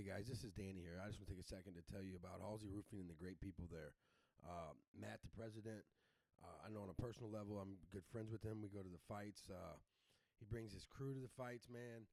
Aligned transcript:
Hey 0.00 0.16
guys, 0.16 0.32
this 0.32 0.48
is 0.48 0.56
Danny 0.56 0.80
here. 0.80 0.96
I 0.96 1.12
just 1.12 1.20
want 1.20 1.28
to 1.28 1.36
take 1.36 1.44
a 1.44 1.52
second 1.52 1.76
to 1.76 1.84
tell 1.84 2.00
you 2.00 2.16
about 2.16 2.40
Halsey 2.40 2.72
Roofing 2.72 3.04
and 3.04 3.10
the 3.12 3.20
great 3.20 3.36
people 3.36 3.68
there. 3.68 3.92
Uh, 4.40 4.72
Matt, 4.96 5.20
the 5.20 5.28
president, 5.28 5.84
uh, 6.40 6.56
I 6.64 6.72
know 6.72 6.88
on 6.88 6.88
a 6.88 6.96
personal 6.96 7.28
level, 7.28 7.60
I'm 7.60 7.76
good 7.92 8.08
friends 8.08 8.32
with 8.32 8.40
him. 8.40 8.64
We 8.64 8.72
go 8.72 8.80
to 8.80 8.88
the 8.88 9.04
fights. 9.04 9.52
Uh, 9.52 9.76
he 10.40 10.48
brings 10.48 10.72
his 10.72 10.88
crew 10.88 11.12
to 11.12 11.20
the 11.20 11.36
fights, 11.36 11.68
man. 11.68 12.08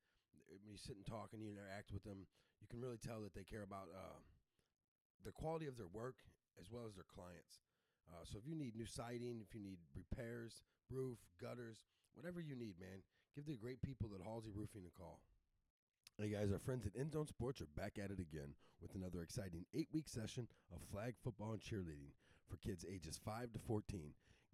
When 0.51 0.67
you 0.67 0.75
sit 0.75 0.99
and 0.99 1.07
talk 1.07 1.31
and 1.31 1.39
you 1.39 1.47
interact 1.47 1.95
with 1.95 2.03
them, 2.03 2.27
you 2.59 2.67
can 2.67 2.83
really 2.83 2.99
tell 2.99 3.23
that 3.23 3.31
they 3.31 3.47
care 3.47 3.63
about 3.63 3.87
uh, 3.87 4.19
the 5.23 5.31
quality 5.31 5.71
of 5.71 5.79
their 5.79 5.87
work 5.87 6.19
as 6.59 6.67
well 6.67 6.83
as 6.83 6.99
their 6.99 7.07
clients. 7.07 7.63
Uh, 8.11 8.27
so 8.27 8.35
if 8.35 8.43
you 8.43 8.59
need 8.59 8.75
new 8.75 8.83
siding, 8.83 9.39
if 9.39 9.55
you 9.55 9.63
need 9.63 9.79
repairs, 9.95 10.59
roof, 10.91 11.23
gutters, 11.39 11.87
whatever 12.19 12.43
you 12.43 12.59
need, 12.59 12.75
man, 12.83 12.99
give 13.31 13.47
the 13.47 13.55
great 13.55 13.79
people 13.79 14.11
at 14.11 14.27
Halsey 14.27 14.51
Roofing 14.51 14.83
a 14.83 14.91
call. 14.91 15.23
Hey 16.19 16.29
guys, 16.29 16.51
our 16.51 16.57
friends 16.57 16.87
at 16.87 16.97
Endzone 16.97 17.29
Sports 17.29 17.61
are 17.61 17.69
back 17.79 17.99
at 18.03 18.09
it 18.09 18.17
again 18.17 18.57
with 18.81 18.95
another 18.95 19.21
exciting 19.21 19.67
eight 19.75 19.87
week 19.93 20.09
session 20.09 20.47
of 20.73 20.81
flag 20.91 21.13
football 21.23 21.51
and 21.51 21.61
cheerleading 21.61 22.09
for 22.49 22.57
kids 22.57 22.83
ages 22.91 23.19
5 23.23 23.53
to 23.53 23.59
14. 23.59 24.01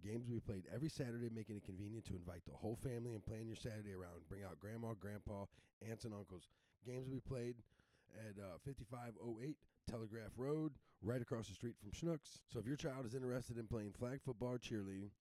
Games 0.03 0.27
will 0.27 0.35
be 0.35 0.41
played 0.41 0.67
every 0.75 0.89
Saturday, 0.89 1.29
making 1.33 1.55
it 1.55 1.63
convenient 1.63 2.03
to 2.07 2.19
invite 2.19 2.43
the 2.43 2.51
whole 2.51 2.75
family 2.75 3.13
and 3.13 3.25
plan 3.25 3.47
your 3.47 3.55
Saturday 3.55 3.93
around. 3.93 4.27
Bring 4.27 4.43
out 4.43 4.59
grandma, 4.59 4.91
grandpa, 4.99 5.45
aunts, 5.89 6.03
and 6.03 6.13
uncles. 6.13 6.49
Games 6.85 7.07
will 7.07 7.15
be 7.15 7.21
played 7.21 7.55
at 8.19 8.35
uh, 8.35 8.59
5508 8.65 9.55
Telegraph 9.89 10.35
Road, 10.35 10.73
right 11.01 11.21
across 11.21 11.47
the 11.47 11.55
street 11.55 11.75
from 11.79 11.95
Schnucks. 11.95 12.43
So 12.51 12.59
if 12.59 12.67
your 12.67 12.75
child 12.75 13.05
is 13.05 13.15
interested 13.15 13.57
in 13.57 13.67
playing 13.67 13.93
flag 13.97 14.19
football 14.19 14.57
cheerleading 14.59 15.15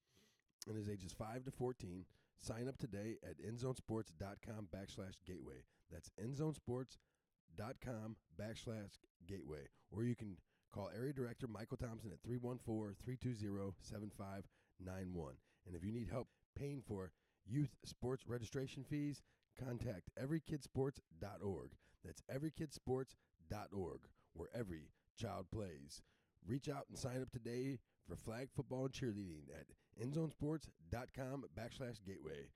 and 0.66 0.76
is 0.76 0.88
ages 0.88 1.14
5 1.16 1.44
to 1.44 1.52
14, 1.52 2.04
sign 2.42 2.66
up 2.66 2.78
today 2.78 3.18
at 3.22 3.38
endzonesports.com 3.38 4.66
backslash 4.74 5.22
gateway. 5.24 5.62
That's 5.92 6.10
endzonesports.com 6.20 8.16
backslash 8.40 8.98
gateway. 9.26 9.68
Or 9.94 10.04
you 10.04 10.16
can 10.16 10.36
call 10.72 10.90
Area 10.96 11.12
Director 11.12 11.46
Michael 11.46 11.76
Thompson 11.76 12.12
at 12.12 12.22
314 12.22 12.96
320 13.04 13.74
7591. 13.82 15.34
And 15.66 15.76
if 15.76 15.84
you 15.84 15.92
need 15.92 16.08
help 16.10 16.28
paying 16.58 16.82
for 16.86 17.12
youth 17.46 17.76
sports 17.84 18.24
registration 18.26 18.84
fees, 18.84 19.22
contact 19.58 20.10
everykidsports.org. 20.20 21.70
That's 22.04 22.22
everykidsports.org, 22.32 24.00
where 24.34 24.48
every 24.54 24.90
child 25.16 25.46
plays. 25.52 26.02
Reach 26.46 26.68
out 26.68 26.86
and 26.88 26.98
sign 26.98 27.22
up 27.22 27.30
today 27.30 27.78
for 28.08 28.16
flag 28.16 28.48
football 28.54 28.86
and 28.86 28.92
cheerleading 28.92 29.48
at 29.54 29.66
endzonesports.com 30.02 31.44
backslash 31.56 32.02
gateway. 32.04 32.48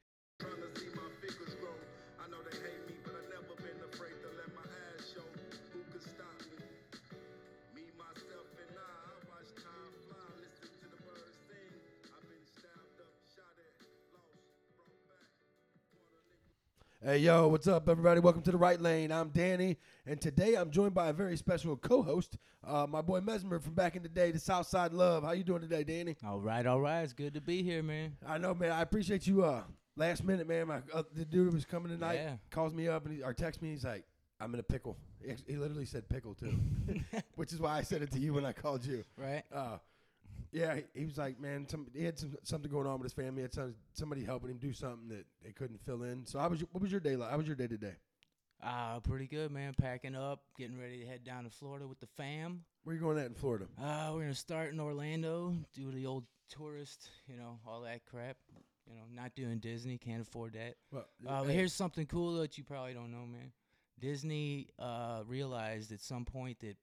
Hey, 17.07 17.19
yo, 17.19 17.47
what's 17.47 17.69
up, 17.69 17.89
everybody? 17.89 18.19
Welcome 18.19 18.43
to 18.43 18.51
the 18.51 18.57
Wright 18.57 18.81
Lane. 18.81 19.13
I'm 19.13 19.29
Danny, 19.29 19.77
and 20.07 20.21
today 20.21 20.57
I'm 20.57 20.73
joined 20.73 20.93
by 20.93 21.11
a 21.11 21.13
very 21.13 21.37
special 21.37 21.77
co-host, 21.77 22.37
uh, 22.67 22.85
my 22.89 23.01
boy 23.01 23.21
Mesmer 23.21 23.61
from 23.61 23.75
back 23.75 23.95
in 23.95 24.03
the 24.03 24.09
day, 24.09 24.33
the 24.33 24.41
Southside 24.41 24.93
Love. 24.93 25.23
How 25.23 25.31
you 25.31 25.45
doing 25.45 25.61
today, 25.61 25.85
Danny? 25.85 26.17
All 26.27 26.41
right, 26.41 26.67
all 26.67 26.81
right. 26.81 27.03
It's 27.03 27.13
good 27.13 27.35
to 27.35 27.41
be 27.41 27.63
here, 27.63 27.81
man. 27.81 28.17
I 28.27 28.39
know, 28.39 28.55
man. 28.55 28.73
I 28.73 28.83
appreciate 28.83 29.25
you. 29.25 29.45
Uh, 29.45 29.63
last 29.95 30.25
minute, 30.25 30.49
man. 30.49 30.67
My 30.67 30.81
uh, 30.93 31.05
the 31.15 31.25
dude 31.25 31.55
was 31.55 31.65
coming 31.65 31.93
tonight. 31.93 32.15
Yeah. 32.15 32.37
Calls 32.51 32.75
me 32.75 32.89
up 32.89 33.07
and 33.07 33.15
he, 33.15 33.23
or 33.23 33.33
texts 33.33 33.63
me. 33.63 33.71
He's 33.71 33.85
like, 33.85 34.03
"I'm 34.41 34.53
in 34.53 34.59
a 34.59 34.65
pickle." 34.65 34.97
He, 35.25 35.33
he 35.47 35.57
literally 35.59 35.87
said 35.87 36.09
pickle 36.09 36.35
too, 36.35 36.59
which 37.37 37.53
is 37.53 37.61
why 37.61 37.79
I 37.79 37.83
said 37.83 38.03
it 38.03 38.11
to 38.15 38.19
you 38.19 38.35
when 38.35 38.45
I 38.45 38.53
called 38.53 38.85
you. 38.85 39.05
Right? 39.17 39.45
Uh, 39.55 39.79
yeah, 40.57 40.79
he, 40.95 41.05
was 41.05 41.19
like, 41.19 41.39
man, 41.39 41.69
some, 41.69 41.87
he 41.95 42.03
had 42.03 42.19
some 42.19 42.35
something 42.43 42.71
going 42.71 42.87
on 42.87 42.99
with 42.99 43.05
his 43.05 43.13
family. 43.13 43.41
He 43.41 43.43
had 43.43 43.53
some, 43.53 43.75
somebody 43.93 44.25
helping 44.25 44.51
him 44.51 44.57
do 44.57 44.73
something 44.73 45.09
that 45.09 45.27
they 45.45 45.53
couldn't 45.53 45.85
fill 45.85 46.03
in. 46.03 46.25
So, 46.25 46.39
how 46.39 46.49
was 46.49 46.61
your, 46.61 46.69
what 46.73 46.81
was 46.81 46.91
your 46.91 47.01
day 47.01 47.15
like? 47.15 47.31
How 47.31 47.37
was 47.37 47.47
your 47.47 47.57
day 47.57 47.67
today? 47.67 47.93
Uh, 48.63 49.01
pretty 49.01 49.27
good, 49.27 49.51
man. 49.51 49.75
Packing 49.75 50.15
up, 50.15 50.41
getting 50.57 50.79
ready 50.79 51.01
to 51.01 51.07
head 51.07 51.25
down 51.25 51.45
to 51.45 51.51
Florida 51.51 51.87
with 51.87 52.01
the 52.01 52.07
fam. 52.07 52.65
Where 52.85 52.97
you 52.97 53.03
going 53.03 53.19
at 53.19 53.27
in 53.27 53.35
Florida? 53.35 53.67
Uh, 53.79 54.13
we're 54.15 54.23
gonna 54.23 54.35
start 54.35 54.73
in 54.73 54.81
Orlando, 54.81 55.55
do 55.75 55.91
the 55.91 56.07
old 56.07 56.25
tourist, 56.49 57.11
you 57.29 57.37
know, 57.37 57.59
all 57.67 57.83
that 57.83 58.07
crap. 58.07 58.39
You 58.89 58.95
know, 58.95 59.03
not 59.13 59.35
doing 59.35 59.59
Disney, 59.59 59.99
can't 59.99 60.23
afford 60.23 60.55
that. 60.55 60.77
Well, 60.91 61.07
Uh, 61.27 61.41
but 61.41 61.49
hey, 61.49 61.55
here's 61.55 61.75
something 61.75 62.07
cool 62.07 62.37
that 62.37 62.57
you 62.57 62.65
probably 62.65 62.95
don't 62.95 63.11
know, 63.11 63.27
man. 63.27 63.53
Disney 63.99 64.69
uh, 64.79 65.23
realized 65.27 65.93
at 65.93 66.01
some 66.01 66.25
point 66.25 66.61
that 66.61 66.77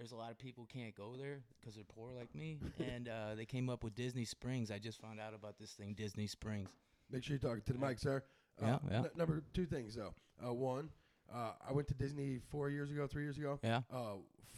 there's 0.00 0.12
a 0.12 0.16
lot 0.16 0.30
of 0.30 0.38
people 0.38 0.66
can't 0.72 0.94
go 0.94 1.12
there 1.18 1.40
because 1.60 1.74
they're 1.74 1.84
poor 1.84 2.10
like 2.18 2.34
me, 2.34 2.56
and 2.78 3.06
uh, 3.06 3.34
they 3.36 3.44
came 3.44 3.68
up 3.68 3.84
with 3.84 3.94
Disney 3.94 4.24
Springs. 4.24 4.70
I 4.70 4.78
just 4.78 4.98
found 4.98 5.20
out 5.20 5.34
about 5.34 5.58
this 5.58 5.72
thing, 5.72 5.92
Disney 5.92 6.26
Springs. 6.26 6.70
make 7.10 7.22
sure 7.22 7.36
you're 7.38 7.50
talking 7.50 7.62
to 7.66 7.72
the 7.74 7.78
mic, 7.78 7.98
sir. 7.98 8.22
Uh, 8.62 8.66
Yeah, 8.66 8.78
yeah. 8.90 8.96
n- 9.00 9.10
number 9.14 9.42
two 9.52 9.66
things 9.66 9.94
though. 9.94 10.14
Uh, 10.42 10.54
one, 10.54 10.88
uh, 11.30 11.52
I 11.68 11.72
went 11.74 11.86
to 11.88 11.94
Disney 11.94 12.38
four 12.50 12.70
years 12.70 12.90
ago, 12.90 13.06
three 13.06 13.24
years 13.24 13.36
ago. 13.36 13.58
Yeah. 13.62 13.82
Uh, 13.92 14.14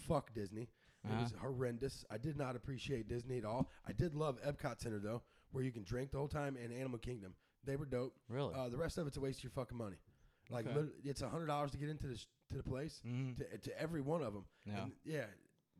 fuck 0.06 0.32
Disney. 0.32 0.68
It 1.04 1.10
Uh-huh. 1.10 1.22
was 1.22 1.32
horrendous. 1.40 2.04
I 2.08 2.18
did 2.18 2.36
not 2.36 2.54
appreciate 2.54 3.08
Disney 3.08 3.38
at 3.38 3.44
all. 3.44 3.68
I 3.84 3.90
did 3.92 4.14
love 4.14 4.38
Epcot 4.46 4.78
Center 4.80 5.00
though, 5.00 5.22
where 5.50 5.64
you 5.64 5.72
can 5.72 5.82
drink 5.82 6.12
the 6.12 6.18
whole 6.18 6.28
time, 6.28 6.56
and 6.56 6.72
Animal 6.72 7.00
Kingdom. 7.00 7.34
They 7.64 7.74
were 7.74 7.86
dope. 7.86 8.14
Really? 8.28 8.54
Uh, 8.54 8.68
the 8.68 8.76
rest 8.76 8.96
of 8.96 9.08
it's 9.08 9.16
a 9.16 9.20
waste 9.20 9.40
of 9.40 9.44
your 9.44 9.50
fucking 9.50 9.76
money. 9.76 9.96
Like 10.50 10.66
Okay. 10.66 10.88
it's 11.04 11.22
a 11.22 11.28
hundred 11.28 11.46
dollars 11.46 11.70
to 11.72 11.78
get 11.78 11.88
into 11.88 12.06
the 12.08 12.16
sh- 12.16 12.26
to 12.50 12.56
the 12.58 12.62
place 12.64 13.00
Mhm. 13.06 13.36
to 13.36 13.58
to 13.58 13.80
every 13.80 14.00
one 14.00 14.22
of 14.22 14.32
them. 14.34 14.44
Yeah. 14.66 14.88
yeah, 15.04 15.26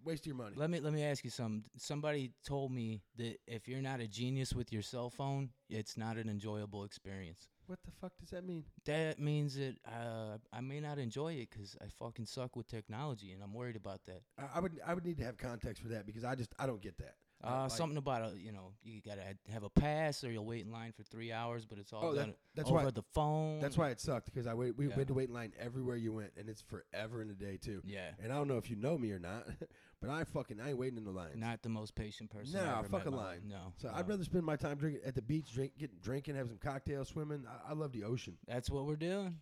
waste 0.04 0.26
your 0.26 0.36
money. 0.36 0.56
Let 0.56 0.70
me 0.70 0.80
let 0.80 0.92
me 0.92 1.02
ask 1.02 1.24
you 1.24 1.30
something. 1.30 1.64
Somebody 1.76 2.32
told 2.44 2.72
me 2.72 3.02
that 3.16 3.38
if 3.46 3.68
you're 3.68 3.82
not 3.82 4.00
a 4.00 4.08
genius 4.08 4.54
with 4.54 4.72
your 4.72 4.82
cell 4.82 5.10
phone, 5.10 5.50
it's 5.68 5.96
not 5.96 6.16
an 6.16 6.28
enjoyable 6.28 6.84
experience. 6.84 7.48
what 7.66 7.82
the 7.84 7.90
fuck 7.90 8.12
does 8.18 8.30
that 8.30 8.44
mean? 8.44 8.64
That 8.84 9.18
means 9.18 9.54
that 9.54 9.76
uh, 9.86 10.36
I 10.52 10.60
may 10.60 10.80
not 10.80 10.98
enjoy 10.98 11.34
it 11.34 11.48
because 11.50 11.76
I 11.80 11.86
fucking 11.88 12.26
suck 12.26 12.54
with 12.56 12.66
technology, 12.66 13.32
and 13.32 13.42
I'm 13.42 13.54
worried 13.54 13.76
about 13.76 14.04
that. 14.06 14.22
I, 14.36 14.58
I 14.58 14.60
would 14.60 14.80
I 14.84 14.92
would 14.94 15.04
need 15.04 15.16
to 15.18 15.24
have 15.24 15.36
context 15.38 15.80
for 15.82 15.88
that 15.88 16.04
because 16.06 16.24
I 16.24 16.34
just 16.34 16.54
I 16.58 16.66
don't 16.66 16.82
get 16.82 16.98
that. 16.98 17.14
I- 17.42 17.48
Uh, 17.48 17.62
like- 17.62 17.70
something 17.72 17.96
about 17.98 18.32
a, 18.32 18.38
you 18.38 18.52
know, 18.52 18.72
you 18.82 19.00
gotta 19.00 19.36
have 19.50 19.62
a 19.64 19.70
pass 19.70 20.22
or 20.22 20.30
you'll 20.30 20.44
wait 20.44 20.64
in 20.64 20.70
line 20.70 20.92
for 20.92 21.02
three 21.02 21.32
hours, 21.32 21.64
but 21.66 21.78
it's 21.78 21.92
all 21.92 22.04
Oh, 22.06 22.12
that- 22.14 22.26
done 22.26 22.34
that's 22.54 22.68
over 22.70 22.84
why- 22.84 22.90
the 22.90 23.02
phone. 23.02 23.58
That's 23.60 23.76
why 23.76 23.90
it 23.90 24.00
sucked 24.00 24.26
because 24.26 24.46
I 24.46 24.54
wait. 24.54 24.76
We 24.76 24.88
Yeah. 24.88 24.94
had 24.94 25.08
to 25.08 25.14
wait 25.14 25.28
in 25.28 25.34
line 25.34 25.52
everywhere 25.58 25.96
you 25.96 26.12
went, 26.12 26.32
and 26.36 26.48
it's 26.48 26.62
forever 26.62 27.20
in 27.22 27.30
a 27.30 27.34
day 27.34 27.56
too. 27.56 27.82
Yeah, 27.84 28.14
And 28.18 28.32
I 28.32 28.36
don't 28.36 28.48
know 28.48 28.58
if 28.58 28.70
you 28.70 28.76
know 28.76 28.96
me 28.96 29.10
or 29.12 29.18
not, 29.18 29.46
but 30.00 30.10
I 30.10 30.24
fucking 30.24 30.60
I 30.60 30.70
ain't 30.70 30.78
waiting 30.78 30.98
in 30.98 31.04
the 31.04 31.10
line. 31.10 31.38
not 31.40 31.62
the 31.62 31.68
most 31.68 31.94
patient 31.94 32.30
person. 32.30 32.54
Nah, 32.60 32.78
I've 32.78 32.84
ever 32.84 32.88
fuck 32.88 33.06
a 33.06 33.10
line. 33.10 33.48
No, 33.48 33.72
So 33.76 33.88
no. 33.88 33.94
I'd 33.94 34.08
rather 34.08 34.24
spend 34.24 34.44
my 34.44 34.56
time 34.56 34.76
drinking 34.78 35.02
at 35.04 35.14
the 35.14 35.22
beach, 35.22 35.52
drink, 35.52 35.76
getting 35.76 35.98
drinking, 35.98 36.36
have 36.36 36.48
some 36.48 36.58
cocktails, 36.58 37.08
swimming. 37.08 37.44
I, 37.46 37.70
I 37.70 37.72
love 37.74 37.92
the 37.92 38.04
ocean. 38.04 38.38
That's 38.46 38.70
what 38.70 38.86
we're 38.86 38.96
doing. 38.96 39.40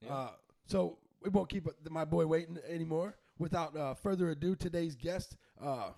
Yeah. 0.00 0.14
Uh, 0.14 0.30
so 0.66 0.98
we 1.22 1.30
won't 1.30 1.48
keep 1.48 1.66
uh, 1.66 1.72
my 1.90 2.04
boy 2.04 2.26
waiting 2.26 2.58
anymore. 2.68 3.16
Without 3.38 3.76
uh, 3.76 3.94
further 3.94 4.30
ado, 4.30 4.54
today's 4.56 4.94
guest, 4.96 5.36
uh, 5.60 5.92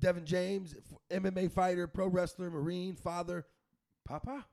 Devin 0.00 0.24
James, 0.24 0.74
MMA 1.10 1.50
fighter, 1.50 1.86
pro 1.86 2.06
wrestler, 2.08 2.50
Marine, 2.50 2.94
father, 2.94 3.46
Papa, 4.04 4.44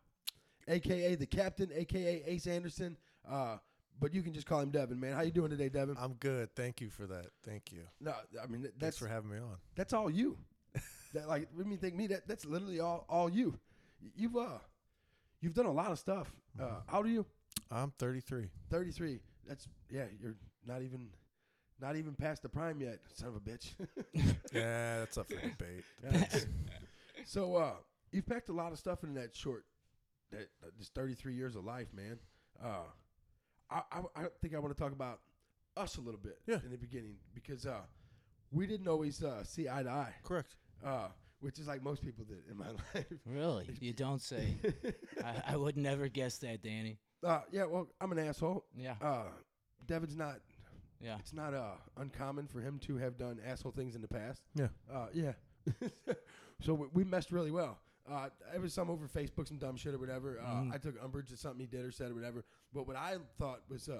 aka 0.67 1.15
the 1.15 1.25
captain, 1.25 1.69
aka 1.73 2.23
Ace 2.25 2.47
Anderson. 2.47 2.97
Uh, 3.29 3.57
but 3.99 4.13
you 4.13 4.23
can 4.23 4.33
just 4.33 4.47
call 4.47 4.59
him 4.61 4.71
Devin, 4.71 4.99
man. 4.99 5.13
How 5.13 5.21
you 5.21 5.31
doing 5.31 5.51
today, 5.51 5.69
Devin? 5.69 5.95
I'm 5.99 6.13
good. 6.13 6.55
Thank 6.55 6.81
you 6.81 6.89
for 6.89 7.05
that. 7.07 7.27
Thank 7.45 7.71
you. 7.71 7.81
no, 7.99 8.13
I 8.41 8.47
mean 8.47 8.67
Thanks 8.79 8.97
for 8.97 9.07
having 9.07 9.29
me 9.29 9.37
on. 9.37 9.57
that's 9.75 9.93
all 9.93 10.09
you. 10.09 10.37
that 11.13 11.27
like 11.27 11.49
when 11.53 11.69
you 11.69 11.77
think 11.77 11.95
me, 11.95 12.07
that 12.07 12.27
that's 12.27 12.45
literally 12.45 12.79
all 12.79 13.05
all 13.09 13.29
you. 13.29 13.59
You've 14.15 14.35
uh, 14.35 14.57
you've 15.41 15.53
done 15.53 15.67
a 15.67 15.71
lot 15.71 15.91
of 15.91 15.99
stuff. 15.99 16.31
Uh, 16.59 16.81
how 16.87 16.97
old 16.97 17.05
are 17.05 17.09
you? 17.09 17.25
I'm 17.69 17.93
33. 17.99 18.49
33. 18.69 19.19
That's 19.47 19.67
yeah, 19.89 20.05
you're 20.21 20.35
not 20.65 20.81
even 20.81 21.07
not 21.81 21.95
even 21.95 22.13
past 22.13 22.41
the 22.43 22.49
prime 22.49 22.79
yet, 22.81 22.99
son 23.13 23.29
of 23.29 23.35
a 23.35 23.39
bitch. 23.39 23.71
Yeah, 24.53 24.99
that's 24.99 25.17
up 25.17 25.27
for 25.29 25.35
debate. 25.35 25.83
So 27.25 27.55
uh 27.55 27.73
you've 28.11 28.25
packed 28.25 28.49
a 28.49 28.53
lot 28.53 28.71
of 28.71 28.79
stuff 28.79 29.03
in 29.03 29.13
that 29.15 29.35
short 29.35 29.65
that 30.31 30.49
uh, 30.63 30.67
this 30.77 30.89
33 30.89 31.33
years 31.35 31.55
of 31.55 31.63
life, 31.65 31.87
man. 31.93 32.19
Uh 32.63 32.83
I 33.69 33.81
I, 33.91 33.99
I 34.15 34.23
think 34.41 34.55
I 34.55 34.59
want 34.59 34.75
to 34.75 34.81
talk 34.81 34.91
about 34.91 35.19
us 35.77 35.97
a 35.97 36.01
little 36.01 36.19
bit 36.19 36.39
Yeah. 36.47 36.57
in 36.65 36.71
the 36.71 36.77
beginning 36.77 37.15
because 37.33 37.65
uh 37.65 37.81
we 38.51 38.67
didn't 38.67 38.87
always 38.89 39.23
uh, 39.23 39.43
see 39.45 39.69
eye 39.69 39.83
to 39.83 39.89
eye. 39.89 40.13
Correct. 40.23 40.55
Uh 40.85 41.07
which 41.39 41.57
is 41.57 41.67
like 41.67 41.81
most 41.81 42.03
people 42.03 42.23
did 42.25 42.39
in 42.51 42.57
my 42.57 42.67
life. 42.93 43.05
Really? 43.25 43.69
You 43.79 43.93
don't 44.05 44.21
say. 44.21 44.57
I, 45.23 45.53
I 45.53 45.57
would 45.57 45.77
never 45.77 46.07
guess 46.07 46.37
that, 46.39 46.61
Danny. 46.61 46.99
uh 47.23 47.41
yeah, 47.51 47.65
well, 47.65 47.87
I'm 48.01 48.11
an 48.11 48.19
asshole. 48.19 48.65
Yeah. 48.75 48.95
Uh 49.01 49.23
Devin's 49.87 50.15
not 50.17 50.39
Yeah. 51.03 51.17
it's 51.19 51.33
not 51.33 51.53
uh 51.53 51.71
uncommon 51.97 52.47
for 52.47 52.61
him 52.61 52.79
to 52.87 52.97
have 52.97 53.17
done 53.17 53.39
asshole 53.45 53.71
things 53.71 53.95
in 53.95 54.01
the 54.01 54.07
past. 54.07 54.41
Yeah. 54.55 54.67
Uh, 54.93 55.07
yeah. 55.13 55.33
so 56.61 56.73
we, 56.73 56.87
we 56.93 57.03
messed 57.03 57.31
really 57.31 57.51
well. 57.51 57.79
Uh, 58.09 58.29
it 58.53 58.61
was 58.61 58.73
some 58.73 58.89
over 58.89 59.07
Facebook, 59.07 59.47
some 59.47 59.57
dumb 59.57 59.75
shit 59.77 59.93
or 59.93 59.99
whatever. 59.99 60.39
Uh, 60.39 60.45
Mhm. 60.63 60.73
I 60.73 60.77
took 60.77 60.95
umbrage 61.03 61.31
at 61.31 61.39
something 61.39 61.59
he 61.59 61.67
did 61.67 61.85
or 61.85 61.91
said 61.91 62.11
or 62.11 62.15
whatever. 62.15 62.43
But 62.73 62.87
what 62.87 62.95
I 62.95 63.17
thought 63.37 63.61
was 63.69 63.89
uh, 63.89 63.97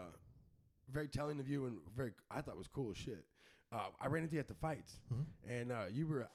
very 0.91 1.07
telling 1.07 1.39
of 1.39 1.47
you 1.47 1.65
and 1.67 1.77
very 1.95 2.13
I 2.29 2.41
thought 2.41 2.57
was 2.57 2.67
cool 2.67 2.91
as 2.91 2.97
shit. 2.97 3.25
Uh, 3.71 3.85
I 4.01 4.07
ran 4.07 4.23
into 4.23 4.35
you 4.35 4.39
at 4.41 4.47
the 4.49 4.53
fights, 4.55 4.99
and 5.47 5.71
uh, 5.71 5.83
you 5.89 6.05
were 6.07 6.27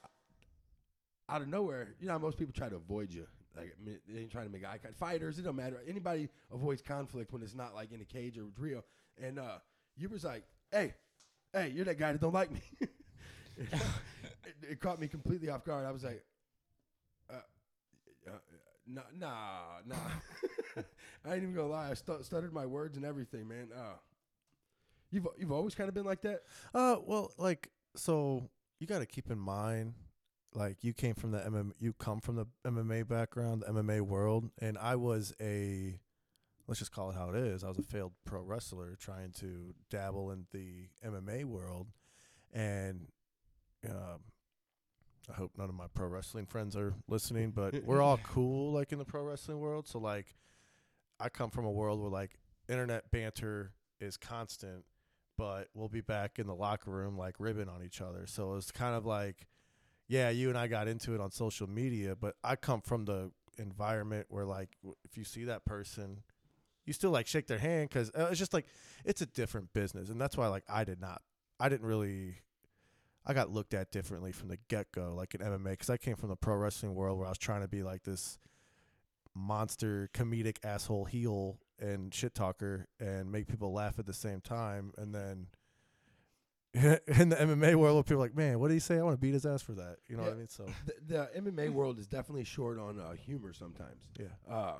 out 1.29 1.41
of 1.41 1.47
nowhere. 1.47 1.89
You 1.99 2.07
know, 2.07 2.17
most 2.17 2.37
people 2.37 2.53
try 2.53 2.67
to 2.69 2.77
avoid 2.77 3.13
you. 3.13 3.27
Like 3.55 3.75
they 4.07 4.19
ain't 4.19 4.31
trying 4.31 4.45
to 4.45 4.51
make 4.51 4.63
eye 4.65 4.77
contact. 4.77 4.97
Fighters, 4.97 5.37
it 5.37 5.43
don't 5.43 5.55
matter. 5.55 5.81
Anybody 5.87 6.29
avoids 6.51 6.81
conflict 6.81 7.31
when 7.33 7.41
it's 7.43 7.53
not 7.55 7.75
like 7.75 7.91
in 7.91 8.01
a 8.01 8.05
cage 8.05 8.37
or 8.37 8.47
it's 8.47 8.57
real. 8.59 8.83
And 9.21 9.37
uh, 9.39 9.57
you 9.95 10.09
was 10.09 10.23
like, 10.23 10.43
"Hey, 10.71 10.93
hey, 11.53 11.69
you're 11.69 11.85
that 11.85 11.97
guy 11.97 12.11
that 12.11 12.21
don't 12.21 12.33
like 12.33 12.51
me." 12.51 12.61
it, 13.57 13.69
it 14.71 14.79
caught 14.79 14.99
me 14.99 15.07
completely 15.07 15.49
off 15.49 15.63
guard. 15.63 15.85
I 15.85 15.91
was 15.91 16.03
like, 16.03 16.23
uh, 17.29 17.35
uh, 18.27 18.31
"Nah, 18.85 19.01
nah, 19.17 19.81
nah." 19.85 19.95
I 21.25 21.33
ain't 21.33 21.43
even 21.43 21.53
gonna 21.53 21.67
lie. 21.67 21.89
I 21.91 21.93
stu- 21.93 22.23
stuttered 22.23 22.53
my 22.53 22.65
words 22.65 22.97
and 22.97 23.05
everything, 23.05 23.47
man. 23.47 23.69
Uh, 23.75 23.97
you've 25.11 25.27
you've 25.37 25.51
always 25.51 25.75
kind 25.75 25.89
of 25.89 25.95
been 25.95 26.05
like 26.05 26.21
that. 26.21 26.41
Uh, 26.73 26.97
well, 27.05 27.31
like 27.37 27.69
so 27.95 28.49
you 28.79 28.87
got 28.87 28.99
to 28.99 29.05
keep 29.05 29.29
in 29.31 29.39
mind, 29.39 29.93
like 30.53 30.83
you 30.83 30.93
came 30.93 31.15
from 31.15 31.31
the 31.31 31.39
MMA, 31.39 31.71
you 31.79 31.93
come 31.93 32.19
from 32.19 32.35
the 32.35 32.45
MMA 32.65 33.07
background, 33.07 33.63
the 33.65 33.71
MMA 33.71 34.01
world, 34.01 34.49
and 34.59 34.77
I 34.77 34.95
was 34.95 35.33
a, 35.41 35.99
let's 36.67 36.79
just 36.79 36.91
call 36.91 37.09
it 37.09 37.15
how 37.15 37.29
it 37.29 37.35
is. 37.35 37.63
I 37.63 37.69
was 37.69 37.77
a 37.77 37.83
failed 37.83 38.13
pro 38.25 38.41
wrestler 38.41 38.95
trying 38.99 39.31
to 39.39 39.73
dabble 39.89 40.31
in 40.31 40.45
the 40.51 40.89
MMA 41.05 41.45
world, 41.45 41.87
and 42.53 43.07
um, 43.89 44.19
I 45.29 45.33
hope 45.33 45.51
none 45.57 45.69
of 45.69 45.75
my 45.75 45.87
pro 45.93 46.07
wrestling 46.07 46.45
friends 46.45 46.75
are 46.75 46.93
listening, 47.07 47.51
but 47.51 47.83
we're 47.85 48.01
all 48.01 48.19
cool 48.23 48.71
like 48.73 48.91
in 48.91 48.99
the 48.99 49.05
pro 49.05 49.23
wrestling 49.23 49.59
world. 49.59 49.87
So 49.87 49.99
like, 49.99 50.35
I 51.19 51.29
come 51.29 51.49
from 51.49 51.65
a 51.65 51.71
world 51.71 52.01
where 52.01 52.11
like 52.11 52.39
internet 52.67 53.09
banter 53.11 53.71
is 53.99 54.17
constant 54.17 54.83
but 55.37 55.67
we'll 55.73 55.87
be 55.87 56.01
back 56.01 56.39
in 56.39 56.47
the 56.47 56.55
locker 56.55 56.91
room 56.91 57.17
like 57.17 57.35
ribbing 57.39 57.69
on 57.69 57.83
each 57.83 58.01
other. 58.01 58.25
So 58.25 58.55
it's 58.55 58.71
kind 58.71 58.95
of 58.95 59.05
like, 59.05 59.47
yeah, 60.07 60.29
you 60.29 60.49
and 60.49 60.57
I 60.57 60.67
got 60.67 60.87
into 60.87 61.13
it 61.13 61.21
on 61.21 61.31
social 61.31 61.67
media, 61.67 62.15
but 62.15 62.35
I 62.43 62.55
come 62.55 62.81
from 62.81 63.05
the 63.05 63.31
environment 63.57 64.27
where 64.29 64.45
like 64.45 64.69
if 65.05 65.17
you 65.17 65.23
see 65.23 65.45
that 65.45 65.63
person, 65.63 66.23
you 66.87 66.93
still 66.93 67.11
like 67.11 67.27
shake 67.27 67.45
their 67.45 67.59
hand 67.59 67.89
because 67.89 68.09
uh, 68.17 68.27
it's 68.31 68.39
just 68.39 68.53
like 68.53 68.65
it's 69.05 69.21
a 69.21 69.27
different 69.27 69.73
business, 69.73 70.09
and 70.09 70.19
that's 70.19 70.35
why 70.35 70.47
like 70.47 70.63
I 70.67 70.83
did 70.83 70.99
not, 70.99 71.21
I 71.59 71.69
didn't 71.69 71.85
really. 71.85 72.37
I 73.29 73.33
got 73.33 73.51
looked 73.51 73.73
at 73.73 73.91
differently 73.91 74.31
from 74.31 74.47
the 74.47 74.57
get 74.69 74.91
go, 74.93 75.13
like 75.13 75.35
in 75.35 75.41
MMA, 75.41 75.71
because 75.71 75.89
I 75.89 75.97
came 75.97 76.15
from 76.15 76.29
the 76.29 76.37
pro 76.37 76.55
wrestling 76.55 76.95
world 76.95 77.19
where 77.19 77.27
I 77.27 77.29
was 77.29 77.37
trying 77.37 77.59
to 77.61 77.67
be 77.67 77.83
like 77.83 78.03
this 78.03 78.39
monster 79.35 80.09
comedic 80.13 80.57
asshole 80.63 81.05
heel 81.05 81.59
and 81.79 82.13
shit 82.13 82.33
talker 82.33 82.87
and 82.99 83.31
make 83.31 83.47
people 83.47 83.71
laugh 83.73 83.99
at 83.99 84.05
the 84.05 84.13
same 84.13 84.41
time 84.41 84.93
and 84.97 85.13
then 85.13 85.47
in 86.73 87.29
the 87.29 87.35
MMA 87.35 87.75
world 87.75 88.05
people 88.05 88.21
are 88.21 88.25
like, 88.25 88.35
Man, 88.35 88.59
what 88.59 88.69
did 88.69 88.75
he 88.75 88.79
say? 88.79 88.97
I 88.97 89.03
want 89.03 89.13
to 89.15 89.19
beat 89.21 89.33
his 89.33 89.45
ass 89.45 89.61
for 89.61 89.73
that. 89.73 89.97
You 90.07 90.17
know 90.17 90.23
what 90.23 90.33
I 90.33 90.35
mean? 90.35 90.47
So 90.47 90.65
The, 90.85 91.29
the 91.33 91.41
MMA 91.41 91.69
world 91.69 91.99
is 91.99 92.07
definitely 92.07 92.45
short 92.45 92.79
on 92.79 92.99
uh, 92.99 93.11
humor 93.13 93.53
sometimes. 93.53 94.03
yeah. 94.19 94.27
Uh, 94.51 94.73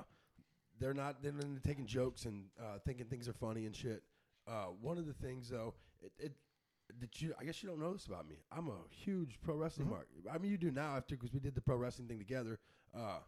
they're 0.80 0.94
not 0.94 1.22
they're 1.22 1.32
not 1.32 1.62
taking 1.64 1.86
jokes 1.86 2.24
and 2.24 2.44
uh, 2.60 2.78
thinking 2.84 3.06
things 3.06 3.28
are 3.28 3.32
funny 3.34 3.66
and 3.66 3.74
shit. 3.74 4.02
Uh, 4.46 4.66
one 4.80 4.96
of 4.98 5.06
the 5.06 5.12
things 5.12 5.48
though, 5.50 5.74
it, 6.00 6.12
it 6.18 6.32
that 7.00 7.20
you 7.20 7.34
I 7.38 7.44
guess 7.44 7.62
you 7.62 7.68
don't 7.68 7.80
know 7.80 7.92
this 7.92 8.06
about 8.06 8.28
me. 8.28 8.36
I'm 8.50 8.68
a 8.68 8.76
huge 8.90 9.38
pro 9.42 9.56
wrestling 9.56 9.88
Mhm. 9.88 9.90
mark. 9.90 10.08
I 10.32 10.38
mean, 10.38 10.50
you 10.50 10.56
do 10.58 10.70
now 10.70 10.96
after 10.96 11.16
because 11.16 11.32
we 11.34 11.40
did 11.40 11.54
the 11.54 11.60
pro 11.60 11.76
wrestling 11.76 12.08
thing 12.08 12.18
together. 12.18 12.58
Uh, 12.96 13.18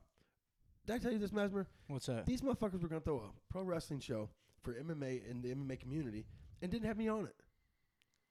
did 0.87 0.95
I 0.95 0.99
tell 0.99 1.13
you 1.13 1.19
this, 1.19 1.33
Mesmer? 1.33 1.67
What's 1.89 2.07
that? 2.07 2.25
These 2.27 2.41
motherfuckers 2.41 2.81
were 2.83 2.89
gonna 2.89 3.01
throw 3.03 3.19
a 3.19 3.53
pro 3.53 3.63
wrestling 3.63 4.01
show 4.01 4.31
for 4.63 4.73
MMA 4.75 5.29
in 5.29 5.43
the 5.43 5.51
MMA 5.55 5.79
community 5.79 6.25
and 6.63 6.71
didn't 6.71 6.87
have 6.87 6.97
me 6.97 7.09
on 7.09 7.27
it. 7.27 7.35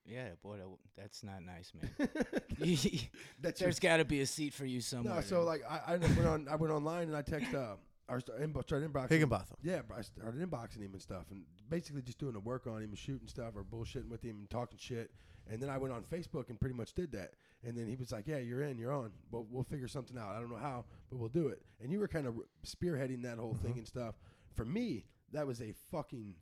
Yeah, 0.05 0.29
boy, 0.41 0.57
that's 0.97 1.23
not 1.23 1.43
nice, 1.43 1.71
man. 1.75 2.09
There's 3.59 3.79
got 3.79 3.97
to 3.97 4.05
be 4.05 4.21
a 4.21 4.25
seat 4.25 4.53
for 4.53 4.65
you 4.65 4.81
somewhere. 4.81 5.15
no. 5.15 5.21
So 5.21 5.43
like 5.43 5.61
I, 5.69 5.93
I 5.93 5.97
went 5.97 6.25
on 6.25 6.47
I 6.49 6.55
went 6.55 6.73
online 6.73 7.03
and 7.09 7.15
I 7.15 7.21
text 7.21 7.53
uh 7.53 7.75
I 8.09 8.19
started, 8.19 8.53
inboxing. 8.53 9.09
Higginbotham. 9.09 9.57
Yeah, 9.61 9.81
I 9.95 10.01
started 10.01 10.41
inboxing 10.41 10.81
him 10.81 10.93
and 10.93 11.01
stuff, 11.01 11.25
and 11.31 11.43
basically 11.69 12.01
just 12.01 12.17
doing 12.17 12.33
the 12.33 12.39
work 12.39 12.67
on 12.67 12.77
him 12.77 12.89
and 12.89 12.97
shooting 12.97 13.27
stuff 13.27 13.53
or 13.55 13.63
bullshitting 13.63 14.09
with 14.09 14.23
him 14.23 14.37
and 14.39 14.49
talking 14.49 14.77
shit. 14.79 15.11
And 15.49 15.61
then 15.61 15.69
I 15.69 15.77
went 15.77 15.93
on 15.93 16.03
Facebook 16.03 16.49
and 16.49 16.59
pretty 16.59 16.75
much 16.75 16.93
did 16.93 17.11
that. 17.13 17.31
And 17.63 17.75
then 17.75 17.87
he 17.87 17.95
was 17.95 18.11
like, 18.11 18.27
"Yeah, 18.27 18.37
you're 18.37 18.63
in, 18.63 18.77
you're 18.77 18.93
on. 18.93 19.11
But 19.31 19.49
we'll 19.49 19.63
figure 19.63 19.87
something 19.87 20.17
out. 20.17 20.35
I 20.35 20.39
don't 20.39 20.49
know 20.49 20.57
how, 20.57 20.85
but 21.09 21.17
we'll 21.17 21.29
do 21.29 21.47
it." 21.47 21.61
And 21.81 21.91
you 21.91 21.99
were 21.99 22.07
kind 22.07 22.27
of 22.27 22.35
spearheading 22.65 23.23
that 23.23 23.37
whole 23.37 23.55
thing 23.55 23.77
and 23.77 23.87
stuff. 23.87 24.15
For 24.55 24.65
me, 24.65 25.05
that 25.31 25.45
was 25.45 25.61
a 25.61 25.73
fucking 25.91 26.35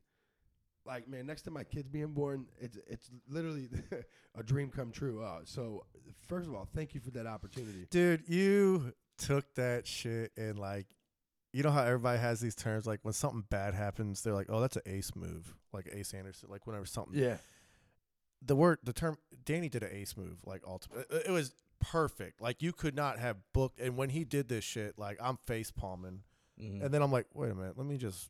like 0.85 1.07
man. 1.07 1.25
Next 1.25 1.43
to 1.43 1.51
my 1.51 1.63
kids 1.63 1.87
being 1.87 2.13
born, 2.13 2.45
it's 2.59 2.77
it's 2.87 3.09
literally 3.29 3.69
a 4.35 4.43
dream 4.43 4.69
come 4.69 4.91
true. 4.91 5.23
Uh, 5.23 5.39
so 5.43 5.85
first 6.27 6.47
of 6.47 6.55
all, 6.55 6.67
thank 6.75 6.93
you 6.93 7.01
for 7.01 7.11
that 7.11 7.27
opportunity. 7.27 7.87
Dude, 7.89 8.27
you 8.27 8.93
took 9.17 9.53
that 9.55 9.87
shit 9.87 10.31
and 10.37 10.59
like 10.59 10.85
you 11.57 11.63
know 11.63 11.71
how 11.71 11.83
everybody 11.83 12.19
has 12.19 12.39
these 12.39 12.56
terms 12.56 12.86
like 12.86 13.00
when 13.04 13.13
something 13.13 13.44
bad 13.50 13.74
happens, 13.74 14.21
they're 14.21 14.33
like, 14.36 14.48
Oh, 14.50 14.62
that's 14.62 14.75
an 14.75 14.83
ace 14.86 15.12
move. 15.15 15.56
Like 15.74 15.89
Ace 15.92 16.13
Anderson. 16.13 16.50
Like 16.51 16.68
whenever 16.68 16.86
something 16.86 17.18
Yeah, 17.18 17.38
the 18.45 18.56
word 18.56 18.77
the 18.83 18.94
term 18.94 19.18
Danny 19.45 19.68
did 19.69 19.83
an 19.83 19.89
ace 19.92 20.15
move 20.15 20.38
like 20.45 20.62
ultimate 20.68 21.07
it, 21.09 21.24
it 21.27 21.31
was 21.31 21.54
perfect 21.80 22.42
like 22.42 22.62
you 22.62 22.71
could 22.74 22.95
not 22.95 23.18
have 23.19 23.38
booked 23.54 23.80
and 23.80 23.98
when 23.98 24.09
he 24.09 24.24
did 24.24 24.48
this 24.50 24.63
shit 24.63 24.98
like 24.98 25.18
I'm 25.21 25.38
face 25.45 25.71
palming 25.71 26.21
Mhm. 26.62 26.83
and 26.83 26.94
then 26.94 27.01
I'm 27.04 27.12
like 27.12 27.27
wait 27.33 27.51
a 27.51 27.56
minute 27.56 27.77
let 27.77 27.86
me 27.88 27.98
just 27.98 28.30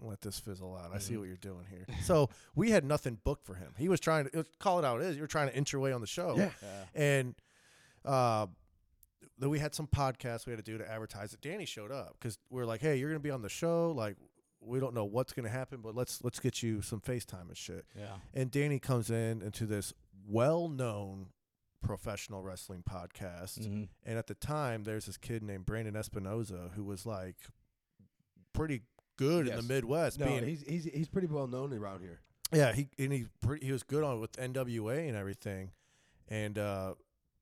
let 0.00 0.20
this 0.20 0.38
fizzle 0.40 0.76
out 0.76 0.90
I 0.94 0.98
see 0.98 1.14
Mhm. 1.14 1.18
what 1.20 1.28
you're 1.28 1.36
doing 1.36 1.64
here 1.70 1.86
so 2.02 2.28
we 2.56 2.70
had 2.70 2.84
nothing 2.84 3.18
booked 3.24 3.44
for 3.46 3.54
him 3.54 3.72
he 3.76 3.88
was 3.88 4.00
trying 4.00 4.24
to 4.26 4.30
it 4.32 4.36
was- 4.38 4.46
call 4.58 4.78
it 4.80 4.84
out 4.84 5.00
it 5.00 5.06
is 5.06 5.16
you're 5.16 5.26
trying 5.28 5.48
to 5.48 5.56
inch 5.56 5.72
your 5.72 5.80
way 5.82 5.92
on 5.92 6.00
the 6.00 6.06
show 6.08 6.36
yeah. 6.36 6.50
Yeah. 6.62 6.84
and 6.94 7.34
uh 8.04 8.46
then 9.38 9.50
we 9.50 9.58
had 9.58 9.74
some 9.74 9.86
podcasts 9.86 10.46
we 10.46 10.52
had 10.52 10.64
to 10.64 10.70
do 10.70 10.78
to 10.78 10.90
advertise 10.90 11.32
it 11.32 11.40
Danny 11.40 11.64
showed 11.64 11.90
up 11.92 12.16
because 12.18 12.38
we're 12.50 12.66
like 12.66 12.80
hey 12.80 12.96
you're 12.96 13.10
gonna 13.10 13.20
be 13.20 13.30
on 13.30 13.42
the 13.42 13.48
show 13.48 13.92
like 13.92 14.16
we 14.60 14.80
don't 14.80 14.94
know 14.94 15.04
what's 15.04 15.32
gonna 15.32 15.48
happen 15.48 15.80
but 15.80 15.94
let's 15.94 16.22
let's 16.24 16.40
get 16.40 16.62
you 16.62 16.82
some 16.82 17.00
FaceTime 17.00 17.48
and 17.48 17.56
shit 17.56 17.84
yeah. 17.96 18.16
and 18.34 18.50
Danny 18.50 18.78
comes 18.78 19.10
in 19.10 19.42
into 19.42 19.66
this 19.66 19.92
well-known 20.26 21.28
professional 21.82 22.42
wrestling 22.42 22.82
podcast. 22.82 23.60
Mhm. 23.60 23.88
And 24.04 24.18
at 24.18 24.26
the 24.26 24.34
time, 24.34 24.84
there's 24.84 25.06
this 25.06 25.16
kid 25.16 25.42
named 25.42 25.64
Brandon 25.66 25.94
Espinoza 25.94 26.72
who 26.74 26.84
was 26.84 27.06
like 27.06 27.36
pretty 28.52 28.82
good 29.16 29.48
in 29.48 29.56
the 29.56 29.62
Midwest. 29.62 30.18
No, 30.18 30.26
being, 30.26 30.44
he's 30.44 30.62
he's 30.62 30.84
he's 30.84 31.08
pretty 31.08 31.28
well 31.28 31.46
known 31.46 31.72
around 31.72 32.00
here. 32.00 32.20
yeah, 32.52 32.72
he 32.72 32.88
and 32.98 33.12
he 33.12 33.26
pretty, 33.40 33.66
he 33.66 33.72
was 33.72 33.82
good 33.82 34.02
on 34.04 34.20
with 34.20 34.32
NWA 34.32 35.08
and 35.08 35.16
everything. 35.16 35.70
And 36.28 36.58
uh, 36.58 36.94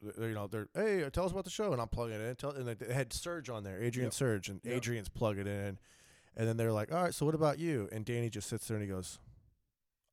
you 0.02 0.34
know, 0.34 0.46
they're 0.46 0.68
hey, 0.74 1.04
uh, 1.04 1.10
tell 1.10 1.24
us 1.24 1.32
about 1.32 1.44
the 1.44 1.50
show, 1.50 1.72
and 1.72 1.80
I'm 1.80 1.88
plugging 1.88 2.16
it 2.20 2.28
in. 2.28 2.36
Tell, 2.36 2.50
and 2.50 2.66
they 2.68 2.92
had 2.92 3.12
Surge 3.12 3.48
on 3.50 3.64
there, 3.64 3.82
Adrian 3.82 4.06
Yep. 4.06 4.14
Surge, 4.14 4.48
and 4.48 4.60
Yep. 4.64 4.74
Adrian's 4.76 5.08
plugging 5.08 5.46
it 5.46 5.68
in. 5.68 5.78
And 6.38 6.46
then 6.46 6.56
they're 6.58 6.72
like, 6.72 6.92
all 6.92 7.02
right, 7.02 7.14
so 7.14 7.24
what 7.24 7.34
about 7.34 7.58
you? 7.58 7.88
And 7.92 8.04
Danny 8.04 8.28
just 8.28 8.48
sits 8.48 8.68
there 8.68 8.76
and 8.76 8.84
he 8.84 8.90
goes, 8.92 9.18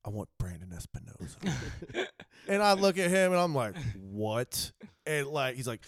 I 0.06 0.10
want 0.10 0.28
Brandon 0.38 0.70
Espinoza. 0.74 2.06
And 2.46 2.62
I 2.62 2.74
look 2.74 2.98
at 2.98 3.08
him 3.08 3.32
and 3.32 3.40
I'm 3.40 3.54
like, 3.54 3.74
what? 3.98 4.70
And 5.06 5.26
like, 5.28 5.54
he's 5.56 5.66
like, 5.66 5.80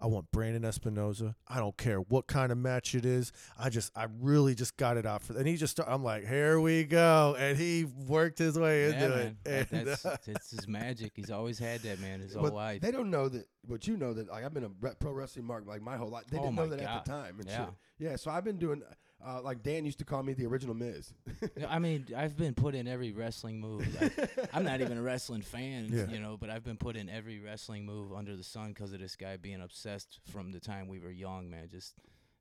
I 0.00 0.06
want 0.06 0.30
Brandon 0.30 0.62
Espinoza. 0.62 1.34
I 1.48 1.58
don't 1.58 1.76
care 1.76 1.98
what 1.98 2.28
kind 2.28 2.52
of 2.52 2.58
match 2.58 2.94
it 2.94 3.04
is. 3.04 3.32
I 3.58 3.68
just, 3.68 3.90
I 3.96 4.06
really 4.20 4.54
just 4.54 4.76
got 4.76 4.96
it 4.96 5.04
out 5.06 5.22
for. 5.24 5.36
And 5.36 5.46
he 5.46 5.56
just, 5.56 5.72
start, 5.72 5.88
I'm 5.90 6.04
like, 6.04 6.24
here 6.26 6.60
we 6.60 6.84
go. 6.84 7.34
And 7.38 7.58
he 7.58 7.84
worked 8.06 8.38
his 8.38 8.56
way 8.58 8.88
Yeah, 8.90 8.94
into 8.94 9.08
man. 9.16 9.36
it. 9.44 9.68
And, 9.72 9.86
that's 9.88 10.06
uh, 10.06 10.16
it's 10.26 10.50
his 10.52 10.68
magic. 10.68 11.12
He's 11.16 11.30
always 11.30 11.58
had 11.58 11.80
that, 11.80 11.98
man, 12.00 12.20
his 12.20 12.34
whole 12.34 12.48
life. 12.50 12.80
They 12.80 12.92
don't 12.92 13.10
know 13.10 13.28
that. 13.28 13.46
But 13.68 13.86
you 13.88 13.96
know 13.96 14.14
that. 14.14 14.28
Like 14.28 14.44
I've 14.44 14.54
been 14.54 14.64
a 14.64 14.94
pro 14.94 15.12
wrestling 15.12 15.44
mark 15.46 15.66
like 15.66 15.82
my 15.82 15.96
whole 15.96 16.08
life. 16.10 16.24
They 16.30 16.38
Oh 16.38 16.42
didn't 16.42 16.54
know 16.56 16.62
my 16.66 16.76
that 16.76 16.80
at 16.80 17.04
the 17.04 17.10
time. 17.10 17.40
And 17.40 17.48
Yeah. 17.48 17.64
shit. 17.66 17.74
Yeah. 17.98 18.16
So 18.16 18.30
I've 18.30 18.44
been 18.44 18.58
doing. 18.58 18.82
Uh, 19.26 19.40
like 19.42 19.62
Dan 19.64 19.84
used 19.84 19.98
to 19.98 20.04
call 20.04 20.22
me 20.22 20.32
the 20.32 20.46
original 20.46 20.74
Miz. 20.76 21.12
I 21.68 21.80
mean, 21.80 22.06
I've 22.16 22.36
been 22.36 22.54
put 22.54 22.74
in 22.76 22.86
every 22.86 23.12
wrestling 23.12 23.60
move. 23.60 23.84
I, 24.00 24.46
I'm 24.52 24.62
not 24.64 24.80
even 24.80 24.96
a 24.96 25.02
wrestling 25.02 25.42
fan, 25.42 25.88
Yeah. 25.90 26.06
you 26.08 26.20
know, 26.20 26.36
but 26.36 26.50
I've 26.50 26.62
been 26.62 26.76
put 26.76 26.96
in 26.96 27.08
every 27.08 27.40
wrestling 27.40 27.84
move 27.84 28.12
under 28.12 28.36
the 28.36 28.44
sun 28.44 28.68
because 28.68 28.92
of 28.92 29.00
this 29.00 29.16
guy 29.16 29.36
being 29.36 29.60
obsessed 29.60 30.20
from 30.30 30.52
the 30.52 30.60
time 30.60 30.86
we 30.86 31.00
were 31.00 31.10
young, 31.10 31.50
man. 31.50 31.68
Just, 31.68 31.94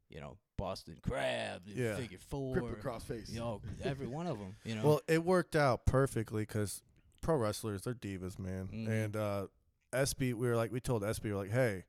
you 0.10 0.22
know, 0.22 0.38
Boston 0.56 0.98
Crab, 1.02 1.64
Yeah. 1.66 1.96
Figure 1.96 2.20
Four, 2.30 2.54
Grip 2.60 2.78
across 2.78 3.04
face. 3.04 3.28
you 3.30 3.40
know, 3.40 3.62
every 3.84 4.08
one 4.08 4.28
of 4.28 4.38
them. 4.38 4.56
You 4.64 4.76
know, 4.76 4.84
well, 4.84 5.02
it 5.08 5.24
worked 5.26 5.56
out 5.56 5.88
perfectly 5.88 6.44
because 6.44 6.84
pro 7.22 7.38
wrestlers, 7.38 7.82
they're 7.82 7.96
divas, 7.96 8.38
man. 8.38 8.70
Mhm. 8.72 8.88
And 8.88 9.16
uh, 9.16 9.48
SB, 9.94 10.36
we 10.36 10.48
were 10.48 10.56
like, 10.56 10.72
we 10.72 10.80
told 10.80 11.02
SB, 11.02 11.24
we 11.24 11.32
were 11.32 11.38
like, 11.38 11.52
hey, 11.52 11.86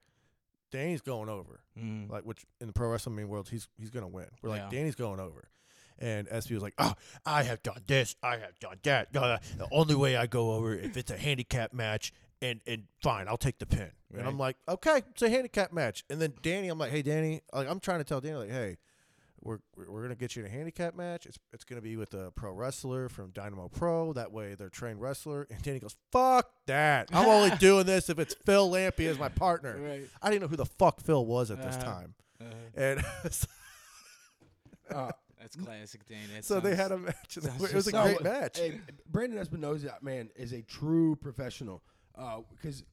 Danny's 0.70 1.00
going 1.00 1.28
over. 1.28 1.60
Mm. 1.78 2.10
like 2.10 2.24
which 2.24 2.44
in 2.60 2.66
the 2.66 2.72
pro 2.72 2.88
wrestling 2.88 3.28
world 3.28 3.48
he's 3.48 3.68
he's 3.78 3.90
gonna 3.90 4.08
win. 4.08 4.26
We're 4.42 4.50
like 4.50 4.62
Yeah. 4.62 4.78
Danny's 4.78 4.94
going 4.96 5.20
over, 5.20 5.48
and 5.98 6.28
SB 6.28 6.52
was 6.54 6.62
like, 6.62 6.74
oh, 6.78 6.94
I 7.24 7.42
have 7.44 7.62
done 7.62 7.82
this, 7.86 8.16
I 8.22 8.38
have 8.38 8.58
done 8.60 8.78
that. 8.82 9.14
Uh, 9.14 9.38
the 9.56 9.68
only 9.72 9.94
way 9.94 10.16
I 10.16 10.26
go 10.26 10.52
over 10.52 10.74
if 10.74 10.96
it's 10.96 11.10
a 11.10 11.16
handicap 11.16 11.72
match, 11.72 12.12
and 12.42 12.60
and 12.66 12.84
fine, 13.02 13.28
I'll 13.28 13.36
take 13.36 13.58
the 13.58 13.66
pin. 13.66 13.90
And 14.16 14.26
I'm 14.26 14.38
like, 14.38 14.56
okay, 14.66 15.02
it's 15.10 15.22
a 15.22 15.28
handicap 15.28 15.72
match. 15.72 16.02
And 16.08 16.20
then 16.20 16.32
Danny, 16.42 16.68
I'm 16.68 16.78
like, 16.78 16.90
hey 16.90 17.02
Danny, 17.02 17.42
like 17.52 17.68
I'm 17.68 17.78
trying 17.80 17.98
to 17.98 18.04
tell 18.04 18.20
Danny 18.20 18.36
like, 18.36 18.50
hey. 18.50 18.76
We're 19.40 19.58
we're 19.76 19.90
we're 19.90 20.02
gonna 20.02 20.14
get 20.16 20.34
you 20.36 20.44
in 20.44 20.50
a 20.50 20.52
handicap 20.52 20.94
match. 20.94 21.26
It's 21.26 21.38
it's 21.52 21.64
gonna 21.64 21.80
be 21.82 21.96
with 21.96 22.14
a 22.14 22.30
pro 22.32 22.52
wrestler 22.52 23.08
from 23.08 23.30
Dynamo 23.30 23.68
Pro. 23.68 24.12
That 24.12 24.32
way, 24.32 24.54
they're 24.54 24.68
trained 24.68 25.00
wrestler." 25.00 25.46
And 25.50 25.62
Danny 25.62 25.78
goes, 25.78 25.96
"Fuck 26.12 26.50
that! 26.66 27.08
I'm 27.12 27.26
only 27.28 27.50
doing 27.58 27.86
this 27.86 28.08
if 28.10 28.18
it's 28.18 28.34
Phil 28.34 28.70
Lampy 28.70 29.06
as 29.06 29.18
my 29.18 29.28
partner." 29.28 29.78
Right. 29.80 30.04
I 30.22 30.30
didn't 30.30 30.42
know 30.42 30.48
who 30.48 30.56
the 30.56 30.66
fuck 30.66 31.00
Phil 31.00 31.24
was 31.24 31.50
at 31.50 31.62
this 31.62 31.76
Uh-huh. 31.76 31.84
time, 31.84 32.14
Uh, 32.40 32.44
and 32.76 33.04
Uh, 34.90 35.10
that's 35.38 35.54
classic, 35.56 36.06
Dane. 36.06 36.18
That 36.34 36.44
so 36.44 36.60
they 36.60 36.74
had 36.74 36.92
a 36.92 36.98
match. 36.98 37.36
And 37.36 37.44
it 37.46 37.60
was 37.60 37.70
a 37.72 37.74
just 37.74 37.92
No, 37.92 38.02
great 38.04 38.22
match. 38.22 38.58
Hey, 38.58 38.80
Brandon 39.08 39.44
Espinoza, 39.44 40.00
man, 40.02 40.30
is 40.34 40.52
a 40.52 40.62
true 40.62 41.14
professional. 41.16 41.82
Because, 42.50 42.84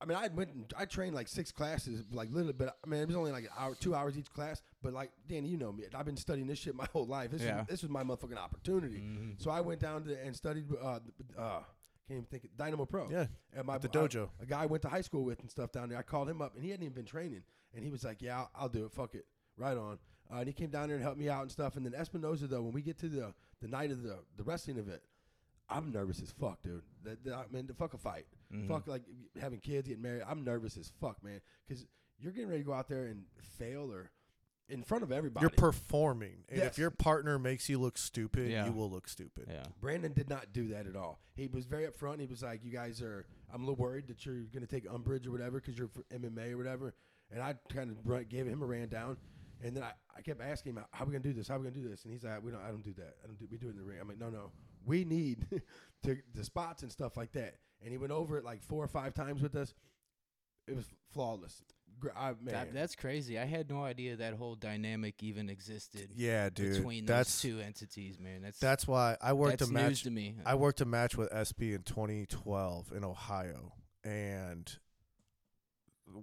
I 0.00 0.04
mean, 0.04 0.18
I 0.18 0.28
went, 0.28 0.50
and, 0.52 0.72
I 0.76 0.84
trained 0.84 1.14
like 1.14 1.26
six 1.26 1.50
classes, 1.50 2.04
like 2.12 2.28
literally, 2.30 2.52
but 2.52 2.76
I 2.84 2.88
mean, 2.88 3.00
it 3.00 3.06
was 3.06 3.16
only 3.16 3.32
like 3.32 3.44
an 3.44 3.50
hour, 3.58 3.74
two 3.74 3.94
hours 3.94 4.18
each 4.18 4.30
class. 4.30 4.60
But 4.82 4.92
like, 4.92 5.10
Danny, 5.26 5.48
you 5.48 5.56
know 5.56 5.72
me, 5.72 5.84
I've 5.94 6.04
been 6.04 6.16
studying 6.18 6.46
this 6.46 6.58
shit 6.58 6.74
my 6.74 6.86
whole 6.92 7.06
life. 7.06 7.30
This, 7.30 7.42
Yeah. 7.42 7.58
was, 7.60 7.66
this 7.68 7.82
was 7.82 7.90
my 7.90 8.02
motherfucking 8.04 8.36
opportunity. 8.36 8.98
Mhm. 9.00 9.40
So 9.42 9.50
I 9.50 9.60
went 9.62 9.80
down 9.80 10.04
to 10.04 10.20
and 10.22 10.36
studied. 10.36 10.66
Uh, 10.72 11.00
uh, 11.38 11.60
can't 12.08 12.18
even 12.18 12.24
think 12.26 12.44
of 12.44 12.56
Dynamo 12.56 12.84
Pro. 12.84 13.10
yeah, 13.10 13.26
At 13.56 13.64
my 13.66 13.74
At 13.76 13.82
the 13.82 13.88
dojo. 13.88 14.28
a 14.40 14.46
guy 14.46 14.62
I 14.62 14.66
went 14.66 14.82
to 14.82 14.88
high 14.88 15.00
school 15.00 15.24
with 15.24 15.40
and 15.40 15.50
stuff 15.50 15.72
down 15.72 15.88
there. 15.88 15.98
I 15.98 16.02
called 16.02 16.28
him 16.28 16.40
up, 16.42 16.54
and 16.54 16.62
he 16.62 16.70
hadn't 16.70 16.84
even 16.84 16.94
been 16.94 17.04
training, 17.06 17.42
and 17.74 17.82
he 17.82 17.90
was 17.90 18.04
like, 18.04 18.20
"Yeah, 18.22 18.38
I'll, 18.38 18.50
I'll 18.54 18.68
do 18.68 18.84
it. 18.84 18.92
Fuck 18.92 19.14
it, 19.14 19.26
right 19.56 19.76
on." 19.76 19.98
Uh, 20.30 20.36
and 20.38 20.46
he 20.46 20.52
came 20.52 20.70
down 20.70 20.88
there 20.88 20.96
and 20.96 21.02
helped 21.04 21.18
me 21.18 21.28
out 21.28 21.42
and 21.42 21.50
stuff. 21.50 21.76
And 21.76 21.84
then 21.86 21.92
Espinoza, 22.00 22.48
though, 22.48 22.62
when 22.62 22.72
we 22.72 22.82
get 22.82 22.98
to 22.98 23.08
the 23.08 23.34
the 23.60 23.66
night 23.68 23.90
of 23.90 24.02
the 24.02 24.18
the 24.36 24.44
wrestling 24.44 24.76
event, 24.76 25.00
I'm 25.68 25.90
nervous 25.90 26.20
as 26.22 26.30
fuck, 26.30 26.62
dude. 26.62 26.82
That, 27.02 27.24
that, 27.24 27.34
I 27.34 27.44
mean, 27.50 27.66
the 27.66 27.74
fuck 27.74 27.94
a 27.94 27.98
fight, 27.98 28.26
Mhm. 28.52 28.68
fuck 28.68 28.86
like 28.86 29.02
having 29.40 29.60
kids, 29.60 29.88
getting 29.88 30.02
married. 30.02 30.22
I'm 30.26 30.44
nervous 30.44 30.76
as 30.76 30.88
fuck, 31.00 31.22
man, 31.22 31.40
because 31.66 31.86
you're 32.18 32.32
getting 32.32 32.48
ready 32.48 32.62
to 32.62 32.66
go 32.66 32.72
out 32.72 32.88
there 32.88 33.06
and 33.06 33.24
fail 33.58 33.92
or 33.92 34.10
in 34.68 34.82
front 34.82 35.04
of 35.04 35.12
everybody. 35.12 35.42
you're 35.44 35.50
performing, 35.50 36.44
and 36.48 36.58
Yes. 36.58 36.72
if 36.72 36.78
your 36.78 36.90
partner 36.90 37.38
makes 37.38 37.68
you 37.68 37.78
look 37.78 37.96
stupid, 37.96 38.50
Yeah. 38.50 38.66
you 38.66 38.72
will 38.72 38.90
look 38.90 39.06
stupid. 39.08 39.46
Yeah. 39.48 39.66
Brandon 39.80 40.12
did 40.12 40.28
not 40.28 40.52
do 40.52 40.68
that 40.68 40.86
at 40.88 40.96
all. 40.96 41.20
He 41.34 41.46
was 41.46 41.66
very 41.66 41.86
upfront. 41.86 42.18
He 42.20 42.26
was 42.26 42.42
like, 42.42 42.64
"You 42.64 42.72
guys 42.72 43.00
are. 43.00 43.26
I'm 43.50 43.62
a 43.62 43.64
little 43.66 43.76
worried 43.76 44.08
that 44.08 44.26
you're 44.26 44.42
going 44.44 44.62
to 44.62 44.66
take 44.66 44.88
umbrage 44.90 45.26
or 45.26 45.30
whatever 45.30 45.60
because 45.60 45.78
you're 45.78 45.86
for 45.88 46.02
MMA 46.10 46.50
or 46.52 46.56
whatever." 46.56 46.94
And 47.30 47.40
I 47.42 47.54
kind 47.68 47.90
of 47.90 48.28
gave 48.28 48.46
him 48.46 48.62
a 48.62 48.66
ran 48.66 48.88
down, 48.88 49.18
and 49.60 49.76
then 49.76 49.82
I, 49.84 49.92
I 50.16 50.22
kept 50.22 50.40
asking 50.40 50.74
him, 50.74 50.84
"How 50.92 51.04
are 51.04 51.06
we 51.06 51.12
going 51.12 51.22
to 51.22 51.28
do 51.28 51.34
this? 51.34 51.46
How 51.48 51.54
are 51.56 51.58
we 51.58 51.64
going 51.64 51.74
to 51.74 51.80
do 51.82 51.88
this?" 51.88 52.02
And 52.04 52.12
he's 52.12 52.24
like, 52.24 52.42
"We 52.42 52.50
don't. 52.50 52.62
I 52.62 52.68
don't 52.70 52.82
do 52.82 52.94
that. 52.94 53.18
I 53.22 53.26
don't 53.28 53.38
do. 53.38 53.46
We 53.48 53.58
do 53.58 53.68
it 53.68 53.70
in 53.70 53.76
the 53.76 53.82
ring." 53.84 54.00
I'm 54.00 54.08
like, 54.08 54.18
"No, 54.18 54.30
no. 54.30 54.50
We 54.84 55.04
need 55.04 55.46
to, 56.04 56.16
the 56.34 56.42
spots 56.44 56.82
and 56.82 56.90
stuff 56.90 57.16
like 57.16 57.30
that." 57.32 57.58
And 57.82 57.92
he 57.92 57.98
went 57.98 58.12
over 58.12 58.38
it 58.38 58.44
like 58.44 58.62
four 58.62 58.82
or 58.82 58.88
five 58.88 59.14
times 59.14 59.42
with 59.42 59.54
us. 59.54 59.74
It 60.66 60.74
was 60.74 60.86
flawless. 61.12 61.62
I, 62.14 62.28
man, 62.28 62.36
That, 62.52 62.74
that's 62.74 62.94
crazy. 62.94 63.38
I 63.38 63.46
had 63.46 63.70
no 63.70 63.82
idea 63.82 64.16
that 64.16 64.34
whole 64.34 64.54
dynamic 64.54 65.22
even 65.22 65.48
existed 65.48 66.10
Yeah, 66.14 66.50
dude. 66.50 66.74
between 66.74 67.06
that's 67.06 67.40
those 67.42 67.50
two 67.52 67.60
entities, 67.60 68.18
man. 68.20 68.42
That's 68.42 68.58
that's 68.58 68.86
why 68.86 69.16
I 69.22 69.32
worked 69.32 69.62
a 69.62 69.64
news 69.64 69.72
match. 69.72 70.02
to 70.02 70.10
me. 70.10 70.34
I 70.44 70.56
worked 70.56 70.80
a 70.82 70.84
match 70.84 71.16
with 71.16 71.30
SB 71.30 71.74
in 71.74 71.82
2012 71.84 72.92
in 72.94 73.02
Ohio, 73.04 73.72
and 74.04 74.70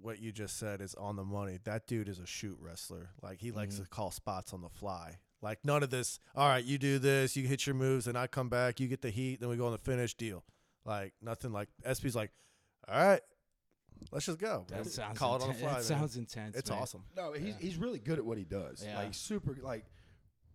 what 0.01 0.19
you 0.21 0.31
just 0.31 0.57
said 0.57 0.79
is 0.81 0.93
on 0.95 1.15
the 1.15 1.23
money. 1.23 1.57
That 1.63 1.87
dude 1.87 2.07
is 2.07 2.19
a 2.19 2.25
shoot 2.25 2.57
wrestler. 2.61 3.09
Like 3.21 3.39
he 3.41 3.51
likes 3.51 3.75
Mhm. 3.75 3.83
to 3.83 3.89
call 3.89 4.11
spots 4.11 4.53
on 4.53 4.61
the 4.61 4.69
fly. 4.69 5.19
Like 5.41 5.65
none 5.65 5.83
of 5.83 5.89
this. 5.89 6.19
All 6.35 6.47
right, 6.47 6.63
you 6.63 6.77
do 6.77 6.99
this, 6.99 7.35
you 7.35 7.47
hit 7.47 7.65
your 7.65 7.75
moves, 7.75 8.07
and 8.07 8.17
I 8.17 8.27
come 8.27 8.47
back, 8.47 8.79
you 8.79 8.87
get 8.87 9.01
the 9.01 9.09
heat, 9.09 9.39
then 9.41 9.49
we 9.49 9.57
go 9.57 9.65
on 9.65 9.71
the 9.73 9.77
finish 9.77 10.13
deal. 10.13 10.43
Like 10.85 11.13
nothing. 11.21 11.51
Like 11.51 11.69
SB's 11.85 12.15
like, 12.15 12.31
all 12.87 12.95
right, 12.95 13.21
let's 14.11 14.25
just 14.25 14.39
go. 14.39 14.65
that 14.69 14.85
sounds 14.87 15.17
call 15.17 15.35
it 15.37 15.41
on 15.43 15.49
the 15.49 15.53
fly. 15.55 15.67
That 15.69 15.73
man. 15.75 15.83
sounds 15.83 16.17
intense. 16.17 16.57
it's 16.57 16.69
man. 16.69 16.79
awesome. 16.79 17.03
No, 17.15 17.33
he's 17.33 17.47
Yeah. 17.47 17.53
he's 17.59 17.77
really 17.77 17.99
good 17.99 18.17
at 18.19 18.25
what 18.25 18.37
he 18.37 18.43
does. 18.43 18.83
Yeah. 18.85 18.97
Like 18.97 19.13
super 19.13 19.57
like 19.61 19.85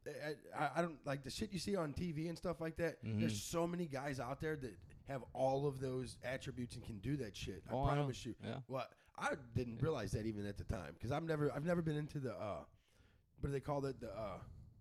I, 0.07 0.65
I, 0.65 0.71
I 0.77 0.83
don't 0.83 0.99
like 1.07 1.23
the 1.23 1.31
shit 1.31 1.53
you 1.53 1.59
see 1.59 1.77
on 1.77 1.93
TV 1.93 2.29
and 2.29 2.37
stuff 2.39 2.61
like 2.61 2.77
that. 2.77 3.05
Mhm. 3.05 3.21
There's 3.21 3.43
so 3.43 3.67
many 3.67 3.87
guys 3.87 4.21
out 4.21 4.41
there 4.41 4.57
that 4.57 4.75
have 5.07 5.23
all 5.35 5.67
of 5.67 5.81
those 5.81 6.17
attributes 6.25 6.77
and 6.77 6.85
can 6.85 6.99
do 6.99 7.17
that 7.19 7.37
shit. 7.37 7.63
I 7.71 7.75
Oh, 7.75 7.85
I 7.85 7.91
know. 7.95 8.01
promise 8.03 8.25
you. 8.25 8.35
Yeah. 8.43 8.57
Well, 8.69 8.87
I 9.19 9.35
didn't 9.55 9.83
realize 9.83 10.13
that 10.13 10.27
even 10.27 10.47
at 10.47 10.57
the 10.59 10.65
time 10.65 10.93
because 10.95 11.13
I've 11.13 11.25
never 11.25 11.51
I've 11.53 11.65
never 11.65 11.83
been 11.83 11.97
into 11.97 12.19
the 12.21 12.33
uh 12.35 12.65
what 13.41 13.47
do 13.49 13.53
they 13.53 13.61
call 13.61 13.85
it 13.87 14.01
the 14.01 14.09
uh 14.11 14.39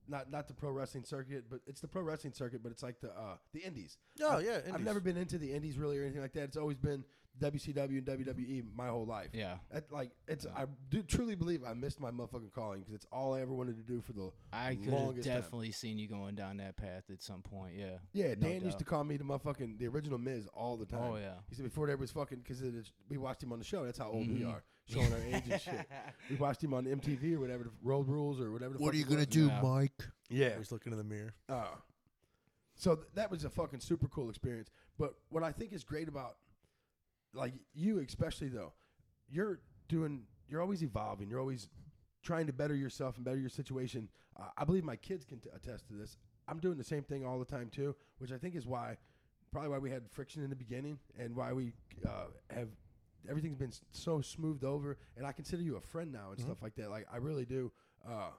not 0.07 0.31
not 0.31 0.47
the 0.47 0.53
pro 0.53 0.71
wrestling 0.71 1.03
circuit 1.03 1.45
but 1.49 1.59
it's 1.67 1.81
the 1.81 1.87
pro 1.87 2.01
wrestling 2.01 2.33
circuit 2.33 2.61
but 2.63 2.71
it's 2.71 2.83
like 2.83 2.99
the 3.01 3.09
uh 3.09 3.35
the 3.53 3.59
indies. 3.61 3.97
Oh 4.21 4.37
I've- 4.37 4.45
yeah, 4.45 4.59
I've 4.73 4.81
never 4.83 4.99
been 4.99 5.17
into 5.17 5.37
the 5.37 5.53
indies 5.53 5.77
really 5.77 5.97
or 5.97 6.03
anything 6.03 6.21
like 6.21 6.33
that. 6.33 6.43
It's 6.43 6.57
always 6.57 6.77
been 6.77 7.03
WCW 7.39 7.99
and 7.99 8.05
WWE 8.05 8.63
my 8.75 8.87
whole 8.87 9.05
life. 9.05 9.27
Yeah. 9.31 9.57
At, 9.71 9.91
like 9.91 10.09
it's, 10.27 10.47
I 10.55 10.65
do 10.89 11.03
truly 11.03 11.35
believe 11.35 11.61
I 11.63 11.73
missed 11.75 11.99
my 11.99 12.09
motherfucking 12.09 12.51
calling 12.51 12.79
because 12.79 12.95
it's 12.95 13.05
all 13.11 13.35
I 13.35 13.41
ever 13.41 13.53
wanted 13.53 13.75
to 13.77 13.83
do 13.83 14.01
for 14.01 14.13
the. 14.13 14.31
I 14.51 14.73
could 14.73 14.85
have 14.85 14.93
Longest 14.93 15.27
time. 15.27 15.37
definitely 15.41 15.71
seen 15.71 15.99
you 15.99 16.07
going 16.07 16.33
down 16.33 16.57
that 16.57 16.77
path 16.77 17.03
at 17.11 17.21
some 17.21 17.43
point. 17.43 17.75
Yeah. 17.77 17.97
Yeah, 18.13 18.29
No 18.39 18.47
Dan 18.49 18.63
used 18.65 18.79
to 18.79 18.85
call 18.85 19.03
me 19.03 19.17
the 19.17 19.23
motherfucking 19.23 19.77
the 19.77 19.87
original 19.87 20.17
Miz 20.17 20.47
all 20.55 20.77
the 20.77 20.87
time. 20.87 20.99
Oh 21.11 21.17
yeah. 21.17 21.33
He 21.47 21.53
said 21.55 21.65
before 21.65 21.85
there 21.85 21.95
was 21.97 22.09
fucking 22.09 22.39
because 22.39 22.63
we 23.07 23.17
watched 23.17 23.43
him 23.43 23.53
on 23.53 23.59
the 23.59 23.65
show. 23.65 23.85
That's 23.85 23.99
how 23.99 24.07
old 24.09 24.27
we 24.27 24.39
Mhm. 24.39 24.51
are, 24.53 24.63
showing 24.87 25.11
our 25.13 25.19
age 25.19 25.43
and 25.49 25.61
shit. 25.61 25.87
We 26.29 26.35
watched 26.39 26.63
him 26.63 26.73
on 26.73 26.85
MTV 26.85 27.35
or 27.35 27.39
whatever, 27.39 27.63
the 27.65 27.71
Road 27.83 28.07
Rules 28.07 28.39
or 28.39 28.51
whatever. 28.51 28.73
The 28.73 28.79
What 28.79 28.87
fuck 28.87 28.93
are 28.93 28.97
you 28.97 29.03
it 29.05 29.09
gonna 29.09 29.19
was. 29.19 29.27
do, 29.27 29.47
Yeah. 29.47 29.61
Mike? 29.61 30.07
Yeah. 30.29 30.57
He's 30.57 30.71
looking 30.71 30.91
in 30.91 30.97
the 30.97 31.03
mirror. 31.03 31.33
Uh, 31.49 31.65
so 32.75 32.95
th- 32.95 33.07
that 33.15 33.29
was 33.31 33.43
a 33.43 33.49
fucking 33.49 33.79
super 33.79 34.07
cool 34.07 34.29
experience. 34.29 34.69
But 34.97 35.13
what 35.29 35.43
I 35.43 35.51
think 35.51 35.73
is 35.73 35.83
great 35.83 36.07
about, 36.07 36.37
like 37.33 37.53
you 37.73 37.99
especially 37.99 38.49
though, 38.49 38.73
you're 39.29 39.59
doing, 39.87 40.23
you're 40.47 40.61
always 40.61 40.83
evolving. 40.83 41.29
You're 41.29 41.39
always 41.39 41.69
trying 42.23 42.47
to 42.47 42.53
better 42.53 42.75
yourself 42.75 43.15
and 43.17 43.25
better 43.25 43.37
your 43.37 43.49
situation. 43.49 44.09
Uh, 44.39 44.45
I 44.57 44.63
believe 44.63 44.83
my 44.83 44.95
kids 44.95 45.25
can 45.25 45.39
t- 45.39 45.49
attest 45.55 45.87
to 45.87 45.93
this. 45.93 46.17
I'm 46.47 46.59
doing 46.59 46.77
the 46.77 46.83
same 46.83 47.03
thing 47.03 47.25
all 47.25 47.39
the 47.39 47.45
time 47.45 47.69
too, 47.69 47.95
which 48.19 48.31
I 48.31 48.37
think 48.37 48.55
is 48.55 48.65
why, 48.65 48.97
probably 49.51 49.69
why 49.69 49.77
we 49.79 49.89
had 49.89 50.03
friction 50.11 50.43
in 50.43 50.49
the 50.49 50.55
beginning 50.55 50.99
and 51.19 51.35
why 51.35 51.51
we 51.53 51.73
uh, 52.07 52.25
have 52.51 52.69
everything's 53.29 53.57
been 53.57 53.71
so 53.91 54.21
smoothed 54.21 54.63
over. 54.63 54.97
And 55.15 55.25
I 55.25 55.31
consider 55.31 55.61
you 55.63 55.75
a 55.75 55.81
friend 55.81 56.11
now 56.11 56.29
and 56.31 56.37
Mhm. 56.39 56.43
stuff 56.43 56.61
like 56.61 56.75
that. 56.75 56.89
Like 56.89 57.07
I 57.11 57.17
really 57.17 57.45
do. 57.45 57.71
Uh, 58.07 58.31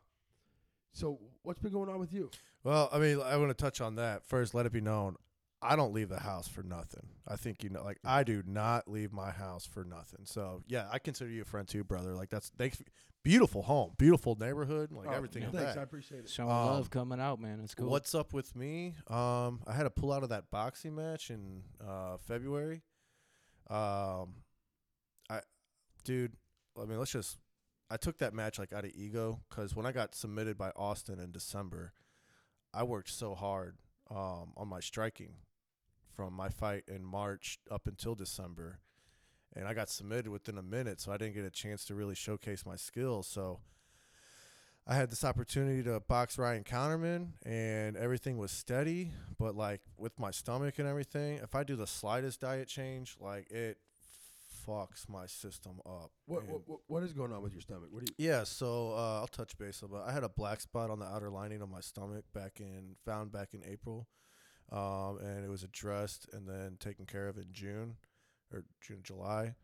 so 0.93 1.19
what's 1.43 1.59
been 1.61 1.73
going 1.73 1.89
on 1.89 1.99
with 1.99 2.13
you? 2.13 2.31
Well, 2.65 2.89
I 2.93 2.99
mean, 2.99 3.21
I 3.21 3.37
want 3.37 3.51
to 3.51 3.55
touch 3.55 3.81
on 3.81 3.97
that 3.97 4.25
first. 4.25 4.55
Let 4.55 4.67
it 4.67 4.73
be 4.73 4.81
known, 4.81 5.17
I 5.63 5.77
don't 5.77 5.93
leave 5.93 6.09
the 6.09 6.21
house 6.21 6.49
for 6.49 6.63
nothing. 6.63 7.07
I 7.27 7.37
think 7.37 7.63
you 7.63 7.71
know, 7.71 7.83
like 7.85 7.99
I 8.05 8.23
do 8.25 8.43
not 8.47 8.89
leave 8.89 9.13
my 9.13 9.31
house 9.31 9.67
for 9.67 9.85
nothing. 9.85 10.21
So 10.25 10.63
yeah, 10.67 10.89
I 10.91 10.99
consider 10.99 11.31
you 11.31 11.43
a 11.43 11.45
friend 11.45 11.67
too, 11.69 11.85
brother. 11.85 12.15
Like 12.15 12.31
that's 12.31 12.51
thanks. 12.51 12.83
Beautiful 13.25 13.63
home, 13.63 13.93
beautiful 13.99 14.37
neighborhood, 14.37 14.93
like 14.93 15.09
Oh, 15.09 15.13
everything. 15.13 15.43
yeah, 15.43 15.51
Thanks, 15.51 15.75
that. 15.75 15.81
I 15.81 15.83
appreciate 15.83 16.21
it. 16.21 16.31
Showing 16.31 16.51
Um, 16.51 16.67
love 16.67 16.89
coming 16.89 17.21
out, 17.21 17.41
man. 17.41 17.61
It's 17.61 17.75
cool. 17.75 17.91
What's 17.91 18.15
up 18.15 18.33
with 18.33 18.55
me? 18.55 18.95
Um, 19.09 19.61
I 19.67 19.73
had 19.75 19.83
to 19.83 19.91
pull 19.91 20.13
out 20.13 20.23
of 20.23 20.29
that 20.31 20.51
boxing 20.53 20.95
match 20.95 21.29
in 21.31 21.65
uh, 21.85 22.17
February. 22.19 22.85
Um, 23.69 23.77
I, 23.77 24.48
dude, 26.05 26.33
I 26.81 26.85
mean, 26.85 26.99
let's 26.99 27.13
just. 27.13 27.39
I 27.91 27.97
took 27.97 28.19
that 28.19 28.35
match 28.35 28.59
like 28.59 28.75
out 28.75 28.85
of 28.85 28.91
ego 28.95 29.41
because 29.49 29.75
when 29.75 29.87
I 29.87 29.93
got 29.93 30.15
submitted 30.15 30.59
by 30.59 30.73
Austin 30.77 31.19
in 31.19 31.33
December, 31.33 31.95
I 32.75 32.83
worked 32.83 33.09
so 33.09 33.35
hard 33.35 33.77
um, 34.11 34.53
on 34.59 34.69
my 34.69 34.81
striking 34.81 35.37
from 36.15 36.35
my 36.35 36.49
fight 36.49 36.85
in 36.87 37.05
March 37.05 37.59
up 37.71 37.87
until 37.87 38.15
December, 38.15 38.81
and 39.55 39.67
I 39.67 39.73
got 39.73 39.89
submitted 39.89 40.29
within 40.29 40.59
a 40.59 40.63
minute, 40.63 41.01
so 41.01 41.13
I 41.13 41.17
didn't 41.17 41.35
get 41.35 41.45
a 41.45 41.51
chance 41.51 41.85
to 41.87 41.95
really 41.95 42.15
showcase 42.15 42.67
my 42.67 42.77
skills. 42.77 43.27
So 43.27 43.61
I 44.87 44.95
had 44.95 45.11
this 45.11 45.23
opportunity 45.23 45.83
to 45.83 46.01
box 46.01 46.39
Ryan 46.39 46.65
Counterman, 46.65 47.33
and 47.45 47.97
everything 47.97 48.39
was 48.39 48.51
steady. 48.51 49.13
But 49.39 49.55
like 49.55 49.81
with 49.97 50.19
my 50.19 50.31
stomach 50.31 50.79
and 50.79 50.89
everything, 50.89 51.39
if 51.43 51.55
I 51.55 51.63
do 51.63 51.77
the 51.77 51.87
slightest 51.87 52.41
diet 52.41 52.69
change, 52.69 53.17
like 53.21 53.51
it 53.51 53.79
fucks 54.69 55.09
my 55.09 55.27
system 55.27 55.81
up. 55.87 56.11
What, 56.27 56.43
what 56.47 56.81
what 56.87 57.03
is 57.03 57.13
going 57.13 57.33
on 57.33 57.43
with 57.43 57.53
your 57.53 57.61
stomach? 57.61 57.89
What 57.91 58.05
do 58.05 58.13
you? 58.17 58.29
yeah, 58.29 58.45
so 58.45 58.93
uh, 58.93 59.21
I'll 59.21 59.27
touch 59.29 59.57
base 59.59 59.83
about. 59.83 60.07
I 60.07 60.13
had 60.13 60.25
a 60.25 60.29
black 60.29 60.61
spot 60.61 60.91
on 60.91 60.99
the 60.99 61.07
outer 61.07 61.31
lining 61.31 61.63
of 61.63 61.71
my 61.71 61.81
stomach 61.81 62.25
back 62.35 62.61
in 62.61 62.97
found 63.05 63.33
back 63.33 63.55
in 63.55 63.63
April, 63.65 64.09
um, 64.71 65.19
and 65.21 65.45
it 65.45 65.49
was 65.49 65.63
addressed 65.63 66.29
and 66.33 66.49
then 66.49 66.77
taken 66.79 67.07
care 67.07 67.29
of 67.29 67.37
in 67.39 67.47
June 67.53 67.97
or 68.53 68.65
June 68.81 69.01
July. 69.03 69.55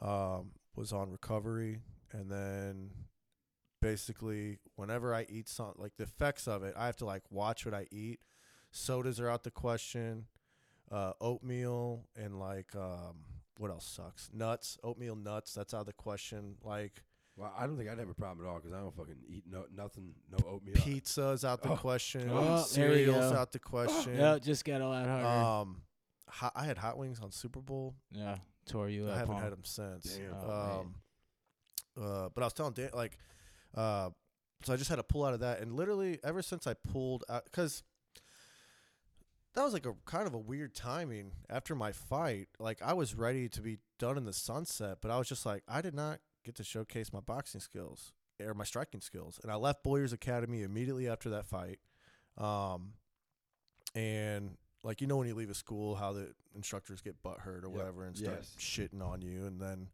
Um, 0.00 0.52
was 0.74 0.92
on 0.92 1.10
recovery, 1.10 1.80
and 2.12 2.30
then 2.30 2.90
basically 3.80 4.58
whenever 4.76 5.14
I 5.14 5.26
eat 5.28 5.48
something 5.48 5.80
like 5.80 5.96
the 5.98 6.04
effects 6.04 6.48
of 6.48 6.62
it, 6.62 6.74
I 6.76 6.86
have 6.86 6.96
to 6.96 7.04
like 7.04 7.22
watch 7.30 7.64
what 7.64 7.74
I 7.74 7.86
eat. 7.92 8.20
Sodas 8.70 9.20
are 9.20 9.28
out 9.28 9.44
the 9.44 9.50
question. 9.50 10.26
Uh, 10.90 11.12
oatmeal 11.20 12.06
and 12.14 12.38
like 12.38 12.74
um, 12.76 13.24
what 13.58 13.70
else 13.70 13.86
sucks? 13.86 14.30
Nuts, 14.32 14.78
oatmeal, 14.82 15.16
nuts. 15.16 15.54
That's 15.54 15.72
out 15.74 15.80
of 15.80 15.86
the 15.86 15.92
question. 15.92 16.56
Like 16.62 17.02
Well, 17.36 17.52
I 17.56 17.66
don't 17.66 17.76
think 17.76 17.90
I'd 17.90 17.98
have 17.98 18.08
a 18.08 18.14
problem 18.14 18.46
at 18.46 18.50
all 18.50 18.56
because 18.58 18.72
I 18.72 18.80
don't 18.80 18.94
fucking 18.94 19.16
eat 19.28 19.44
no 19.48 19.64
nothing, 19.74 20.14
no 20.30 20.38
oatmeal. 20.48 20.74
Pizza's 20.76 21.44
out 21.44 21.62
the 21.62 21.70
Oh. 21.70 21.76
question. 21.76 22.28
Oh, 22.32 22.62
Cereal's 22.62 23.32
go. 23.32 23.36
out 23.38 23.52
the 23.52 23.58
question. 23.58 24.16
Yeah, 24.16 24.38
just 24.38 24.64
got 24.64 24.80
a 24.80 24.88
lot 24.88 25.06
harder. 25.06 25.26
Um, 25.26 25.82
hot, 26.28 26.52
I 26.54 26.64
had 26.64 26.78
hot 26.78 26.96
wings 26.98 27.20
on 27.20 27.30
Super 27.32 27.60
Bowl. 27.60 27.94
yeah, 28.10 28.38
tore 28.66 28.88
you 28.88 29.06
up. 29.06 29.10
I 29.10 29.12
up. 29.12 29.18
haven't 29.18 29.34
huh? 29.36 29.42
had 29.42 29.52
them 29.52 29.64
since. 29.64 30.16
Damn. 30.16 30.34
Oh, 30.34 30.46
man. 30.48 30.80
um, 30.80 30.94
uh, 31.96 32.28
but 32.34 32.42
I 32.42 32.46
was 32.46 32.52
telling 32.52 32.72
Dan 32.72 32.90
like, 32.92 33.18
uh, 33.74 34.10
so 34.64 34.72
I 34.72 34.76
just 34.76 34.88
had 34.90 34.96
to 34.96 35.02
pull 35.04 35.24
out 35.24 35.34
of 35.34 35.40
that, 35.40 35.60
and 35.60 35.74
literally 35.76 36.18
ever 36.24 36.40
since 36.42 36.66
I 36.66 36.74
pulled 36.74 37.24
out, 37.28 37.44
because 37.44 37.82
that 39.54 39.62
was 39.62 39.72
like 39.72 39.86
a 39.86 39.94
kind 40.04 40.26
of 40.26 40.34
a 40.34 40.38
weird 40.38 40.74
timing 40.74 41.32
after 41.48 41.74
my 41.74 41.92
fight. 41.92 42.48
Like 42.58 42.82
I 42.82 42.92
was 42.92 43.14
ready 43.14 43.48
to 43.50 43.60
be 43.60 43.78
done 43.98 44.16
in 44.16 44.24
the 44.24 44.32
sunset, 44.32 44.98
but 45.00 45.10
I 45.10 45.18
was 45.18 45.28
just 45.28 45.46
like, 45.46 45.62
I 45.68 45.80
did 45.80 45.94
not 45.94 46.20
get 46.44 46.54
to 46.56 46.64
showcase 46.64 47.12
my 47.12 47.20
boxing 47.20 47.60
skills 47.60 48.12
or 48.44 48.52
my 48.54 48.64
striking 48.64 49.00
skills, 49.00 49.38
and 49.42 49.50
I 49.52 49.54
left 49.54 49.82
Boyers 49.84 50.12
Academy 50.12 50.62
immediately 50.62 51.08
after 51.08 51.30
that 51.30 51.46
fight. 51.46 51.78
Um, 52.36 52.94
and 53.94 54.56
like 54.82 55.00
you 55.00 55.06
know 55.06 55.16
when 55.16 55.28
you 55.28 55.34
leave 55.34 55.50
a 55.50 55.54
school, 55.54 55.94
how 55.94 56.12
the 56.12 56.32
instructors 56.54 57.00
get 57.00 57.22
butthurt 57.22 57.62
or 57.64 57.68
Yep. 57.68 57.76
whatever 57.78 58.04
and 58.04 58.16
start 58.16 58.38
Yes. 58.38 58.54
shitting 58.58 59.02
on 59.02 59.22
you, 59.22 59.46
and 59.46 59.60
then 59.60 59.88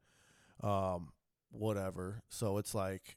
um, 0.62 1.12
whatever. 1.50 2.23
So 2.29 2.59
it's 2.59 2.75
like 2.75 3.17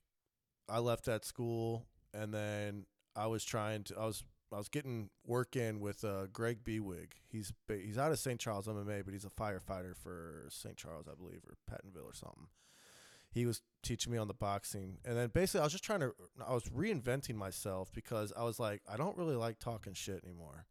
I 0.70 0.80
left 0.80 1.06
that 1.06 1.26
school, 1.26 1.86
and 2.14 2.34
then 2.34 2.86
I 3.16 3.28
was 3.28 3.44
trying 3.46 3.84
to. 3.86 3.98
I 4.00 4.06
was 4.06 4.24
I 4.54 4.58
was 4.58 4.70
getting 4.70 5.10
work 5.26 5.56
in 5.56 5.80
with 5.80 6.04
uh, 6.04 6.28
Greg 6.32 6.64
Bewig. 6.64 7.12
He's 7.28 7.52
he's 7.68 7.98
out 7.98 8.12
of 8.12 8.20
St. 8.20 8.40
Charles 8.40 8.68
MMA, 8.68 9.04
but 9.04 9.14
he's 9.14 9.26
a 9.26 9.30
firefighter 9.30 9.96
for 9.96 10.46
St. 10.50 10.76
Charles, 10.78 11.08
I 11.12 11.16
believe, 11.16 11.42
or 11.48 11.56
Pattonville 11.70 12.06
or 12.06 12.14
something. 12.14 12.48
He 13.32 13.46
was 13.48 13.62
teaching 13.82 14.12
me 14.12 14.20
on 14.20 14.28
the 14.28 14.34
boxing, 14.36 15.00
and 15.04 15.18
then 15.18 15.30
basically 15.30 15.62
I 15.62 15.64
was 15.64 15.72
just 15.72 15.84
trying 15.84 16.02
to. 16.02 16.14
I 16.48 16.54
was 16.54 16.66
reinventing 16.66 17.36
myself 17.36 17.92
because 17.94 18.32
I 18.38 18.44
was 18.44 18.60
like, 18.60 18.82
I 18.88 18.96
don't 18.96 19.18
really 19.18 19.36
like 19.36 19.58
talking 19.60 19.94
shit 19.94 20.24
anymore. 20.24 20.68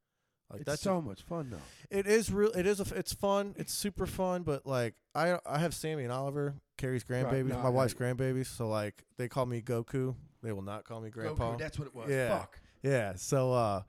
Like 0.48 0.60
It's 0.60 0.70
that's 0.70 0.82
so 0.82 1.00
much 1.00 1.22
fun 1.22 1.48
though. 1.50 1.56
it 1.90 2.06
is 2.06 2.30
real. 2.30 2.52
It 2.52 2.66
is. 2.66 2.78
A, 2.78 2.84
it's 2.94 3.12
fun. 3.14 3.54
It's 3.56 3.72
super 3.72 4.06
fun. 4.06 4.42
But 4.42 4.66
like, 4.66 4.94
I 5.14 5.38
I 5.44 5.58
have 5.58 5.74
Sammy 5.74 6.04
and 6.04 6.12
Oliver, 6.12 6.54
Carrie's 6.76 7.04
grandbabies, 7.04 7.46
no, 7.46 7.58
my 7.58 7.70
wife's 7.70 7.94
grandbabies. 7.94 8.46
So 8.46 8.68
like, 8.68 9.02
they 9.16 9.28
call 9.28 9.46
me 9.46 9.60
Goku. 9.62 10.14
They 10.42 10.52
will 10.52 10.62
not 10.62 10.84
call 10.84 11.00
me 11.00 11.10
Grandpa. 11.10 11.54
Goku, 11.54 11.58
that's 11.58 11.78
what 11.78 11.88
it 11.88 11.94
was. 11.94 12.10
Yeah. 12.10 12.38
Fuck. 12.38 12.60
Yeah. 12.82 13.14
So 13.16 13.52
uh, 13.52 13.82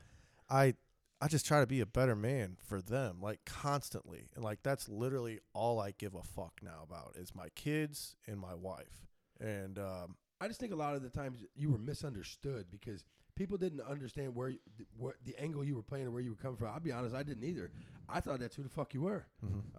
I 0.50 0.76
I 1.22 1.28
just 1.28 1.46
try 1.46 1.62
to 1.62 1.68
be 1.68 1.80
a 1.80 1.86
better 1.86 2.16
man 2.16 2.58
for 2.68 2.82
them, 2.82 3.20
like 3.22 3.40
constantly, 3.46 4.30
and 4.36 4.44
like 4.44 4.60
that's 4.64 4.90
literally 4.90 5.40
all 5.54 5.80
I 5.80 5.92
give 5.92 6.16
a 6.16 6.24
fuck 6.24 6.60
now 6.62 6.82
about 6.84 7.16
is 7.16 7.34
my 7.34 7.50
kids 7.56 8.16
and 8.28 8.40
my 8.40 8.54
wife. 8.54 9.08
And 9.40 9.80
um, 9.80 10.16
I 10.42 10.48
just 10.48 10.60
think 10.60 10.74
a 10.74 10.76
lot 10.76 10.96
of 10.96 11.02
the 11.02 11.10
times 11.10 11.44
you 11.56 11.72
were 11.72 11.78
misunderstood 11.78 12.66
because 12.70 13.06
people 13.36 13.58
didn't 13.58 13.82
understand 13.82 14.36
where 14.36 14.52
what 14.98 15.16
the 15.26 15.36
angle 15.40 15.64
you 15.64 15.76
were 15.76 15.82
playing 15.82 16.08
or 16.08 16.12
where 16.12 16.22
you 16.22 16.32
were 16.32 16.36
coming 16.36 16.58
from. 16.58 16.68
I'll 16.68 16.80
be 16.80 16.92
honest, 16.92 17.16
I 17.16 17.24
didn't 17.24 17.44
either. 17.44 17.72
I 18.10 18.20
thought 18.20 18.40
that's 18.40 18.56
who 18.56 18.64
the 18.64 18.70
fuck 18.70 18.94
you 18.94 19.02
were. 19.02 19.26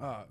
Uh, 0.00 0.24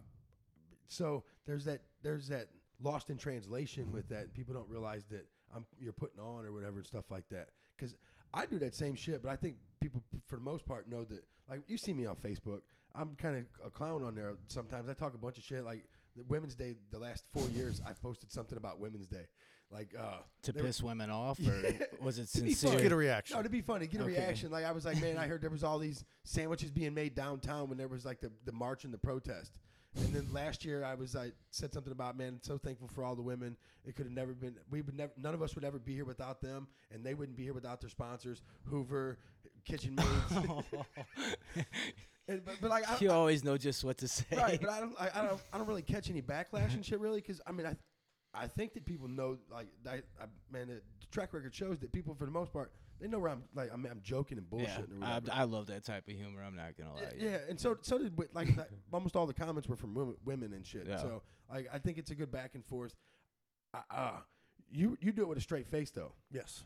so 0.88 1.24
there's 1.46 1.66
that 1.66 1.82
there's 2.02 2.28
that 2.30 2.48
lost 2.82 3.10
in 3.10 3.18
translation 3.18 3.92
with 3.92 4.10
that. 4.10 4.34
People 4.34 4.54
don't 4.54 4.70
realize 4.70 5.06
that 5.12 5.25
I'm 5.56 5.66
you're 5.80 5.94
putting 5.94 6.20
on 6.20 6.46
or 6.46 6.52
whatever 6.52 6.78
and 6.78 6.86
stuff 6.88 7.12
like 7.12 7.28
that. 7.30 7.50
Because 7.78 7.96
I 8.34 8.46
do 8.46 8.60
that 8.60 8.74
same 8.75 8.96
shit, 8.96 9.22
but 9.22 9.30
I 9.32 9.36
think 9.36 9.56
people 9.80 10.02
for 10.28 10.36
the 10.38 10.42
most 10.42 10.66
part 10.66 10.90
know 10.90 11.04
that. 11.06 11.24
Like 11.50 11.62
you 11.68 11.78
see 11.78 11.94
me 11.94 12.06
on 12.06 12.16
Facebook, 12.16 12.62
I'm 12.96 13.16
kind 13.18 13.36
of 13.38 13.44
a 13.68 13.70
clown 13.70 14.04
on 14.04 14.16
there. 14.16 14.34
Sometimes 14.48 14.88
I 14.90 14.94
talk 14.94 15.13
a 15.13 15.18
bunch 15.18 15.38
of 15.38 15.44
shit. 15.44 15.63
Like 15.66 15.84
the 16.16 16.24
Women's 16.24 16.56
Day, 16.56 16.75
the 16.92 17.00
last 17.00 17.25
four 17.34 17.48
years, 17.50 17.82
I've 17.86 18.02
posted 18.02 18.32
something 18.32 18.58
about 18.58 18.80
Women's 18.80 19.08
Day. 19.08 19.25
Like 19.70 19.94
uh, 20.00 20.18
to 20.44 20.52
they 20.54 20.62
were- 20.62 20.68
piss 20.68 20.82
women 20.82 21.10
off, 21.10 21.40
or 21.46 21.62
was 22.02 22.18
it 22.20 22.30
sincere? 22.30 22.80
get 22.80 22.92
a 22.92 22.96
reaction. 22.96 23.36
no, 23.36 23.44
to 23.44 23.50
be 23.50 23.62
funny, 23.62 23.88
get 23.88 24.00
a 24.02 24.04
Okay. 24.06 24.13
reaction. 24.13 24.52
Like 24.52 24.63
I 24.66 24.72
was 24.72 24.86
like, 24.86 25.02
man, 25.02 25.18
I 25.18 25.28
heard 25.28 25.42
there 25.42 25.50
was 25.50 25.63
all 25.63 25.80
these 25.80 26.06
sandwiches 26.24 26.72
being 26.72 26.94
made 26.94 27.13
downtown 27.13 27.68
when 27.70 27.78
there 27.78 27.88
was 27.90 28.06
like 28.06 28.22
the, 28.22 28.32
the 28.46 28.52
march 28.54 28.86
and 28.86 28.94
the 28.94 28.98
protest. 29.00 29.52
And 29.95 30.13
then 30.13 30.27
last 30.31 30.65
year, 30.65 30.83
I 30.83 30.95
was 30.95 31.15
I 31.15 31.31
said 31.51 31.71
something 31.73 31.91
about 31.91 32.17
man, 32.17 32.39
so 32.41 32.57
thankful 32.57 32.88
for 32.88 33.03
all 33.03 33.15
the 33.15 33.21
women. 33.21 33.55
It 33.85 33.95
could 33.95 34.05
have 34.05 34.13
never 34.13 34.33
been. 34.33 34.55
We 34.71 34.81
would 34.81 34.95
never. 34.95 35.12
None 35.17 35.33
of 35.33 35.41
us 35.41 35.55
would 35.55 35.63
ever 35.63 35.77
be 35.77 35.93
here 35.93 36.05
without 36.05 36.41
them, 36.41 36.67
and 36.91 37.03
they 37.03 37.13
wouldn't 37.13 37.38
be 37.38 37.43
here 37.43 37.53
without 37.53 37.79
their 37.79 37.89
sponsors, 37.89 38.41
Hoover, 38.65 39.19
Kitchen 39.65 39.95
Maids. 39.95 40.47
and, 42.27 42.43
but, 42.43 42.55
but 42.59 42.69
like, 42.69 42.89
I, 42.89 42.97
you 43.00 43.12
always 43.12 43.43
know 43.43 43.57
just 43.57 43.83
what 43.83 43.97
to 44.00 44.07
say. 44.07 44.25
right, 44.31 44.59
but 44.59 44.69
I 44.69 44.79
don't, 44.79 44.95
I, 45.00 45.09
I 45.13 45.27
don't, 45.27 45.41
I 45.53 45.57
don't 45.57 45.67
really 45.67 45.81
catch 45.81 46.09
any 46.09 46.21
backlash 46.21 46.73
and 46.73 46.85
shit 46.85 47.00
really, 47.00 47.21
because 47.21 47.41
I 47.45 47.51
mean, 47.51 47.67
I, 47.67 47.75
I 48.34 48.47
think 48.47 48.73
that 48.73 48.86
people 48.86 49.08
know, 49.08 49.38
like, 49.51 49.67
I, 49.88 49.95
I, 50.19 50.25
man, 50.51 50.67
the 50.67 50.82
track 51.12 51.34
record 51.34 51.53
shows 51.53 51.77
that 51.79 51.91
people, 51.91 52.15
for 52.15 52.25
the 52.25 52.32
most 52.32 52.51
part, 52.51 52.71
they 53.04 53.10
know 53.10 53.20
where 53.20 53.32
I'm, 53.32 53.44
like, 53.54 53.70
I'm, 53.74 53.86
I'm 53.86 54.00
joking 54.02 54.38
and 54.38 54.48
yeah, 54.50 54.66
bullshitting 54.66 55.02
or 55.02 55.06
I, 55.06 55.13
whatever. 55.16 55.32
I 55.34 55.44
love 55.44 55.68
that 55.68 55.84
type 55.84 56.08
of 56.08 56.13
humor. 56.16 56.42
I'm 56.42 56.56
not 56.56 56.78
gonna 56.78 56.94
lie. 56.94 57.02
yeah, 57.20 57.32
yeah, 57.32 57.38
and 57.50 57.60
so, 57.60 57.76
so 57.82 57.98
did 57.98 58.16
wi- 58.16 58.30
like 58.34 58.56
that, 58.56 58.70
almost 58.94 59.18
all 59.18 59.28
the 59.28 59.34
comments 59.34 59.68
were 59.68 59.76
from 59.76 59.94
women, 59.94 60.16
women 60.24 60.54
and 60.54 60.66
shit. 60.66 60.88
Yeah. 60.88 61.02
So, 61.02 61.22
like, 61.52 61.68
I 61.74 61.80
think 61.80 61.98
it's 61.98 62.12
a 62.12 62.16
good 62.16 62.32
back 62.32 62.56
and 62.56 62.66
forth. 62.66 62.96
Uh, 63.74 63.80
uh, 63.92 64.12
you, 64.72 64.98
you 65.02 65.12
do 65.12 65.24
it 65.24 65.28
with 65.28 65.38
a 65.38 65.42
straight 65.42 65.68
face 65.68 65.92
though. 65.92 66.13
yes. 66.32 66.63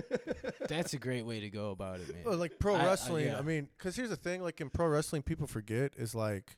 That's 0.68 0.94
a 0.94 0.98
great 0.98 1.26
way 1.26 1.40
to 1.40 1.50
go 1.50 1.72
about 1.72 2.00
it, 2.00 2.08
man. 2.12 2.22
Well, 2.24 2.38
like 2.38 2.58
pro 2.58 2.74
I- 2.74 2.80
I- 2.80 2.86
wrestling, 2.86 3.28
I, 3.28 3.32
yeah. 3.36 3.42
mean, 3.42 3.68
because 3.76 3.96
here's 3.96 4.08
the 4.10 4.16
thing: 4.16 4.42
like 4.42 4.60
in 4.62 4.70
pro 4.70 4.86
wrestling, 4.88 5.22
people 5.22 5.46
forget 5.46 5.92
is 5.98 6.14
like 6.14 6.56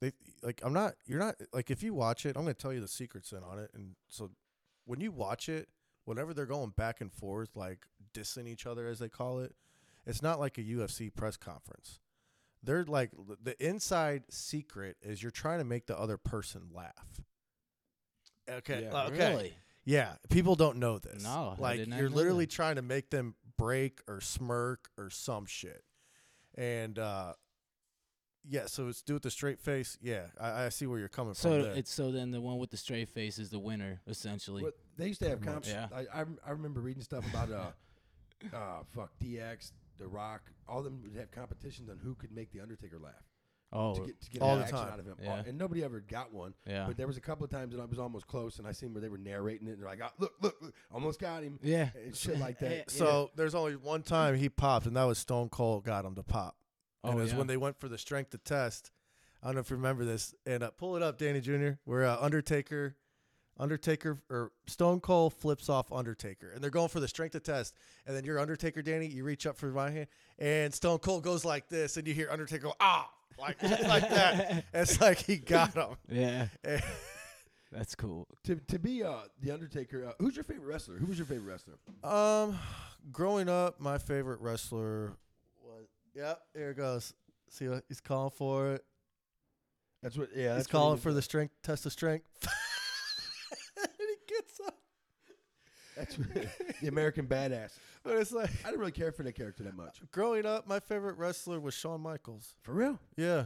they 0.00 0.12
like 0.42 0.60
I'm 0.62 0.72
not. 0.72 0.94
You're 1.04 1.18
not 1.18 1.34
like 1.52 1.70
if 1.72 1.82
you 1.82 1.94
watch 1.94 2.24
it, 2.24 2.36
I'm 2.36 2.44
going 2.44 2.54
to 2.54 2.62
tell 2.62 2.72
you 2.72 2.80
the 2.80 2.86
secrets 2.86 3.32
in 3.32 3.42
on 3.42 3.58
it. 3.58 3.70
And 3.74 3.96
so 4.08 4.30
when 4.86 5.00
you 5.00 5.10
watch 5.10 5.48
it, 5.48 5.68
whenever 6.08 6.32
they're 6.32 6.46
going 6.46 6.70
back 6.70 7.02
and 7.02 7.12
forth, 7.12 7.54
like 7.54 7.86
dissing 8.14 8.48
each 8.48 8.66
other 8.66 8.88
as 8.88 8.98
they 8.98 9.10
call 9.10 9.40
it, 9.40 9.54
it's 10.06 10.22
not 10.22 10.40
like 10.40 10.56
a 10.56 10.62
UFC 10.62 11.14
press 11.14 11.36
conference. 11.36 12.00
They're 12.62 12.84
like 12.84 13.10
the 13.42 13.54
inside 13.64 14.24
secret 14.30 14.96
is 15.02 15.22
you're 15.22 15.30
trying 15.30 15.58
to 15.58 15.64
make 15.64 15.86
the 15.86 15.98
other 15.98 16.16
person 16.16 16.70
laugh. 16.74 17.20
Okay. 18.50 18.88
Yeah. 18.90 19.04
okay. 19.04 19.30
Really? 19.30 19.54
Yeah, 19.84 20.12
people 20.28 20.54
don't 20.54 20.78
know 20.78 20.98
this. 20.98 21.22
No, 21.22 21.54
like 21.58 21.86
you're 21.86 22.10
literally 22.10 22.46
that. 22.46 22.54
trying 22.54 22.76
to 22.76 22.82
make 22.82 23.10
them 23.10 23.34
break 23.56 24.00
or 24.08 24.20
smirk 24.20 24.88
or 24.96 25.10
some 25.10 25.44
shit. 25.46 25.84
And 26.54 26.98
uh 26.98 27.34
yeah, 28.48 28.64
so 28.66 28.88
it's 28.88 29.02
do 29.02 29.14
with 29.14 29.22
the 29.22 29.30
straight 29.30 29.60
face. 29.60 29.98
Yeah, 30.00 30.22
I, 30.40 30.64
I 30.64 30.68
see 30.70 30.86
where 30.86 30.98
you're 30.98 31.08
coming 31.08 31.34
So 31.34 31.50
from. 31.50 31.62
So 31.64 31.78
it's 31.78 31.92
so 31.92 32.10
then 32.10 32.30
the 32.30 32.40
one 32.40 32.58
with 32.58 32.70
the 32.70 32.76
straight 32.78 33.10
face 33.10 33.38
is 33.38 33.50
the 33.50 33.58
winner 33.58 34.00
essentially. 34.06 34.62
But 34.62 34.74
they 34.98 35.08
used 35.08 35.20
to 35.22 35.28
have 35.28 35.40
comps. 35.40 35.72
much. 35.72 35.90
I, 35.92 36.20
I 36.20 36.24
I 36.46 36.50
remember 36.50 36.80
reading 36.80 37.02
stuff 37.02 37.26
about 37.28 37.50
uh, 37.50 37.70
uh, 38.56 38.82
fuck 38.94 39.12
DX, 39.22 39.72
The 39.98 40.06
Rock. 40.06 40.42
All 40.68 40.78
of 40.78 40.84
them 40.84 41.00
would 41.02 41.16
have 41.18 41.30
competitions 41.30 41.88
on 41.88 41.98
who 41.98 42.14
could 42.14 42.32
make 42.32 42.52
the 42.52 42.60
Undertaker 42.60 42.98
laugh 42.98 43.14
Oh, 43.70 43.94
to 43.94 44.06
get 44.06 44.20
to 44.22 44.30
get 44.30 44.42
All 44.42 44.56
the 44.56 44.64
time. 44.64 44.92
out 44.92 44.98
of 44.98 45.06
him. 45.06 45.16
Yeah. 45.22 45.42
And 45.46 45.58
nobody 45.58 45.84
ever 45.84 46.00
got 46.00 46.32
one. 46.32 46.54
yeah. 46.66 46.86
But 46.86 46.96
there 46.96 47.06
was 47.06 47.18
a 47.18 47.20
couple 47.20 47.44
of 47.44 47.50
times 47.50 47.74
that 47.74 47.80
I 47.82 47.84
was 47.84 47.98
almost 47.98 48.26
close, 48.26 48.58
and 48.58 48.66
I 48.66 48.72
seen 48.72 48.94
where 48.94 49.02
they 49.02 49.10
were 49.10 49.18
narrating 49.18 49.68
it, 49.68 49.72
and 49.72 49.82
they're 49.82 49.88
like, 49.88 50.00
oh, 50.02 50.08
"Look, 50.18 50.32
look, 50.40 50.56
look, 50.62 50.74
almost 50.92 51.20
got 51.20 51.42
him," 51.42 51.58
yeah. 51.62 51.90
and 51.94 52.16
shit 52.16 52.38
like 52.38 52.58
that. 52.60 52.68
Yeah. 52.78 52.82
so 52.86 53.30
there's 53.36 53.54
only 53.54 53.76
one 53.76 54.02
time 54.02 54.36
he 54.36 54.48
popped, 54.48 54.86
and 54.86 54.96
that 54.96 55.04
was 55.04 55.18
Stone 55.18 55.50
Cold 55.50 55.84
got 55.84 56.04
him 56.04 56.14
to 56.14 56.22
pop. 56.22 56.56
Oh, 57.04 57.10
and 57.10 57.18
it 57.18 57.22
was 57.22 57.32
yeah. 57.32 57.38
when 57.38 57.46
they 57.46 57.56
went 57.56 57.78
for 57.78 57.88
the 57.88 57.98
strength 57.98 58.30
to 58.30 58.38
test. 58.38 58.90
I 59.42 59.46
don't 59.46 59.56
know 59.56 59.60
if 59.60 59.70
you 59.70 59.76
remember 59.76 60.04
this. 60.04 60.34
And 60.46 60.62
uh, 60.62 60.70
pull 60.70 60.96
it 60.96 61.02
up, 61.02 61.18
Danny 61.18 61.40
Jr. 61.40 61.72
Where 61.84 62.04
uh, 62.06 62.16
Undertaker, 62.20 62.96
Undertaker 63.58 64.18
or 64.30 64.52
Stone 64.66 65.00
Cold 65.00 65.34
flips 65.34 65.68
off 65.68 65.90
Undertaker, 65.92 66.50
and 66.50 66.62
they're 66.62 66.70
going 66.70 66.88
for 66.88 67.00
the 67.00 67.08
strength 67.08 67.32
to 67.32 67.40
test. 67.40 67.74
And 68.06 68.16
then 68.16 68.24
you're 68.24 68.38
Undertaker, 68.38 68.82
Danny. 68.82 69.06
You 69.06 69.24
reach 69.24 69.46
up 69.46 69.56
for 69.56 69.66
my 69.66 69.90
hand, 69.90 70.06
and 70.38 70.72
Stone 70.72 70.98
Cold 70.98 71.22
goes 71.24 71.44
like 71.44 71.68
this, 71.68 71.96
and 71.96 72.06
you 72.06 72.14
hear 72.14 72.28
Undertaker 72.30 72.64
go 72.64 72.74
ah, 72.80 73.10
like 73.38 73.62
like 73.62 74.08
that. 74.08 74.64
It's 74.74 75.00
like 75.00 75.18
he 75.18 75.36
got 75.36 75.74
him. 75.74 75.96
Yeah. 76.08 76.46
And- 76.64 76.82
That's 77.70 77.94
cool. 77.94 78.26
to 78.44 78.56
to 78.56 78.78
be 78.78 79.02
uh, 79.02 79.22
the 79.42 79.50
Undertaker. 79.50 80.06
Uh, 80.06 80.12
who's 80.20 80.36
your 80.36 80.44
favorite 80.44 80.66
wrestler? 80.66 80.96
Who 80.96 81.06
was 81.06 81.18
your 81.18 81.26
favorite 81.26 81.50
wrestler? 81.52 81.74
Um, 82.02 82.58
growing 83.12 83.48
up, 83.48 83.78
my 83.80 83.98
favorite 83.98 84.40
wrestler 84.40 85.16
was. 85.62 85.86
Yep, 86.14 86.40
here 86.54 86.70
it 86.70 86.76
goes. 86.76 87.12
See 87.50 87.68
what 87.68 87.84
he's 87.88 88.00
calling 88.00 88.30
for 88.30 88.72
it. 88.74 88.84
That's 90.02 90.16
what. 90.16 90.28
Yeah, 90.34 90.56
he's 90.56 90.66
calling 90.66 90.98
for 90.98 91.12
the 91.12 91.20
strength 91.22 91.54
test 91.62 91.84
of 91.86 91.92
strength. 91.92 92.24
and 93.76 93.88
he 93.98 94.34
gets 94.34 94.60
up. 94.66 94.78
That's 95.98 96.16
the 96.80 96.88
American 96.88 97.26
Badass. 97.26 97.72
But 98.04 98.16
it's 98.18 98.32
like 98.32 98.50
I 98.64 98.68
didn't 98.68 98.80
really 98.80 98.92
care 98.92 99.12
for 99.12 99.22
that 99.24 99.32
character 99.34 99.64
that 99.64 99.76
much. 99.76 100.00
growing 100.12 100.46
up, 100.46 100.66
my 100.66 100.80
favorite 100.80 101.16
wrestler 101.18 101.58
was 101.60 101.74
Shawn 101.74 102.00
Michaels. 102.00 102.54
For 102.62 102.72
real, 102.72 102.98
Yeah. 103.16 103.44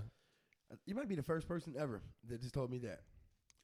you 0.87 0.95
might 0.95 1.09
be 1.09 1.15
the 1.17 1.23
first 1.23 1.49
person 1.49 1.75
ever 1.79 2.03
that 2.29 2.41
just 2.43 2.55
told 2.55 2.71
me 2.71 2.79
that. 2.79 3.01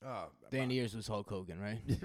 Uh, 0.04 0.26
Dan 0.50 0.70
Ears 0.70 0.94
was 0.94 1.06
Hulk 1.06 1.28
Hogan, 1.28 1.60
right? 1.60 1.80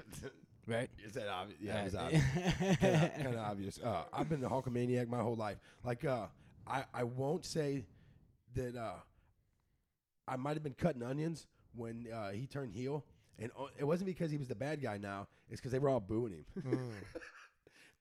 Right? 0.66 0.88
Is 1.04 1.12
that 1.12 1.28
obvious? 1.28 1.60
Yeah, 1.60 1.82
it 1.82 1.84
was 1.84 1.94
obvious. 1.94 2.22
kind 2.80 3.26
of 3.34 3.36
obvious. 3.36 3.78
Uh, 3.84 4.04
I've 4.14 4.30
been 4.30 4.42
a 4.42 4.48
Hulkamaniac 4.48 5.08
my 5.08 5.18
whole 5.20 5.36
life. 5.36 5.58
Like, 5.84 6.06
uh, 6.06 6.24
I 6.66 6.84
I 6.94 7.04
won't 7.04 7.44
say 7.44 7.84
that 8.54 8.74
uh, 8.74 8.94
I 10.26 10.36
might 10.36 10.54
have 10.54 10.62
been 10.62 10.72
cutting 10.72 11.02
onions 11.02 11.46
when 11.74 12.06
uh, 12.10 12.30
he 12.30 12.46
turned 12.46 12.72
heel, 12.72 13.04
and 13.38 13.50
it 13.78 13.84
wasn't 13.84 14.06
because 14.06 14.30
he 14.30 14.36
was 14.36 14.48
the 14.48 14.54
bad 14.54 14.80
guy. 14.82 14.98
Now 14.98 15.28
it's 15.48 15.60
because 15.60 15.72
they 15.72 15.78
were 15.78 15.88
all 15.88 16.00
booing 16.00 16.32
him. 16.32 16.44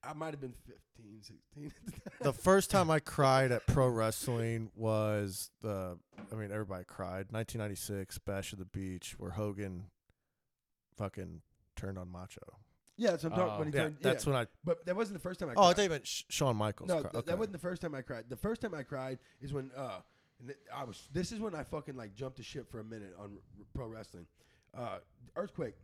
I 0.05 0.11
might 0.13 0.31
have 0.31 0.41
been 0.41 0.53
15, 0.97 1.21
16. 1.21 1.71
the 2.21 2.33
first 2.43 2.69
time 2.69 2.91
I 2.91 2.99
cried 2.99 3.53
at 3.53 3.65
pro 3.67 3.87
wrestling 3.87 4.69
was 4.75 5.49
the 5.61 5.97
I 6.31 6.35
mean 6.35 6.51
everybody 6.51 6.83
cried. 6.85 7.27
1996 7.31 8.17
Bash 8.19 8.51
at 8.53 8.59
the 8.59 8.65
Beach 8.65 9.15
where 9.17 9.31
Hogan 9.31 9.85
fucking 10.97 11.41
turned 11.75 11.97
on 11.97 12.09
Macho. 12.09 12.41
Yeah, 12.97 13.11
that's 13.11 13.23
what 13.23 13.33
I'm 13.33 13.39
talking. 13.39 13.53
Oh. 13.55 13.59
when 13.59 13.67
he 13.69 13.73
Yeah, 13.75 13.83
turned, 13.83 13.97
that's 14.01 14.25
when 14.27 14.35
I. 14.35 14.45
But 14.63 14.85
that 14.85 14.95
wasn't 14.95 15.15
the 15.17 15.21
first 15.23 15.39
time 15.39 15.49
I. 15.49 15.53
Oh, 15.55 15.61
I 15.61 15.65
cried. 15.67 15.75
thought 15.77 15.83
you 15.83 15.89
meant 15.89 16.07
Sh- 16.07 16.23
Shawn 16.29 16.55
Michaels. 16.57 16.89
No, 16.89 16.95
cry- 17.01 17.09
th- 17.09 17.15
okay. 17.15 17.31
that 17.31 17.37
wasn't 17.39 17.53
the 17.53 17.59
first 17.59 17.81
time 17.81 17.95
I 17.95 18.01
cried. 18.01 18.25
The 18.29 18.35
first 18.37 18.61
time 18.61 18.75
I 18.75 18.83
cried 18.83 19.17
is 19.41 19.51
when 19.51 19.71
uh, 19.75 19.99
and 20.39 20.49
th- 20.49 20.59
I 20.75 20.83
was. 20.83 21.07
This 21.11 21.31
is 21.31 21.39
when 21.39 21.55
I 21.55 21.63
fucking 21.63 21.95
like 21.95 22.13
jumped 22.13 22.37
the 22.37 22.43
ship 22.43 22.69
for 22.69 22.79
a 22.79 22.83
minute 22.83 23.15
on 23.17 23.31
r- 23.31 23.65
pro 23.73 23.87
wrestling. 23.87 24.27
Uh, 24.77 24.97
Earthquake 25.35 25.75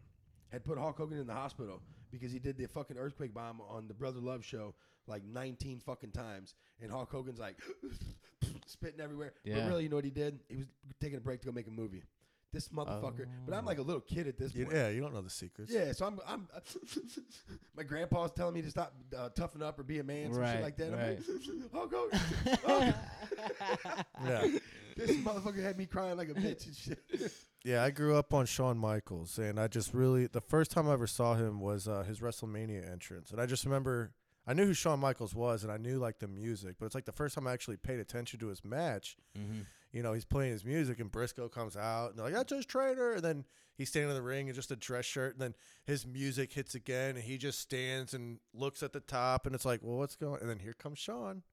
had 0.51 0.63
put 0.63 0.77
Hulk 0.77 0.97
Hogan 0.97 1.19
in 1.19 1.27
the 1.27 1.33
hospital 1.33 1.81
because 2.11 2.31
he 2.31 2.39
did 2.39 2.57
the 2.57 2.65
fucking 2.67 2.97
earthquake 2.97 3.33
bomb 3.33 3.61
on 3.69 3.87
the 3.87 3.93
Brother 3.93 4.19
Love 4.19 4.43
show 4.43 4.73
like 5.07 5.23
19 5.23 5.79
fucking 5.79 6.11
times, 6.11 6.55
and 6.81 6.91
Hulk 6.91 7.11
Hogan's 7.11 7.39
like 7.39 7.57
spitting 8.67 8.99
everywhere. 9.01 9.33
But 9.45 9.67
really, 9.67 9.83
you 9.83 9.89
know 9.89 9.95
what 9.95 10.05
he 10.05 10.11
did? 10.11 10.39
He 10.49 10.57
was 10.57 10.65
taking 11.01 11.17
a 11.17 11.21
break 11.21 11.41
to 11.41 11.47
go 11.47 11.51
make 11.51 11.67
a 11.67 11.71
movie. 11.71 12.03
This 12.51 12.69
motherfucker. 12.69 13.27
But 13.45 13.53
I'm 13.55 13.63
Oh. 13.63 13.67
like 13.67 13.77
a 13.77 13.83
little 13.83 14.01
kid 14.01 14.27
at 14.27 14.39
this 14.39 14.51
point. 14.53 14.69
yeah, 14.73 14.89
you 14.89 15.01
don't 15.01 15.13
know 15.13 15.21
the 15.21 15.29
secrets. 15.29 15.71
Yeah, 15.71 15.91
so 15.91 16.07
I'm, 16.07 16.19
I'm 16.27 16.47
my 17.77 17.83
grandpa's 17.83 18.31
telling 18.31 18.55
me 18.55 18.63
to 18.63 18.71
stop 18.71 18.91
uh, 19.15 19.29
toughen 19.29 19.61
up 19.61 19.77
or 19.79 19.83
be 19.83 19.99
a 19.99 20.03
man, 20.03 20.33
some 20.33 20.43
shit 20.43 20.53
Right, 20.55 20.61
like 20.63 20.77
that. 20.77 20.91
right. 20.91 21.19
I'm 21.29 21.61
like, 21.61 21.71
Hulk 21.73 21.93
Hogan, 21.93 22.19
Hulk 22.65 22.95
Hogan. 23.85 24.05
Yeah. 24.25 24.47
this 24.97 25.11
motherfucker 25.17 25.61
had 25.61 25.77
me 25.77 25.85
crying 25.85 26.17
like 26.17 26.29
a 26.29 26.33
bitch 26.33 26.65
and 26.65 26.75
shit. 26.75 27.31
Yeah, 27.63 27.83
I 27.83 27.89
grew 27.91 28.15
up 28.15 28.33
on 28.33 28.45
Shawn 28.45 28.77
Michaels, 28.77 29.37
and 29.37 29.59
I 29.59 29.67
just 29.67 29.93
really 29.93 30.27
the 30.27 30.39
first 30.41 30.71
time 30.71 30.87
I 30.87 30.93
ever 30.93 31.07
saw 31.07 31.35
him 31.35 31.59
was 31.59 31.87
uh, 31.87 32.03
his 32.03 32.19
WrestleMania 32.21 32.89
entrance, 32.89 33.31
and 33.31 33.41
I 33.41 33.45
just 33.45 33.65
remember 33.65 34.13
I 34.47 34.53
knew 34.53 34.65
who 34.65 34.73
Shawn 34.73 34.99
Michaels 34.99 35.35
was, 35.35 35.63
and 35.63 35.71
I 35.71 35.77
knew 35.77 35.99
like 35.99 36.19
the 36.19 36.27
music, 36.27 36.75
but 36.79 36.85
it's 36.85 36.95
like 36.95 37.05
the 37.05 37.11
first 37.11 37.35
time 37.35 37.45
I 37.47 37.51
actually 37.53 37.77
paid 37.77 37.99
attention 37.99 38.39
to 38.39 38.47
his 38.47 38.63
match. 38.63 39.17
Mm-hmm. 39.37 39.61
You 39.91 40.03
know, 40.03 40.13
he's 40.13 40.23
playing 40.25 40.51
his 40.53 40.63
music, 40.63 40.99
and 40.99 41.11
Briscoe 41.11 41.49
comes 41.49 41.75
out, 41.75 42.11
and 42.11 42.17
they're 42.17 42.25
like, 42.25 42.33
"That's 42.35 42.53
his 42.53 42.65
trainer," 42.65 43.13
and 43.13 43.23
then 43.23 43.45
he's 43.75 43.89
standing 43.89 44.11
in 44.11 44.15
the 44.15 44.21
ring 44.21 44.47
in 44.47 44.53
just 44.55 44.71
a 44.71 44.75
dress 44.75 45.03
shirt, 45.05 45.33
and 45.33 45.41
then 45.41 45.55
his 45.83 46.05
music 46.07 46.53
hits 46.53 46.75
again, 46.75 47.15
and 47.15 47.23
he 47.25 47.37
just 47.37 47.59
stands 47.59 48.13
and 48.13 48.39
looks 48.53 48.83
at 48.83 48.93
the 48.93 48.99
top, 49.01 49.45
and 49.45 49.53
it's 49.53 49.65
like, 49.65 49.81
"Well, 49.83 49.97
what's 49.97 50.15
going?" 50.15 50.39
And 50.41 50.49
then 50.49 50.59
here 50.59 50.73
comes 50.73 50.99
Shawn, 50.99 51.43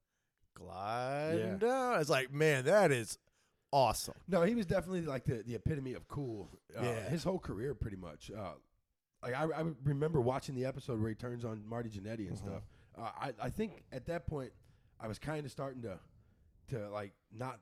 gliding 0.53 1.39
Yeah. 1.39 1.57
down. 1.57 1.99
It's 1.99 2.09
like, 2.09 2.31
man, 2.31 2.65
that 2.65 2.91
is 2.91 3.17
awesome. 3.71 4.15
No, 4.27 4.43
he 4.43 4.55
was 4.55 4.65
definitely 4.65 5.01
like 5.01 5.25
the, 5.25 5.43
the 5.45 5.55
epitome 5.55 5.93
of 5.93 6.07
cool. 6.07 6.49
Uh, 6.77 6.83
Yeah. 6.83 7.09
his 7.09 7.23
whole 7.23 7.39
career, 7.39 7.73
pretty 7.75 7.97
much. 7.97 8.31
Uh, 8.31 8.53
like 9.23 9.33
I, 9.35 9.43
I 9.45 9.63
remember 9.83 10.21
watching 10.21 10.55
the 10.55 10.65
episode 10.65 10.99
where 10.99 11.09
he 11.09 11.15
turns 11.15 11.43
on 11.43 11.63
Marty 11.67 11.89
Jannetty 11.89 12.27
and 12.27 12.35
Mhm. 12.35 12.37
stuff. 12.37 12.63
Uh, 12.97 13.09
I, 13.19 13.33
I 13.43 13.49
think 13.49 13.83
at 13.91 14.05
that 14.07 14.27
point, 14.27 14.51
I 14.99 15.07
was 15.07 15.19
kind 15.19 15.45
of 15.45 15.51
starting 15.51 15.81
to, 15.83 15.99
to 16.69 16.89
like 16.89 17.13
not, 17.31 17.59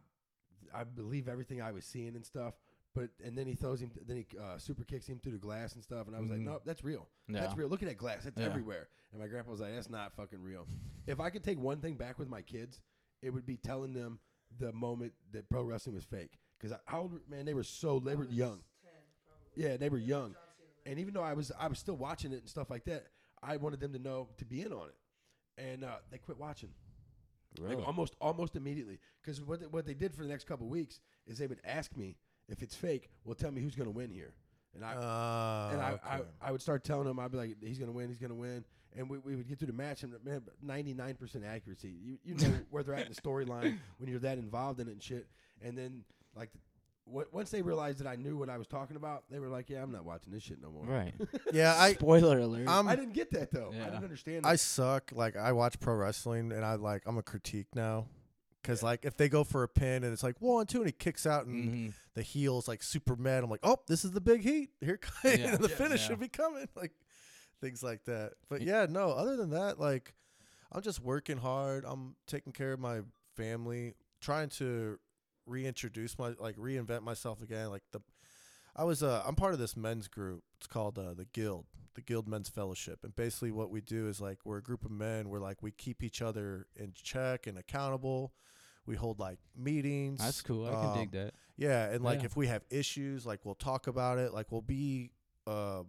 I 0.74 0.84
believe 0.84 1.28
everything 1.28 1.62
I 1.62 1.72
was 1.72 1.86
seeing 1.86 2.16
and 2.16 2.26
stuff. 2.26 2.54
But 2.94 3.10
and 3.22 3.38
then 3.38 3.46
he 3.46 3.56
throws 3.56 3.82
him, 3.82 3.92
then 4.08 4.16
he 4.16 4.26
uh, 4.40 4.58
super 4.58 4.86
kicks 4.86 5.06
him 5.06 5.20
through 5.20 5.34
the 5.34 5.38
glass 5.38 5.74
and 5.76 5.84
stuff, 5.84 6.08
and 6.08 6.16
I 6.16 6.20
was 6.22 6.30
like, 6.30 6.40
Mhm. 6.40 6.46
no, 6.46 6.62
that's 6.66 6.82
real. 6.82 7.10
Yeah. 7.28 7.42
That's 7.42 7.58
real. 7.58 7.68
Look 7.68 7.84
at 7.84 7.90
that 7.90 7.98
glass. 7.98 8.24
That's 8.24 8.40
Yeah. 8.40 8.46
everywhere. 8.46 8.88
And 9.12 9.20
my 9.20 9.28
grandpa 9.28 9.52
was 9.52 9.60
like, 9.60 9.74
that's 9.74 9.90
not 9.90 10.16
fucking 10.16 10.42
real. 10.42 10.66
if 11.06 11.20
I 11.20 11.30
could 11.30 11.44
take 11.44 11.60
one 11.60 11.82
thing 11.82 11.96
back 11.98 12.18
with 12.18 12.30
my 12.30 12.42
kids, 12.42 12.82
it 13.22 13.30
would 13.32 13.46
be 13.46 13.58
telling 13.58 13.94
them 13.94 14.20
the 14.60 14.72
moment 14.74 15.14
that 15.32 15.50
pro 15.50 15.64
wrestling 15.64 15.96
was 15.96 16.04
fake. 16.04 16.38
Because 16.60 16.78
how 16.86 17.02
old, 17.02 17.20
man, 17.30 17.46
they 17.46 17.54
were 17.54 17.64
so 17.64 18.00
they 18.00 18.16
were 18.16 18.26
young. 18.26 18.60
Yeah, 19.56 19.78
they 19.78 19.90
were 19.90 19.98
young. 19.98 20.36
And 20.86 21.00
even 21.00 21.14
though 21.14 21.24
I 21.24 21.34
was 21.34 21.52
I 21.60 21.68
was 21.68 21.80
still 21.80 21.98
watching 21.98 22.32
it 22.32 22.42
and 22.42 22.50
stuff 22.50 22.70
like 22.70 22.86
that, 22.86 23.08
I 23.42 23.58
wanted 23.58 23.80
them 23.80 23.94
to 23.94 24.00
know 24.00 24.30
to 24.38 24.46
be 24.46 24.62
in 24.62 24.72
on 24.72 24.88
it. 24.88 24.96
And 25.58 25.84
uh, 25.84 25.98
they 26.12 26.18
quit 26.18 26.38
watching. 26.38 26.70
Really? 27.60 27.76
Like 27.76 27.88
almost 27.88 28.16
almost 28.20 28.56
immediately. 28.56 29.00
Because 29.22 29.42
what 29.42 29.62
they, 29.62 29.68
what 29.68 29.86
they 29.86 29.94
did 29.94 30.14
for 30.14 30.24
the 30.24 30.30
next 30.30 30.46
couple 30.46 30.66
of 30.68 30.72
weeks 30.72 31.00
is 31.26 31.38
they 31.38 31.48
would 31.48 31.62
ask 31.64 31.96
me 31.96 32.18
if 32.50 32.62
it's 32.62 32.76
fake. 32.76 33.10
Well, 33.24 33.36
tell 33.36 33.52
me 33.52 33.62
who's 33.62 33.76
going 33.76 33.88
to 33.88 33.96
win 33.96 34.10
here. 34.10 34.34
And 34.76 34.84
I 34.84 34.94
Uh, 34.94 35.70
and 35.72 35.82
I, 35.82 35.92
okay. 35.92 36.24
I 36.42 36.50
I 36.50 36.52
would 36.52 36.62
start 36.62 36.84
telling 36.84 37.08
them 37.08 37.20
I'd 37.20 37.32
be 37.32 37.38
like 37.38 37.56
he's 37.62 37.80
going 37.80 37.90
to 37.90 37.96
win, 37.96 38.10
he's 38.10 38.20
going 38.20 38.30
to 38.30 38.36
win, 38.36 38.66
and 38.98 39.10
we, 39.10 39.18
we 39.20 39.36
would 39.36 39.48
get 39.48 39.60
through 39.60 39.68
the 39.68 39.74
match 39.74 40.04
and 40.04 40.14
man, 40.24 40.42
ninety 40.62 40.94
nine 40.94 41.16
percent 41.16 41.44
accuracy. 41.46 41.94
You 42.02 42.18
you 42.24 42.36
know 42.36 42.54
where 42.72 42.84
they're 42.84 42.96
at 42.96 43.08
in 43.08 43.14
the 43.14 43.22
storyline 43.22 43.78
when 43.98 44.10
you're 44.10 44.20
that 44.20 44.38
involved 44.38 44.80
in 44.80 44.88
it 44.88 44.92
and 44.92 45.04
shit. 45.04 45.28
And 45.62 45.78
then 45.78 46.04
like. 46.36 46.50
What, 47.08 47.32
once 47.32 47.52
they 47.52 47.62
realized 47.62 48.00
that 48.00 48.08
I 48.08 48.16
knew 48.16 48.36
what 48.36 48.50
I 48.50 48.58
was 48.58 48.66
talking 48.66 48.96
about, 48.96 49.26
they 49.30 49.38
were 49.38 49.48
like, 49.48 49.70
"Yeah, 49.70 49.84
I'm 49.84 49.92
not 49.92 50.06
watching 50.06 50.34
this 50.34 50.42
shit 50.42 50.60
no 50.60 50.72
more." 50.72 50.86
Right. 50.86 51.14
yeah, 51.54 51.76
I 51.78 51.94
Spoiler 51.94 52.40
alert. 52.40 52.68
I'm 52.68 52.88
I 52.88 52.96
didn't 52.96 53.14
get 53.14 53.30
that 53.34 53.52
though. 53.52 53.70
I 53.72 53.90
didn't 53.92 54.04
understand. 54.04 54.44
I 54.44 54.56
suck. 54.56 55.12
Like 55.14 55.36
I 55.36 55.52
watch 55.52 55.80
pro 55.80 55.94
wrestling 55.94 56.52
and 56.52 56.66
I 56.66 56.74
like 56.74 57.04
I'm 57.06 57.20
a 57.20 57.22
critique 57.22 57.68
now. 57.76 58.08
Cause 58.64 58.82
like 58.82 59.06
if 59.06 59.16
they 59.18 59.30
go 59.30 59.44
for 59.44 59.62
a 59.62 59.68
pin 59.68 60.04
and 60.04 60.12
it's 60.12 60.24
like 60.24 60.38
one 60.42 60.66
two 60.66 60.80
and 60.80 60.88
he 60.88 60.92
kicks 60.94 61.28
out 61.28 61.46
and 61.46 61.72
Mhm. 61.92 61.94
the 62.16 62.24
heel's 62.24 62.68
like 62.68 62.82
super 62.82 63.16
mad, 63.16 63.44
I'm 63.44 63.52
like, 63.52 63.60
oh, 63.62 63.78
this 63.86 64.04
is 64.04 64.10
the 64.10 64.20
big 64.22 64.42
heat. 64.42 64.72
Here, 64.82 64.98
comes 64.98 65.38
Yeah. 65.40 65.58
the 65.58 65.70
Yeah. 65.70 65.76
finish 65.76 66.02
Yeah. 66.02 66.08
should 66.08 66.20
be 66.20 66.28
coming. 66.28 66.68
Like 66.76 66.94
things 67.62 67.82
like 67.84 68.04
that. 68.06 68.34
But 68.50 68.62
yeah, 68.62 68.86
no. 68.90 69.12
Other 69.12 69.36
than 69.38 69.50
that, 69.52 69.80
like 69.80 70.14
I'm 70.72 70.82
just 70.82 71.02
working 71.02 71.38
hard. 71.38 71.86
I'm 71.88 72.16
taking 72.28 72.54
care 72.54 72.74
of 72.74 72.80
my 72.80 73.02
family, 73.36 73.94
trying 74.22 74.50
to 74.50 75.00
reintroduce 75.46 76.18
my 76.18 76.34
like 76.40 76.56
reinvent 76.58 77.02
myself 77.04 77.42
again. 77.42 77.70
Like 77.70 77.84
the 77.92 78.00
I 78.76 78.84
was 78.84 79.04
uh 79.04 79.24
I'm 79.26 79.36
part 79.36 79.54
of 79.54 79.60
this 79.60 79.76
men's 79.78 80.08
group. 80.08 80.44
It's 80.58 80.68
called 80.68 80.98
uh, 80.98 81.14
the 81.14 81.26
Guild, 81.26 81.66
the 81.94 82.02
Guild 82.02 82.28
Men's 82.28 82.50
Fellowship. 82.50 83.00
And 83.04 83.16
basically 83.16 83.52
what 83.52 83.70
we 83.70 83.82
do 83.82 84.08
is 84.08 84.20
like 84.20 84.40
we're 84.46 84.58
a 84.58 84.64
group 84.64 84.84
of 84.86 84.92
men 84.92 85.30
we're 85.30 85.40
like 85.40 85.62
we 85.62 85.72
keep 85.72 86.04
each 86.04 86.22
other 86.22 86.68
in 86.76 86.94
check 86.94 87.48
and 87.48 87.58
accountable. 87.58 88.34
We 88.88 88.96
hold 88.96 89.20
like 89.20 89.40
meetings. 89.58 90.20
That's 90.20 90.42
cool. 90.44 90.68
I 90.68 90.72
can 90.72 90.86
Um, 90.92 90.98
dig 91.00 91.12
that. 91.12 91.34
Yeah, 91.58 91.90
and 91.90 92.04
like 92.04 92.20
Yeah. 92.20 92.26
if 92.26 92.36
we 92.36 92.48
have 92.48 92.64
issues, 92.70 93.26
like 93.26 93.40
we'll 93.46 93.56
talk 93.56 93.88
about 93.88 94.20
it. 94.20 94.32
Like 94.34 94.52
we'll 94.52 94.62
be 94.62 95.12
uh, 95.48 95.84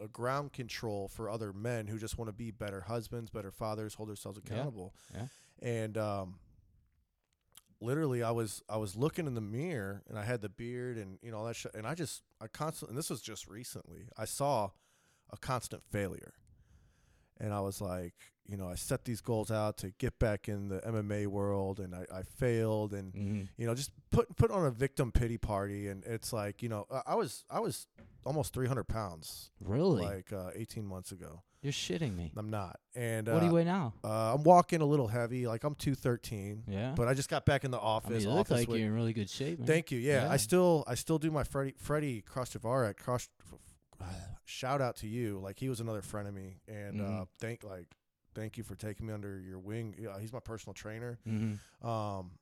a 0.00 0.08
ground 0.08 0.52
control 0.52 1.08
for 1.08 1.28
other 1.28 1.52
men 1.52 1.86
who 1.86 1.98
just 1.98 2.18
want 2.18 2.28
to 2.28 2.32
be 2.32 2.50
better 2.50 2.80
husbands, 2.82 3.30
better 3.30 3.50
fathers, 3.50 3.94
hold 3.94 4.08
themselves 4.08 4.38
Yeah. 4.44 4.52
accountable. 4.54 4.94
Yeah. 5.14 5.26
And 5.60 5.96
um, 5.98 6.38
literally, 7.80 8.22
I 8.22 8.30
was 8.30 8.62
I 8.68 8.76
was 8.78 8.96
looking 8.96 9.26
in 9.26 9.34
the 9.34 9.40
mirror, 9.40 10.02
and 10.08 10.18
I 10.18 10.24
had 10.24 10.40
the 10.40 10.48
beard, 10.48 10.96
and 10.98 11.18
you 11.22 11.30
know 11.30 11.38
all 11.38 11.44
that 11.46 11.56
shit, 11.56 11.74
and 11.74 11.86
I 11.86 11.94
just 11.94 12.22
I 12.40 12.46
constantly. 12.48 12.92
And 12.92 12.98
this 12.98 13.10
was 13.10 13.20
just 13.20 13.46
recently. 13.46 14.08
I 14.16 14.24
saw 14.24 14.70
a 15.30 15.36
constant 15.36 15.82
failure, 15.90 16.34
and 17.38 17.52
I 17.54 17.60
was 17.60 17.80
like, 17.80 18.31
you 18.48 18.56
know, 18.56 18.68
I 18.68 18.74
set 18.74 19.04
these 19.04 19.20
goals 19.20 19.50
out 19.50 19.78
to 19.78 19.90
get 19.98 20.18
back 20.18 20.48
in 20.48 20.68
the 20.68 20.80
MMA 20.80 21.26
world, 21.26 21.78
and 21.80 21.94
I, 21.94 22.04
I 22.12 22.22
failed, 22.22 22.92
and 22.92 23.12
Mhm. 23.14 23.48
you 23.56 23.66
know, 23.66 23.74
just 23.74 23.90
put 24.10 24.34
put 24.36 24.50
on 24.50 24.64
a 24.66 24.70
victim 24.70 25.12
pity 25.12 25.38
party, 25.38 25.88
and 25.88 26.04
it's 26.04 26.32
like, 26.32 26.62
you 26.62 26.68
know, 26.68 26.86
I- 26.90 27.02
I 27.06 27.14
was 27.14 27.44
I 27.50 27.60
was 27.60 27.86
almost 28.24 28.52
300 28.54 28.84
pounds 28.84 29.50
Really? 29.60 30.02
like 30.04 30.32
uh, 30.32 30.50
18 30.54 30.84
months 30.86 31.12
ago. 31.12 31.42
You're 31.62 31.72
shitting 31.72 32.16
me. 32.16 32.32
I'm 32.36 32.50
not, 32.50 32.80
and 32.96 33.28
what 33.28 33.38
do 33.38 33.46
you 33.46 33.52
uh, 33.52 33.54
weigh 33.54 33.64
now? 33.64 33.94
uh, 34.02 34.34
I'm 34.34 34.42
walking 34.42 34.80
a 34.80 34.84
little 34.84 35.06
heavy, 35.06 35.46
like 35.46 35.62
I'm 35.62 35.76
213, 35.76 36.64
Yeah. 36.66 36.92
but 36.96 37.06
I 37.06 37.14
just 37.14 37.28
got 37.28 37.46
back 37.46 37.62
in 37.64 37.70
the 37.70 37.78
I 37.78 37.82
office. 37.82 38.10
mean, 38.10 38.20
you 38.22 38.28
look 38.30 38.40
office 38.50 38.58
like 38.58 38.68
weight. 38.68 38.78
you're 38.80 38.88
in 38.88 38.94
really 38.94 39.12
good 39.12 39.30
shape, 39.30 39.60
man. 39.60 39.66
Thank 39.68 39.92
you. 39.92 40.00
Yeah, 40.00 40.24
Yeah. 40.24 40.32
I 40.32 40.36
still 40.38 40.82
I 40.88 40.96
still 40.96 41.18
do 41.20 41.30
my 41.30 41.44
Freddie 41.44 41.74
Freddie 41.78 42.20
Crostavar 42.22 42.96
Cross. 42.96 43.28
Shout 44.44 44.80
out 44.80 44.96
to 44.96 45.06
you, 45.06 45.38
like 45.38 45.58
he 45.60 45.68
was 45.68 45.78
another 45.80 46.02
friend 46.02 46.26
of 46.26 46.34
me, 46.34 46.58
and 46.66 47.00
uh, 47.00 47.04
Mhm. 47.04 47.28
thank 47.38 47.62
like 47.62 47.86
thank 48.34 48.56
you 48.56 48.64
for 48.64 48.74
taking 48.74 49.06
me 49.06 49.12
under 49.12 49.38
your 49.40 49.58
wing. 49.58 49.94
He's 50.20 50.32
my 50.32 50.40
personal 50.40 50.74
trainer. 50.74 51.18
hmm 51.24 51.54
Um, 51.86 52.32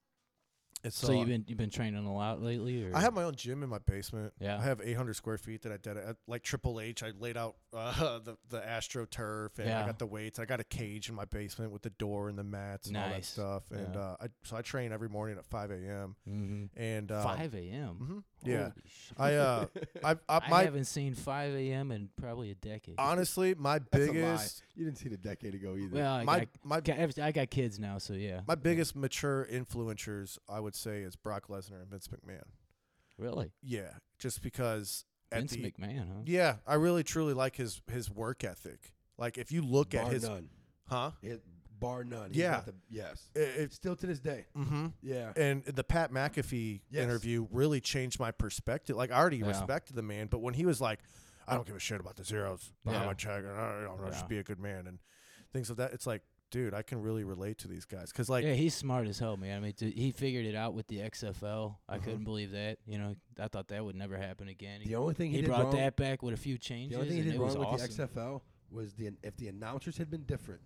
and 0.83 0.93
So, 0.93 1.09
so, 1.09 1.13
you've 1.13 1.29
been 1.29 1.45
you've 1.47 1.59
been 1.59 1.71
training 1.71 2.05
a 2.07 2.15
lot 2.15 2.43
lately, 2.43 2.85
or 2.85 2.97
I 2.97 3.01
have 3.01 3.13
my 3.15 3.25
own 3.25 3.35
gym 3.35 3.63
in 3.63 3.69
my 3.69 3.79
basement. 3.79 4.33
Yeah. 4.41 4.59
I 4.59 4.63
have 4.63 4.81
800 4.83 5.15
square 5.15 5.37
feet 5.39 5.63
that 5.63 5.73
I 5.73 5.77
did 5.77 5.97
at, 5.97 6.17
like 6.27 6.43
Triple 6.43 6.81
H. 6.81 7.03
I 7.03 7.13
laid 7.19 7.37
out 7.37 7.57
uh, 7.77 8.19
the 8.21 8.37
the 8.49 8.67
Astro 8.67 9.05
turf, 9.07 9.59
and 9.59 9.71
I 9.71 9.87
got 9.87 9.99
the 9.99 10.07
weights. 10.07 10.39
I 10.39 10.45
got 10.45 10.61
a 10.61 10.65
cage 10.65 11.09
in 11.09 11.15
my 11.15 11.25
basement 11.27 11.71
with 11.73 11.83
the 11.83 11.91
door 11.91 12.29
and 12.29 12.39
the 12.39 12.45
mats 12.45 12.89
and 12.89 12.97
all 12.97 13.09
that 13.09 13.25
stuff. 13.25 13.71
And 13.71 13.95
Yeah. 13.95 14.01
uh, 14.01 14.17
I, 14.23 14.27
so 14.45 14.57
I 14.57 14.63
train 14.63 14.93
every 14.93 15.09
morning 15.09 15.39
at 15.39 15.45
5 15.45 15.71
a.m. 15.71 16.17
hmm 16.27 16.65
And 16.77 17.13
uh, 17.13 17.23
five 17.25 17.55
a.m. 17.55 18.25
mhm, 18.43 18.49
yeah, 18.49 18.59
Holy 18.59 18.73
shit. 18.87 19.19
I 19.19 19.35
uh, 19.35 19.67
I, 20.05 20.11
I, 20.29 20.41
I 20.61 20.65
haven't 20.65 20.87
seen 20.87 21.15
five 21.15 21.55
a.m. 21.55 21.93
in 21.93 22.09
probably 22.17 22.51
a 22.51 22.55
decade. 22.55 22.95
honestly, 22.99 23.55
my 23.55 23.79
That's 23.79 24.07
biggest, 24.07 24.63
You 24.75 24.85
didn't 24.87 24.99
see 24.99 25.09
it 25.09 25.13
a 25.13 25.17
decade 25.19 25.55
ago 25.55 25.77
either. 25.77 25.95
well, 25.97 26.13
I, 26.15 26.25
my 26.25 26.35
I, 26.37 26.47
my 26.65 26.77
I 27.23 27.33
got 27.33 27.51
kids 27.51 27.79
now, 27.79 27.99
so 27.99 28.15
yeah. 28.15 28.41
my 28.47 28.55
biggest 28.55 28.97
mature 28.97 29.47
influencers, 29.53 30.39
I 30.49 30.61
would 30.61 30.70
say, 30.75 31.03
is 31.03 31.17
Brock 31.17 31.49
Lesnar 31.49 31.81
and 31.81 31.89
Vince 31.91 32.09
McMahon. 32.09 32.45
Really, 33.19 33.53
Yeah, 33.63 33.91
just 34.19 34.41
because 34.43 35.05
Vince 35.33 35.53
the 35.53 35.59
McMahon, 35.63 36.09
huh? 36.09 36.23
yeah, 36.25 36.57
I 36.67 36.75
really 36.75 37.03
truly 37.05 37.35
like 37.35 37.57
his 37.57 37.83
his 37.91 38.11
work 38.11 38.45
ethic. 38.45 38.95
Like 39.19 39.37
if 39.37 39.53
you 39.53 39.61
look 39.63 39.91
bar 39.91 40.07
at 40.07 40.13
his, 40.13 40.23
none. 40.29 40.49
huh? 40.89 41.11
It- 41.23 41.43
bar 41.79 42.05
none. 42.05 42.29
He's 42.29 42.37
Yeah. 42.43 42.61
the- 42.61 42.75
yes. 42.91 43.31
It, 43.35 43.41
it, 43.41 43.73
Still 43.73 43.97
to 43.97 44.07
this 44.07 44.21
day. 44.21 44.45
mm-hmm. 44.55 44.89
Yeah. 45.01 45.33
And 45.35 45.65
the 45.65 45.83
Pat 45.83 46.13
McAfee 46.13 46.83
Yes. 46.91 47.03
interview 47.05 47.47
really 47.51 47.81
changed 47.81 48.21
my 48.21 48.31
perspective. 48.33 48.97
Like 48.97 49.11
I 49.11 49.17
already 49.17 49.39
Yeah. 49.39 49.47
respected 49.49 49.97
the 49.97 50.03
man, 50.03 50.27
but 50.27 50.41
when 50.41 50.53
he 50.53 50.67
was 50.67 50.79
like, 50.83 51.01
"I 51.49 51.55
don't 51.55 51.67
give 51.67 51.77
a 51.77 51.81
shit 51.81 51.99
about 51.99 52.17
the 52.17 52.25
zeros 52.25 52.71
behind 52.85 53.03
Yeah. 53.05 53.07
my 53.07 53.15
check, 53.15 53.45
and 53.45 53.53
I, 53.53 53.85
I'll 53.89 53.99
Yeah. 54.05 54.11
just 54.11 54.29
be 54.29 54.37
a 54.39 54.43
good 54.43 54.59
man," 54.59 54.87
and 54.87 54.99
things 55.55 55.71
of 55.71 55.79
that, 55.79 55.95
it's 55.95 56.07
like, 56.07 56.21
dude, 56.51 56.75
I 56.75 56.83
can 56.83 57.01
really 57.03 57.25
relate 57.25 57.59
to 57.59 57.69
these 57.69 57.85
guys 57.85 58.11
because, 58.13 58.29
like, 58.29 58.45
yeah, 58.45 58.55
he's 58.55 58.75
smart 58.75 59.07
as 59.07 59.19
hell, 59.19 59.37
man. 59.37 59.57
I 59.57 59.61
mean, 59.61 59.73
t- 59.73 59.91
he 59.91 60.11
figured 60.11 60.45
it 60.47 60.55
out 60.55 60.75
with 60.75 60.87
the 60.89 60.99
XFL. 61.01 61.79
I 61.89 61.99
Mhm. 61.99 62.03
couldn't 62.05 62.25
believe 62.25 62.51
that. 62.53 62.79
You 62.87 62.99
know, 62.99 63.17
I 63.39 63.49
thought 63.49 63.69
that 63.69 63.85
would 63.85 63.97
never 63.97 64.17
happen 64.17 64.49
again. 64.49 64.81
He, 64.81 64.89
The 64.89 64.97
only 64.97 65.15
thing 65.15 65.31
he, 65.31 65.37
he 65.37 65.43
did 65.43 65.49
brought 65.49 65.67
wong, 65.67 65.77
that 65.77 65.97
back 65.97 66.23
with 66.23 66.35
a 66.35 66.37
few 66.37 66.59
changes, 66.59 66.91
The 66.91 66.97
only 67.03 67.09
thing 67.09 67.25
he 67.25 67.31
did 67.31 67.39
wrong 67.39 67.49
with 67.59 67.69
awesome. 67.69 67.79
the 67.97 68.03
XFL 68.07 68.43
was 68.71 68.95
the 68.95 69.13
if 69.23 69.37
the 69.37 69.49
announcers 69.49 69.97
had 69.99 70.11
been 70.11 70.25
different, 70.25 70.61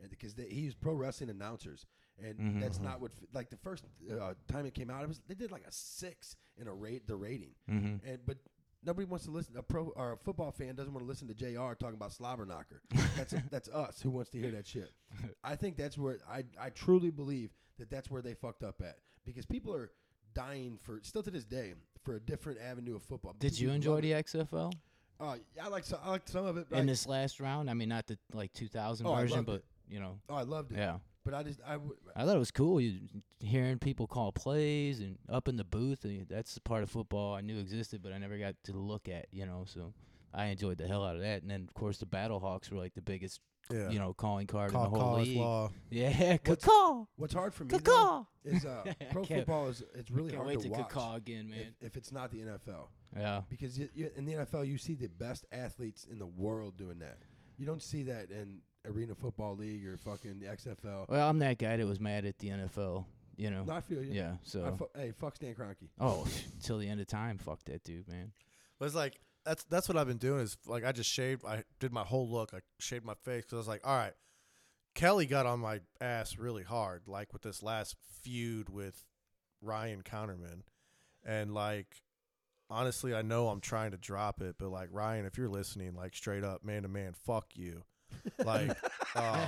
and 0.00 0.10
because 0.10 0.34
they, 0.34 0.48
he 0.48 0.60
used 0.62 0.80
pro 0.80 0.94
wrestling 0.94 1.30
announcers, 1.30 1.86
and 2.18 2.38
Mhm, 2.38 2.60
that's 2.60 2.78
mhm. 2.78 2.84
not 2.84 3.00
what 3.00 3.12
like 3.32 3.50
the 3.50 3.56
first 3.56 3.84
uh, 4.10 4.34
time 4.48 4.66
it 4.66 4.74
came 4.74 4.90
out, 4.90 5.02
it 5.02 5.08
was 5.08 5.20
they 5.26 5.34
did 5.34 5.50
like 5.52 5.64
a 5.66 5.72
six 5.72 6.36
in 6.56 6.68
a 6.68 6.74
rate 6.74 7.06
the 7.06 7.16
rating, 7.16 7.54
Mm-hmm. 7.70 8.06
and 8.06 8.18
but. 8.26 8.38
Nobody 8.84 9.06
wants 9.06 9.24
to 9.26 9.30
listen. 9.30 9.56
A 9.56 9.62
pro 9.62 9.92
or 9.96 10.12
a 10.12 10.16
football 10.16 10.50
fan 10.52 10.74
doesn't 10.74 10.92
want 10.92 11.04
to 11.04 11.08
listen 11.08 11.26
to 11.28 11.34
Jr. 11.34 11.74
talking 11.74 11.94
about 11.94 12.12
slobber 12.12 12.44
knocker. 12.46 12.82
That's 13.16 13.34
that's 13.50 13.68
us 13.68 14.00
who 14.02 14.10
wants 14.10 14.30
to 14.30 14.38
hear 14.38 14.50
that 14.52 14.66
shit. 14.66 14.92
I 15.42 15.56
think 15.56 15.76
that's 15.76 15.96
where 15.98 16.18
I 16.30 16.44
I 16.60 16.70
truly 16.70 17.10
believe 17.10 17.50
that 17.78 17.90
that's 17.90 18.10
where 18.10 18.22
they 18.22 18.34
fucked 18.34 18.62
up 18.62 18.80
at 18.82 18.96
because 19.24 19.46
people 19.46 19.74
are 19.74 19.90
dying 20.34 20.78
for 20.82 21.00
still 21.02 21.22
to 21.22 21.30
this 21.30 21.44
day 21.44 21.74
for 22.04 22.16
a 22.16 22.20
different 22.20 22.58
avenue 22.60 22.96
of 22.96 23.02
football. 23.02 23.34
Did 23.38 23.58
you 23.58 23.70
enjoy 23.70 24.00
the 24.00 24.12
it. 24.12 24.26
XFL 24.26 24.72
Uh, 25.20 25.36
yeah, 25.56 25.64
I 25.64 25.68
like 25.68 25.84
some, 25.84 26.00
I 26.04 26.10
like 26.10 26.28
some 26.28 26.44
of 26.44 26.56
it. 26.56 26.66
but 26.68 26.76
in 26.78 26.84
I- 26.84 26.92
this 26.92 27.06
last 27.06 27.40
round? 27.40 27.70
I 27.70 27.74
mean, 27.74 27.88
not 27.88 28.06
the 28.06 28.18
like 28.32 28.52
2000 28.52 29.06
Oh, 29.06 29.14
version, 29.14 29.44
but 29.44 29.56
it. 29.56 29.64
you 29.88 30.00
know, 30.00 30.18
oh, 30.28 30.34
I 30.34 30.42
loved 30.42 30.72
it. 30.72 30.78
yeah. 30.78 30.98
But 31.24 31.34
I 31.34 31.42
just 31.42 31.60
I 31.66 31.76
would 31.78 31.96
I 32.14 32.24
thought 32.24 32.36
it 32.36 32.38
was 32.38 32.50
cool. 32.50 32.80
You 32.80 32.98
hearing 33.40 33.78
people 33.78 34.06
call 34.06 34.30
plays 34.32 35.00
and 35.00 35.16
up 35.28 35.48
in 35.48 35.56
the 35.56 35.64
booth. 35.64 36.04
And 36.04 36.26
that's 36.28 36.54
the 36.54 36.60
part 36.60 36.82
of 36.82 36.90
football 36.90 37.34
I 37.34 37.40
knew 37.40 37.58
existed, 37.58 38.02
but 38.02 38.12
I 38.12 38.18
never 38.18 38.36
got 38.38 38.54
to 38.64 38.72
look 38.72 39.08
at. 39.08 39.26
You 39.32 39.46
know, 39.46 39.64
so 39.66 39.94
I 40.34 40.46
enjoyed 40.46 40.78
the 40.78 40.86
hell 40.86 41.04
out 41.04 41.16
of 41.16 41.22
that. 41.22 41.42
And 41.42 41.50
then 41.50 41.62
of 41.66 41.74
course 41.74 41.98
the 41.98 42.06
Battle 42.06 42.40
Hawks 42.40 42.70
were 42.70 42.78
like 42.78 42.94
the 42.94 43.00
biggest, 43.02 43.40
Yeah. 43.72 43.88
you 43.88 43.98
know, 43.98 44.12
calling 44.12 44.46
card 44.46 44.72
Call, 44.72 44.84
in 44.86 44.92
the 44.92 44.98
whole 44.98 45.08
call 45.14 45.20
league. 45.22 45.38
law. 45.38 45.70
Yeah, 45.90 46.36
What's- 46.44 46.64
caw, 46.64 47.04
what's 47.16 47.32
hard 47.34 47.54
for 47.54 47.64
me 47.64 47.78
though, 47.78 47.92
caw. 47.92 48.26
is 48.44 48.66
uh, 48.66 48.92
pro 49.10 49.24
football 49.24 49.68
is 49.68 49.82
it's 49.94 50.10
really 50.10 50.30
Can't 50.30 50.42
hard 50.42 50.48
wait 50.48 50.58
to 50.60 50.68
to 50.68 50.70
watch 50.70 50.88
caw 50.90 51.14
again, 51.14 51.48
man. 51.48 51.60
if, 51.80 51.86
if 51.88 51.96
it's 51.96 52.12
not 52.12 52.30
the 52.30 52.40
NFL 52.40 52.88
yeah. 53.16 53.40
because 53.48 53.78
you, 53.78 53.88
you, 53.94 54.10
in 54.16 54.26
the 54.26 54.34
NFL 54.34 54.66
you 54.66 54.76
see 54.76 54.94
the 54.94 55.06
best 55.08 55.46
athletes 55.52 56.04
in 56.10 56.18
the 56.18 56.26
world 56.26 56.76
doing 56.76 56.98
that. 56.98 57.18
You 57.58 57.66
don't 57.66 57.82
see 57.82 58.04
that 58.04 58.30
in 58.30 58.58
Arena 58.86 59.14
Football 59.14 59.56
League 59.56 59.86
or 59.86 59.96
fucking 59.96 60.40
the 60.40 60.46
XFL. 60.46 61.08
Well, 61.08 61.28
I'm 61.28 61.38
that 61.40 61.58
guy 61.58 61.76
that 61.76 61.86
was 61.86 62.00
mad 62.00 62.24
at 62.24 62.38
the 62.38 62.48
NFL. 62.48 63.04
You 63.36 63.50
know. 63.50 63.64
No, 63.64 63.72
I 63.74 63.80
feel 63.80 64.02
you. 64.02 64.12
yeah. 64.12 64.32
I 64.34 64.38
So. 64.44 64.76
fu- 64.78 64.98
hey, 65.00 65.12
fuck 65.18 65.34
Stan 65.36 65.54
Kroenke. 65.54 65.88
oh, 66.00 66.26
till 66.62 66.78
the 66.78 66.88
end 66.88 67.00
of 67.00 67.06
time. 67.08 67.38
Fuck 67.38 67.64
that 67.64 67.82
dude, 67.82 68.06
man. 68.08 68.32
But 68.78 68.86
it's 68.86 68.94
like 68.94 69.18
that's 69.44 69.64
that's 69.64 69.88
what 69.88 69.96
I've 69.98 70.06
been 70.06 70.18
doing 70.18 70.40
is 70.40 70.56
like 70.66 70.84
I 70.84 70.92
just 70.92 71.10
shaved. 71.10 71.44
I 71.44 71.64
did 71.80 71.92
my 71.92 72.02
whole 72.04 72.28
look. 72.28 72.52
I 72.54 72.58
shaved 72.78 73.04
my 73.04 73.14
face 73.24 73.44
because 73.44 73.54
I 73.54 73.56
was 73.56 73.68
like, 73.68 73.86
all 73.86 73.96
right. 73.96 74.12
Kelly 74.94 75.26
got 75.26 75.44
on 75.46 75.58
my 75.58 75.80
ass 76.00 76.38
really 76.38 76.62
hard, 76.62 77.02
like 77.08 77.32
with 77.32 77.42
this 77.42 77.62
last 77.64 77.96
feud 78.22 78.68
with 78.68 79.04
Ryan 79.60 80.02
Counterman, 80.02 80.62
and 81.24 81.52
like 81.52 82.02
honestly, 82.74 83.14
I 83.14 83.22
know 83.22 83.48
I'm 83.48 83.60
trying 83.60 83.92
to 83.92 83.96
drop 83.96 84.40
it, 84.42 84.56
but 84.58 84.68
like 84.70 84.88
Ryan, 84.92 85.24
if 85.26 85.38
you're 85.38 85.48
listening, 85.48 85.94
like 85.94 86.14
straight 86.14 86.44
up, 86.44 86.64
man 86.64 86.82
to 86.82 86.88
man, 86.88 87.14
fuck 87.24 87.46
you. 87.54 87.82
Like, 88.44 88.70
um, 89.16 89.38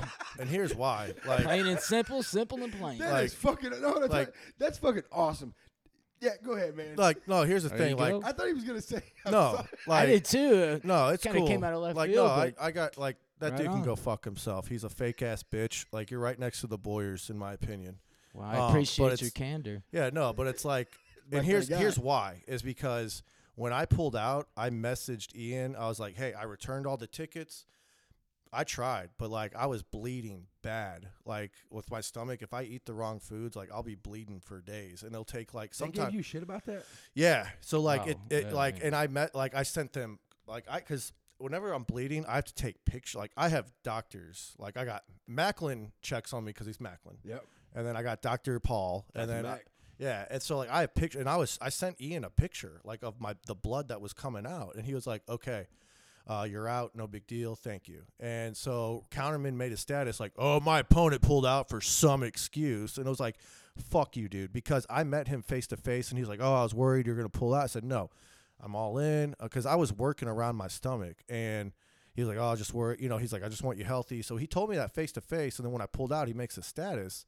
and 0.41 0.49
here's 0.49 0.75
why. 0.75 1.13
Like, 1.27 1.45
Plain 1.45 1.67
and 1.67 1.79
simple, 1.81 2.23
simple 2.23 2.63
and 2.63 2.73
plain. 2.73 2.99
That 2.99 3.25
is 3.25 3.33
Like- 3.45 3.61
fucking 3.63 3.81
no, 3.81 4.01
that's, 4.01 4.13
like- 4.13 4.35
that's 4.59 4.79
fucking 4.79 5.05
awesome. 5.13 5.55
Yeah, 6.21 6.31
go 6.43 6.53
ahead, 6.53 6.75
man. 6.75 6.97
like 6.97 7.29
no. 7.29 7.43
Here's 7.43 7.65
the 7.65 7.69
There 7.69 7.79
thing. 7.79 7.97
Like, 7.99 8.13
go. 8.13 8.23
I 8.25 8.33
thought 8.33 8.47
he 8.47 8.55
was 8.55 8.65
gonna 8.65 8.81
say 8.81 9.03
I'm 9.27 9.33
no, 9.33 9.53
sorry. 9.57 9.69
like 9.87 10.03
I 10.03 10.07
did 10.07 10.25
too. 10.25 10.81
No, 10.83 11.09
it's 11.09 11.23
Kinda 11.23 11.41
cool. 11.41 11.47
came 11.49 11.63
out 11.63 11.75
of 11.75 11.81
left 11.83 11.95
like, 11.97 12.11
field, 12.11 12.27
no, 12.27 12.33
I, 12.33 12.53
I 12.59 12.71
got 12.71 12.97
like 12.97 13.17
that 13.41 13.53
Right 13.53 13.59
dude 13.59 13.67
can 13.69 13.83
go 13.83 13.97
fuck 13.97 14.25
himself. 14.25 14.67
He's 14.69 14.83
a 14.83 14.89
fake 14.89 15.21
ass 15.21 15.43
bitch. 15.43 15.85
Like 15.93 16.11
you're 16.11 16.19
right 16.21 16.39
next 16.39 16.63
to 16.63 16.69
the 16.69 16.79
Boyers, 16.79 17.29
in 17.29 17.37
my 17.37 17.53
opinion. 17.53 17.99
Well, 18.33 18.47
Um, 18.47 18.51
I 18.51 18.57
but 18.57 18.69
appreciate 18.71 19.05
your 19.05 19.13
it's- 19.13 19.31
candor. 19.31 19.83
Yeah, 19.93 20.09
no, 20.11 20.33
but 20.33 20.47
it's 20.47 20.65
like, 20.65 20.89
Like 21.31 21.39
and 21.39 21.47
here's 21.47 21.69
here's 21.69 21.99
why 21.99 22.43
is 22.47 22.63
because 22.63 23.23
when 23.55 23.73
I 23.73 23.87
pulled 23.87 24.15
out, 24.17 24.49
I 24.57 24.71
messaged 24.71 25.35
Ian. 25.35 25.77
I 25.77 25.89
was 25.89 25.99
like, 25.99 26.17
hey, 26.17 26.35
I 26.35 26.45
returned 26.45 26.87
all 26.87 26.97
the 26.97 27.07
tickets. 27.07 27.65
I 28.53 28.65
tried, 28.65 29.11
but 29.19 29.29
like 29.29 29.55
I 29.57 29.67
was 29.67 29.83
bleeding 29.83 30.47
bad, 30.63 31.09
like 31.25 31.53
with 31.71 31.91
my 31.91 32.01
stomach. 32.01 32.43
If 32.43 32.55
I 32.55 32.63
eat 32.63 32.87
the 32.87 32.95
wrong 32.95 33.19
foods, 33.19 33.57
like 33.57 33.71
I'll 33.73 33.83
be 33.83 33.97
bleeding 33.97 34.41
for 34.41 34.61
days, 34.63 35.03
and 35.03 35.13
it'll 35.13 35.25
take 35.25 35.53
like 35.53 35.71
They 35.73 35.77
sometimes. 35.77 36.15
you 36.15 36.23
shit 36.23 36.43
about 36.43 36.65
that? 36.67 36.85
Yeah. 37.15 37.49
So 37.61 37.81
like 37.81 38.03
oh, 38.07 38.11
it, 38.11 38.17
Wow, 38.19 38.25
it 38.31 38.47
yeah, 38.47 38.53
like 38.55 38.79
yeah. 38.79 38.87
and 38.87 38.97
I 38.97 39.09
met 39.09 39.35
like 39.35 39.55
I 39.55 39.63
sent 39.65 39.93
them 39.93 40.19
like 40.47 40.65
I 40.71 40.79
because 40.79 41.13
whenever 41.39 41.73
I'm 41.73 41.83
bleeding, 41.83 42.25
I 42.25 42.37
have 42.37 42.45
to 42.47 42.55
take 42.55 42.85
pictures. 42.85 43.17
Like 43.17 43.33
I 43.37 43.49
have 43.49 43.67
doctors. 43.83 44.55
Like 44.59 44.77
I 44.77 44.85
got 44.85 45.03
Macklin 45.27 45.93
checks 46.01 46.33
on 46.33 46.45
me 46.45 46.51
because 46.51 46.67
he's 46.69 46.81
Macklin, 46.81 47.17
Yep. 47.25 47.45
and 47.75 47.87
then 47.87 47.97
I 47.97 48.03
got 48.03 48.23
Doctor 48.23 48.59
Paul, 48.61 49.07
and 49.15 49.29
then 49.29 49.45
I- 49.45 49.51
Mac. 49.51 49.67
Yeah, 49.99 50.27
and 50.31 50.43
so 50.43 50.59
like 50.59 50.71
I 50.71 50.83
have 50.83 50.95
picture, 50.95 51.19
and 51.19 51.29
I 51.29 51.37
was 51.37 51.59
I 51.61 51.69
sent 51.71 52.01
Ian 52.01 52.25
a 52.25 52.31
picture 52.31 52.81
like 52.85 53.03
of 53.03 53.21
my 53.21 53.35
the 53.47 53.55
blood 53.55 53.89
that 53.89 54.01
was 54.01 54.13
coming 54.13 54.47
out, 54.47 54.75
and 54.75 54.85
he 54.85 54.95
was 54.95 55.07
like, 55.07 55.23
okay. 55.29 55.67
Uh, 56.29 56.43
you're 56.43 56.67
out, 56.67 56.91
no 56.97 57.07
big 57.07 57.25
deal, 57.29 57.55
thank 57.55 57.87
you. 57.87 58.03
And 58.19 58.57
so 58.57 59.05
Counterman 59.13 59.55
made 59.55 59.71
a 59.71 59.77
status 59.77 60.19
like, 60.19 60.33
"Oh, 60.37 60.59
my 60.59 60.81
opponent 60.81 61.23
pulled 61.23 61.47
out 61.47 61.69
for 61.69 61.81
some 61.81 62.25
excuse," 62.25 62.99
and 62.99 63.07
I 63.07 63.11
was 63.11 63.21
like, 63.21 63.37
"Fuck 63.77 64.17
you, 64.17 64.29
dude," 64.29 64.53
because 64.53 64.85
I 64.91 65.05
met 65.05 65.29
him 65.29 65.41
face 65.41 65.69
to 65.69 65.77
face, 65.77 66.11
and 66.11 66.19
he's 66.19 66.29
like, 66.29 66.41
"Oh, 66.43 66.53
I 66.53 66.65
was 66.65 66.75
worried 66.75 67.07
you're 67.07 67.15
gonna 67.15 67.29
pull 67.29 67.55
out." 67.55 67.63
I 67.63 67.67
said, 67.69 67.85
"No, 67.85 68.11
I'm 68.61 68.75
all 68.75 68.99
in," 68.99 69.37
because 69.41 69.67
I 69.67 69.77
was 69.77 69.93
working 69.93 70.27
around 70.27 70.57
my 70.57 70.67
stomach, 70.67 71.19
and 71.29 71.71
he's 72.17 72.27
like, 72.27 72.39
"Oh, 72.39 72.49
I 72.49 72.57
just 72.57 72.75
worry," 72.75 72.97
you 72.99 73.09
know. 73.09 73.19
He's 73.19 73.33
like, 73.33 73.45
"I 73.45 73.49
just 73.49 73.63
want 73.63 73.79
you 73.79 73.85
healthy." 73.85 74.21
So 74.21 74.37
he 74.37 74.49
told 74.49 74.69
me 74.69 74.75
that 74.75 74.91
face 74.91 75.13
to 75.13 75.21
face, 75.21 75.61
and 75.61 75.65
then 75.65 75.73
when 75.73 75.81
I 75.81 75.87
pulled 75.87 76.13
out, 76.13 76.27
he 76.27 76.35
makes 76.35 76.59
a 76.59 76.63
status 76.63 77.25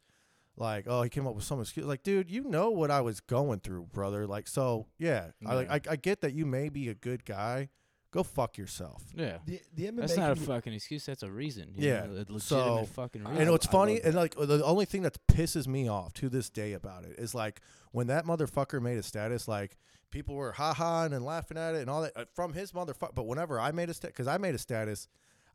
like, 0.59 0.85
"Oh, 0.89 1.03
he 1.03 1.09
came 1.09 1.27
up 1.27 1.35
with 1.35 1.45
some 1.45 1.61
excuse." 1.61 1.87
Like, 1.87 2.03
dude, 2.03 2.31
you 2.31 2.45
know 2.45 2.71
what 2.71 2.91
I 2.91 3.01
was 3.01 3.21
going 3.21 3.61
through, 3.61 3.87
brother. 3.93 4.27
Like, 4.27 4.49
so 4.49 4.87
yeah, 4.99 5.29
I 5.47 5.55
like, 5.55 5.71
I, 5.89 5.93
I 5.93 5.97
get 5.97 6.21
that 6.23 6.33
you 6.35 6.45
may 6.47 6.69
be 6.69 6.89
a 6.89 6.95
good 6.95 7.25
guy. 7.25 7.69
Go 8.11 8.23
fuck 8.23 8.57
yourself. 8.57 9.03
Yeah. 9.15 9.37
The 9.45 9.61
the 9.75 9.87
MMA 9.89 9.97
That's 10.01 10.17
not 10.17 10.31
a 10.31 10.35
commu- 10.35 10.47
fucking 10.47 10.73
excuse. 10.73 11.05
That's 11.05 11.23
a 11.23 11.31
reason. 11.31 11.75
you 11.77 11.89
Yeah, 11.89 12.07
know, 12.07 12.13
a 12.13 12.15
legitimate 12.15 12.43
so- 12.43 12.89
fucking 12.95 13.27
I- 13.27 13.31
reason. 13.31 13.43
and 13.43 13.51
what's 13.51 13.67
funny, 13.67 14.01
and 14.03 14.15
like 14.15 14.35
the 14.35 14.65
only 14.65 14.87
thing 14.87 15.03
that 15.03 15.19
pisses 15.27 15.67
me 15.67 15.89
off 15.89 16.15
to 16.15 16.31
this 16.31 16.49
day 16.49 16.73
about 16.73 17.05
it 17.05 17.19
is 17.19 17.35
like 17.35 17.61
when 17.93 18.07
that 18.07 18.25
motherfucker 18.25 18.81
made 18.81 18.97
a 18.97 19.03
status, 19.03 19.47
like 19.47 19.77
people 20.11 20.35
were 20.37 20.53
ha 20.53 20.73
ha 20.73 21.03
and 21.05 21.13
then 21.13 21.23
laughing 21.23 21.59
at 21.59 21.75
it 21.75 21.83
and 21.83 21.91
all 21.91 22.01
that 22.01 22.13
uh, 22.17 22.25
from 22.35 22.55
his 22.55 22.73
motherfucker. 22.73 23.15
But 23.15 23.27
whenever 23.27 23.61
I 23.61 23.73
made 23.73 23.91
a 23.91 23.95
status, 23.95 24.15
because 24.15 24.27
I 24.27 24.39
made 24.39 24.55
a 24.55 24.59
status, 24.59 25.07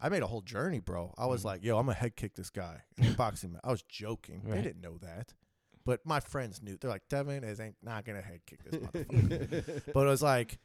I 0.01 0.10
made 0.10 0.21
a 0.23 0.27
whole 0.27 0.41
journey, 0.41 0.79
bro. 0.79 1.13
I 1.17 1.25
was 1.27 1.41
Mhm. 1.41 1.45
like, 1.45 1.63
yo, 1.63 1.77
I'm 1.77 1.86
gonna 1.86 1.97
head 1.97 2.15
kick 2.15 2.36
this 2.36 2.49
guy 2.49 2.84
in 2.97 3.13
boxing. 3.15 3.58
I 3.63 3.71
was 3.71 3.82
joking. 3.84 4.41
They 4.45 4.62
didn't 4.62 4.82
know 4.82 4.97
that. 4.99 5.34
But 5.86 6.06
my 6.06 6.19
friends 6.19 6.62
knew. 6.62 6.77
They're 6.77 6.89
like, 6.89 7.08
Devin 7.10 7.43
is 7.43 7.60
ain't 7.60 7.75
not 7.82 8.06
gonna 8.06 8.21
head 8.21 8.41
kick 8.45 8.63
this 8.63 8.75
motherfucker. 8.82 9.84
but 9.93 10.06
it 10.08 10.10
was 10.10 10.21
like 10.21 10.60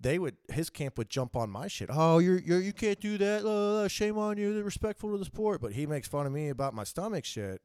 they 0.00 0.18
would 0.20 0.36
his 0.52 0.70
camp 0.70 0.96
would 0.98 1.10
jump 1.10 1.34
on 1.36 1.50
my 1.50 1.66
shit. 1.66 1.88
Oh, 1.92 2.18
you're 2.18 2.38
you're 2.38 2.60
you 2.60 2.72
can't 2.72 3.00
do 3.00 3.18
that. 3.18 3.44
Uh, 3.44 3.88
shame 3.88 4.16
on 4.18 4.38
you. 4.38 4.54
They're 4.54 4.62
respectful 4.62 5.10
to 5.12 5.18
the 5.18 5.24
sport. 5.24 5.60
But 5.60 5.72
he 5.72 5.86
makes 5.86 6.06
fun 6.08 6.26
of 6.26 6.32
me 6.32 6.48
about 6.48 6.72
my 6.74 6.84
stomach 6.84 7.24
shit, 7.24 7.60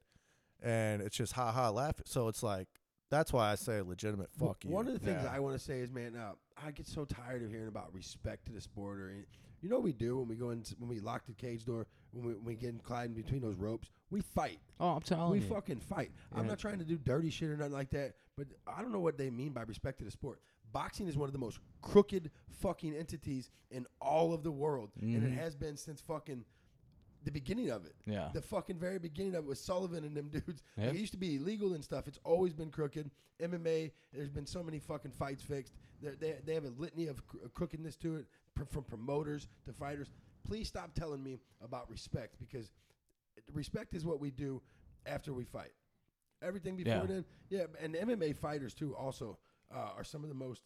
and 0.60 1.00
it's 1.02 1.16
just 1.16 1.32
ha 1.34 1.52
ha 1.52 1.70
laugh. 1.70 1.94
So 2.04 2.26
it's 2.28 2.42
like 2.42 2.66
that's 3.08 3.32
why 3.32 3.52
I 3.52 3.54
say 3.54 3.80
legitimate 3.82 4.30
Well, 4.38 4.50
fuck 4.50 4.64
you. 4.64 4.70
One 4.72 4.88
of 4.88 4.92
the 4.92 4.98
things 4.98 5.22
Yeah. 5.22 5.30
I 5.32 5.38
want 5.38 5.56
to 5.56 5.62
say 5.64 5.78
is, 5.78 5.92
man, 5.92 6.16
uh, 6.16 6.32
I 6.56 6.72
get 6.72 6.88
so 6.88 7.04
tired 7.04 7.44
of 7.44 7.50
hearing 7.50 7.68
about 7.68 7.94
respect 7.94 8.46
to 8.46 8.52
the 8.52 8.60
sport. 8.60 8.98
Or 9.00 9.14
you 9.62 9.68
know 9.68 9.76
what 9.76 9.84
we 9.84 9.92
do 9.92 10.18
when 10.18 10.28
we 10.28 10.34
go 10.36 10.50
in 10.50 10.62
when 10.78 10.88
we 10.88 11.00
lock 11.00 11.26
the 11.26 11.32
cage 11.32 11.64
door 11.64 11.86
when 12.12 12.24
we, 12.26 12.32
when 12.34 12.44
we 12.44 12.54
get 12.54 12.70
in 12.70 12.78
Clyde 12.78 13.06
in 13.10 13.14
between 13.14 13.40
those 13.40 13.56
ropes, 13.56 13.90
we 14.10 14.20
fight. 14.20 14.58
oh, 14.80 14.90
I'm 14.90 15.02
telling 15.02 15.30
we 15.32 15.38
you. 15.40 15.44
We 15.48 15.54
fucking 15.54 15.80
fight. 15.80 16.10
I'm 16.34 16.46
not 16.46 16.58
trying 16.58 16.78
to 16.78 16.84
do 16.84 16.96
dirty 16.96 17.30
shit 17.30 17.50
or 17.50 17.56
nothing 17.56 17.72
like 17.74 17.90
that, 17.90 18.14
but 18.36 18.46
I 18.66 18.80
don't 18.80 18.92
know 18.92 19.00
what 19.00 19.18
they 19.18 19.28
mean 19.30 19.52
by 19.52 19.62
respect 19.62 19.98
to 19.98 20.04
the 20.04 20.10
sport. 20.10 20.40
Boxing 20.72 21.08
is 21.08 21.16
one 21.16 21.28
of 21.28 21.32
the 21.32 21.38
most 21.38 21.58
crooked 21.82 22.30
fucking 22.60 22.94
entities 22.94 23.50
in 23.70 23.86
all 24.00 24.32
of 24.34 24.42
the 24.42 24.50
world, 24.50 24.90
and 25.00 25.22
it 25.24 25.32
Mhm. 25.32 25.36
has 25.36 25.54
been 25.54 25.76
since 25.76 26.00
fucking 26.00 26.44
the 27.26 27.30
beginning 27.30 27.70
of 27.70 27.84
it. 27.84 27.94
Yeah. 28.06 28.30
The 28.32 28.40
fucking 28.40 28.78
very 28.78 28.98
beginning 28.98 29.34
of 29.34 29.44
it 29.44 29.48
was 29.48 29.60
Sullivan 29.60 30.04
and 30.04 30.16
them 30.16 30.28
dudes. 30.30 30.62
Like, 30.78 30.94
it 30.94 30.96
used 30.96 31.12
to 31.12 31.18
be 31.18 31.36
illegal 31.36 31.74
and 31.74 31.84
stuff. 31.84 32.08
It's 32.08 32.18
always 32.24 32.54
been 32.54 32.70
crooked. 32.70 33.10
MMA, 33.42 33.90
there's 34.14 34.30
been 34.30 34.46
so 34.46 34.62
many 34.62 34.78
fucking 34.78 35.10
fights 35.10 35.42
fixed. 35.42 35.74
They're, 36.00 36.14
they 36.16 36.36
they 36.44 36.54
have 36.54 36.64
a 36.64 36.72
litany 36.78 37.06
of 37.08 37.26
cr- 37.26 37.48
crookedness 37.52 37.96
to 37.98 38.16
it, 38.16 38.26
from 38.70 38.84
promoters 38.84 39.48
to 39.66 39.72
fighters. 39.72 40.08
Please 40.44 40.68
stop 40.68 40.94
telling 40.94 41.22
me 41.22 41.38
about 41.62 41.90
respect 41.90 42.38
because 42.38 42.70
respect 43.52 43.94
is 43.94 44.04
what 44.06 44.20
we 44.20 44.30
do 44.30 44.62
after 45.04 45.32
we 45.34 45.44
fight. 45.44 45.72
Everything 46.42 46.76
before 46.76 46.92
Yeah. 46.92 47.06
then, 47.06 47.24
yeah. 47.50 47.66
And 47.80 47.94
MMA 47.94 48.36
fighters 48.36 48.72
too 48.74 48.94
also 48.96 49.38
uh, 49.74 49.90
are 49.96 50.04
some 50.04 50.22
of 50.22 50.28
the 50.28 50.34
most 50.34 50.62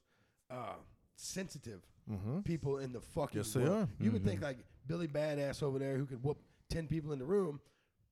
uh, 0.51 0.75
sensitive 1.16 1.81
Mhm. 2.11 2.44
people 2.44 2.79
in 2.79 2.92
the 2.92 3.01
fucking 3.01 3.38
Yes, 3.38 3.55
world. 3.57 3.88
You 3.99 4.11
would 4.12 4.23
Mhm. 4.23 4.27
think 4.27 4.42
like 4.42 4.59
Billy 4.87 5.07
Badass 5.09 5.62
over 5.62 5.79
there, 5.79 5.96
who 5.96 6.07
could 6.07 6.23
whoop 6.23 6.38
ten 6.71 6.87
people 6.87 7.13
in 7.13 7.19
the 7.19 7.27
room, 7.27 7.61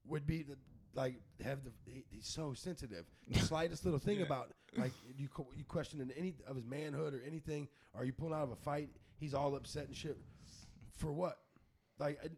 would 0.07 0.27
be 0.27 0.43
the, 0.43 0.57
like 0.95 1.15
have 1.43 1.65
the. 1.65 1.71
He, 1.87 2.05
he's 2.11 2.27
so 2.27 2.53
sensitive. 2.53 3.07
The 3.29 3.39
slightest 3.47 3.85
little 3.85 4.01
thing 4.01 4.23
about 4.23 4.53
like 4.77 4.93
you 5.17 5.29
you 5.57 5.65
questioning 5.65 6.11
any 6.17 6.35
of 6.47 6.57
his 6.57 6.67
manhood 6.67 7.15
or 7.15 7.23
anything, 7.27 7.69
or 7.95 8.05
you 8.05 8.13
pulling 8.13 8.35
out 8.35 8.43
of 8.43 8.51
a 8.51 8.57
fight, 8.57 8.91
he's 9.19 9.35
all 9.35 9.55
upset 9.57 9.87
and 9.87 9.97
shit. 9.97 10.19
For 10.97 11.13
what? 11.13 11.39
Like, 11.99 12.19
uh, 12.25 12.29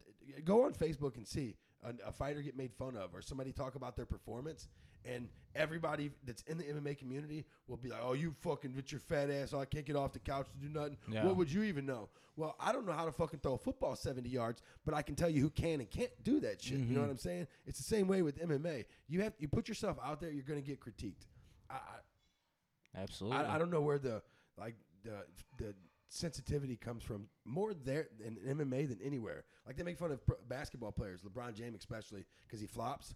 go 0.44 0.64
on 0.64 0.72
Facebook 0.74 1.16
and 1.16 1.26
see 1.26 1.56
a, 1.82 2.08
a 2.08 2.12
fighter 2.12 2.42
get 2.42 2.56
made 2.56 2.72
fun 2.74 2.96
of, 2.96 3.14
or 3.14 3.22
somebody 3.22 3.52
talk 3.52 3.74
about 3.74 3.96
their 3.96 4.06
performance, 4.06 4.68
and 5.04 5.28
everybody 5.54 6.10
that's 6.24 6.42
in 6.42 6.58
the 6.58 6.64
MMA 6.64 6.96
community 6.98 7.44
will 7.66 7.76
be 7.76 7.88
like, 7.88 8.00
"Oh, 8.02 8.12
you 8.12 8.34
fucking 8.40 8.74
with 8.74 8.92
your 8.92 9.00
fat 9.00 9.30
ass! 9.30 9.52
Oh, 9.52 9.60
I 9.60 9.64
can't 9.64 9.84
get 9.86 9.96
off 9.96 10.12
the 10.12 10.18
couch 10.18 10.46
to 10.52 10.58
do 10.58 10.68
nothing. 10.72 10.96
Yeah. 11.10 11.24
What 11.24 11.36
would 11.36 11.50
you 11.52 11.62
even 11.64 11.86
know?" 11.86 12.08
Well, 12.36 12.54
I 12.60 12.72
don't 12.72 12.86
know 12.86 12.92
how 12.92 13.04
to 13.04 13.12
fucking 13.12 13.40
throw 13.40 13.54
a 13.54 13.58
football 13.58 13.96
seventy 13.96 14.28
yards, 14.30 14.62
but 14.84 14.94
I 14.94 15.02
can 15.02 15.14
tell 15.14 15.28
you 15.28 15.42
who 15.42 15.50
can 15.50 15.80
and 15.80 15.90
can't 15.90 16.12
do 16.22 16.40
that 16.40 16.62
shit. 16.62 16.78
You 16.78 16.84
know 16.86 17.00
Mhm. 17.00 17.04
what 17.04 17.10
I'm 17.10 17.18
saying? 17.18 17.46
It's 17.66 17.78
the 17.78 17.84
same 17.84 18.06
way 18.08 18.22
with 18.22 18.38
MMA. 18.40 18.84
You 19.08 19.22
have 19.22 19.34
you 19.38 19.48
put 19.48 19.68
yourself 19.68 19.98
out 20.02 20.20
there, 20.20 20.30
you're 20.30 20.44
gonna 20.44 20.60
get 20.62 20.80
critiqued. 20.80 21.26
I, 21.68 21.74
I, 21.74 23.00
Absolutely. 23.02 23.38
I, 23.38 23.56
I 23.56 23.58
don't 23.58 23.70
know 23.70 23.80
where 23.80 23.98
the 23.98 24.22
like 24.56 24.74
the 25.04 25.24
the 25.58 25.74
sensitivity 26.08 26.76
comes 26.76 27.02
from 27.04 27.28
more 27.44 27.72
there 27.72 28.08
in 28.24 28.36
MMA 28.36 28.88
than 28.88 29.00
anywhere. 29.02 29.44
Like 29.66 29.76
they 29.76 29.84
make 29.84 29.98
fun 29.98 30.10
of 30.10 30.24
pro- 30.26 30.36
basketball 30.48 30.90
players, 30.92 31.20
LeBron 31.22 31.54
James 31.54 31.76
especially, 31.78 32.24
because 32.46 32.60
he 32.60 32.66
flops. 32.66 33.14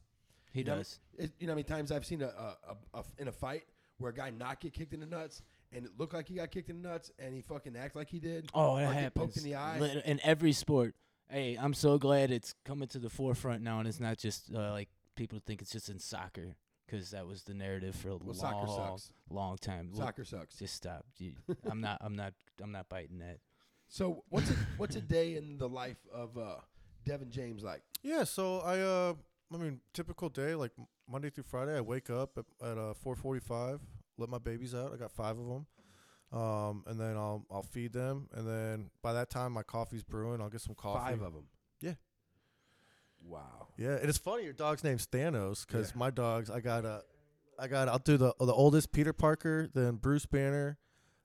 He 0.55 0.61
You 0.61 0.65
know, 0.67 0.77
does. 0.77 0.99
It, 1.19 1.33
you 1.39 1.47
know 1.47 1.53
how 1.53 1.57
many 1.57 1.65
times 1.65 1.93
I've 1.93 2.07
seen 2.07 2.23
a, 2.23 2.29
a, 2.29 2.57
a, 2.95 2.99
a 3.01 3.05
in 3.19 3.29
a 3.29 3.33
fight 3.33 3.65
where 3.99 4.11
a 4.11 4.15
guy 4.15 4.31
not 4.31 4.61
get 4.61 4.73
kicked 4.73 4.95
in 4.95 5.01
the 5.01 5.07
nuts 5.07 5.43
and 5.73 5.85
it 5.85 5.91
looked 5.99 6.15
like 6.15 6.29
he 6.29 6.35
got 6.37 6.51
kicked 6.51 6.71
in 6.71 6.81
the 6.81 6.89
nuts 6.89 7.11
and 7.19 7.35
he 7.35 7.43
fucking 7.43 7.77
act 7.77 7.95
like 7.97 8.09
he 8.09 8.19
did. 8.21 8.49
Oh, 8.55 8.77
it 8.77 8.85
or 8.85 8.95
get 8.95 9.15
poked 9.15 9.35
happens 9.35 9.37
in 9.39 9.45
the 9.45 9.57
eye. 9.57 10.03
In 10.07 10.21
every 10.23 10.53
sport. 10.53 10.95
Hey, 11.29 11.57
I'm 11.61 11.75
so 11.75 11.99
glad 11.99 12.31
it's 12.31 12.55
coming 12.65 12.87
to 12.89 12.99
the 12.99 13.11
forefront 13.11 13.63
now, 13.63 13.79
and 13.81 13.89
it's 13.89 13.99
not 14.01 14.19
just 14.19 14.55
uh, 14.55 14.71
like 14.71 14.89
people 15.17 15.41
think 15.45 15.63
it's 15.63 15.73
just 15.73 15.89
in 15.89 15.99
soccer 15.99 16.55
because 16.87 17.11
that 17.13 17.27
was 17.27 17.43
the 17.45 17.55
narrative 17.55 17.97
for 17.97 18.11
a 18.11 18.17
Well, 18.19 18.35
soccer 18.35 18.67
long, 18.67 18.99
sucks. 18.99 19.13
long 19.31 19.57
time. 19.57 19.89
Look, 19.93 20.05
Soccer 20.05 20.25
sucks. 20.25 20.57
just 20.57 20.75
stop. 20.75 21.05
You, 21.19 21.33
I'm 21.71 21.81
not. 21.81 21.99
I'm 22.03 22.15
not. 22.15 22.35
I'm 22.63 22.71
not 22.73 22.89
biting 22.89 23.19
that. 23.21 23.39
So 23.89 24.23
what's 24.29 24.51
a, 24.51 24.55
what's 24.77 24.97
a 24.97 25.01
day 25.01 25.37
in 25.37 25.57
the 25.59 25.69
life 25.69 25.97
of 26.13 26.37
uh, 26.37 26.57
Devin 27.07 27.31
James 27.31 27.63
like? 27.65 27.83
Yeah, 28.03 28.25
so 28.25 28.61
I 28.61 28.81
uh 28.81 29.15
I 29.55 29.57
mean 29.59 29.81
typical 29.93 30.29
day 30.29 30.55
like 30.55 30.73
Monday 31.09 31.31
through 31.31 31.45
Friday 31.45 31.77
I 31.77 31.81
wake 31.81 32.11
up 32.11 32.37
at, 32.39 32.45
at 32.67 32.77
uh 32.79 32.95
4:45, 33.05 33.81
let 34.19 34.29
my 34.29 34.39
babies 34.39 34.75
out. 34.75 34.93
I 34.93 34.97
got 34.97 35.13
5 35.13 35.39
of 35.39 35.47
them. 35.47 35.67
Um 36.33 36.85
and 36.87 36.99
then 37.01 37.17
I'll 37.17 37.47
I'll 37.51 37.63
feed 37.63 37.93
them 37.93 38.29
and 38.33 38.47
then 38.49 38.91
by 39.03 39.13
that 39.13 39.31
time 39.31 39.53
my 39.53 39.63
coffee's 39.63 40.03
brewing, 40.03 40.41
I'll 40.41 40.51
get 40.51 40.61
some 40.61 40.75
coffee. 40.75 41.11
Five 41.13 41.23
of 41.23 41.33
them. 41.35 41.47
Yeah. 41.81 41.95
Wow. 43.23 43.69
Yeah, 43.79 43.97
and 43.97 44.09
it's 44.09 44.19
funny 44.19 44.45
your 44.45 44.53
dog's 44.53 44.85
name's 44.85 45.07
Thanos 45.07 45.67
cuz 45.67 45.91
Yeah. 45.91 45.99
my 45.99 46.11
dogs 46.11 46.51
I 46.51 46.61
got 46.61 46.85
a 46.85 47.03
I 47.59 47.69
got 47.69 47.89
I'll 47.89 47.99
do 47.99 48.17
the 48.17 48.35
the 48.41 48.53
oldest 48.53 48.93
Peter 48.93 49.13
Parker, 49.13 49.69
then 49.73 49.97
Bruce 49.97 50.27
Banner, 50.27 50.79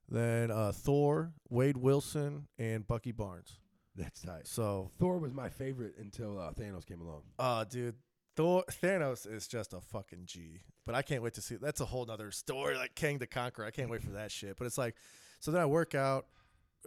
then 0.08 0.50
uh 0.50 0.72
Thor, 0.72 1.34
Wade 1.48 1.76
Wilson 1.76 2.46
and 2.58 2.86
Bucky 2.86 3.12
Barnes. 3.12 3.58
That's 3.96 4.22
tight. 4.22 4.46
So, 4.46 4.92
Thor 4.98 5.18
was 5.18 5.34
my 5.34 5.48
favorite 5.48 5.94
until 5.98 6.38
uh, 6.38 6.52
Thanos 6.52 6.86
came 6.86 7.00
along. 7.00 7.22
uh 7.38 7.64
dude, 7.64 7.96
Thor 8.36 8.64
Thanos 8.82 9.30
is 9.30 9.46
just 9.48 9.72
a 9.72 9.80
fucking 9.80 10.22
G. 10.26 10.60
But 10.86 10.94
I 10.94 11.02
can't 11.02 11.22
wait 11.22 11.34
to 11.34 11.42
see 11.42 11.56
that's 11.56 11.80
a 11.80 11.84
whole 11.84 12.06
nother 12.06 12.30
story, 12.30 12.76
like 12.76 12.94
Kang 12.94 13.18
the 13.18 13.26
Conqueror. 13.26 13.64
I 13.66 13.70
can't 13.70 13.90
wait 13.90 14.02
for 14.02 14.10
that 14.12 14.30
shit. 14.32 14.56
But 14.56 14.66
it's 14.66 14.78
like 14.78 14.94
so 15.40 15.50
then 15.50 15.60
I 15.60 15.66
work 15.66 15.94
out, 15.94 16.26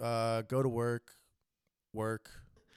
uh, 0.02 0.42
go 0.44 0.62
to 0.64 0.70
work, 0.70 1.12
work. 1.94 2.30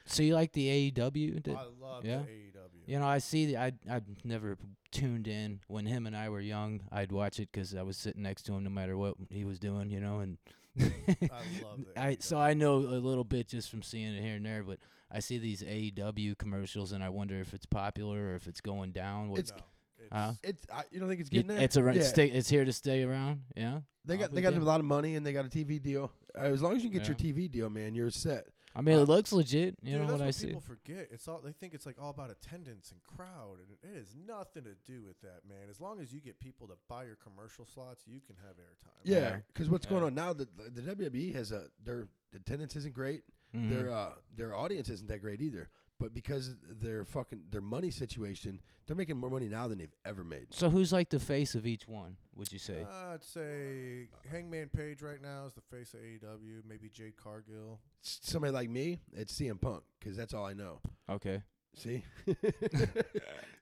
So 0.09 0.23
you 0.23 0.35
like 0.35 0.53
the 0.53 0.93
AEW? 0.93 1.43
Did- 1.43 1.55
I 1.57 1.65
love 1.81 2.05
yeah? 2.05 2.19
the 2.19 2.25
AEW. 2.29 2.87
you 2.87 2.99
know, 3.01 3.07
I 3.07 3.19
see. 3.19 3.47
The, 3.47 3.57
I 3.57 3.73
I 3.91 4.01
never 4.25 4.57
tuned 4.93 5.27
in 5.27 5.61
when 5.67 5.87
him 5.87 6.07
and 6.07 6.17
I 6.17 6.29
were 6.29 6.41
young. 6.41 6.83
I'd 6.93 7.11
watch 7.13 7.41
it 7.41 7.53
'cause 7.53 7.75
I 7.75 7.83
was 7.83 7.97
sitting 7.97 8.23
next 8.23 8.43
to 8.45 8.55
him, 8.55 8.63
no 8.65 8.71
matter 8.71 8.97
what 8.97 9.15
he 9.31 9.45
was 9.45 9.59
doing. 9.59 9.91
You 9.91 10.01
know, 10.01 10.21
and 10.21 10.39
I 10.81 11.62
love 11.62 11.81
the 11.95 12.01
I 12.01 12.17
so 12.21 12.39
I 12.39 12.55
know 12.55 12.77
a 12.77 13.01
little 13.01 13.25
bit 13.25 13.49
just 13.49 13.71
from 13.71 13.83
seeing 13.83 14.15
it 14.15 14.23
here 14.23 14.37
and 14.37 14.45
there, 14.47 14.62
but 14.62 14.79
I 15.11 15.21
see 15.21 15.39
these 15.39 15.62
AEW 15.62 16.37
commercials 16.39 16.93
and 16.93 17.03
I 17.03 17.09
wonder 17.09 17.39
if 17.41 17.55
it's 17.55 17.67
popular 17.67 18.29
or 18.31 18.35
if 18.35 18.47
it's 18.47 18.61
going 18.61 18.93
down. 18.93 19.31
What, 19.31 19.41
It's- 19.41 19.53
No, 19.57 19.65
it's, 19.99 20.12
Huh? 20.12 20.33
It's 20.43 20.67
I, 20.73 20.83
you 20.91 21.01
don't 21.01 21.09
think 21.09 21.21
it's 21.21 21.31
you- 21.33 21.43
getting 21.43 21.57
there? 21.57 21.65
it's 21.65 21.77
around. 21.77 21.97
Yeah. 21.97 22.03
Stay, 22.03 22.27
it's 22.29 22.49
here 22.49 22.65
to 22.65 22.73
stay 22.73 23.03
around. 23.03 23.43
Yeah. 23.57 23.81
They 24.05 24.17
got 24.17 24.25
I'll 24.25 24.29
they 24.31 24.37
be 24.37 24.43
got 24.43 24.55
a 24.55 24.61
lot 24.61 24.79
of 24.81 24.87
money 24.87 25.17
and 25.17 25.27
they 25.27 25.33
got 25.33 25.45
a 25.47 25.49
TV 25.49 25.83
deal. 25.83 26.12
Uh, 26.37 26.43
as 26.43 26.62
long 26.62 26.77
as 26.77 26.85
you 26.85 26.91
can 26.91 26.99
get 27.01 27.09
your 27.09 27.17
TV 27.17 27.51
deal, 27.51 27.69
man, 27.71 27.95
you're 27.95 28.11
set. 28.11 28.47
I 28.77 28.83
mean, 28.83 28.99
Uh, 28.99 29.03
it 29.03 29.09
looks 29.09 29.33
legit. 29.33 29.77
You 29.83 29.93
Dude, 29.93 30.01
know 30.03 30.07
that's 30.07 30.12
what 30.12 30.21
I 30.23 30.27
what 30.27 30.35
see. 30.35 30.47
people 30.49 30.61
forget. 30.61 31.09
It's 31.11 31.27
all 31.27 31.41
they 31.41 31.53
think 31.53 31.73
it's 31.73 31.87
like 31.87 31.97
all 32.01 32.11
about 32.11 32.31
attendance 32.31 32.93
and 32.93 33.03
crowd, 33.03 33.59
and 33.59 33.69
it 33.71 33.97
has 33.99 34.15
nothing 34.15 34.65
to 34.65 34.75
do 34.85 35.03
with 35.03 35.19
that, 35.23 35.41
man. 35.49 35.69
As 35.71 35.81
long 35.81 35.99
as 36.01 36.12
you 36.12 36.21
get 36.21 36.39
people 36.39 36.67
to 36.69 36.75
buy 36.89 37.05
your 37.05 37.17
commercial 37.17 37.65
slots, 37.65 38.05
you 38.07 38.21
can 38.21 38.37
have 38.47 38.57
airtime. 38.57 39.01
Yeah, 39.03 39.17
Yeah. 39.19 39.37
because 39.53 39.71
what's 39.71 39.87
going 39.87 40.03
on 40.05 40.15
now? 40.15 40.33
The, 40.35 40.47
the 40.75 40.83
WWE 40.83 41.33
has 41.35 41.53
a 41.53 41.69
their 41.83 42.07
attendance 42.35 42.77
isn't 42.77 42.95
great. 42.95 43.23
Mhm. 43.55 43.71
Their 43.71 43.91
uh, 43.91 44.12
their 44.37 44.55
audience 44.55 44.91
isn't 44.91 45.09
that 45.09 45.21
great 45.23 45.41
either. 45.41 45.71
But 45.99 46.13
because 46.13 46.55
their 46.69 47.05
fucking 47.07 47.45
their 47.51 47.63
money 47.63 47.91
situation, 47.91 48.61
they're 48.87 48.95
making 48.97 49.17
more 49.17 49.31
money 49.31 49.49
now 49.49 49.67
than 49.67 49.79
they've 49.79 49.95
ever 50.05 50.25
made. 50.25 50.49
So 50.51 50.69
who's 50.69 50.93
like 50.93 51.09
the 51.09 51.19
face 51.19 51.55
of 51.55 51.67
each 51.67 51.89
one? 51.89 52.17
Would 52.35 52.53
you 52.53 52.59
say? 52.59 52.83
Uh, 52.83 53.15
I'd 53.15 53.25
say 53.25 54.09
Hangman 54.31 54.69
Page 54.69 55.01
right 55.01 55.23
now 55.23 55.47
is 55.47 55.55
the 55.55 55.63
face 55.75 55.95
of 55.95 56.01
AEW. 56.01 56.63
Maybe 56.69 56.91
Jade 56.91 57.17
Cargill. 57.17 57.81
Somebody 58.03 58.53
like 58.53 58.69
me, 58.69 59.01
it's 59.15 59.33
CM 59.33 59.59
Punk 59.61 59.85
because 59.99 60.17
that's 60.19 60.35
all 60.35 60.45
I 60.45 60.53
know. 60.53 60.81
Okay. 61.11 61.43
See, 61.75 62.03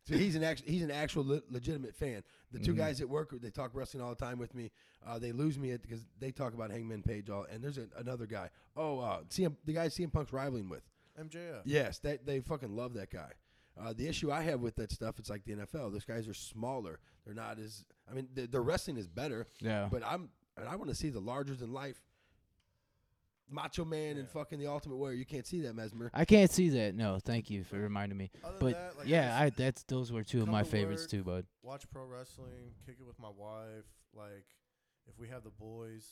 so 0.05 0.15
he's 0.17 0.37
an 0.37 0.45
actual 0.45 0.67
he's 0.71 0.83
an 0.83 0.91
actual 0.91 1.25
le- 1.27 1.43
legitimate 1.51 1.95
fan. 1.95 2.23
The 2.53 2.61
2 2.61 2.73
Mhm. 2.73 2.77
guys 2.77 3.01
at 3.01 3.09
work 3.09 3.31
they 3.41 3.51
talk 3.51 3.71
wrestling 3.75 4.03
all 4.03 4.11
the 4.11 4.17
time 4.25 4.39
with 4.39 4.55
me. 4.55 4.71
Uh, 5.05 5.19
they 5.19 5.33
lose 5.33 5.59
me 5.59 5.73
at 5.73 5.83
because 5.83 6.07
they 6.21 6.31
talk 6.31 6.55
about 6.55 6.71
Hangman 6.71 7.03
Page 7.03 7.29
all. 7.31 7.45
And 7.51 7.63
there's 7.63 7.79
a, 7.79 7.89
another 7.97 8.27
guy. 8.27 8.51
Oh, 8.77 9.01
uh, 9.01 9.21
CM 9.31 9.57
the 9.65 9.73
guy 9.73 9.89
CM 9.89 10.13
Punk's 10.13 10.33
rivaling 10.33 10.69
with. 10.69 10.83
MJF. 11.21 11.63
Yes, 11.65 11.99
they 11.99 12.19
they 12.25 12.41
fucking 12.41 12.75
love 12.75 12.95
that 12.95 13.11
guy. 13.11 13.31
Uh, 13.81 13.93
the 13.93 14.07
issue 14.07 14.31
I 14.31 14.43
have 14.43 14.61
with 14.61 14.77
that 14.77 14.93
stuff, 14.93 15.19
it's 15.19 15.29
like 15.31 15.45
the 15.45 15.53
NFL. 15.55 15.93
Those 15.93 16.05
guys 16.05 16.29
are 16.29 16.35
smaller. 16.35 17.01
They're 17.25 17.35
not 17.35 17.59
as. 17.59 17.85
I 18.11 18.15
mean, 18.15 18.29
the, 18.35 18.47
the 18.47 18.61
wrestling 18.61 18.97
is 18.99 19.09
better, 19.09 19.47
Yeah. 19.61 19.89
but 19.91 20.03
I'm 20.05 20.29
and 20.57 20.69
I 20.69 20.77
want 20.77 20.91
to 20.91 20.95
see 20.95 21.09
the 21.11 21.21
larger 21.21 21.55
than 21.55 21.73
life 21.73 22.01
Macho 23.51 23.85
Man 23.85 24.17
and 24.17 24.29
fucking 24.29 24.59
the 24.59 24.67
Ultimate 24.67 24.97
Warrior. 24.97 25.17
You 25.17 25.25
can't 25.27 25.47
see 25.47 25.61
that, 25.63 25.75
Mesmer. 25.75 26.11
I 26.15 26.25
can't 26.25 26.51
see 26.51 26.71
that. 26.71 26.95
No, 26.95 27.19
thank 27.23 27.51
you 27.51 27.63
for 27.65 27.77
reminding 27.79 28.17
me. 28.17 28.31
Other 28.45 28.55
But 28.59 28.65
than 28.65 28.73
that, 28.75 28.99
like, 28.99 29.09
yeah, 29.09 29.39
I 29.39 29.47
just 29.49 29.59
that's 29.59 29.83
those 29.85 30.11
were 30.13 30.23
two 30.23 30.41
of 30.43 30.49
my 30.49 30.63
to 30.63 30.69
favorites 30.69 31.03
work, 31.03 31.11
too, 31.11 31.25
bud. 31.25 31.47
watch 31.63 31.85
pro 31.91 32.05
wrestling, 32.07 32.73
kick 32.87 32.97
it 33.01 33.07
with 33.07 33.19
my 33.21 33.29
wife. 33.29 33.85
Like, 34.17 34.47
if 35.09 35.19
we 35.19 35.29
have 35.29 35.45
the 35.45 35.51
boys, 35.51 36.07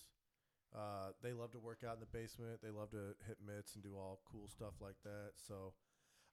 uh, 0.74 1.10
they 1.22 1.32
love 1.32 1.52
to 1.52 1.58
work 1.60 1.82
out 1.86 1.94
in 1.94 2.00
the 2.00 2.06
basement. 2.18 2.60
They 2.62 2.70
love 2.70 2.90
to 2.90 3.14
hit 3.26 3.38
mitts 3.46 3.74
and 3.74 3.82
do 3.84 3.94
all 3.96 4.20
cool 4.30 4.48
stuff 4.48 4.74
like 4.80 4.96
that. 5.04 5.32
So, 5.36 5.74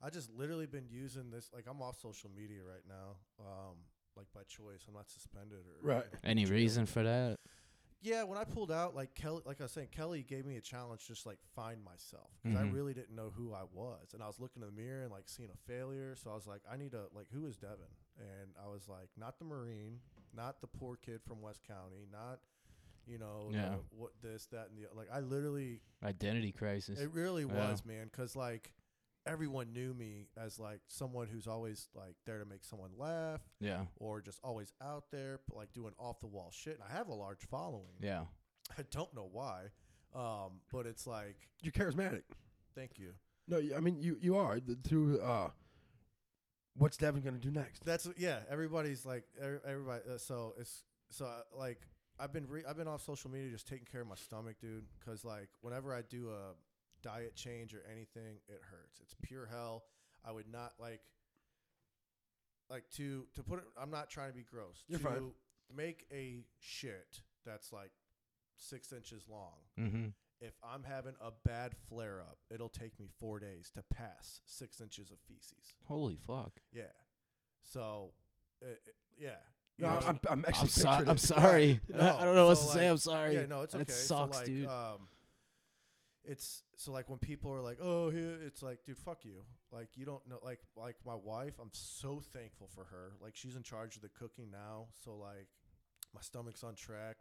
I 0.02 0.10
just 0.10 0.30
literally 0.32 0.65
been 0.65 0.88
using 0.89 1.30
this. 1.30 1.49
Like, 1.54 1.65
I'm 1.69 1.82
off 1.82 1.99
social 1.99 2.30
media 2.36 2.60
right 2.63 2.84
now. 2.88 3.17
Um, 3.39 3.75
like 4.15 4.28
by 4.34 4.41
choice. 4.47 4.84
I'm 4.88 4.93
not 4.95 5.10
suspended 5.10 5.60
or 5.60 5.88
Right. 5.88 6.06
Any 6.23 6.45
reason 6.45 6.86
for 6.86 7.04
that? 7.04 7.36
Yeah, 8.02 8.23
when 8.23 8.38
I 8.38 8.43
pulled 8.45 8.71
out, 8.71 8.95
like 8.95 9.13
Kelly, 9.13 9.41
like 9.45 9.60
I 9.60 9.65
was 9.65 9.71
saying, 9.73 9.89
Kelly 9.91 10.23
gave 10.23 10.45
me 10.45 10.56
a 10.56 10.62
challenge, 10.62 11.06
just 11.06 11.25
like 11.25 11.38
find 11.54 11.84
myself 11.84 12.30
because 12.41 12.58
I 12.58 12.63
Mhm. 12.63 12.73
really 12.73 12.93
didn't 12.93 13.13
know 13.15 13.30
who 13.30 13.54
I 13.54 13.63
was, 13.63 14.13
and 14.13 14.23
I 14.23 14.28
was 14.28 14.39
looking 14.39 14.62
in 14.63 14.69
the 14.73 14.82
mirror 14.82 15.04
and 15.04 15.12
like 15.12 15.28
seeing 15.28 15.49
a 15.49 15.58
failure. 15.71 16.15
So 16.15 16.32
I 16.32 16.34
was 16.36 16.47
like, 16.47 16.62
I 16.69 16.75
need 16.78 16.91
to 16.91 17.08
like, 17.13 17.28
who 17.30 17.45
is 17.45 17.58
Devin? 17.58 17.91
And 18.17 18.56
I 18.62 18.67
was 18.67 18.88
like, 18.88 19.10
not 19.17 19.38
the 19.38 19.45
Marine, 19.45 19.99
not 20.34 20.60
the 20.62 20.67
poor 20.67 20.95
kid 20.95 21.21
from 21.23 21.41
West 21.41 21.63
County, 21.65 22.06
not 22.10 22.39
you 23.10 23.17
know, 23.17 23.50
Yeah. 23.52 23.69
the, 23.69 23.78
what 23.91 24.12
this, 24.22 24.45
that, 24.52 24.69
and 24.69 24.78
the 24.78 24.88
like. 24.95 25.08
I 25.12 25.19
literally, 25.22 25.82
Identity 26.04 26.52
crisis. 26.52 27.00
it 27.00 27.12
really 27.12 27.43
Yeah. 27.43 27.69
was, 27.72 27.84
man, 27.86 28.06
because 28.12 28.36
like 28.36 28.72
everyone 29.26 29.74
knew 29.74 29.93
me 29.93 30.28
as 30.38 30.60
like 30.60 30.80
someone 30.88 31.28
who's 31.28 31.45
always 31.48 31.88
like 31.93 32.15
there 32.26 32.39
to 32.39 32.45
make 32.45 32.63
someone 32.63 32.91
laugh 32.98 33.41
yeah. 33.60 33.86
or 33.98 34.22
just 34.22 34.39
always 34.43 34.72
out 34.82 35.06
there, 35.12 35.39
but 35.48 35.58
like 35.58 35.74
doing 35.74 35.93
off 36.00 36.19
the 36.22 36.28
wall 36.28 36.52
shit. 36.52 36.76
And 36.76 36.84
I 36.89 36.95
have 36.95 37.08
a 37.10 37.13
large 37.13 37.45
following. 37.50 37.98
Yeah. 38.00 38.24
I 38.78 38.84
don't 38.91 39.13
know 39.15 39.28
why, 39.32 39.65
um, 40.15 40.62
but 40.72 40.86
it's 40.86 41.06
like, 41.08 41.50
You're 41.62 41.74
charismatic. 41.74 42.24
thank 42.76 42.98
you. 43.00 43.13
No, 43.48 43.58
I 43.76 43.80
mean 43.80 44.00
you 44.00 44.17
you 44.22 44.38
are 44.38 44.60
the, 44.60 44.76
through. 44.84 45.19
Uh, 45.22 45.50
what's 46.76 46.98
Devin 46.98 47.22
gonna 47.22 47.38
do 47.39 47.52
next? 47.52 47.84
That's 47.84 48.08
yeah. 48.17 48.39
Everybody's 48.50 49.06
like 49.06 49.24
er- 49.41 49.62
everybody. 49.65 50.02
Uh, 50.13 50.17
so 50.17 50.54
it's 50.60 50.84
so 51.10 51.26
uh, 51.26 51.41
like 51.58 51.82
I've 52.19 52.34
been 52.34 52.47
re- 52.47 52.63
I've 52.67 52.77
been 52.77 52.88
off 52.88 53.01
social 53.03 53.32
media 53.32 53.49
just 53.49 53.67
taking 53.67 53.86
care 53.89 54.01
of 54.01 54.08
my 54.08 54.15
stomach, 54.15 54.58
dude. 54.60 54.86
Because 54.99 55.23
like 55.23 55.49
whenever 55.62 55.93
I 55.93 56.01
do 56.01 56.29
a 56.29 56.53
diet 57.01 57.36
change 57.36 57.73
or 57.73 57.84
anything, 57.91 58.38
it 58.47 58.60
hurts. 58.69 58.99
It's 59.01 59.15
pure 59.21 59.45
hell. 59.49 59.84
I 60.25 60.32
would 60.32 60.51
not 60.51 60.73
like 60.79 61.01
like 62.70 62.89
to 62.97 63.26
to 63.36 63.43
put 63.43 63.59
it. 63.59 63.65
I'm 63.82 63.91
not 63.91 64.09
trying 64.09 64.30
to 64.32 64.36
be 64.38 64.43
gross. 64.43 64.84
You're 64.88 64.99
to 64.99 65.05
fine. 65.05 65.32
Make 65.76 66.05
a 66.11 66.43
shit 66.59 67.22
that's 67.45 67.72
like 67.72 67.91
six 68.57 68.91
inches 68.91 69.24
long. 69.30 69.53
Mm-hmm. 69.80 70.07
if 70.41 70.53
I'm 70.63 70.84
having 70.84 71.13
a 71.22 71.32
bad 71.45 71.74
flare 71.88 72.22
up, 72.22 72.38
it'll 72.53 72.70
take 72.70 72.99
me 72.99 73.07
four 73.20 73.39
days 73.39 73.72
to 73.76 73.84
pass 73.84 74.41
six 74.45 74.82
inches 74.82 75.11
of 75.11 75.17
feces. 75.28 75.76
Holy 75.86 76.15
fuck. 76.15 76.53
Yeah. 76.74 76.84
So, 77.61 78.11
uh, 78.63 78.72
uh, 78.72 78.91
yeah. 79.17 79.38
No, 79.80 79.99
know, 79.99 80.05
I'm, 80.07 80.19
I'm 80.30 80.45
actually 80.47 80.61
I'm, 80.63 80.67
so- 80.69 80.88
picturing 80.89 81.09
I'm 81.09 81.15
it. 81.15 81.19
sorry. 81.19 81.80
No, 81.89 82.17
I 82.17 82.23
don't 82.25 82.36
know 82.36 82.47
what 82.47 82.57
so, 82.57 82.65
to 82.67 82.71
say. 82.73 82.80
like- 82.82 82.89
I'm 82.91 82.97
sorry. 82.97 83.34
yeah, 83.36 83.45
no, 83.45 83.61
it's 83.61 83.75
okay. 83.75 83.82
It 83.84 83.91
So, 83.91 84.15
sucks, 84.15 84.38
like, 84.38 84.45
dude. 84.45 84.67
Um, 84.67 85.07
it's 86.25 86.63
so 86.75 86.91
like 86.91 87.09
when 87.09 87.17
people 87.17 87.51
are 87.53 87.61
like, 87.61 87.77
"Oh, 87.82 88.09
here," 88.09 88.38
it's 88.45 88.61
like, 88.61 88.80
dude, 88.86 88.97
fuck 88.97 89.23
you. 89.25 89.43
Like 89.71 89.89
you 89.95 90.05
don't 90.05 90.25
know. 90.27 90.39
Like 90.43 90.59
like 90.75 90.95
my 91.05 91.15
wife, 91.15 91.53
I'm 91.61 91.71
so 91.71 92.21
thankful 92.34 92.67
for 92.67 92.84
her. 92.86 93.13
Like 93.21 93.36
she's 93.36 93.55
in 93.55 93.63
charge 93.63 93.95
of 93.95 94.01
the 94.01 94.09
cooking 94.09 94.51
now, 94.51 94.88
so 95.03 95.15
like 95.15 95.47
my 96.13 96.21
stomach's 96.21 96.63
on 96.63 96.75
track. 96.75 97.17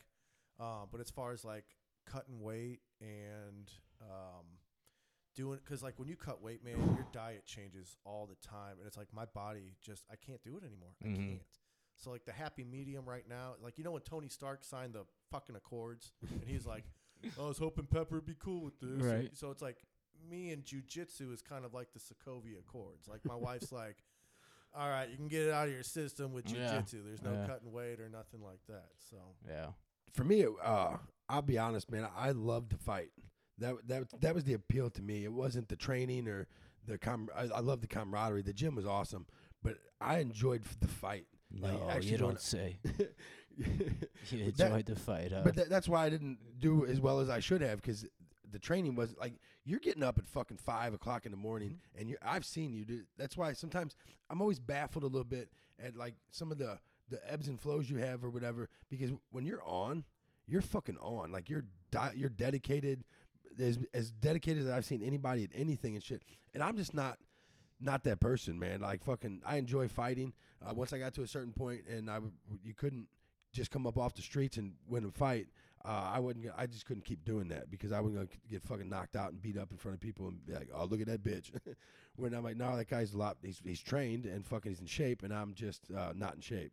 Um, 0.60 0.88
but 0.90 1.00
as 1.00 1.10
far 1.10 1.32
as 1.32 1.44
like 1.44 1.64
cutting 2.06 2.40
weight 2.40 2.80
and 3.00 3.70
um, 4.02 4.44
doing, 5.36 5.60
because 5.64 5.82
like 5.82 5.98
when 5.98 6.08
you 6.08 6.16
cut 6.16 6.42
weight, 6.42 6.64
man, 6.64 6.76
your 6.96 7.06
diet 7.12 7.46
changes 7.46 7.96
all 8.04 8.26
the 8.26 8.36
time, 8.46 8.78
and 8.78 8.86
it's 8.86 8.96
like 8.96 9.08
my 9.14 9.24
body 9.26 9.74
just 9.80 10.04
I 10.10 10.16
can't 10.16 10.42
do 10.42 10.56
it 10.58 10.64
anymore. 10.64 10.90
I 11.02 11.06
Mhm. 11.06 11.16
can't. 11.16 11.42
So 11.98 12.10
like 12.10 12.24
the 12.24 12.32
happy 12.32 12.64
medium 12.64 13.04
right 13.08 13.24
now, 13.28 13.54
like 13.62 13.76
you 13.78 13.84
know 13.84 13.90
when 13.92 14.02
Tony 14.02 14.28
Stark 14.28 14.64
signed 14.64 14.94
the 14.94 15.04
fucking 15.30 15.56
Accords, 15.56 16.12
and 16.30 16.42
he's 16.46 16.64
like, 16.66 16.84
"I 17.38 17.42
was 17.46 17.58
hoping 17.58 17.86
Pepper 17.86 18.16
would 18.16 18.26
be 18.26 18.36
cool 18.38 18.62
with 18.64 18.78
this." 18.80 19.04
Right. 19.04 19.30
So 19.36 19.50
it's 19.50 19.62
like 19.62 19.78
me 20.30 20.50
and 20.52 20.64
jujitsu 20.64 21.32
is 21.32 21.42
kind 21.42 21.64
of 21.64 21.74
like 21.74 21.88
the 21.92 21.98
Sokovia 22.00 22.58
Accords. 22.60 23.08
Like 23.08 23.24
my 23.24 23.34
wife's 23.36 23.72
like, 23.72 23.96
"All 24.74 24.88
right, 24.88 25.08
you 25.08 25.16
can 25.16 25.28
get 25.28 25.42
it 25.46 25.52
out 25.52 25.66
of 25.68 25.74
your 25.74 25.82
system 25.82 26.32
with 26.32 26.48
Yeah. 26.50 26.70
jujitsu. 26.80 27.04
There's 27.04 27.22
no 27.22 27.32
Yeah. 27.32 27.46
cutting 27.46 27.72
weight 27.72 28.00
or 28.00 28.08
nothing 28.08 28.42
like 28.42 28.60
that." 28.68 28.90
So 29.10 29.16
Yeah. 29.46 29.72
For 30.12 30.24
me, 30.24 30.42
it, 30.42 30.50
uh, 30.62 30.96
I'll 31.28 31.42
be 31.42 31.58
honest, 31.58 31.90
man. 31.90 32.08
I 32.16 32.30
love 32.30 32.68
to 32.70 32.76
fight. 32.76 33.10
That 33.58 33.86
that 33.88 34.20
that 34.20 34.34
was 34.36 34.44
the 34.44 34.52
appeal 34.54 34.88
to 34.90 35.02
me. 35.02 35.24
It 35.24 35.32
wasn't 35.32 35.68
the 35.68 35.76
training 35.76 36.28
or 36.28 36.46
the 36.86 36.96
com. 36.96 37.28
I, 37.34 37.42
I 37.48 37.60
love 37.60 37.80
the 37.80 37.88
camaraderie. 37.88 38.42
The 38.42 38.52
gym 38.52 38.76
was 38.76 38.86
awesome, 38.86 39.26
but 39.62 39.78
I 40.00 40.18
enjoyed 40.18 40.62
f- 40.64 40.78
the 40.80 40.86
fight. 40.88 41.26
Like, 41.56 41.80
No, 41.80 41.88
actually 41.90 42.10
you 42.12 42.18
don't 42.18 42.40
say. 42.40 42.78
You 44.30 44.52
That- 44.52 44.66
enjoyed 44.66 44.86
the 44.86 44.96
fight, 44.96 45.32
huh? 45.32 45.42
But 45.44 45.56
tha- 45.56 45.66
that's 45.68 45.88
why 45.88 46.04
I 46.04 46.10
didn't 46.10 46.38
do 46.60 46.86
as 46.86 47.00
well 47.00 47.20
as 47.20 47.28
I 47.28 47.40
should 47.40 47.60
have 47.62 47.80
because 47.80 48.04
the 48.50 48.58
training 48.58 48.94
was 48.94 49.14
like 49.18 49.34
you're 49.64 49.80
getting 49.80 50.02
up 50.02 50.18
at 50.18 50.26
fucking 50.28 50.58
five 50.58 50.94
o'clock 50.94 51.26
in 51.26 51.32
the 51.32 51.36
morning, 51.38 51.70
Mm-hmm. 51.70 52.00
and 52.00 52.08
you're, 52.10 52.18
I've 52.22 52.44
seen 52.44 52.72
you 52.72 52.84
do. 52.84 53.02
That's 53.16 53.36
why 53.36 53.52
sometimes 53.54 53.96
I'm 54.30 54.40
always 54.40 54.58
baffled 54.60 55.02
a 55.04 55.08
little 55.08 55.24
bit 55.24 55.50
at 55.82 55.96
like 55.96 56.14
some 56.30 56.52
of 56.52 56.58
the 56.58 56.78
the 57.10 57.20
ebbs 57.32 57.48
and 57.48 57.58
flows 57.60 57.88
you 57.90 57.96
have 57.96 58.22
or 58.22 58.28
whatever 58.30 58.68
because 58.90 59.10
when 59.32 59.44
you're 59.46 59.64
on, 59.64 60.04
you're 60.46 60.60
fucking 60.62 60.98
on. 60.98 61.32
Like 61.32 61.48
you're 61.48 61.64
di- 61.90 62.12
you're 62.14 62.28
dedicated, 62.30 63.02
as 63.58 63.78
as 63.92 64.10
dedicated 64.12 64.64
as 64.64 64.70
I've 64.70 64.84
seen 64.84 65.02
anybody 65.02 65.44
at 65.44 65.50
anything 65.54 65.94
and 65.94 66.04
shit. 66.04 66.22
And 66.54 66.62
I'm 66.62 66.76
just 66.76 66.94
not 66.94 67.18
not 67.80 68.04
that 68.04 68.20
person, 68.20 68.58
man. 68.58 68.80
Like 68.80 69.04
fucking, 69.04 69.42
I 69.44 69.56
enjoy 69.56 69.88
fighting. 69.88 70.32
Uh, 70.64 70.74
once 70.74 70.92
I 70.92 70.98
got 70.98 71.14
to 71.14 71.22
a 71.22 71.26
certain 71.26 71.52
point, 71.52 71.82
and 71.88 72.10
I 72.10 72.18
you 72.64 72.74
couldn't 72.74 73.06
just 73.52 73.70
come 73.70 73.86
up 73.86 73.96
off 73.96 74.14
the 74.14 74.22
streets 74.22 74.56
and 74.56 74.74
win 74.88 75.04
a 75.04 75.10
fight. 75.10 75.48
Uh, 75.84 76.10
I 76.12 76.18
wouldn't. 76.18 76.46
I 76.56 76.66
just 76.66 76.86
couldn't 76.86 77.04
keep 77.04 77.24
doing 77.24 77.48
that 77.48 77.70
because 77.70 77.92
I 77.92 78.00
gonna 78.00 78.26
get 78.50 78.62
fucking 78.62 78.88
knocked 78.88 79.16
out 79.16 79.30
and 79.30 79.40
beat 79.40 79.56
up 79.56 79.70
in 79.70 79.76
front 79.76 79.94
of 79.94 80.00
people 80.00 80.26
and 80.26 80.44
be 80.44 80.52
like, 80.52 80.68
"Oh, 80.74 80.84
look 80.84 81.00
at 81.00 81.06
that 81.06 81.22
bitch." 81.22 81.50
when 82.16 82.34
I'm 82.34 82.42
like, 82.42 82.56
"No, 82.56 82.76
that 82.76 82.88
guy's 82.88 83.14
a 83.14 83.18
lot. 83.18 83.36
He's 83.42 83.60
he's 83.64 83.80
trained 83.80 84.26
and 84.26 84.44
fucking 84.44 84.72
he's 84.72 84.80
in 84.80 84.86
shape, 84.86 85.22
and 85.22 85.32
I'm 85.32 85.54
just 85.54 85.82
uh, 85.96 86.12
not 86.14 86.34
in 86.34 86.40
shape." 86.40 86.72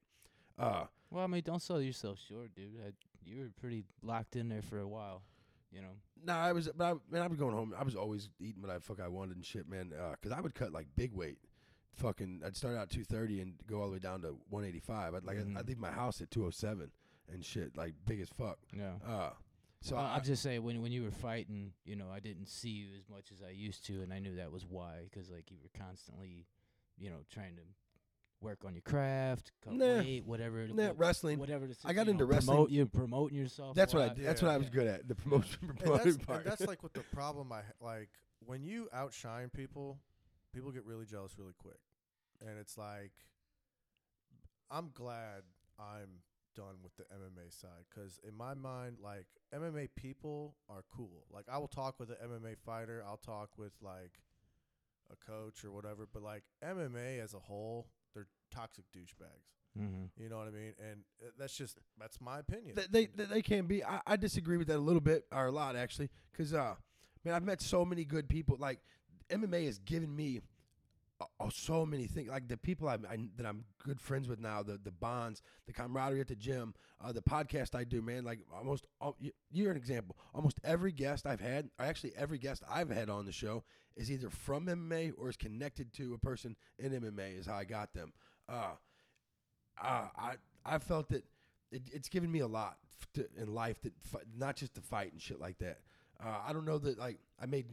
Uh, 0.57 0.85
well, 1.11 1.23
I 1.23 1.27
mean, 1.27 1.43
don't 1.45 1.61
sell 1.61 1.81
yourself 1.81 2.19
short, 2.27 2.55
dude. 2.55 2.79
I, 2.85 2.91
you 3.23 3.41
were 3.41 3.51
pretty 3.59 3.83
locked 4.01 4.35
in 4.35 4.49
there 4.49 4.61
for 4.63 4.79
a 4.79 4.87
while. 4.87 5.21
You 5.71 5.81
know. 5.81 5.91
No, 6.23 6.33
I 6.33 6.53
was, 6.53 6.69
but 6.75 6.83
I, 6.85 6.93
man, 7.11 7.21
I 7.21 7.27
was 7.27 7.37
going 7.37 7.53
home. 7.53 7.73
I 7.77 7.83
was 7.83 7.95
always 7.95 8.29
eating 8.39 8.61
what 8.61 8.71
I 8.71 8.79
fuck 8.79 8.99
I 9.01 9.07
wanted 9.07 9.35
and 9.35 9.45
shit, 9.45 9.67
man. 9.67 9.91
Uh 9.93 10.15
'cause 10.21 10.31
I 10.31 10.39
would 10.41 10.55
cut 10.55 10.71
like 10.71 10.87
big 10.95 11.11
weight. 11.13 11.37
Fucking, 11.93 12.41
I'd 12.45 12.55
start 12.57 12.75
out 12.75 12.89
230 12.89 13.41
and 13.41 13.53
go 13.67 13.79
all 13.81 13.87
the 13.87 13.93
way 13.93 13.99
down 13.99 14.21
to 14.23 14.37
185. 14.49 15.13
I'd 15.15 15.23
like, 15.23 15.37
Mhm. 15.37 15.57
I'd 15.57 15.67
leave 15.67 15.77
my 15.77 15.91
house 15.91 16.19
at 16.21 16.29
207 16.29 16.91
and 17.31 17.43
shit, 17.45 17.75
like 17.77 17.93
big 18.05 18.19
as 18.19 18.27
fuck. 18.29 18.59
Yeah. 18.75 18.95
Uh, 19.05 19.31
so 19.81 19.95
Well, 19.95 20.05
I, 20.05 20.15
I'm 20.15 20.23
just 20.23 20.43
saying 20.43 20.61
when 20.63 20.81
when 20.81 20.91
you 20.91 21.03
were 21.03 21.11
fighting, 21.11 21.73
you 21.85 21.95
know, 21.95 22.09
I 22.11 22.19
didn't 22.19 22.47
see 22.47 22.69
you 22.69 22.87
as 22.97 23.07
much 23.09 23.31
as 23.31 23.41
I 23.41 23.51
used 23.51 23.85
to, 23.87 24.01
and 24.01 24.11
I 24.13 24.19
knew 24.19 24.35
that 24.35 24.51
was 24.51 24.65
why, 24.65 25.07
'cause 25.13 25.29
like 25.29 25.51
you 25.51 25.57
were 25.61 25.69
constantly, 25.73 26.47
you 26.97 27.09
know, 27.09 27.23
trying 27.29 27.55
to 27.55 27.61
work 28.41 28.63
on 28.65 28.73
your 28.73 28.81
craft, 28.81 29.51
cut 29.63 29.73
Nah. 29.73 29.99
weight, 29.99 30.25
whatever. 30.25 30.67
nah, 30.67 30.87
wha- 30.89 30.93
wrestling. 30.97 31.39
Whatever. 31.39 31.67
The, 31.67 31.75
I 31.85 31.93
got 31.93 32.05
you 32.05 32.11
into 32.11 32.23
know, 32.25 32.29
wrestling- 32.31 32.55
Promote, 32.55 32.71
you're 32.71 32.85
promoting 32.85 33.37
yourself. 33.37 33.75
That's 33.75 33.93
what 33.93 34.03
I. 34.03 34.07
lot. 34.07 34.15
did. 34.17 34.25
That's 34.25 34.41
what 34.41 34.51
I 34.51 34.57
was 34.57 34.69
good 34.69 34.87
at. 34.87 35.07
The 35.07 35.15
promotion, 35.23 35.57
and 35.61 35.69
that's, 35.71 35.83
promoting 35.83 36.07
and 36.13 36.27
part. 36.27 36.45
that's 36.45 36.65
like 36.67 36.83
what 36.83 36.93
the 36.93 37.01
problem 37.13 37.51
I 37.51 37.57
ha- 37.61 37.63
like 37.85 38.09
when 38.45 38.63
you 38.63 38.87
outshine 38.93 39.49
people, 39.49 39.99
people 40.53 40.71
get 40.71 40.85
really 40.85 41.05
jealous 41.05 41.37
really 41.37 41.53
quick, 41.57 41.79
and 42.41 42.57
it's 42.59 42.77
like 42.77 43.11
I'm 44.71 44.89
glad 44.93 45.43
I'm 45.79 46.21
done 46.55 46.75
with 46.83 46.95
the 46.95 47.03
MMA 47.03 47.51
side 47.59 47.85
because 47.89 48.19
in 48.27 48.35
my 48.35 48.53
mind, 48.53 48.97
like 49.03 49.27
MMA 49.53 49.89
people 49.95 50.55
are 50.69 50.83
cool. 50.95 51.25
Like 51.31 51.45
I 51.51 51.57
will 51.57 51.67
talk 51.67 51.99
with 51.99 52.09
an 52.09 52.17
MMA 52.25 52.57
fighter, 52.65 53.03
I'll 53.05 53.17
talk 53.17 53.57
with 53.57 53.73
like 53.81 54.19
a 55.11 55.15
coach 55.31 55.63
or 55.63 55.71
whatever, 55.71 56.07
but 56.11 56.23
like 56.23 56.43
MMA 56.63 57.21
as 57.23 57.33
a 57.33 57.39
whole, 57.39 57.87
they're 57.87 57.94
toxic 58.51 58.85
douchebags. 58.95 59.51
Mhm. 59.79 60.09
You 60.17 60.29
know 60.29 60.37
what 60.37 60.47
I 60.47 60.51
mean? 60.51 60.73
And 60.79 61.01
uh, 61.21 61.31
that's 61.37 61.55
just 61.57 61.79
that's 61.99 62.19
my 62.21 62.39
opinion. 62.39 62.75
They, 62.89 63.07
they 63.07 63.23
they- 63.25 63.41
can 63.41 63.65
be. 63.67 63.83
I, 63.83 63.99
I 64.07 64.15
disagree 64.15 64.57
with 64.57 64.67
that 64.67 64.77
a 64.77 64.79
little 64.79 65.01
bit 65.01 65.25
or 65.31 65.47
a 65.47 65.51
lot 65.51 65.75
actually, 65.75 66.09
because 66.31 66.53
uh, 66.53 66.75
man, 67.23 67.33
I've 67.33 67.43
met 67.43 67.61
so 67.61 67.83
many 67.83 68.05
good 68.05 68.29
people. 68.29 68.55
Like 68.59 68.79
MMA 69.29 69.65
has 69.65 69.79
given 69.79 70.15
me 70.15 70.39
uh, 71.19 71.25
uh, 71.41 71.49
so 71.51 71.85
many 71.85 72.07
things. 72.07 72.29
Like 72.29 72.47
the 72.47 72.55
people 72.55 72.87
I, 72.87 72.93
I 72.93 73.17
that 73.35 73.45
I'm 73.45 73.65
good 73.83 73.99
friends 73.99 74.29
with 74.29 74.39
now, 74.39 74.63
the 74.63 74.79
the 74.81 74.91
bonds, 74.91 75.41
the 75.67 75.73
camaraderie 75.73 76.21
at 76.21 76.27
the 76.29 76.35
gym, 76.37 76.73
uh, 77.03 77.11
the 77.11 77.21
podcast 77.21 77.75
I 77.75 77.83
do, 77.83 78.01
man. 78.01 78.23
Like 78.23 78.39
almost, 78.55 78.85
all, 79.01 79.17
you- 79.19 79.33
you're 79.51 79.71
an 79.71 79.77
example. 79.77 80.15
Almost 80.33 80.59
every 80.63 80.93
guest 80.93 81.25
I've 81.25 81.41
had, 81.41 81.69
or 81.79 81.85
actually 81.85 82.13
every 82.15 82.37
guest 82.37 82.63
I've 82.69 82.89
had 82.89 83.09
on 83.09 83.25
the 83.25 83.31
show, 83.33 83.65
is 83.97 84.09
either 84.09 84.29
from 84.29 84.67
MMA 84.67 85.11
or 85.17 85.29
is 85.29 85.35
connected 85.37 85.91
to 85.95 86.13
a 86.13 86.17
person 86.17 86.55
in 86.79 86.91
MMA. 86.93 87.37
Is 87.39 87.45
how 87.47 87.55
I 87.55 87.65
got 87.65 87.93
them. 87.93 88.13
Uh, 88.47 88.71
uh, 89.81 90.07
I 90.17 90.33
I 90.65 90.77
felt 90.79 91.09
that 91.09 91.23
it, 91.71 91.83
it's 91.93 92.09
given 92.09 92.31
me 92.31 92.39
a 92.39 92.47
lot 92.47 92.77
to, 93.13 93.27
in 93.37 93.53
life 93.53 93.81
that 93.81 93.93
not 94.37 94.55
just 94.55 94.75
to 94.75 94.81
fight 94.81 95.11
and 95.11 95.21
shit 95.21 95.39
like 95.39 95.57
that. 95.59 95.79
Uh, 96.23 96.37
I 96.47 96.53
don't 96.53 96.65
know 96.65 96.77
that 96.77 96.97
like 96.97 97.19
I 97.41 97.45
made 97.45 97.65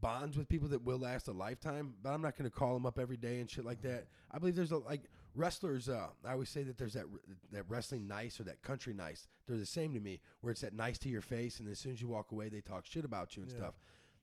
bonds 0.00 0.36
with 0.36 0.48
people 0.48 0.68
that 0.68 0.84
will 0.84 0.98
last 0.98 1.28
a 1.28 1.32
lifetime, 1.32 1.94
but 2.02 2.10
I'm 2.10 2.22
not 2.22 2.36
going 2.36 2.48
to 2.48 2.54
call 2.56 2.74
them 2.74 2.86
up 2.86 2.98
every 2.98 3.16
day 3.16 3.40
and 3.40 3.50
shit 3.50 3.64
like 3.64 3.82
that. 3.82 4.06
I 4.30 4.38
believe 4.38 4.54
there's 4.54 4.72
a 4.72 4.78
like 4.78 5.02
wrestlers. 5.34 5.88
Uh, 5.88 6.08
I 6.24 6.32
always 6.32 6.48
say 6.48 6.62
that 6.64 6.78
there's 6.78 6.94
that 6.94 7.06
that 7.52 7.64
wrestling 7.68 8.06
nice 8.06 8.38
or 8.40 8.44
that 8.44 8.62
country 8.62 8.92
nice. 8.92 9.26
They're 9.46 9.56
the 9.56 9.66
same 9.66 9.94
to 9.94 10.00
me, 10.00 10.20
where 10.42 10.50
it's 10.52 10.60
that 10.60 10.74
nice 10.74 10.98
to 10.98 11.08
your 11.08 11.22
face, 11.22 11.60
and 11.60 11.68
as 11.68 11.78
soon 11.78 11.92
as 11.92 12.00
you 12.02 12.08
walk 12.08 12.32
away, 12.32 12.48
they 12.48 12.60
talk 12.60 12.86
shit 12.86 13.04
about 13.04 13.36
you 13.36 13.42
and 13.42 13.50
Yeah. 13.52 13.58
stuff. 13.58 13.74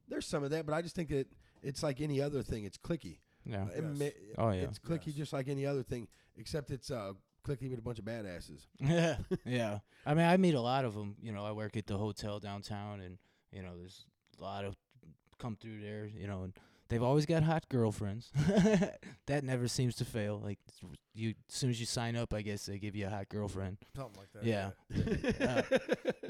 There's 0.09 0.25
some 0.25 0.43
of 0.43 0.51
that, 0.51 0.65
but 0.65 0.73
I 0.73 0.81
just 0.81 0.95
think 0.95 1.09
that 1.09 1.27
it's 1.61 1.83
like 1.83 1.99
any 1.99 2.21
other 2.21 2.41
thing. 2.43 2.63
It's 2.63 2.77
clicky. 2.77 3.17
Yeah. 3.47 3.63
Uh, 3.63 3.81
MMA 3.81 3.99
Yes. 4.01 4.13
Oh, 4.37 4.49
yeah. 4.51 4.61
It's 4.63 4.79
clicky 4.79 5.07
Yes. 5.07 5.15
just 5.15 5.33
like 5.33 5.47
any 5.47 5.65
other 5.65 5.83
thing, 5.83 6.07
except 6.35 6.71
it's 6.71 6.91
uh, 6.91 7.13
clicky 7.45 7.69
with 7.69 7.79
a 7.79 7.81
bunch 7.81 7.99
of 7.99 8.05
badasses. 8.05 8.65
Yeah, 8.79 9.17
yeah. 9.45 9.79
I 10.05 10.13
mean, 10.13 10.25
I 10.25 10.37
meet 10.37 10.53
a 10.53 10.61
lot 10.61 10.85
of 10.85 10.93
them. 10.93 11.15
You 11.21 11.31
know, 11.31 11.45
I 11.45 11.51
work 11.51 11.77
at 11.77 11.87
the 11.87 11.97
hotel 11.97 12.39
downtown, 12.39 12.99
and 13.01 13.17
you 13.51 13.61
know, 13.61 13.77
there's 13.77 14.05
a 14.39 14.43
lot 14.43 14.65
of 14.65 14.75
come 15.39 15.55
through 15.55 15.81
there. 15.81 16.05
You 16.07 16.27
know, 16.27 16.43
and 16.43 16.53
they've 16.89 17.03
always 17.03 17.25
got 17.25 17.43
hot 17.43 17.67
girlfriends. 17.69 18.31
that 19.27 19.43
never 19.43 19.67
seems 19.67 19.95
to 19.95 20.05
fail. 20.05 20.39
Like 20.43 20.59
you, 21.13 21.29
as 21.49 21.55
soon 21.55 21.69
as 21.69 21.79
you 21.79 21.85
sign 21.85 22.15
up, 22.15 22.33
I 22.33 22.41
guess 22.41 22.65
they 22.65 22.79
give 22.79 22.95
you 22.95 23.07
a 23.07 23.09
hot 23.09 23.29
girlfriend, 23.29 23.77
Something 23.95 24.21
like 24.21 24.31
that. 24.33 24.43
Yeah. 24.43 25.61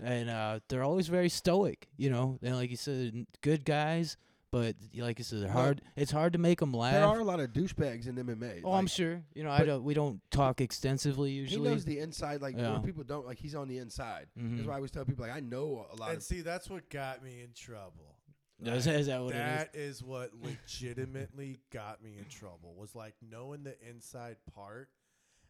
and 0.03 0.29
uh, 0.29 0.59
they're 0.69 0.83
always 0.83 1.07
very 1.07 1.29
stoic. 1.29 1.87
You 1.97 2.09
know, 2.09 2.39
and 2.41 2.55
like 2.55 2.69
you 2.69 2.77
said, 2.77 3.25
good 3.41 3.65
guys. 3.65 4.17
But 4.61 4.75
like 5.03 5.17
you 5.19 5.23
said, 5.23 5.39
they're 5.41 5.47
Well, 5.47 5.57
hard. 5.63 5.81
It's 5.95 6.11
hard 6.11 6.33
to 6.33 6.39
make 6.39 6.59
them 6.59 6.71
laugh. 6.73 6.93
there 6.93 7.05
are 7.05 7.19
a 7.19 7.23
lot 7.23 7.39
of 7.39 7.51
douchebags 7.53 8.07
in 8.07 8.15
MMA. 8.15 8.61
oh, 8.63 8.73
I'm 8.73 8.87
sure. 8.87 9.21
You 9.35 9.43
know, 9.43 9.51
I 9.51 9.63
don't. 9.63 9.83
We 9.83 9.93
don't 9.93 10.19
talk 10.31 10.61
extensively 10.61 11.31
usually. 11.31 11.63
He 11.63 11.69
knows 11.73 11.85
the 11.85 11.99
inside, 11.99 12.41
like 12.41 12.55
Yeah. 12.57 12.71
where 12.73 12.79
people 12.81 13.03
don't. 13.03 13.25
Like 13.25 13.37
he's 13.39 13.55
on 13.55 13.67
the 13.67 13.77
inside. 13.77 14.27
Mhm. 14.37 14.55
That's 14.57 14.67
why 14.67 14.73
I 14.73 14.77
always 14.77 14.91
tell 14.91 15.05
people, 15.05 15.25
like 15.25 15.35
I 15.35 15.39
know 15.41 15.85
a 15.91 15.95
lot 15.95 16.09
And 16.09 16.17
of. 16.17 16.23
see, 16.23 16.41
that's 16.41 16.69
what 16.69 16.89
got 16.89 17.23
me 17.23 17.41
in 17.41 17.53
trouble. 17.53 18.15
Is, 18.59 18.87
is 18.87 19.05
that 19.05 19.21
what 19.21 19.35
it 19.35 19.37
is? 19.37 19.43
That 19.43 19.75
is 19.75 20.03
what 20.03 20.31
legitimately 20.41 21.59
got 21.71 22.03
me 22.03 22.17
in 22.17 22.25
trouble. 22.25 22.73
Was 22.75 22.95
like 22.95 23.13
knowing 23.21 23.63
the 23.63 23.75
inside 23.87 24.37
part, 24.53 24.89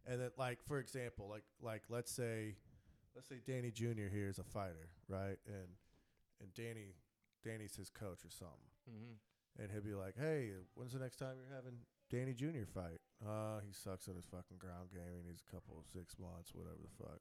and 0.06 0.20
that 0.22 0.38
like 0.38 0.62
for 0.68 0.80
example, 0.80 1.28
like 1.30 1.44
like 1.62 1.84
let's 1.90 2.12
say, 2.12 2.56
let's 3.16 3.30
say 3.30 3.38
Danny 3.46 3.72
Jr. 3.72 4.10
here 4.12 4.28
is 4.28 4.40
a 4.40 4.44
fighter, 4.44 4.90
right? 5.08 5.38
And 5.48 5.68
and 6.42 6.54
Danny, 6.54 6.96
Danny's 7.44 7.76
his 7.76 7.90
coach 7.90 8.26
or 8.26 8.30
something, 8.30 8.58
Mm-hmm. 8.90 9.62
and 9.62 9.72
he'll 9.72 9.82
be 9.82 9.94
like, 9.94 10.16
"Hey, 10.18 10.52
when's 10.76 10.94
the 10.94 11.00
next 11.00 11.18
time 11.18 11.36
you're 11.40 11.56
having 11.56 11.80
Danny 12.10 12.34
Jr. 12.34 12.66
fight? 12.74 13.00
Uh, 13.26 13.60
he 13.66 13.74
sucks 13.74 14.08
at 14.08 14.16
his 14.16 14.26
fucking 14.26 14.58
ground 14.60 14.90
game. 14.94 15.22
He 15.22 15.28
needs 15.28 15.44
a 15.48 15.52
couple 15.52 15.78
of 15.78 15.86
six 15.92 16.16
months, 16.20 16.52
whatever 16.54 16.78
the 16.82 17.04
fuck. 17.04 17.20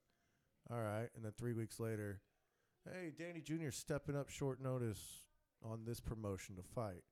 All 0.71 0.81
right, 0.83 1.09
and 1.17 1.25
then 1.25 1.33
three 1.39 1.53
weeks 1.55 1.79
later, 1.81 2.21
hey, 2.85 3.13
Danny 3.17 3.41
Jr. 3.41 3.71
stepping 3.71 4.17
up 4.17 4.29
short 4.29 4.61
notice 4.61 5.25
on 5.65 5.85
this 5.85 6.01
promotion 6.01 6.57
to 6.57 6.63
fight. 6.63 7.03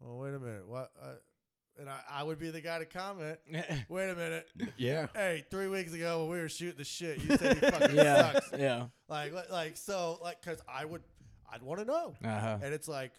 Well, 0.00 0.18
wait 0.18 0.34
a 0.34 0.38
minute, 0.40 0.66
what? 0.66 0.90
Uh, 1.00 1.14
and 1.78 1.88
I, 1.88 2.00
I 2.10 2.22
would 2.24 2.38
be 2.38 2.50
the 2.50 2.60
guy 2.60 2.78
to 2.80 2.84
comment. 2.84 3.38
Wait 3.88 4.10
a 4.10 4.14
minute. 4.14 4.48
yeah, 4.76 5.06
Hey, 5.14 5.44
three 5.50 5.68
weeks 5.68 5.92
ago 5.94 6.22
when 6.22 6.30
we 6.36 6.38
were 6.42 6.48
shooting 6.48 6.76
the 6.78 6.84
shit, 6.84 7.18
you 7.22 7.36
said 7.36 7.58
he 7.58 7.60
fucking 7.70 7.96
yeah, 7.96 8.32
sucks. 8.32 8.50
yeah. 8.58 8.86
Like, 9.08 9.32
like, 9.32 9.50
like, 9.52 9.76
so, 9.76 10.18
like, 10.20 10.42
cause 10.42 10.58
I 10.68 10.84
would, 10.84 11.02
I'd 11.50 11.62
want 11.62 11.78
to 11.80 11.86
know. 11.86 12.14
Uh-huh. 12.24 12.58
And 12.62 12.74
it's 12.74 12.88
like, 12.88 13.12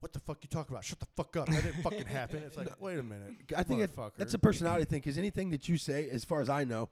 what 0.00 0.12
the 0.12 0.20
fuck 0.20 0.38
you 0.42 0.48
talking 0.48 0.72
about? 0.74 0.84
Shut 0.84 1.00
the 1.00 1.06
fuck 1.16 1.36
up. 1.36 1.46
That 1.48 1.62
didn't 1.64 1.82
fucking 1.82 2.06
happen. 2.06 2.42
It's 2.46 2.56
like, 2.56 2.68
wait 2.80 2.98
a 2.98 3.02
minute. 3.02 3.32
I 3.56 3.62
think 3.62 3.80
it, 3.82 3.94
motherfucker. 3.94 4.12
that's 4.16 4.34
a 4.34 4.38
personality 4.38 4.84
thing 4.84 5.00
because 5.00 5.18
anything 5.18 5.50
that 5.50 5.68
you 5.68 5.76
say, 5.76 6.08
as 6.10 6.24
far 6.24 6.40
as 6.40 6.48
I 6.48 6.64
know, 6.64 6.88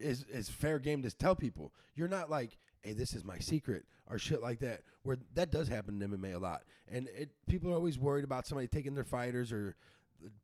is 0.00 0.24
is 0.32 0.48
fair 0.48 0.78
game 0.78 1.02
to 1.02 1.10
tell 1.10 1.34
people. 1.34 1.72
You're 1.94 2.08
not 2.08 2.30
like, 2.30 2.56
hey, 2.82 2.92
this 2.92 3.14
is 3.14 3.24
my 3.24 3.38
secret 3.38 3.84
or 4.06 4.18
shit 4.18 4.40
like 4.40 4.60
that. 4.60 4.82
Where 5.02 5.18
that 5.34 5.50
does 5.50 5.68
happen 5.68 6.00
in 6.00 6.10
MMA 6.10 6.34
a 6.34 6.38
lot, 6.38 6.62
and 6.90 7.08
it 7.16 7.30
people 7.48 7.70
are 7.70 7.74
always 7.74 7.98
worried 7.98 8.24
about 8.24 8.46
somebody 8.46 8.68
taking 8.68 8.94
their 8.94 9.04
fighters 9.04 9.52
or 9.52 9.76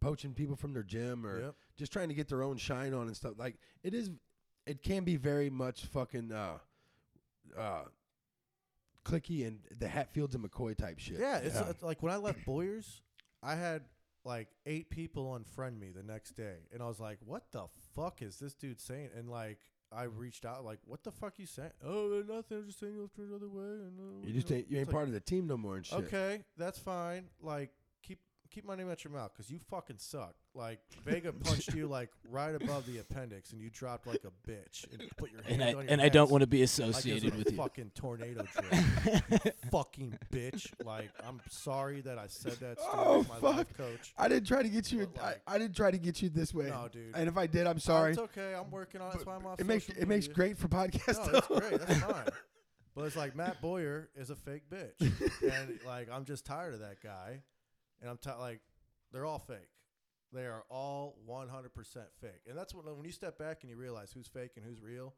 poaching 0.00 0.34
people 0.34 0.54
from 0.56 0.72
their 0.72 0.82
gym 0.84 1.26
or 1.26 1.40
Yep. 1.40 1.54
just 1.76 1.92
trying 1.92 2.08
to 2.08 2.14
get 2.14 2.28
their 2.28 2.42
own 2.42 2.56
shine 2.56 2.94
on 2.94 3.06
and 3.06 3.16
stuff. 3.16 3.32
Like 3.36 3.56
it 3.82 3.92
is, 3.94 4.10
it 4.66 4.82
can 4.82 5.04
be 5.04 5.16
very 5.16 5.50
much 5.50 5.86
fucking 5.86 6.32
uh, 6.32 6.58
uh, 7.58 7.82
clicky 9.04 9.46
and 9.46 9.60
the 9.78 9.88
Hatfields 9.88 10.34
and 10.34 10.44
McCoy 10.44 10.76
type 10.76 10.98
shit. 10.98 11.18
Yeah, 11.18 11.38
it's, 11.38 11.58
it's 11.58 11.82
like 11.82 12.02
when 12.02 12.12
I 12.12 12.16
left 12.16 12.44
Boyers, 12.44 13.02
I 13.42 13.54
had 13.54 13.82
like 14.24 14.48
eight 14.66 14.90
people 14.90 15.38
unfriend 15.38 15.78
me 15.78 15.90
the 15.90 16.02
next 16.02 16.32
day, 16.32 16.56
and 16.72 16.82
I 16.82 16.86
was 16.86 17.00
like, 17.00 17.18
"What 17.24 17.44
the 17.52 17.66
fuck 17.94 18.22
is 18.22 18.38
this 18.38 18.54
dude 18.54 18.80
saying?" 18.80 19.10
And 19.16 19.28
like, 19.28 19.58
I 19.92 20.04
reached 20.04 20.44
out, 20.44 20.64
like, 20.64 20.78
"What 20.84 21.04
the 21.04 21.12
fuck 21.12 21.38
you 21.38 21.46
saying?" 21.46 21.72
Oh, 21.84 22.22
nothing. 22.26 22.58
I'm 22.58 22.66
just 22.66 22.80
saying 22.80 22.94
you 22.94 23.02
looked 23.02 23.16
the 23.16 23.34
other 23.34 23.48
way. 23.48 23.62
And 23.62 24.00
uh, 24.00 24.26
you 24.26 24.32
just 24.32 24.50
ain't 24.50 24.70
you 24.70 24.78
ain't 24.78 24.88
like, 24.88 24.94
part 24.94 25.08
of 25.08 25.12
the 25.12 25.20
team 25.20 25.46
no 25.46 25.56
more 25.56 25.76
and 25.76 25.84
shit. 25.84 25.98
Okay, 25.98 26.44
that's 26.56 26.78
fine. 26.78 27.26
Like, 27.40 27.70
keep 28.54 28.62
keep 28.62 28.68
my 28.68 28.76
name 28.76 28.90
out 28.90 29.02
your 29.04 29.12
mouth 29.12 29.32
because 29.36 29.50
you 29.50 29.58
fucking 29.70 29.96
suck. 29.98 30.34
Like, 30.54 30.78
Vega 31.04 31.32
punched 31.44 31.74
you 31.74 31.86
like 31.88 32.10
right 32.30 32.54
above 32.54 32.86
the 32.86 32.98
appendix, 32.98 33.52
and 33.52 33.60
you 33.60 33.68
dropped 33.70 34.06
like 34.06 34.22
a 34.24 34.50
bitch 34.50 34.84
and 34.92 35.02
put 35.16 35.32
your 35.32 35.42
hands 35.42 35.54
And 35.54 35.62
I 35.62 35.66
on 35.66 35.72
your 35.72 35.84
and 35.88 36.00
I 36.00 36.08
don't 36.08 36.30
want 36.30 36.42
to 36.42 36.46
be 36.46 36.58
like 36.58 36.62
it 36.62 36.78
associated 36.78 37.34
a 37.34 37.36
with 37.38 37.50
you. 37.50 37.56
fucking 37.56 37.90
tornado 37.94 38.44
drill. 38.52 39.52
fucking 39.70 40.18
bitch. 40.32 40.70
Like, 40.84 41.10
I'm 41.26 41.40
sorry 41.50 42.00
that 42.02 42.18
I 42.18 42.26
said 42.28 42.52
that. 42.54 42.78
Still 42.80 42.90
Oh, 42.94 43.18
with 43.18 43.28
my 43.28 43.38
life 43.38 43.76
coach. 43.76 44.14
I 44.16 44.28
didn't 44.28 44.46
try 44.46 44.62
to 44.62 44.68
get 44.68 44.90
you. 44.92 45.08
But, 45.12 45.42
I, 45.46 45.54
I 45.54 45.58
didn't 45.58 45.76
try 45.76 45.90
to 45.90 45.98
get 45.98 46.22
you 46.22 46.28
this 46.28 46.54
way. 46.54 46.66
No, 46.66 46.88
dude. 46.92 47.14
And 47.14 47.28
if 47.28 47.36
I 47.36 47.46
did, 47.46 47.66
I'm 47.66 47.78
sorry. 47.80 48.10
It's 48.12 48.20
okay. 48.20 48.54
I'm 48.54 48.70
working 48.70 49.00
on 49.00 49.08
it. 49.08 49.12
That's 49.14 49.26
why 49.26 49.34
I'm 49.36 49.46
off. 49.46 49.60
it 49.60 49.66
makes 49.66 49.86
social 49.86 50.02
it 50.02 50.08
makes 50.08 50.28
great 50.28 50.56
for 50.58 50.68
podcast. 50.68 51.30
No, 51.32 51.38
it's 51.38 51.46
great. 51.48 51.80
That's 51.80 52.00
fine. 52.12 52.24
But 52.94 53.06
it's 53.06 53.16
like 53.16 53.34
Matt 53.34 53.60
Boyer 53.60 54.08
is 54.14 54.30
a 54.30 54.36
fake 54.36 54.70
bitch, 54.70 55.00
and 55.42 55.80
like 55.84 56.08
I'm 56.12 56.24
just 56.24 56.46
tired 56.46 56.74
of 56.74 56.80
that 56.80 57.00
guy, 57.02 57.40
and 58.04 58.10
I'm 58.10 58.18
ti 58.18 58.30
like 58.38 58.60
they're 59.12 59.24
all 59.24 59.38
fake. 59.38 59.70
They 60.32 60.42
are 60.42 60.64
all 60.68 61.16
100% 61.28 61.48
fake, 62.20 62.42
and 62.48 62.58
that's 62.58 62.74
when 62.74 62.84
when 62.84 63.04
you 63.04 63.12
step 63.12 63.38
back 63.38 63.58
and 63.62 63.70
you 63.70 63.76
realize 63.76 64.12
who's 64.12 64.28
fake 64.28 64.52
and 64.56 64.64
who's 64.64 64.82
real. 64.82 65.14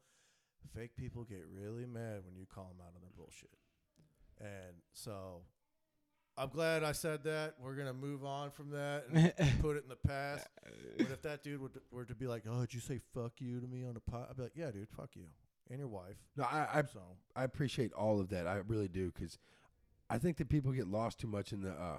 Fake 0.75 0.97
people 0.97 1.25
get 1.25 1.45
really 1.53 1.87
mad 1.87 2.23
when 2.25 2.37
you 2.37 2.47
call 2.47 2.65
them 2.65 2.81
out 2.81 2.93
on 2.95 3.01
their 3.01 3.11
bullshit, 3.17 3.51
and 4.41 4.77
so 4.93 5.43
I'm 6.37 6.49
glad 6.49 6.85
I 6.85 6.93
said 6.93 7.25
that. 7.25 7.55
We're 7.61 7.75
gonna 7.75 7.95
move 7.95 8.25
on 8.25 8.51
from 8.51 8.71
that 8.71 9.05
and 9.11 9.33
put 9.61 9.77
it 9.77 9.83
in 9.83 9.89
the 9.89 9.97
past. 9.97 10.47
But 10.99 11.11
if 11.11 11.23
that 11.23 11.43
dude 11.43 11.61
were 11.61 11.71
to, 11.71 11.81
were 11.91 12.05
to 12.05 12.15
be 12.15 12.27
like, 12.27 12.45
"Oh, 12.49 12.61
did 12.61 12.75
you 12.75 12.81
say 12.81 13.01
fuck 13.15 13.33
you 13.39 13.61
to 13.61 13.67
me 13.67 13.85
on 13.85 13.95
the 13.95 14.01
pot?" 14.01 14.29
I'd 14.31 14.37
be 14.37 14.45
like, 14.45 14.57
"Yeah, 14.57 14.71
dude, 14.71 14.89
fuck 14.89 15.11
you 15.15 15.25
and 15.71 15.79
your 15.79 15.89
wife." 15.89 16.17
No, 16.37 16.45
I, 16.45 16.69
I 16.73 16.83
So 16.83 17.01
I 17.35 17.45
appreciate 17.45 17.93
all 17.95 18.21
of 18.21 18.29
that. 18.31 18.47
I 18.47 18.57
really 18.69 18.89
do 18.89 19.11
because 19.13 19.39
I 20.11 20.19
think 20.19 20.37
that 20.37 20.49
people 20.49 20.73
get 20.73 20.87
lost 20.87 21.19
too 21.19 21.27
much 21.27 21.53
in 21.53 21.63
the. 21.63 21.71
Uh, 21.71 21.99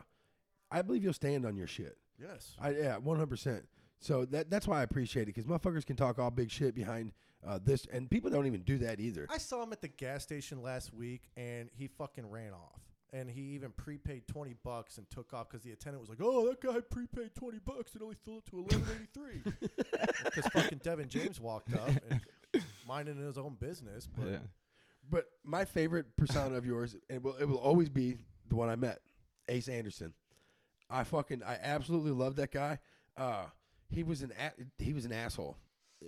I 0.71 0.81
believe 0.81 1.03
you'll 1.03 1.13
stand 1.13 1.45
on 1.45 1.55
your 1.55 1.67
shit. 1.67 1.97
yes, 2.21 2.55
I 2.59 2.71
yeah, 2.71 2.97
one 2.97 3.17
hundred 3.17 3.29
percent. 3.29 3.67
So 3.99 4.25
that 4.25 4.49
that's 4.49 4.67
why 4.67 4.79
I 4.79 4.83
appreciate 4.83 5.23
it 5.23 5.35
because 5.35 5.45
motherfuckers 5.45 5.85
can 5.85 5.95
talk 5.95 6.19
all 6.19 6.29
big 6.29 6.51
shit 6.51 6.75
behind 6.75 7.13
uh, 7.45 7.59
this, 7.63 7.87
and 7.91 8.09
people 8.09 8.29
don't 8.29 8.45
even 8.47 8.61
do 8.61 8.77
that 8.79 8.99
either. 8.99 9.27
I 9.29 9.37
saw 9.37 9.63
him 9.63 9.71
at 9.73 9.81
the 9.81 9.87
gas 9.87 10.23
station 10.23 10.61
last 10.61 10.93
week, 10.93 11.23
and 11.35 11.69
he 11.73 11.87
fucking 11.87 12.29
ran 12.29 12.53
off. 12.53 12.81
And 13.13 13.29
he 13.29 13.41
even 13.55 13.71
prepaid 13.71 14.27
twenty 14.27 14.53
bucks 14.63 14.97
and 14.97 15.09
took 15.09 15.33
off 15.33 15.49
because 15.49 15.63
the 15.63 15.71
attendant 15.71 16.01
was 16.01 16.09
like, 16.09 16.19
"Oh, 16.21 16.45
that 16.47 16.59
guy 16.59 16.81
prepaid 16.81 17.33
twenty 17.35 17.59
bucks 17.59 17.93
and 17.93 18.03
only 18.03 18.17
filled 18.25 18.39
it 18.39 18.51
to 18.51 18.57
eleven 18.57 18.83
eighty 18.95 19.07
three. 19.13 19.41
Because 20.25 20.45
fucking 20.53 20.81
Devin 20.83 21.07
James 21.07 21.39
walked 21.39 21.73
up 21.73 21.89
and 22.09 22.21
minding 22.85 23.15
his 23.17 23.37
own 23.37 23.55
business. 23.59 24.07
But 24.15 24.27
Yeah. 24.27 24.37
But 25.09 25.25
my 25.45 25.63
favorite 25.63 26.17
persona 26.17 26.55
of 26.55 26.65
yours, 26.65 26.97
it 27.09 27.23
will 27.23 27.35
it 27.37 27.45
will 27.45 27.59
always 27.59 27.87
be 27.87 28.17
the 28.49 28.55
one 28.57 28.69
I 28.69 28.75
met, 28.75 28.99
Ace 29.47 29.69
Anderson. 29.69 30.13
I 30.89 31.03
fucking 31.03 31.43
I 31.43 31.57
absolutely 31.61 32.11
love 32.11 32.35
that 32.37 32.51
guy. 32.51 32.79
Uh, 33.15 33.45
he 33.89 34.03
was 34.03 34.21
an 34.21 34.31
a- 34.39 34.83
he 34.83 34.93
was 34.93 35.05
an 35.05 35.11
asshole. 35.13 35.57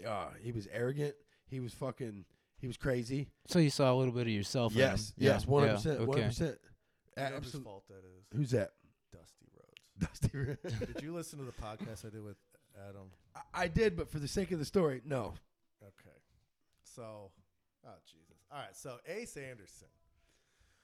Uh, 0.07 0.27
he 0.41 0.51
was 0.51 0.67
arrogant. 0.71 1.15
He 1.47 1.59
was 1.59 1.73
fucking 1.73 2.25
he 2.59 2.67
was 2.67 2.77
crazy. 2.77 3.29
So 3.47 3.59
you 3.59 3.69
saw 3.69 3.93
a 3.93 3.95
little 3.95 4.13
bit 4.13 4.23
of 4.23 4.33
yourself. 4.33 4.73
in 4.73 4.79
Yes, 4.79 5.09
him. 5.09 5.13
yes, 5.17 5.43
Yeah, 5.43 5.49
one 5.49 5.63
hundred 5.63 5.75
percent, 5.75 5.99
one 5.99 6.09
Okay. 6.09 6.19
hundred 6.21 6.29
percent. 6.29 6.57
you 6.61 7.23
know 7.23 7.29
whose 7.29 7.35
Absolutely. 7.37 7.63
fault 7.71 7.83
that 7.87 8.03
is? 8.05 8.25
Who's 8.37 8.51
that? 8.51 8.71
Dusty 9.11 9.45
Rhodes. 9.55 9.81
Dusty. 10.21 10.37
Rhodes. 10.37 10.93
Did 10.93 11.01
you 11.03 11.13
listen 11.13 11.39
to 11.39 11.45
the 11.45 11.51
podcast 11.53 12.05
I 12.05 12.09
did 12.09 12.23
with 12.23 12.37
Adam? 12.87 13.09
I- 13.35 13.63
I 13.63 13.67
did, 13.67 13.95
but 13.97 14.09
for 14.09 14.19
the 14.19 14.27
sake 14.27 14.51
of 14.51 14.59
the 14.59 14.65
story, 14.65 15.01
no. 15.05 15.33
Okay. 15.81 16.17
So, 16.83 17.31
oh 17.85 17.89
Jesus. 18.05 18.37
All 18.51 18.59
right. 18.59 18.75
So 18.75 18.97
Ace 19.07 19.35
Anderson. 19.37 19.87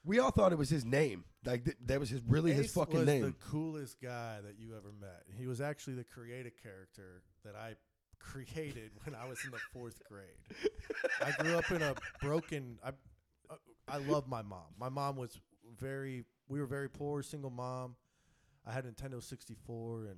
We 0.06 0.20
all 0.20 0.32
thought 0.32 0.52
it 0.52 0.58
was 0.58 0.70
his 0.70 0.86
name. 0.86 1.24
Like 1.46 1.66
th- 1.66 1.78
that 1.86 2.00
was 2.00 2.10
his 2.10 2.22
really 2.28 2.54
his 2.54 2.66
Ace 2.68 2.74
fucking 2.74 3.00
was 3.00 3.06
name. 3.06 3.22
the 3.24 3.34
coolest 3.52 4.00
guy 4.02 4.38
that 4.44 4.56
you 4.60 4.76
ever 4.76 4.92
met. 5.00 5.24
He 5.38 5.48
was 5.48 5.62
actually 5.62 5.96
the 5.96 6.04
creative 6.04 6.54
character 6.62 7.24
that 7.44 7.56
I 7.56 7.76
created 8.20 8.92
when 9.04 9.16
I 9.16 9.28
was 9.28 9.40
in 9.46 9.52
the 9.52 9.60
fourth 9.74 10.02
grade. 10.10 10.70
I 11.24 11.32
grew 11.44 11.56
up 11.58 11.70
in 11.72 11.82
a 11.82 11.96
broken. 12.22 12.80
I 12.84 12.90
uh, 13.50 13.56
I 13.88 13.98
love 13.98 14.28
my 14.28 14.42
mom. 14.42 14.66
My 14.80 14.90
mom 14.90 15.16
was 15.18 15.40
very. 15.80 16.24
We 16.48 16.60
were 16.60 16.66
very 16.68 16.90
poor, 16.90 17.22
single 17.24 17.50
mom. 17.52 17.96
I 18.68 18.72
had 18.72 18.86
Nintendo 18.86 19.22
64, 19.24 20.06
and 20.06 20.18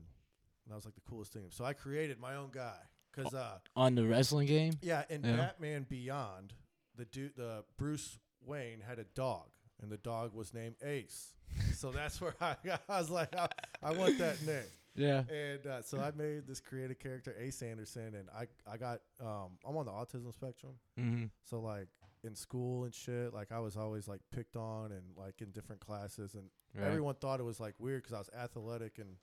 that 0.68 0.76
was 0.76 0.86
like 0.86 0.96
the 0.96 1.02
coolest 1.02 1.34
thing. 1.34 1.46
So 1.50 1.64
I 1.66 1.74
created 1.74 2.20
my 2.20 2.36
own 2.36 2.50
guy 2.54 2.78
because 3.14 3.34
uh, 3.34 3.58
On 3.76 3.96
the 3.96 4.06
wrestling 4.06 4.48
game. 4.48 4.74
yeah, 4.82 5.04
in 5.10 5.24
Yeah. 5.24 5.36
Batman 5.36 5.86
Beyond, 5.90 6.54
the 6.96 7.06
dude, 7.06 7.36
the 7.36 7.64
Bruce 7.78 8.20
Wayne 8.46 8.82
had 8.88 9.00
a 9.00 9.04
dog, 9.04 9.48
and 9.82 9.92
the 9.92 9.98
dog 9.98 10.34
was 10.34 10.54
named 10.54 10.76
Ace. 10.84 11.34
so 11.74 11.92
that's 11.92 12.20
where 12.22 12.36
I, 12.42 12.56
I 12.90 13.00
was 13.00 13.10
like, 13.10 13.34
I, 13.36 13.48
I 13.84 13.92
want 13.94 14.18
that 14.20 14.42
name. 14.46 14.64
Yeah. 14.96 15.24
And 15.30 15.66
uh, 15.68 15.82
so 15.84 16.00
I 16.00 16.12
made 16.18 16.48
this 16.48 16.60
creative 16.60 16.98
character, 17.00 17.36
Ace 17.40 17.62
Anderson, 17.62 18.16
and 18.16 18.28
I 18.36 18.48
I 18.72 18.78
got 18.78 19.02
um 19.22 19.52
I'm 19.68 19.78
on 19.78 19.86
the 19.86 19.92
autism 19.92 20.34
spectrum, 20.34 20.74
Mm-hmm. 21.00 21.26
so 21.44 21.60
like 21.60 21.88
in 22.24 22.34
school 22.36 22.84
and 22.86 22.94
shit, 22.94 23.32
like 23.34 23.52
I 23.52 23.60
was 23.60 23.78
always 23.78 24.08
like 24.08 24.22
picked 24.36 24.56
on 24.56 24.92
and 24.92 25.04
like 25.16 25.42
in 25.42 25.52
different 25.52 25.82
classes, 25.82 26.34
and 26.34 26.46
Right. 26.76 26.88
everyone 26.88 27.16
thought 27.16 27.40
it 27.40 27.44
was 27.44 27.60
like 27.60 27.76
weird 27.80 28.04
because 28.04 28.14
I 28.16 28.20
was 28.20 28.30
athletic 28.38 28.98
and 28.98 29.16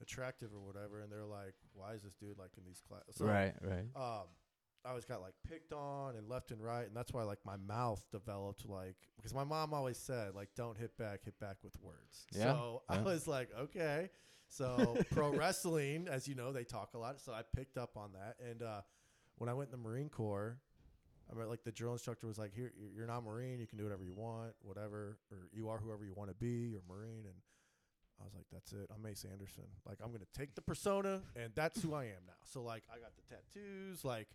attractive 0.00 0.50
or 0.54 0.60
whatever, 0.60 1.00
and 1.00 1.12
they're 1.12 1.24
like, 1.24 1.54
why 1.74 1.92
is 1.92 2.02
this 2.02 2.14
dude 2.14 2.38
like 2.38 2.50
in 2.56 2.64
these 2.64 2.80
classes? 2.88 3.20
right. 3.20 3.54
Right. 3.62 3.86
um, 3.94 4.26
I 4.84 4.88
always 4.90 5.04
got 5.04 5.20
like 5.20 5.34
picked 5.48 5.72
on 5.72 6.16
and 6.16 6.28
left 6.28 6.50
and 6.50 6.60
right, 6.62 6.86
and 6.86 6.96
that's 6.96 7.12
why 7.12 7.22
like 7.22 7.38
my 7.44 7.56
mouth 7.56 8.04
developed 8.10 8.68
like 8.68 8.96
because 9.16 9.32
my 9.34 9.44
mom 9.44 9.72
always 9.72 9.96
said 9.96 10.34
like 10.34 10.48
don't 10.56 10.76
hit 10.76 10.96
back, 10.98 11.24
hit 11.24 11.38
back 11.38 11.56
with 11.62 11.74
words. 11.80 12.26
Yeah, 12.36 12.52
So 12.52 12.82
I 12.88 12.98
was 13.00 13.26
like, 13.28 13.50
okay. 13.58 14.10
So 14.48 14.98
pro 15.12 15.30
wrestling, 15.32 16.08
as 16.10 16.26
you 16.26 16.34
know, 16.34 16.52
they 16.52 16.64
talk 16.64 16.90
a 16.94 16.98
lot, 16.98 17.20
so 17.20 17.32
I 17.32 17.42
picked 17.56 17.78
up 17.78 17.96
on 17.96 18.10
that. 18.14 18.36
And 18.44 18.62
uh, 18.62 18.80
when 19.38 19.48
I 19.48 19.54
went 19.54 19.70
in 19.72 19.80
the 19.80 19.88
Marine 19.88 20.08
Corps, 20.08 20.58
I 21.30 21.38
mean, 21.38 21.48
like 21.48 21.62
the 21.64 21.72
drill 21.72 21.92
instructor 21.92 22.26
was 22.26 22.36
like, 22.38 22.52
"Here, 22.52 22.72
you're- 22.94 23.06
not 23.06 23.24
Marine. 23.24 23.60
You 23.60 23.66
can 23.66 23.78
do 23.78 23.84
whatever 23.84 24.04
you 24.04 24.12
want, 24.14 24.52
whatever, 24.62 25.18
or 25.30 25.48
you 25.52 25.68
are 25.68 25.78
whoever 25.78 26.04
you 26.04 26.12
want 26.14 26.28
to 26.30 26.36
be. 26.36 26.70
You're 26.72 26.82
Marine." 26.88 27.24
And 27.24 27.34
I 28.20 28.24
was 28.24 28.34
like, 28.34 28.44
"That's 28.52 28.72
it. 28.72 28.90
I'm 28.94 29.06
Ace 29.06 29.24
Anderson. 29.30 29.64
Like, 29.88 29.98
I'm 30.04 30.10
gonna 30.12 30.24
take 30.36 30.54
the 30.54 30.60
persona, 30.60 31.22
and 31.34 31.52
that's 31.54 31.80
who 31.80 31.94
I 31.94 32.04
am 32.06 32.26
now." 32.26 32.34
So 32.44 32.62
like, 32.62 32.82
I 32.92 32.98
got 32.98 33.12
the 33.16 33.22
tattoos, 33.34 34.04
like 34.04 34.28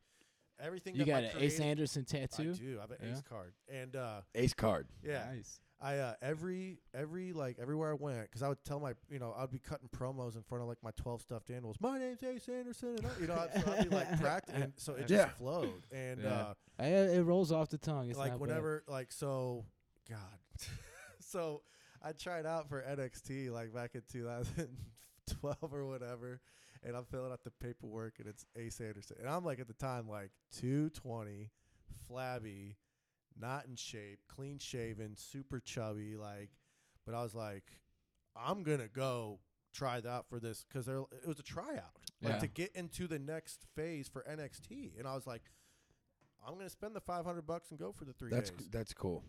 everything. 0.59 0.95
You 0.95 1.05
that 1.05 1.11
got 1.11 1.23
my 1.23 1.29
an 1.29 1.37
Ace 1.39 1.59
Anderson 1.59 2.05
tattoo. 2.05 2.51
I 2.55 2.57
do. 2.57 2.77
I 2.77 2.81
have 2.81 2.91
an 2.91 2.97
Yeah. 3.03 3.11
Ace 3.11 3.21
card, 3.27 3.53
and 3.69 3.95
uh, 3.95 4.21
Ace 4.35 4.53
card. 4.53 4.87
yeah, 5.03 5.25
Nice. 5.33 5.59
I 5.79 5.97
uh, 5.97 6.15
every 6.23 6.79
every 6.95 7.33
like 7.33 7.57
everywhere 7.61 7.91
I 7.91 7.93
went 7.93 8.23
because 8.23 8.41
I 8.41 8.47
would 8.49 8.63
tell 8.65 8.79
my 8.79 8.93
you 9.11 9.19
know 9.19 9.35
I'd 9.37 9.51
be 9.51 9.59
cutting 9.59 9.87
promos 9.95 10.35
in 10.35 10.41
front 10.41 10.63
of 10.63 10.67
like 10.67 10.79
my 10.81 10.89
twelve 10.97 11.21
stuffed 11.21 11.51
animals. 11.51 11.77
My 11.79 11.99
name's 11.99 12.23
Ace 12.23 12.49
Anderson, 12.49 12.95
and 12.97 13.05
I, 13.05 13.09
you 13.21 13.27
know 13.27 13.35
I'd, 13.35 13.63
so 13.63 13.71
I'd 13.73 13.89
be 13.89 13.95
like 13.95 14.19
practicing, 14.21 14.73
so 14.77 14.93
it 14.93 15.01
just 15.01 15.11
Yeah. 15.11 15.25
flowed. 15.29 15.85
And 15.91 16.21
Yeah. 16.23 16.29
uh, 16.29 16.53
I, 16.79 16.85
it 16.87 17.21
rolls 17.23 17.51
off 17.51 17.69
the 17.69 17.77
tongue. 17.77 18.09
It's 18.09 18.17
like 18.17 18.31
not 18.31 18.39
bad. 18.39 18.47
whenever 18.47 18.83
like 18.87 19.11
so, 19.11 19.65
God, 20.09 20.17
so 21.19 21.61
I 22.01 22.11
tried 22.13 22.47
out 22.47 22.67
for 22.69 22.81
NXT 22.81 23.51
like 23.51 23.71
back 23.71 23.91
in 23.93 24.01
2012 24.11 25.73
or 25.73 25.85
whatever, 25.85 26.39
and 26.83 26.95
I'm 26.95 27.05
filling 27.05 27.31
out 27.31 27.43
the 27.43 27.51
paperwork 27.51 28.15
and 28.19 28.27
it's 28.27 28.45
Ace 28.55 28.79
Anderson, 28.81 29.17
and 29.19 29.29
I'm 29.29 29.43
like 29.45 29.59
at 29.59 29.67
the 29.67 29.73
time 29.73 30.07
like 30.09 30.31
220, 30.53 31.49
flabby, 32.07 32.77
not 33.39 33.65
in 33.65 33.75
shape, 33.75 34.19
clean 34.27 34.57
shaven, 34.59 35.15
super 35.15 35.59
chubby, 35.59 36.15
like, 36.15 36.49
but 37.05 37.13
I 37.15 37.23
was 37.23 37.35
like, 37.35 37.63
I'm 38.35 38.63
gonna 38.63 38.87
go 38.87 39.39
try 39.73 39.99
that 40.01 40.25
for 40.29 40.39
this 40.39 40.65
because 40.67 40.87
it 40.87 41.27
was 41.27 41.39
a 41.39 41.43
tryout 41.43 41.83
like 42.21 42.33
Yeah. 42.33 42.39
to 42.39 42.47
get 42.47 42.71
into 42.75 43.07
the 43.07 43.19
next 43.19 43.65
phase 43.75 44.07
for 44.07 44.23
NXT, 44.23 44.97
and 44.97 45.07
I 45.07 45.13
was 45.15 45.27
like. 45.27 45.43
I'm 46.47 46.53
gonna 46.55 46.69
spend 46.69 46.95
the 46.95 47.01
500 47.01 47.41
bucks 47.47 47.71
and 47.71 47.79
go 47.79 47.91
for 47.91 48.05
the 48.05 48.13
three 48.13 48.29
That's 48.29 48.51
days 48.51 48.69
that's 48.71 48.93
cool. 48.93 49.23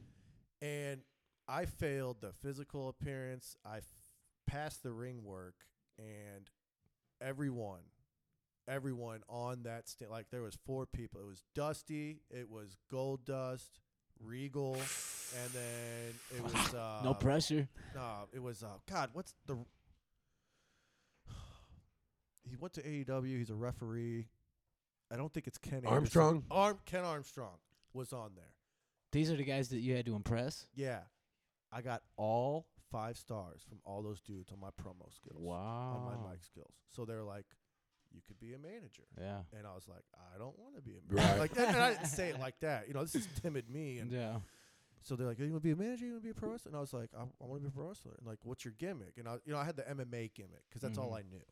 and 0.61 1.01
I 1.49 1.65
failed 1.65 2.21
the 2.21 2.33
physical 2.33 2.89
appearance. 2.91 3.57
I 3.65 3.79
f- 3.79 3.87
passed 4.47 4.83
the 4.85 4.93
ring 4.93 5.25
work, 5.25 5.55
and 5.99 6.49
everyone, 7.21 7.81
everyone 8.69 9.21
on 9.29 9.63
that 9.65 9.89
stage. 9.89 10.09
Like 10.09 10.27
there 10.31 10.43
was 10.43 10.57
four 10.67 10.87
people. 10.87 11.21
It 11.21 11.27
was 11.27 11.43
Dusty, 11.55 12.21
it 12.31 12.49
was 12.51 12.77
Goldust, 12.93 13.71
Regal, 14.23 14.75
and 14.75 15.53
then 15.53 16.15
it 16.37 16.43
was 16.43 16.75
uh, 16.75 17.01
no 17.05 17.15
pressure. 17.15 17.69
No, 17.95 18.29
it 18.33 18.43
was 18.43 18.63
uh, 18.63 18.79
God. 18.91 19.11
What's 19.13 19.35
the? 19.47 19.57
He 22.49 22.57
went 22.57 22.73
to 22.75 22.83
AEW. 22.83 23.39
He's 23.39 23.51
a 23.51 23.55
referee. 23.55 24.27
I 25.13 25.17
don't 25.17 25.33
think 25.33 25.47
it's 25.47 25.59
Ken 25.59 25.75
Anderson. 25.77 25.95
Armstrong? 25.95 26.45
Arm 26.51 26.79
Ken 26.87 27.05
Armstrong 27.05 27.59
was 27.93 28.13
on 28.13 28.31
there. 28.37 28.53
These 29.13 29.31
are 29.31 29.37
the 29.37 29.45
guys 29.45 29.69
that 29.71 29.79
you 29.79 29.95
had 29.97 30.07
to 30.07 30.15
impress. 30.15 30.67
Yeah, 30.75 31.01
I 31.73 31.83
got 31.83 32.03
all 32.17 32.67
five 32.91 33.17
stars 33.17 33.63
from 33.69 33.79
all 33.85 34.03
those 34.03 34.21
dudes 34.21 34.51
on 34.53 34.61
my 34.61 34.71
promo 34.71 35.13
skills. 35.15 35.39
Wow. 35.41 35.95
On 35.97 36.05
my 36.05 36.31
mic 36.31 36.43
skills. 36.43 36.73
So 36.89 37.05
they're 37.05 37.23
like, 37.25 37.47
you 38.11 38.21
could 38.27 38.39
be 38.41 38.55
a 38.55 38.59
manager. 38.59 39.05
Yeah. 39.21 39.41
And 39.57 39.67
I 39.67 39.75
was 39.75 39.87
like, 39.89 40.05
I 40.35 40.39
don't 40.39 40.59
want 40.59 40.77
to 40.77 40.83
be 40.83 40.93
a 40.93 41.01
Right. 41.09 41.23
manager. 41.25 41.41
Like, 41.41 41.59
and 41.69 41.77
I 41.77 41.91
didn't 41.93 42.07
say 42.07 42.31
it 42.31 42.41
like 42.47 42.59
that. 42.61 42.89
You 42.89 42.95
know, 42.95 43.03
this 43.03 43.15
is 43.15 43.29
timid 43.43 43.69
me. 43.69 43.99
And 43.99 44.11
Yeah. 44.11 44.39
so 45.03 45.15
they're 45.15 45.27
like, 45.27 45.39
"You 45.39 45.51
want 45.51 45.63
to 45.63 45.69
be 45.69 45.73
a 45.73 45.77
manager? 45.77 46.07
You 46.07 46.13
want 46.13 46.23
to 46.25 46.27
be 46.27 46.31
a 46.31 46.35
pro 46.35 46.51
wrestler?" 46.51 46.71
And 46.71 46.77
I 46.77 46.81
was 46.81 46.93
like, 46.93 47.11
"I, 47.17 47.21
I 47.23 47.45
want 47.47 47.63
to 47.63 47.69
be 47.69 47.69
a 47.69 47.71
pro 47.71 47.87
wrestler." 47.89 48.15
And 48.19 48.27
like, 48.27 48.39
"What's 48.45 48.65
your 48.65 48.75
gimmick?" 48.79 49.15
And 49.19 49.29
I, 49.29 49.35
you 49.45 49.53
know, 49.53 49.59
I 49.59 49.65
had 49.65 49.77
the 49.77 49.83
MMA 49.83 50.33
gimmick 50.35 50.65
because 50.69 50.81
that's 50.83 50.99
all 50.99 51.11
Mhm. 51.11 51.19
I 51.19 51.23
knew. 51.23 51.45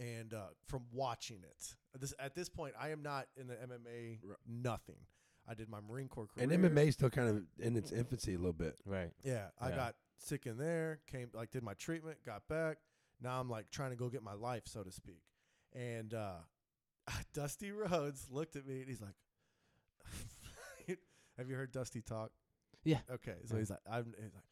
And 0.00 0.34
uh, 0.34 0.46
from 0.66 0.82
watching 0.92 1.42
it, 1.42 1.76
this 2.00 2.14
at 2.18 2.34
this 2.34 2.48
point, 2.48 2.74
I 2.80 2.90
am 2.90 3.02
not 3.02 3.26
in 3.36 3.46
the 3.46 3.54
MMA 3.54 4.20
Right. 4.22 4.36
nothing. 4.46 4.96
I 5.48 5.54
did 5.54 5.68
my 5.68 5.78
Marine 5.80 6.08
Corps 6.08 6.26
career. 6.26 6.48
And 6.50 6.64
MMA 6.64 6.88
is 6.88 6.94
still 6.94 7.10
kind 7.10 7.28
of 7.28 7.42
in 7.58 7.76
its 7.76 7.90
infancy 7.92 8.34
a 8.34 8.38
little 8.38 8.52
bit. 8.52 8.76
Right. 8.86 9.10
Yeah, 9.24 9.46
I 9.60 9.70
Yeah. 9.70 9.76
got 9.76 9.94
sick 10.16 10.46
in 10.46 10.56
there. 10.56 11.00
Came 11.10 11.30
like 11.34 11.50
did 11.50 11.62
my 11.62 11.74
treatment, 11.74 12.18
got 12.24 12.46
back. 12.48 12.78
Now 13.20 13.40
I'm 13.40 13.48
like 13.50 13.70
trying 13.70 13.90
to 13.90 13.96
go 13.96 14.08
get 14.08 14.22
my 14.22 14.34
life, 14.34 14.62
so 14.66 14.82
to 14.82 14.92
speak. 14.92 15.22
And 15.72 16.14
uh, 16.14 16.36
Dusty 17.34 17.72
Rhodes 17.72 18.28
looked 18.30 18.56
at 18.56 18.66
me 18.66 18.80
and 18.80 18.88
he's 18.88 19.00
like, 19.00 19.14
"Have 21.38 21.48
you 21.48 21.56
heard 21.56 21.72
Dusty 21.72 22.02
talk?" 22.02 22.30
Yeah. 22.84 22.98
Okay, 23.10 23.36
so 23.46 23.56
he's 23.56 23.70
like, 23.70 23.80
"I'm." 23.90 24.14
He's 24.16 24.34
like, 24.34 24.44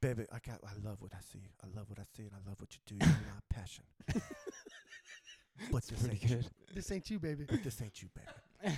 Baby, 0.00 0.24
I 0.32 0.38
got. 0.46 0.60
I 0.64 0.72
love 0.88 1.00
what 1.00 1.12
I 1.12 1.20
see. 1.20 1.42
I 1.62 1.66
love 1.76 1.88
what 1.90 1.98
I 1.98 2.04
see, 2.16 2.22
and 2.22 2.32
I 2.32 2.48
love 2.48 2.60
what 2.60 2.72
you 2.72 2.80
do. 2.86 2.94
You're 2.94 3.06
my 3.08 3.40
passion. 3.50 3.84
but 5.70 5.84
this 5.84 6.00
Pretty 6.00 6.20
ain't 6.22 6.30
you. 6.30 6.40
This 6.74 6.90
ain't 6.92 7.10
you, 7.10 7.18
baby. 7.18 7.46
This 7.62 7.80
ain't 7.82 8.00
you, 8.00 8.08
baby. 8.14 8.76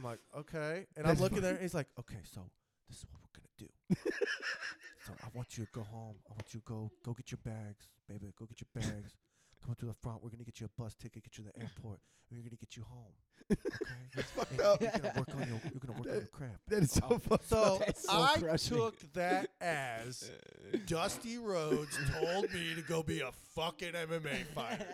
I'm 0.00 0.10
like, 0.10 0.20
okay. 0.36 0.86
And 0.96 1.06
I'm 1.06 1.18
looking 1.18 1.40
there, 1.40 1.52
and 1.52 1.60
he's 1.60 1.74
like, 1.74 1.88
okay, 1.98 2.20
so 2.24 2.40
this 2.88 2.98
is 2.98 3.06
what 3.12 3.20
we're 3.20 3.36
gonna 3.36 3.58
do. 3.58 4.10
so 5.06 5.12
I 5.22 5.28
want 5.34 5.58
you 5.58 5.64
to 5.66 5.70
go 5.72 5.82
home. 5.82 6.14
I 6.28 6.32
want 6.32 6.54
you 6.54 6.60
to 6.60 6.66
go 6.66 6.90
go 7.04 7.12
get 7.12 7.30
your 7.30 7.40
bags, 7.44 7.88
baby. 8.08 8.32
Go 8.38 8.46
get 8.46 8.60
your 8.62 8.82
bags. 8.82 9.12
Come 9.64 9.74
to 9.78 9.86
the 9.86 9.94
front. 9.94 10.22
We're 10.22 10.30
gonna 10.30 10.44
get 10.44 10.60
you 10.60 10.66
a 10.66 10.80
bus 10.80 10.94
ticket, 10.94 11.22
get 11.24 11.38
you 11.38 11.44
to 11.44 11.50
the 11.52 11.60
airport. 11.60 12.00
We're 12.30 12.38
gonna 12.42 12.56
get 12.56 12.76
you 12.76 12.84
home. 12.84 13.12
Okay. 13.52 13.60
That's 14.14 14.30
fucked 14.30 14.60
up. 14.60 14.80
You're 14.80 14.90
gonna 14.92 15.12
work 15.16 15.34
on 15.34 15.48
your. 15.48 15.60
You're 15.72 15.80
gonna 15.84 15.98
work 15.98 16.06
on 16.08 16.14
your 16.14 16.26
craft. 16.26 16.60
That 16.68 16.82
is 16.84 16.92
so 16.92 17.18
fucked 17.18 17.48
So 17.48 17.78
That's 17.84 18.02
so 18.04 18.12
I 18.22 18.36
crushing. 18.38 18.76
took 18.76 19.12
that 19.14 19.48
as 19.60 20.30
Dusty 20.86 21.36
Rhodes 21.38 21.98
told 22.20 22.52
me 22.54 22.74
to 22.76 22.82
go 22.82 23.02
be 23.02 23.20
a 23.20 23.32
fucking 23.56 23.92
MMA 23.92 24.46
fighter 24.54 24.86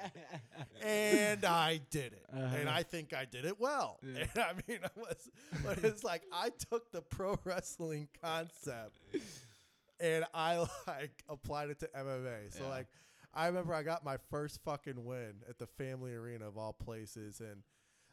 and 0.83 1.45
I 1.45 1.81
did 1.91 2.13
it, 2.15 2.25
and 2.33 2.43
Uh-huh. 2.69 2.71
I 2.79 2.83
think 2.83 3.13
I 3.13 3.27
did 3.27 3.45
it 3.45 3.61
well. 3.61 3.99
Yeah. 4.03 4.25
And 4.35 4.43
I 4.43 4.53
mean, 4.67 4.79
I 4.83 4.89
was, 4.97 5.31
but 5.65 5.79
it's 5.85 6.03
like 6.03 6.23
I 6.33 6.49
took 6.71 6.91
the 6.93 7.03
pro 7.03 7.39
wrestling 7.45 8.09
concept 8.23 8.99
and 10.01 10.25
I 10.35 10.59
like 10.87 11.23
applied 11.29 11.71
it 11.71 11.81
to 11.81 11.89
MMA. 11.89 12.53
So 12.57 12.65
Yeah. 12.65 12.71
like, 12.71 12.87
I 13.37 13.47
remember 13.47 13.75
I 13.75 13.83
got 13.83 14.03
my 14.05 14.17
first 14.31 14.61
fucking 14.65 15.05
win 15.05 15.35
at 15.49 15.59
the 15.59 15.67
Family 15.67 16.15
Arena 16.15 16.49
of 16.49 16.57
all 16.57 16.73
places, 16.73 17.41
and. 17.41 17.63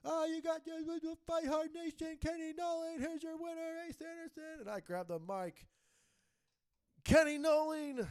Oh, 0.05 0.26
you 0.26 0.41
got 0.41 0.67
your 0.67 0.80
your 1.01 1.15
Fight 1.26 1.47
Hard 1.47 1.69
Nation, 1.74 2.17
Kenny 2.21 2.51
Nolan. 2.57 2.99
Here's 2.99 3.24
your 3.24 3.38
winner, 3.38 3.78
Ace 3.88 4.01
Anderson. 4.01 4.59
And 4.59 4.69
I 4.69 4.82
grabbed 4.82 5.07
the 5.07 5.19
mic. 5.19 5.65
Kenny 7.05 7.38
Nolan. 7.38 8.05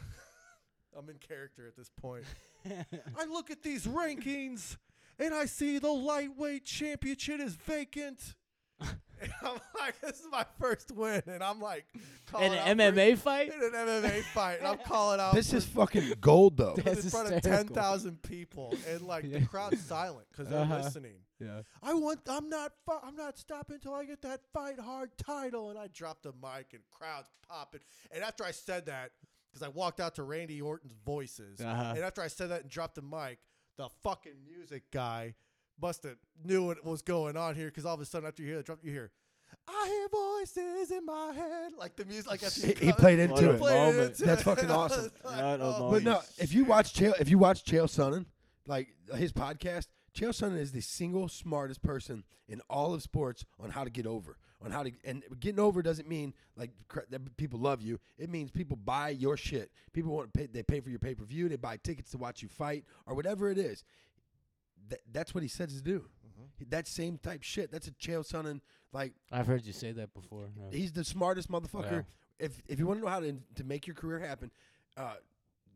I'm 0.99 1.09
in 1.11 1.19
character 1.19 1.67
at 1.67 1.77
this 1.77 1.91
point. 1.91 2.25
I 2.67 3.25
look 3.27 3.51
at 3.51 3.63
these 3.63 3.87
rankings 3.87 4.77
and 5.19 5.35
I 5.35 5.47
see 5.47 5.79
the 5.79 5.91
lightweight 5.91 6.65
championship 6.65 7.41
is 7.41 7.55
vacant. 7.55 8.35
And 9.23 9.33
I'm 9.43 9.59
like, 9.79 10.01
this 10.01 10.21
is 10.21 10.27
my 10.31 10.45
first 10.61 10.91
win. 10.93 11.23
And 11.27 11.43
I'm 11.43 11.61
like, 11.61 11.87
In 11.95 12.01
calling 12.27 12.59
out 12.59 12.67
an 12.69 12.79
for- 12.79 12.83
MMA 12.93 13.19
fight? 13.19 13.49
in 13.55 13.63
an 13.63 13.73
MMA 13.73 14.23
fight. 14.25 14.59
And 14.59 14.69
I'm 14.69 14.79
calling 14.79 15.21
out 15.21 15.35
This 15.35 15.51
for- 15.51 15.57
is 15.57 15.65
fucking 15.65 16.15
gold, 16.21 16.57
though. 16.57 16.75
in 16.77 16.83
front 16.97 17.29
of 17.29 17.35
hysterical. 17.35 17.75
10,000 17.75 18.23
people. 18.23 18.75
And 18.89 19.03
like 19.03 19.25
Yeah. 19.25 19.39
the 19.39 19.47
crowd's 19.47 19.81
silent 19.81 20.27
because 20.31 20.49
they're 20.49 20.61
Uh-huh. 20.61 20.79
listening. 20.83 21.15
Yeah. 21.41 21.63
I 21.83 21.95
want. 21.95 22.21
I'm 22.29 22.49
not. 22.49 22.73
Fu- 22.87 23.01
I'm 23.03 23.17
not 23.17 23.37
stopping 23.37 23.75
until 23.75 23.95
I 23.95 24.05
get 24.05 24.23
that 24.23 24.43
fight 24.53 24.79
hard 24.79 25.11
title. 25.19 25.71
And 25.71 25.79
I 25.79 25.89
dropped 25.89 26.23
the 26.23 26.33
mic, 26.41 26.67
and 26.73 26.83
crowds 26.93 27.29
popping. 27.49 27.81
And 28.13 28.23
after 28.23 28.45
I 28.45 28.53
said 28.53 28.87
that, 28.87 29.11
because 29.51 29.67
I 29.67 29.69
walked 29.69 29.99
out 29.99 30.15
to 30.17 30.23
Randy 30.23 30.63
Orton's 30.63 30.95
voices, 31.05 31.61
Uh-huh. 31.61 31.95
and 31.97 31.99
after 32.05 32.23
I 32.23 32.29
said 32.29 32.51
that 32.51 32.61
and 32.63 32.71
dropped 32.71 32.95
the 32.95 33.03
mic, 33.03 33.39
the 33.77 33.89
fucking 34.05 34.45
music 34.45 34.85
guy 34.93 35.35
must 35.81 36.03
have 36.05 36.17
knew 36.45 36.65
what 36.67 36.85
was 36.85 37.03
going 37.03 37.37
on 37.37 37.55
here. 37.55 37.67
Because 37.67 37.85
all 37.85 37.95
of 37.95 38.01
a 38.01 38.05
sudden, 38.05 38.29
after 38.29 38.43
you 38.43 38.49
hear 38.49 38.57
the 38.59 38.63
drop, 38.63 38.79
you 38.83 38.91
hear. 38.93 39.11
I 39.69 39.87
hear 39.87 40.09
voices 40.09 40.91
in 40.91 41.05
my 41.05 41.33
head, 41.33 41.73
like 41.79 41.95
the 41.95 42.05
music, 42.05 42.31
like 42.31 42.43
after 42.43 42.67
He, 42.67 42.87
he 42.87 42.93
played 42.93 43.19
into 43.19 43.51
a 43.51 43.55
it. 43.55 43.59
played 43.61 43.77
moment. 43.95 44.11
into 44.11 44.25
That's 44.25 44.41
it. 44.41 44.45
fucking 44.45 44.71
awesome. 44.71 45.03
was 45.05 45.13
like, 45.25 45.61
oh. 45.61 45.91
But 45.91 46.03
no, 46.03 46.21
if 46.39 46.53
you 46.53 46.65
watch 46.65 46.95
Chael, 46.95 47.13
if 47.21 47.29
you 47.29 47.39
watch 47.39 47.65
Chael 47.65 47.85
Sonnen, 47.85 48.25
like 48.67 48.89
his 49.15 49.33
podcast, 49.33 49.89
Chael 50.17 50.31
Sonnen 50.31 50.59
is 50.59 50.73
the 50.73 50.81
single 50.81 51.29
smartest 51.29 51.83
person 51.83 52.25
in 52.49 52.61
all 52.69 52.93
of 52.95 53.03
sports 53.03 53.45
on 53.61 53.71
how 53.71 53.85
to 53.85 53.91
get 53.91 54.07
over. 54.07 54.37
On 54.65 54.71
how 54.71 54.85
to 54.85 54.93
and 55.05 55.25
getting 55.41 55.59
over 55.59 55.83
doesn't 55.83 56.09
mean 56.09 56.35
like 56.57 56.71
that 57.11 57.37
people 57.37 57.59
love 57.59 57.83
you. 57.83 57.99
It 58.17 58.31
means 58.31 58.51
people 58.53 58.77
buy 58.77 59.09
your 59.11 59.37
shit. 59.37 59.73
People 59.93 60.13
want 60.13 60.33
to 60.33 60.39
pay. 60.39 60.47
They 60.47 60.63
pay 60.63 60.79
for 60.81 60.89
your 60.89 61.01
pay 61.01 61.15
per 61.17 61.25
view. 61.25 61.49
They 61.49 61.57
buy 61.57 61.79
tickets 61.79 62.13
to 62.13 62.19
watch 62.19 62.43
you 62.43 62.49
fight 62.49 62.85
or 63.07 63.15
whatever 63.17 63.51
it 63.51 63.59
is. 63.59 63.83
That, 64.93 65.01
that's 65.13 65.35
what 65.35 65.43
he 65.43 65.49
says 65.49 65.75
to 65.75 65.83
do. 65.83 66.01
Mm-hmm. 66.01 66.71
That 66.71 66.87
same 66.87 67.19
type 67.19 67.43
shit. 67.43 67.71
That's 67.73 67.89
a 67.89 67.93
Chael 67.93 68.21
Sonnen. 68.31 68.61
Like 68.93 69.15
I've 69.31 69.47
heard 69.47 69.65
you 69.65 69.73
say 69.73 69.93
that 69.93 70.13
before. 70.15 70.51
yeah. 70.57 70.77
He's 70.79 70.93
the 70.93 71.03
smartest 71.05 71.51
motherfucker. 71.51 71.91
Yeah. 71.93 72.03
If 72.47 72.63
if 72.69 72.79
you 72.79 72.87
want 72.87 73.01
to 73.01 73.05
know 73.05 73.11
how 73.11 73.21
to 73.21 73.35
to 73.57 73.65
make 73.65 73.87
your 73.87 73.95
career 73.97 74.19
happen, 74.19 74.51
uh, 74.97 75.15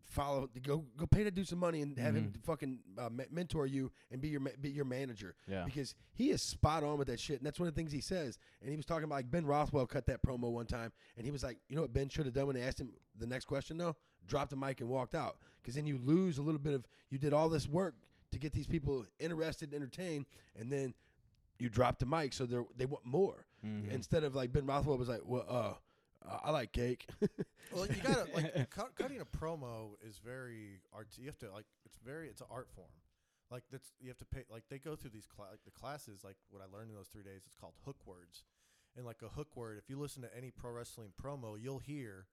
follow 0.04 0.48
go 0.62 0.84
go 0.96 1.06
pay 1.06 1.24
to 1.24 1.30
do 1.30 1.42
some 1.44 1.58
money 1.58 1.82
and 1.82 1.98
have 1.98 2.14
him 2.14 2.32
Mhm. 2.32 2.44
fucking 2.44 2.78
uh, 2.96 3.08
me- 3.10 3.24
mentor 3.30 3.66
you 3.66 3.90
and 4.10 4.20
be 4.20 4.28
your 4.28 4.40
ma- 4.40 4.50
be 4.60 4.70
your 4.70 4.84
manager 4.84 5.34
Yeah. 5.48 5.64
because 5.64 5.94
he 6.14 6.30
is 6.30 6.42
spot 6.42 6.84
on 6.84 6.96
with 6.98 7.08
that 7.08 7.18
shit 7.18 7.38
and 7.38 7.46
that's 7.46 7.58
one 7.58 7.68
of 7.68 7.74
the 7.74 7.78
things 7.80 7.90
he 7.90 8.00
says. 8.00 8.38
And 8.60 8.70
he 8.70 8.76
was 8.76 8.86
talking 8.86 9.04
about 9.04 9.16
like 9.16 9.30
Ben 9.30 9.44
Rothwell 9.44 9.86
cut 9.86 10.06
that 10.06 10.22
promo 10.22 10.52
one 10.52 10.66
time 10.66 10.92
and 11.16 11.24
he 11.26 11.32
was 11.32 11.42
like, 11.42 11.58
you 11.68 11.74
know 11.74 11.82
what 11.82 11.92
Ben 11.92 12.08
should 12.08 12.24
have 12.26 12.34
done 12.34 12.46
when 12.46 12.54
they 12.56 12.62
asked 12.62 12.80
him 12.80 12.92
the 13.18 13.26
next 13.26 13.46
question 13.46 13.78
though, 13.78 13.96
dropped 14.26 14.50
the 14.50 14.56
mic 14.56 14.80
and 14.80 14.88
walked 14.88 15.14
out 15.14 15.38
because 15.60 15.74
then 15.74 15.86
you 15.86 15.98
lose 15.98 16.38
a 16.38 16.42
little 16.42 16.60
bit 16.60 16.74
of 16.74 16.86
you 17.10 17.18
did 17.18 17.32
all 17.32 17.48
this 17.48 17.66
work 17.68 17.94
to 18.32 18.38
get 18.38 18.52
these 18.52 18.66
people 18.66 19.04
interested, 19.18 19.72
and 19.72 19.82
entertained, 19.82 20.26
and 20.58 20.70
then 20.70 20.94
you 21.58 21.68
drop 21.68 21.98
the 21.98 22.06
mic 22.06 22.32
so 22.32 22.44
they 22.46 22.58
they 22.76 22.86
want 22.86 23.04
more 23.04 23.46
Mhm. 23.64 23.90
instead 23.90 24.22
of 24.24 24.34
like 24.34 24.52
Ben 24.52 24.66
Rothwell 24.66 24.98
was 24.98 25.08
like, 25.08 25.22
well, 25.24 25.44
uh, 25.48 26.38
I 26.44 26.50
like 26.50 26.72
cake. 26.72 27.06
Well, 27.74 27.86
you 27.88 28.00
gotta 28.00 28.26
like 28.32 28.70
cut, 28.70 28.94
cutting 28.94 29.20
a 29.20 29.24
promo 29.24 29.94
is 30.06 30.18
very 30.18 30.80
art. 30.92 31.08
You 31.18 31.26
have 31.26 31.38
to 31.38 31.50
like 31.50 31.64
it's 31.84 31.96
very 32.04 32.28
it's 32.28 32.40
an 32.40 32.46
art 32.50 32.68
form. 32.70 32.86
Like 33.50 33.64
that's 33.72 33.90
you 34.00 34.06
have 34.08 34.18
to 34.18 34.24
pay. 34.24 34.44
Like 34.48 34.62
they 34.70 34.78
go 34.78 34.94
through 34.94 35.10
these 35.10 35.26
cla- 35.26 35.48
like 35.50 35.64
the 35.64 35.72
classes. 35.72 36.22
Like 36.22 36.36
what 36.50 36.62
I 36.62 36.66
learned 36.72 36.90
in 36.90 36.96
those 36.96 37.08
three 37.08 37.24
days, 37.24 37.42
it's 37.44 37.56
called 37.56 37.74
hook 37.84 37.96
words. 38.06 38.44
And 38.96 39.04
like 39.04 39.20
a 39.22 39.28
hook 39.28 39.56
word, 39.56 39.78
if 39.78 39.90
you 39.90 39.98
listen 39.98 40.22
to 40.22 40.34
any 40.36 40.50
pro 40.52 40.70
wrestling 40.70 41.12
promo, 41.20 41.60
you'll 41.60 41.80
hear, 41.80 42.26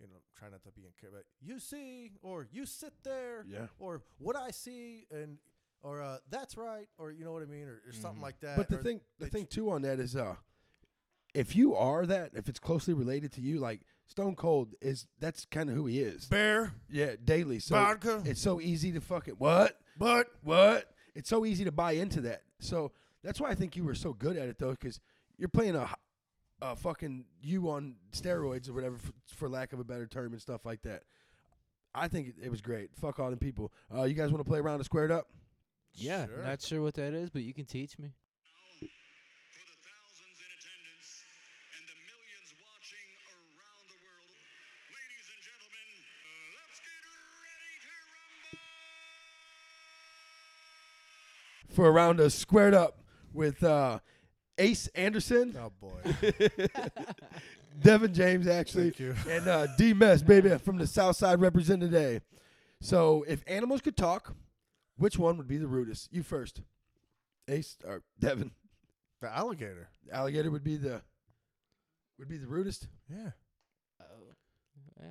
you 0.00 0.06
know, 0.06 0.16
try 0.36 0.48
not 0.48 0.62
to 0.62 0.70
be 0.72 0.82
in 0.86 0.92
care, 1.00 1.10
but 1.12 1.24
you 1.40 1.58
see 1.58 2.12
or 2.22 2.46
you 2.52 2.66
sit 2.66 2.92
there, 3.04 3.44
Yeah. 3.48 3.66
or 3.78 4.02
what 4.18 4.36
I 4.36 4.50
see, 4.50 5.06
and 5.10 5.38
or 5.82 6.02
uh, 6.02 6.18
that's 6.30 6.56
right, 6.56 6.88
or 6.98 7.12
you 7.12 7.24
know 7.24 7.32
what 7.32 7.42
I 7.42 7.46
mean, 7.46 7.68
or, 7.68 7.80
or 7.86 7.92
something 7.92 8.18
Mhm. 8.20 8.22
like 8.22 8.40
that. 8.40 8.56
But 8.56 8.68
the 8.68 8.78
or 8.78 8.82
thing, 8.82 9.00
the 9.18 9.26
thing 9.28 9.46
too 9.46 9.70
on 9.70 9.82
that 9.82 10.00
is, 10.00 10.16
uh, 10.16 10.36
if 11.34 11.54
you 11.54 11.74
are 11.74 12.06
that, 12.06 12.32
if 12.34 12.48
it's 12.48 12.58
closely 12.58 12.94
related 12.94 13.32
to 13.32 13.40
you, 13.40 13.58
like 13.58 13.82
Stone 14.06 14.36
Cold 14.36 14.74
is, 14.80 15.06
that's 15.20 15.44
kind 15.44 15.68
of 15.68 15.76
who 15.76 15.86
he 15.86 16.00
is. 16.00 16.26
bear 16.26 16.72
Yeah, 16.88 17.16
daily. 17.22 17.58
So 17.60 17.74
vodka, 17.76 18.22
it's 18.24 18.40
so 18.40 18.60
easy 18.60 18.90
to 18.92 19.00
fucking 19.00 19.34
what, 19.34 19.78
but 19.96 20.28
what? 20.42 20.90
It's 21.14 21.28
so 21.28 21.44
easy 21.44 21.64
to 21.64 21.72
buy 21.72 21.92
into 21.92 22.20
that. 22.22 22.42
So 22.60 22.92
that's 23.22 23.40
why 23.40 23.50
I 23.50 23.54
think 23.54 23.76
you 23.76 23.84
were 23.84 23.94
so 23.94 24.12
good 24.12 24.36
at 24.36 24.48
it 24.48 24.58
though, 24.58 24.70
because 24.72 25.00
you're 25.36 25.48
playing 25.48 25.76
a, 25.76 25.88
uh, 26.60 26.74
fucking 26.74 27.24
you 27.42 27.70
on 27.70 27.94
steroids 28.12 28.68
or 28.68 28.72
whatever, 28.72 28.96
for, 28.96 29.12
for, 29.34 29.48
lack 29.48 29.72
of 29.72 29.80
a 29.80 29.84
better 29.84 30.06
term, 30.06 30.32
and 30.32 30.40
stuff 30.40 30.64
like 30.64 30.82
that. 30.82 31.02
I 31.94 32.08
think 32.08 32.28
it, 32.28 32.34
it 32.44 32.50
was 32.50 32.60
great. 32.60 32.90
Fuck 33.00 33.18
all 33.18 33.30
them 33.30 33.38
people. 33.38 33.72
Uh, 33.94 34.04
you 34.04 34.14
guys 34.14 34.30
want 34.30 34.44
to 34.44 34.48
play 34.48 34.58
around 34.58 34.76
and 34.76 34.84
squared 34.84 35.10
up? 35.10 35.28
Yeah, 35.94 36.26
sure. 36.26 36.42
not 36.44 36.62
sure 36.62 36.82
what 36.82 36.94
that 36.94 37.14
is, 37.14 37.30
but 37.30 37.42
you 37.42 37.54
can 37.54 37.64
teach 37.64 37.98
me. 37.98 38.10
For 51.70 51.86
a 51.86 51.92
round 51.92 52.18
of 52.18 52.32
squared 52.32 52.74
up 52.74 52.98
with 53.32 53.62
uh, 53.62 54.00
Ace 54.58 54.88
Anderson, 54.88 55.56
Oh 55.58 55.70
boy. 55.80 56.00
Devin 57.80 58.12
James, 58.12 58.46
actually, 58.48 58.90
Thank 58.90 59.00
you. 59.00 59.14
and 59.28 59.46
uh, 59.46 59.66
D 59.76 59.92
Mess, 59.94 60.22
baby, 60.22 60.56
from 60.58 60.78
the 60.78 60.86
South 60.86 61.16
Side 61.16 61.40
representing 61.40 61.88
today. 61.90 62.20
So, 62.80 63.24
if 63.28 63.42
animals 63.46 63.80
could 63.80 63.96
talk, 63.96 64.34
which 64.96 65.16
one 65.18 65.36
would 65.38 65.46
be 65.48 65.58
the 65.58 65.66
rudest? 65.68 66.12
You 66.12 66.22
first. 66.22 66.62
Ace 67.48 67.76
or 67.86 68.02
Devin? 68.18 68.50
The 69.20 69.34
alligator. 69.34 69.88
The 70.06 70.14
Alligator 70.14 70.50
would 70.50 70.64
be 70.64 70.76
the 70.76 71.02
would 72.18 72.28
be 72.28 72.36
the 72.36 72.46
rudest. 72.46 72.88
Yeah. 73.08 73.30
Oh. 74.00 74.34
yeah, 75.00 75.06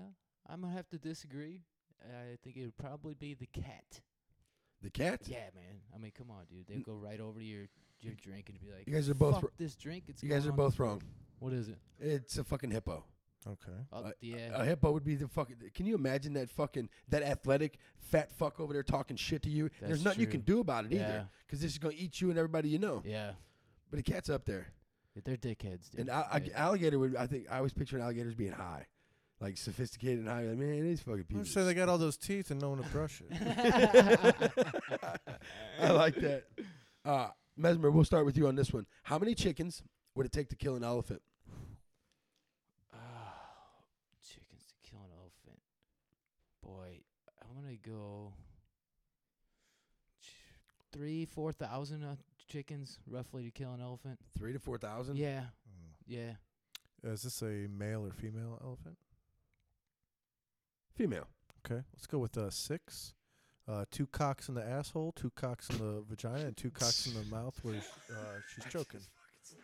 I'm 0.50 0.62
gonna 0.62 0.74
have 0.74 0.90
to 0.90 0.98
disagree. 0.98 1.62
I 2.04 2.38
think 2.44 2.58
it 2.58 2.66
would 2.66 2.78
probably 2.78 3.16
be 3.16 3.34
the 3.34 3.48
cat. 3.48 4.02
The 4.82 4.90
cat. 4.90 5.22
Yeah, 5.26 5.50
man. 5.56 5.82
I 5.94 5.98
mean, 5.98 6.12
come 6.18 6.30
on, 6.30 6.46
dude. 6.50 6.68
They 6.68 6.82
go 6.82 6.94
right 6.94 7.20
over 7.20 7.40
to 7.40 7.46
your 7.46 7.68
your 8.08 8.16
drink 8.16 8.50
and 8.50 8.60
be 8.60 8.68
like, 8.76 8.88
You 8.88 8.94
guys 8.94 9.10
are 9.10 9.14
both. 9.14 9.36
"Fuck 9.36 9.44
wr- 9.44 9.48
this 9.58 9.76
drink." 9.76 10.06
It's 10.08 10.24
you 10.24 10.30
guys 10.30 10.46
are 10.48 10.52
on 10.52 10.58
both 10.58 10.80
wrong. 10.80 11.02
What 11.40 11.54
is 11.54 11.70
it? 11.70 11.78
It's 12.00 12.38
a 12.38 12.44
fucking 12.44 12.72
hippo. 12.72 13.04
Okay. 13.48 13.72
Uh, 13.94 14.12
yeah. 14.20 14.50
A 14.54 14.66
hippo 14.66 14.92
would 14.92 15.06
be 15.06 15.16
the 15.16 15.28
fucking. 15.28 15.56
Can 15.74 15.86
you 15.86 15.96
imagine 15.96 16.34
that 16.34 16.50
fucking 16.50 16.90
that 17.10 17.24
athletic 17.24 17.78
fat 17.98 18.32
fuck 18.32 18.60
over 18.60 18.74
there 18.74 18.84
talking 18.84 19.16
shit 19.16 19.42
to 19.44 19.50
you? 19.50 19.66
And 19.66 19.72
there's 19.90 20.00
That's 20.00 20.04
nothing 20.04 20.22
you 20.22 20.28
can 20.28 20.44
true. 20.44 20.56
do 20.56 20.60
about 20.62 20.86
it 20.86 20.94
either, 20.94 21.04
yeah. 21.04 21.24
because 21.46 21.62
this 21.62 21.72
is 21.72 21.78
gonna 21.78 21.94
eat 21.98 22.20
you 22.20 22.30
and 22.30 22.38
everybody 22.38 22.70
you 22.70 22.80
know. 22.80 23.02
Yeah. 23.06 23.32
But 23.90 24.00
a 24.00 24.04
cat's 24.04 24.30
up 24.30 24.44
there, 24.46 24.68
Yeah, 25.16 25.22
They're 25.24 25.38
dickheads, 25.38 25.92
dude. 25.92 26.02
and 26.02 26.10
al- 26.10 26.28
I, 26.30 26.42
alligator 26.56 27.00
would. 27.00 27.16
I 27.16 27.26
think 27.28 27.46
I 27.50 27.58
always 27.58 27.74
picture 27.74 27.98
alligators 28.00 28.36
being 28.36 28.52
high, 28.52 28.86
like 29.40 29.56
sophisticated 29.58 30.20
and 30.20 30.28
high. 30.28 30.44
Like, 30.44 30.58
man, 30.58 30.84
these 30.84 31.00
fucking 31.00 31.22
I 31.22 31.24
people. 31.24 31.46
say 31.46 31.64
they 31.64 31.74
got 31.74 31.88
all 31.88 31.98
those 31.98 32.18
teeth 32.18 32.52
and 32.52 32.60
no 32.60 32.72
one 32.72 32.84
to 32.84 32.90
brush 32.90 33.22
it. 33.30 33.32
I 35.82 35.92
like 35.92 36.16
that. 36.16 36.44
Uh, 37.06 37.30
Mesmer, 37.58 37.90
we'll 37.90 38.04
start 38.04 38.26
with 38.26 38.38
you 38.38 38.48
on 38.48 38.56
this 38.56 38.72
one. 38.72 38.86
How 39.04 39.18
many 39.18 39.34
chickens 39.34 39.82
would 40.16 40.26
it 40.26 40.32
take 40.32 40.50
to 40.50 40.56
kill 40.56 40.76
an 40.76 40.84
elephant? 40.84 41.22
Oh, 42.94 42.98
chickens 44.24 44.64
to 44.68 44.90
kill 44.90 45.00
an 45.00 45.12
elephant. 45.18 45.60
Boy, 46.64 47.00
I'm 47.42 47.56
gonna 47.60 47.76
go 47.78 48.34
ch- 50.22 50.28
three, 50.92 51.26
four 51.26 51.52
thousand 51.52 52.04
uh, 52.04 52.16
chickens 52.48 53.00
roughly 53.10 53.44
to 53.46 53.52
kill 53.52 53.74
an 53.74 53.82
elephant. 53.82 54.20
Three 54.38 54.54
to 54.54 54.60
four 54.60 54.78
thousand. 54.78 55.18
Yeah, 55.18 55.42
Mm. 55.68 55.94
yeah. 56.06 56.32
Is 57.04 57.24
this 57.24 57.42
a 57.42 57.68
male 57.70 58.06
or 58.06 58.12
female 58.12 58.60
elephant? 58.64 58.98
Female. 60.96 61.28
Okay, 61.66 61.82
let's 61.94 62.08
go 62.08 62.18
with 62.20 62.38
uh, 62.38 62.50
six. 62.50 63.14
Uh, 63.68 63.84
two 63.92 64.08
cocks 64.08 64.48
in 64.48 64.56
the 64.56 64.64
asshole, 64.64 65.12
two 65.14 65.30
cocks 65.32 65.70
in 65.70 65.78
the 65.80 66.02
vagina, 66.10 66.46
and 66.46 66.56
two 66.56 66.72
cocks 66.72 67.06
in 67.08 67.14
the 67.14 67.24
mouth 67.36 67.58
where 67.64 67.76
uh, 67.76 68.16
she's 68.54 68.64
choking. 68.72 69.02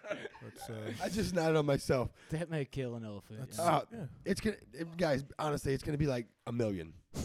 That's, 0.09 0.69
uh, 0.69 0.73
I 1.01 1.09
just 1.09 1.33
nodded 1.33 1.55
on 1.57 1.65
myself. 1.65 2.09
That 2.29 2.49
may 2.49 2.65
kill 2.65 2.95
an 2.95 3.05
elephant. 3.05 3.39
yeah. 3.57 3.61
Uh, 3.63 3.81
yeah. 3.91 3.99
It's 4.25 4.41
gonna, 4.41 4.57
it- 4.73 4.97
guys. 4.97 5.23
Honestly, 5.39 5.73
it's 5.73 5.83
gonna 5.83 5.97
be 5.97 6.07
like 6.07 6.27
a 6.47 6.51
million. 6.51 6.93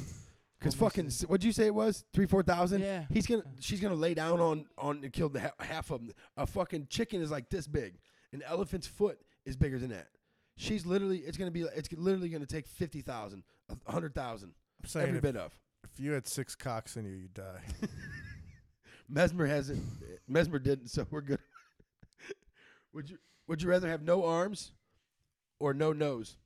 Because 0.61 0.75
fucking, 0.75 1.05
a- 1.05 1.07
s- 1.07 1.23
what'd 1.23 1.45
you 1.45 1.53
say 1.53 1.67
it 1.67 1.75
was? 1.75 2.05
Three, 2.13 2.27
four 2.27 2.43
thousand. 2.43 2.81
Yeah. 2.83 3.05
He's 3.13 3.29
gonna, 3.29 3.45
she's 3.61 3.79
gonna 3.81 3.95
lay 3.95 4.13
down 4.13 4.41
on, 4.41 4.65
on 4.77 5.05
and 5.05 5.13
kill 5.13 5.29
the 5.29 5.39
ha- 5.41 5.53
half 5.61 5.93
of 5.93 6.01
them. 6.05 6.13
A 6.37 6.49
fucking 6.49 6.89
chicken 6.91 7.23
is 7.23 7.31
like 7.31 7.49
this 7.49 7.69
big. 7.69 7.95
An 8.33 8.43
elephant's 8.45 8.89
foot 8.89 9.21
is 9.47 9.57
bigger 9.57 9.79
than 9.79 9.91
that. 9.91 10.09
She's 10.57 10.85
literally, 10.85 11.19
it's 11.19 11.39
gonna 11.39 11.53
be, 11.53 11.61
it's 11.63 11.89
literally 11.93 12.29
gonna 12.29 12.45
take 12.45 12.67
fifty 12.67 13.03
thousand, 13.03 13.45
a 13.87 13.93
hundred 13.93 14.17
thousand, 14.17 14.55
saying 14.85 15.07
every 15.07 15.19
if, 15.19 15.23
bit 15.23 15.37
of. 15.37 15.57
If 15.93 16.01
you 16.01 16.13
had 16.13 16.27
six 16.27 16.55
cocks 16.55 16.97
in 16.97 17.05
you, 17.05 17.13
you'd 17.13 17.35
die. 17.35 17.61
Mesmer 19.09 19.47
hasn't. 19.47 19.83
Mesmer 20.29 20.59
didn't, 20.59 20.89
so 20.89 21.07
we're 21.11 21.21
good. 21.23 21.39
would 22.93 23.09
you, 23.11 23.19
would 23.47 23.63
you 23.63 23.69
rather 23.69 23.89
have 23.89 24.03
no 24.03 24.25
arms, 24.25 24.73
or 25.59 25.73
no 25.75 25.93
nose? 25.93 26.37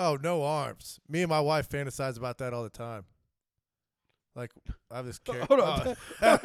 oh, 0.00 0.16
no 0.22 0.44
arms. 0.44 1.00
Me 1.08 1.22
and 1.22 1.28
my 1.28 1.40
wife 1.40 1.68
fantasize 1.68 2.16
about 2.16 2.38
that 2.38 2.54
all 2.54 2.62
the 2.62 2.70
time. 2.70 3.04
Like 4.36 4.52
I 4.92 4.96
have 4.98 5.06
this 5.06 5.18
character. 5.24 5.46
Hold 5.56 5.60
on. 5.60 5.96
Uh, 6.22 6.38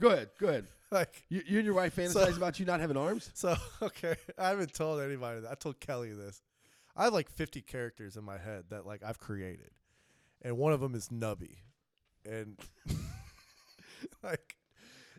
go 0.00 0.08
ahead. 0.08 0.30
Go 0.40 0.48
ahead. 0.48 0.66
like 0.90 1.22
You, 1.28 1.42
you 1.46 1.58
and 1.58 1.64
your 1.64 1.74
wife 1.74 1.94
fantasize 1.94 2.12
So- 2.32 2.36
about 2.36 2.58
you 2.58 2.66
not 2.66 2.80
having 2.80 2.96
arms? 2.96 3.30
So 3.34 3.56
okay, 3.82 4.16
I 4.36 4.48
haven't 4.48 4.74
told 4.74 5.00
anybody 5.00 5.40
that. 5.42 5.50
I 5.50 5.54
told 5.54 5.78
Kelly 5.78 6.12
this. 6.12 6.42
I 6.98 7.04
have 7.04 7.12
like 7.14 7.30
50 7.30 7.62
characters 7.62 8.16
in 8.16 8.24
my 8.24 8.36
head 8.38 8.64
that 8.70 8.84
like 8.84 9.02
I've 9.02 9.18
created, 9.20 9.70
and 10.42 10.58
one 10.58 10.72
of 10.72 10.80
them 10.80 10.94
is 10.94 11.08
Nubby, 11.08 11.58
and 12.26 12.58
like 14.22 14.56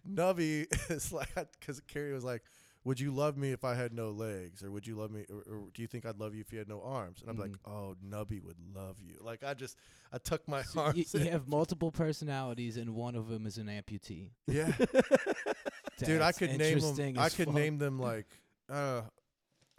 Nubby 0.08 0.68
is 0.92 1.12
like 1.12 1.30
because 1.60 1.80
Carrie 1.88 2.14
was 2.14 2.24
like, 2.24 2.44
"Would 2.84 3.00
you 3.00 3.12
love 3.12 3.38
me 3.38 3.52
if 3.52 3.64
I 3.64 3.76
had 3.76 3.94
no 3.94 4.12
legs, 4.12 4.64
or 4.64 4.72
would 4.72 4.86
you 4.88 4.96
love 4.96 5.12
me, 5.12 5.26
or, 5.30 5.38
or 5.38 5.64
do 5.74 5.82
you 5.82 5.88
think 5.88 6.06
I'd 6.06 6.20
love 6.20 6.36
you 6.36 6.42
if 6.42 6.52
you 6.52 6.60
had 6.60 6.68
no 6.68 6.82
arms?" 6.82 7.22
And 7.22 7.30
I'm 7.30 7.38
like, 7.38 7.56
"Oh, 7.66 7.96
Nubby 8.06 8.44
would 8.44 8.58
love 8.76 8.98
you." 9.02 9.16
Like 9.22 9.44
I 9.44 9.54
just 9.54 9.78
I 10.12 10.18
tuck 10.18 10.48
my 10.48 10.64
So 10.64 10.82
arms. 10.82 10.98
you, 10.98 11.06
you 11.20 11.26
in. 11.28 11.32
have 11.32 11.48
multiple 11.48 11.92
personalities, 11.92 12.78
and 12.78 12.94
one 12.96 13.16
of 13.16 13.28
them 13.30 13.46
is 13.46 13.58
an 13.58 13.68
amputee. 13.68 14.32
yeah, 14.48 14.72
dude. 16.00 16.22
I 16.22 16.32
could 16.34 16.58
name 16.58 16.80
them. 16.80 17.14
I 17.18 17.30
could 17.30 17.46
fuck. 17.48 17.54
name 17.56 17.78
them 17.78 18.00
like. 18.00 18.28
Uh, 18.70 19.02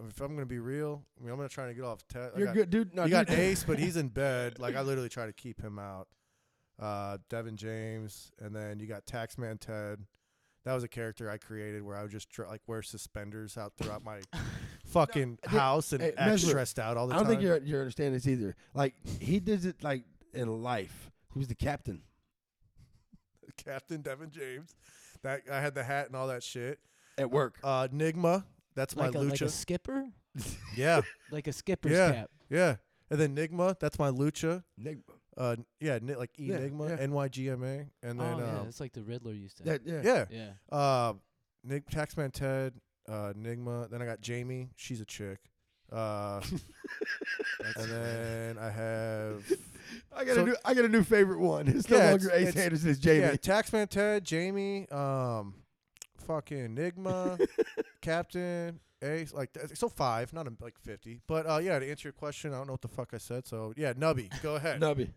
if 0.08 0.20
I'm 0.20 0.34
gonna 0.34 0.46
be 0.46 0.58
real, 0.58 1.02
I 1.18 1.22
mean, 1.22 1.30
I'm 1.30 1.36
gonna 1.36 1.48
try 1.48 1.66
to 1.66 1.74
get 1.74 1.84
off. 1.84 2.06
Te- 2.08 2.18
You're 2.36 2.46
got- 2.46 2.54
good, 2.54 2.70
dude. 2.70 2.94
No, 2.94 3.04
you 3.04 3.10
got. 3.10 3.30
Ace, 3.30 3.64
but 3.64 3.78
he's 3.78 3.96
in 3.96 4.08
bed. 4.08 4.58
Like 4.58 4.76
I 4.76 4.82
literally 4.82 5.08
try 5.08 5.26
to 5.26 5.32
keep 5.32 5.60
him 5.60 5.78
out. 5.78 6.08
Uh, 6.78 7.18
Devin 7.28 7.56
James, 7.56 8.32
and 8.40 8.54
then 8.56 8.80
you 8.80 8.86
got 8.86 9.04
Taxman 9.06 9.60
Ted. 9.60 10.00
That 10.64 10.74
was 10.74 10.84
a 10.84 10.88
character 10.88 11.30
I 11.30 11.36
created 11.38 11.82
where 11.82 11.96
I 11.96 12.02
would 12.02 12.10
just 12.10 12.30
try, 12.30 12.46
like 12.46 12.60
wear 12.66 12.82
suspenders 12.82 13.56
out 13.56 13.72
throughout 13.78 14.04
my 14.04 14.20
fucking 14.86 15.38
No, 15.52 15.58
house 15.58 15.92
and 15.92 16.02
hey, 16.02 16.12
act 16.16 16.40
stressed 16.40 16.78
out 16.78 16.96
all 16.96 17.06
the 17.06 17.12
time. 17.14 17.20
I 17.20 17.22
don't 17.22 17.30
think 17.32 17.42
you're 17.42 17.58
you're 17.58 17.80
understanding 17.80 18.14
this 18.14 18.26
either. 18.26 18.56
Like 18.74 18.94
he 19.20 19.40
did 19.40 19.64
it 19.64 19.82
like 19.82 20.04
in 20.34 20.62
life. 20.62 21.10
He 21.32 21.38
was 21.38 21.48
the 21.48 21.54
captain. 21.54 22.02
Captain 23.56 24.00
Devin 24.02 24.30
James. 24.30 24.74
That 25.22 25.42
I 25.50 25.60
had 25.60 25.74
the 25.74 25.84
hat 25.84 26.06
and 26.06 26.16
all 26.16 26.28
that 26.28 26.42
shit. 26.42 26.78
At 27.18 27.30
work. 27.30 27.58
Uh, 27.62 27.88
Nigma. 27.88 28.44
That's 28.74 28.96
like 28.96 29.14
my 29.14 29.20
a, 29.20 29.22
lucha. 29.24 29.30
like 29.30 29.40
a 29.42 29.48
skipper, 29.48 30.04
yeah, 30.76 31.00
like 31.30 31.46
a 31.48 31.52
skipper's 31.52 31.92
Yeah. 31.92 32.12
cap. 32.12 32.30
yeah. 32.48 32.76
And 33.10 33.18
then 33.20 33.34
Nigma. 33.34 33.78
That's 33.80 33.98
my 33.98 34.10
lucha. 34.10 34.62
Nigma. 34.80 35.02
Uh, 35.36 35.56
yeah, 35.80 35.98
ni- 36.02 36.14
like 36.16 36.30
Yeah, 36.36 36.56
Enigma, 36.58 36.88
yeah. 36.90 36.96
NYGMA, 37.06 37.86
and 38.02 38.20
then 38.20 38.34
oh 38.34 38.38
yeah, 38.38 38.60
um, 38.60 38.68
it's 38.68 38.78
like 38.80 38.92
the 38.92 39.02
Riddler 39.02 39.32
used 39.32 39.56
to. 39.58 39.62
that, 39.64 39.80
yeah. 39.86 40.00
yeah, 40.04 40.24
yeah. 40.30 40.76
Uh, 40.76 41.14
Nick 41.64 41.88
Taxman 41.90 42.32
Ted, 42.32 42.74
uh, 43.08 43.32
Nigma. 43.36 43.90
Then 43.90 44.02
I 44.02 44.04
got 44.06 44.20
Jamie. 44.20 44.70
She's 44.76 45.00
a 45.00 45.04
chick. 45.04 45.38
Uh, 45.90 46.40
and 47.76 47.90
then 47.90 48.58
I 48.58 48.70
have 48.70 49.44
I 50.16 50.24
got 50.24 50.34
So- 50.36 50.42
a 50.42 50.46
new 50.46 50.56
I 50.64 50.74
got 50.74 50.84
a 50.84 50.88
new 50.88 51.02
favorite 51.02 51.40
one. 51.40 51.68
It's 51.68 51.88
no 51.88 51.96
Yeah, 51.96 52.10
longer 52.10 52.28
it's- 52.28 52.42
Ace 52.42 52.48
it's- 52.50 52.64
Anderson, 52.64 52.90
it's 52.90 52.98
Jamie. 53.00 53.20
yeah, 53.20 53.32
Taxman 53.32 53.88
Ted, 53.88 54.24
Jamie, 54.24 54.88
um, 54.90 55.54
fucking 56.34 56.58
Enigma, 56.58 57.38
Captain 58.00 58.78
Ace. 59.02 59.32
Like 59.32 59.52
th- 59.52 59.76
so 59.76 59.88
five, 59.88 60.32
not 60.32 60.46
a, 60.46 60.52
like 60.60 60.78
fifty. 60.78 61.20
But 61.26 61.46
uh, 61.48 61.58
yeah, 61.58 61.78
to 61.78 61.88
answer 61.90 62.08
your 62.08 62.12
question, 62.12 62.52
I 62.52 62.58
don't 62.58 62.66
know 62.66 62.74
what 62.74 62.82
the 62.82 62.88
fuck 62.88 63.10
I 63.12 63.18
said. 63.18 63.46
So 63.46 63.72
yeah, 63.76 63.92
Nubby, 63.92 64.30
go 64.42 64.56
ahead. 64.56 64.80
Nubby. 64.82 65.10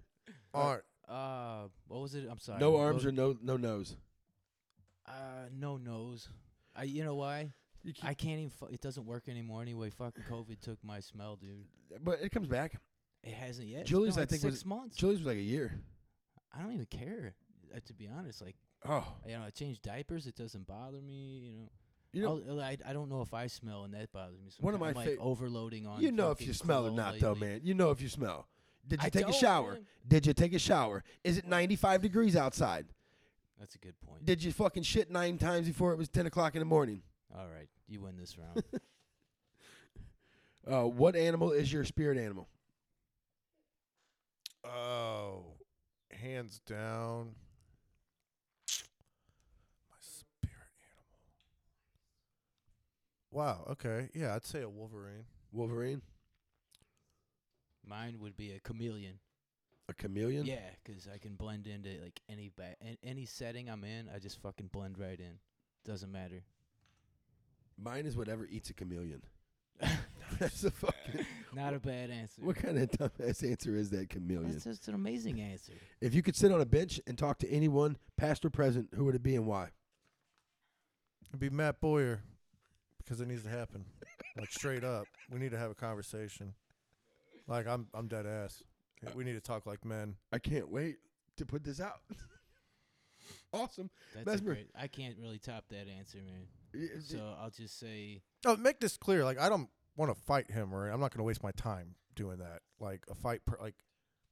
Art. 0.54 0.86
Uh, 1.08 1.64
what 1.88 2.02
was 2.02 2.16
it? 2.16 2.28
I'm 2.30 2.40
sorry. 2.40 2.60
No 2.60 2.72
what- 2.72 2.82
arms 2.82 3.06
or 3.06 3.12
no 3.12 3.38
no 3.42 3.58
nose. 3.58 3.96
Uh, 5.08 5.48
no 5.54 5.78
nose. 5.78 6.30
I. 6.76 6.84
You 6.84 7.04
know 7.04 7.16
why? 7.16 7.52
You 7.84 7.94
keep- 7.94 8.06
I 8.06 8.14
can't 8.14 8.40
even. 8.40 8.50
Fu- 8.50 8.68
it 8.68 8.82
doesn't 8.82 9.06
work 9.06 9.28
anymore 9.28 9.62
anyway. 9.62 9.90
Fucking 9.90 10.24
COVID 10.30 10.60
took 10.62 10.78
my 10.84 11.00
smell, 11.00 11.36
dude. 11.36 11.66
but 12.04 12.20
it 12.22 12.30
comes 12.32 12.48
back. 12.48 12.80
It 13.24 13.34
hasn't 13.34 13.68
yet. 13.68 13.86
Julie's, 13.86 14.16
been 14.16 14.20
I 14.20 14.22
like 14.24 14.30
think, 14.30 14.42
six 14.42 14.52
was- 14.52 14.66
months. 14.66 14.96
Julie's 14.98 15.20
was 15.20 15.28
like 15.28 15.38
a 15.38 15.42
year. 15.42 15.80
I 16.58 16.62
don't 16.62 16.74
even 16.74 16.86
care. 16.86 17.36
Uh, 17.76 17.80
to 17.86 17.94
be 17.94 18.08
honest, 18.08 18.42
like 18.42 18.56
Oh, 18.88 19.06
you 19.26 19.34
know, 19.38 19.44
I 19.46 19.50
change 19.50 19.82
diapers. 19.82 20.28
It 20.28 20.36
doesn't 20.36 20.68
bother 20.68 21.02
me. 21.02 21.70
You 22.14 22.22
know. 22.22 22.38
you 22.38 22.46
know, 22.46 22.54
I'll- 22.60 22.62
I, 22.62 22.78
I 22.86 22.94
don't 22.94 23.10
know 23.10 23.22
if 23.22 23.34
I 23.34 23.48
smell 23.48 23.84
and 23.86 23.94
that 23.94 24.12
bothers 24.12 24.38
me. 24.40 24.52
One 24.60 24.74
of 24.74 24.80
my 24.80 24.90
I'm, 24.90 24.94
like 24.96 25.08
fa- 25.16 25.18
overloading 25.20 25.88
on. 25.88 26.02
you 26.02 26.12
know 26.12 26.32
if 26.32 26.38
fucking 26.38 26.48
you 26.48 26.54
smell 26.54 26.80
or 26.86 26.90
cologne 26.90 26.96
not, 26.98 27.20
though, 27.20 27.32
lately. 27.34 27.48
man. 27.48 27.62
You 27.64 27.74
know 27.74 27.92
if 27.92 28.02
you 28.02 28.10
smell. 28.10 28.48
Did 28.88 29.02
you 29.02 29.06
I 29.08 29.10
take 29.10 29.22
a 29.24 29.32
don't, 29.32 29.36
shower? 29.36 29.72
man. 29.74 29.86
Did 30.08 30.26
you 30.26 30.34
take 30.34 30.54
a 30.54 30.60
shower? 30.60 31.04
Is 31.24 31.38
it 31.38 31.48
95 31.48 32.02
degrees 32.02 32.36
outside? 32.36 32.86
That's 33.60 33.76
a 33.76 33.78
good 33.78 34.00
point. 34.02 34.26
Did 34.26 34.44
you 34.44 34.52
fucking 34.52 34.84
shit 34.84 35.10
nine 35.10 35.38
times 35.38 35.66
before 35.68 35.94
it 35.94 35.98
was 35.98 36.10
10 36.10 36.26
o'clock 36.26 36.56
in 36.56 36.60
the 36.60 36.66
morning? 36.66 37.02
All 37.34 37.48
right, 37.48 37.70
you 37.88 38.02
win 38.02 38.18
this 38.18 38.38
round. 38.38 38.64
Uh, 40.66 40.84
what 40.84 41.14
animal 41.18 41.52
is 41.52 41.74
your 41.74 41.84
spirit 41.84 42.18
animal? 42.18 42.48
Oh, 44.64 45.44
hands 46.10 46.62
down. 46.66 47.36
My 49.90 49.98
spirit 50.00 50.72
animal. 50.80 51.04
Wow. 53.34 53.66
Okay. 53.72 54.10
Yeah, 54.14 54.36
I'd 54.36 54.46
say 54.46 54.62
a 54.62 54.70
Wolverine. 54.70 55.26
Wolverine. 55.52 56.02
Mine 57.86 58.20
would 58.20 58.38
be 58.38 58.52
a 58.52 58.60
chameleon. 58.60 59.20
A 59.90 59.94
chameleon. 59.94 60.46
Yeah, 60.46 60.70
'cause 60.86 61.08
I 61.14 61.18
can 61.18 61.36
blend 61.36 61.68
into 61.68 62.00
like 62.02 62.22
any 62.30 62.50
ba- 62.56 62.78
an- 62.80 62.98
any 63.04 63.26
setting 63.26 63.70
I'm 63.70 63.84
in. 63.84 64.08
I 64.08 64.20
just 64.20 64.40
fucking 64.40 64.68
blend 64.68 64.98
right 64.98 65.20
in. 65.20 65.40
Doesn't 65.84 66.12
matter. 66.12 66.44
Mine 67.78 68.06
is 68.06 68.16
whatever 68.16 68.46
eats 68.46 68.70
a 68.70 68.74
chameleon. 68.74 69.24
That's 70.40 70.64
a 70.64 70.72
fucking. 70.72 71.26
Not 71.54 71.74
a 71.74 71.80
bad 71.80 72.10
answer. 72.12 72.42
What 72.42 72.56
kind 72.56 72.78
of 72.78 72.90
dumbass 72.92 73.48
answer 73.50 73.76
is 73.76 73.90
that 73.90 74.10
chameleon? 74.10 74.52
That's 74.54 74.64
just 74.64 74.88
an 74.88 74.94
amazing 74.96 75.42
answer. 75.42 75.74
If 76.00 76.14
you 76.16 76.22
could 76.22 76.36
sit 76.36 76.52
on 76.52 76.62
a 76.62 76.66
bench 76.66 77.02
and 77.06 77.18
talk 77.18 77.40
to 77.40 77.50
anyone, 77.50 77.98
past 78.16 78.46
or 78.46 78.50
present, 78.50 78.90
who 78.96 79.04
would 79.06 79.16
it 79.16 79.24
be 79.24 79.36
and 79.36 79.46
why? 79.46 79.70
It'd 81.30 81.40
be 81.40 81.50
Matt 81.50 81.82
Boyer 81.82 82.24
because 83.04 83.20
it 83.22 83.28
needs 83.28 83.44
to 83.44 83.50
happen. 83.50 83.86
like 84.38 84.52
straight 84.52 84.84
up, 84.84 85.06
we 85.32 85.40
need 85.40 85.52
to 85.52 85.58
have 85.58 85.72
a 85.72 85.76
conversation. 85.76 86.54
Like 87.48 87.68
I'm, 87.68 87.88
I'm 87.94 88.08
dead 88.08 88.26
ass. 88.26 88.64
We 89.16 89.24
need 89.26 89.34
to 89.34 89.42
talk 89.42 89.66
like 89.66 89.84
men. 89.84 90.16
I 90.32 90.40
can't 90.40 90.70
wait 90.70 90.98
to 91.38 91.46
put 91.46 91.64
this 91.64 91.82
out. 91.82 92.00
awesome. 93.54 93.90
That's 94.14 94.26
Mesmer. 94.26 94.52
a 94.52 94.56
great. 94.56 94.70
I 94.80 94.88
can't 94.88 95.16
really 95.20 95.40
top 95.40 95.66
that 95.70 95.88
answer, 95.90 96.20
man. 96.20 96.48
Y- 96.74 97.00
So 97.06 97.36
I'll 97.42 97.50
just 97.50 97.80
say 97.80 98.22
Oh, 98.46 98.56
make 98.56 98.80
this 98.80 98.98
clear. 98.98 99.24
Like 99.26 99.40
I 99.40 99.50
don't 99.50 99.70
want 99.96 100.14
to 100.16 100.20
fight 100.22 100.50
him, 100.52 100.74
or 100.74 100.88
I'm 100.90 101.00
not 101.00 101.12
going 101.12 101.20
to 101.20 101.24
waste 101.24 101.44
my 101.44 101.52
time 101.52 101.96
doing 102.16 102.38
that. 102.40 102.62
Like 102.80 103.04
a 103.10 103.16
fight, 103.16 103.42
per, 103.46 103.58
like 103.62 103.76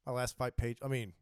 my 0.06 0.12
last 0.12 0.36
fight 0.36 0.56
page. 0.56 0.78
I 0.82 0.88
mean, 0.88 1.12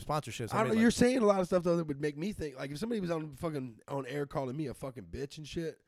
sponsorships. 0.00 0.54
I 0.54 0.62
don't 0.64 0.74
know. 0.74 0.80
You're 0.80 0.90
saying 0.90 1.18
a 1.18 1.26
lot 1.26 1.40
of 1.40 1.46
stuff 1.46 1.62
though 1.64 1.76
that 1.76 1.86
would 1.88 2.00
make 2.00 2.16
me 2.16 2.32
think. 2.32 2.56
Like 2.58 2.70
if 2.70 2.78
somebody 2.78 3.00
was 3.00 3.10
on 3.10 3.34
fucking 3.36 3.80
on 3.88 4.06
air 4.06 4.26
calling 4.26 4.56
me 4.56 4.68
a 4.68 4.74
fucking 4.74 5.04
bitch 5.10 5.38
and 5.38 5.46
shit. 5.46 5.78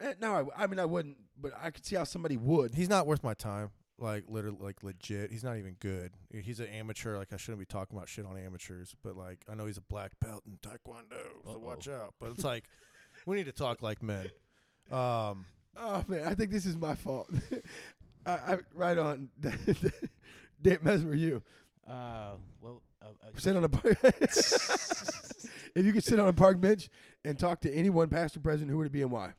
Eh, 0.00 0.14
no, 0.20 0.50
I 0.56 0.66
mean 0.66 0.78
I 0.78 0.84
wouldn't, 0.84 1.16
but 1.40 1.52
I 1.60 1.70
could 1.70 1.84
see 1.86 1.96
how 1.96 2.04
somebody 2.04 2.36
would. 2.36 2.74
he's 2.74 2.88
not 2.88 3.06
worth 3.06 3.22
my 3.24 3.34
time. 3.34 3.70
Like 3.98 4.24
literally, 4.28 4.58
like 4.60 4.82
legit. 4.82 5.30
He's 5.30 5.42
not 5.42 5.56
even 5.56 5.76
good. 5.80 6.12
He's 6.30 6.60
an 6.60 6.66
amateur. 6.66 7.16
Like 7.16 7.32
I 7.32 7.38
shouldn't 7.38 7.60
be 7.60 7.64
talking 7.64 7.96
about 7.96 8.08
shit 8.10 8.26
on 8.26 8.36
amateurs. 8.36 8.94
But 9.02 9.16
like 9.16 9.38
I 9.50 9.54
know 9.54 9.64
he's 9.64 9.78
a 9.78 9.82
black 9.82 10.12
belt 10.20 10.42
in 10.46 10.58
taekwondo, 10.58 11.16
so 11.44 11.50
Uh-oh. 11.52 11.58
watch 11.58 11.88
out. 11.88 12.12
But 12.20 12.32
it's 12.32 12.44
like 12.44 12.64
we 13.24 13.36
need 13.36 13.46
to 13.46 13.52
talk 13.52 13.80
like 13.82 14.02
men. 14.02 14.30
Um, 14.92 15.46
Oh 15.78 16.04
man, 16.08 16.26
I 16.26 16.34
think 16.34 16.50
this 16.50 16.64
is 16.66 16.76
my 16.76 16.94
fault. 16.94 17.28
I, 18.26 18.32
I 18.32 18.58
right 18.74 18.98
on. 18.98 19.28
Dave 20.62 20.82
Mesmer, 20.82 21.14
you 21.14 21.42
uh 21.88 22.32
well 22.60 22.82
uh, 23.02 23.06
uh, 23.22 23.30
sit 23.38 23.56
on 23.56 23.64
a 23.64 23.68
park. 23.68 23.96
if 24.02 25.84
you 25.84 25.92
could 25.92 26.04
sit 26.04 26.18
on 26.18 26.28
a 26.28 26.32
park 26.32 26.60
bench 26.60 26.88
and 27.24 27.38
talk 27.38 27.60
to 27.62 27.72
anyone, 27.72 28.08
past 28.08 28.36
or 28.36 28.40
present, 28.40 28.70
who 28.70 28.78
would 28.78 28.86
it 28.86 28.92
be 28.92 29.02
and 29.02 29.10
why? 29.10 29.32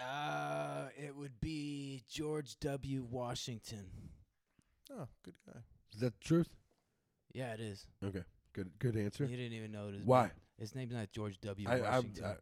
Uh 0.00 0.88
it 0.96 1.14
would 1.14 1.40
be 1.40 2.02
George 2.08 2.58
W. 2.60 3.06
Washington. 3.08 3.86
oh, 4.92 5.08
good 5.24 5.34
guy. 5.46 5.60
Is 5.94 6.00
that 6.00 6.18
the 6.18 6.24
truth? 6.24 6.48
Yeah, 7.32 7.52
it 7.52 7.60
is. 7.60 7.86
Okay, 8.04 8.22
good 8.52 8.70
good 8.78 8.96
answer. 8.96 9.24
You 9.24 9.36
didn't 9.36 9.56
even 9.56 9.72
know 9.72 9.88
it. 9.88 9.94
Why? 10.04 10.30
His 10.58 10.74
name's 10.74 10.94
not 10.94 11.10
George 11.12 11.38
W. 11.40 11.68
I, 11.68 11.78
I, 11.78 11.80
Washington. 11.80 12.24
I 12.24 12.34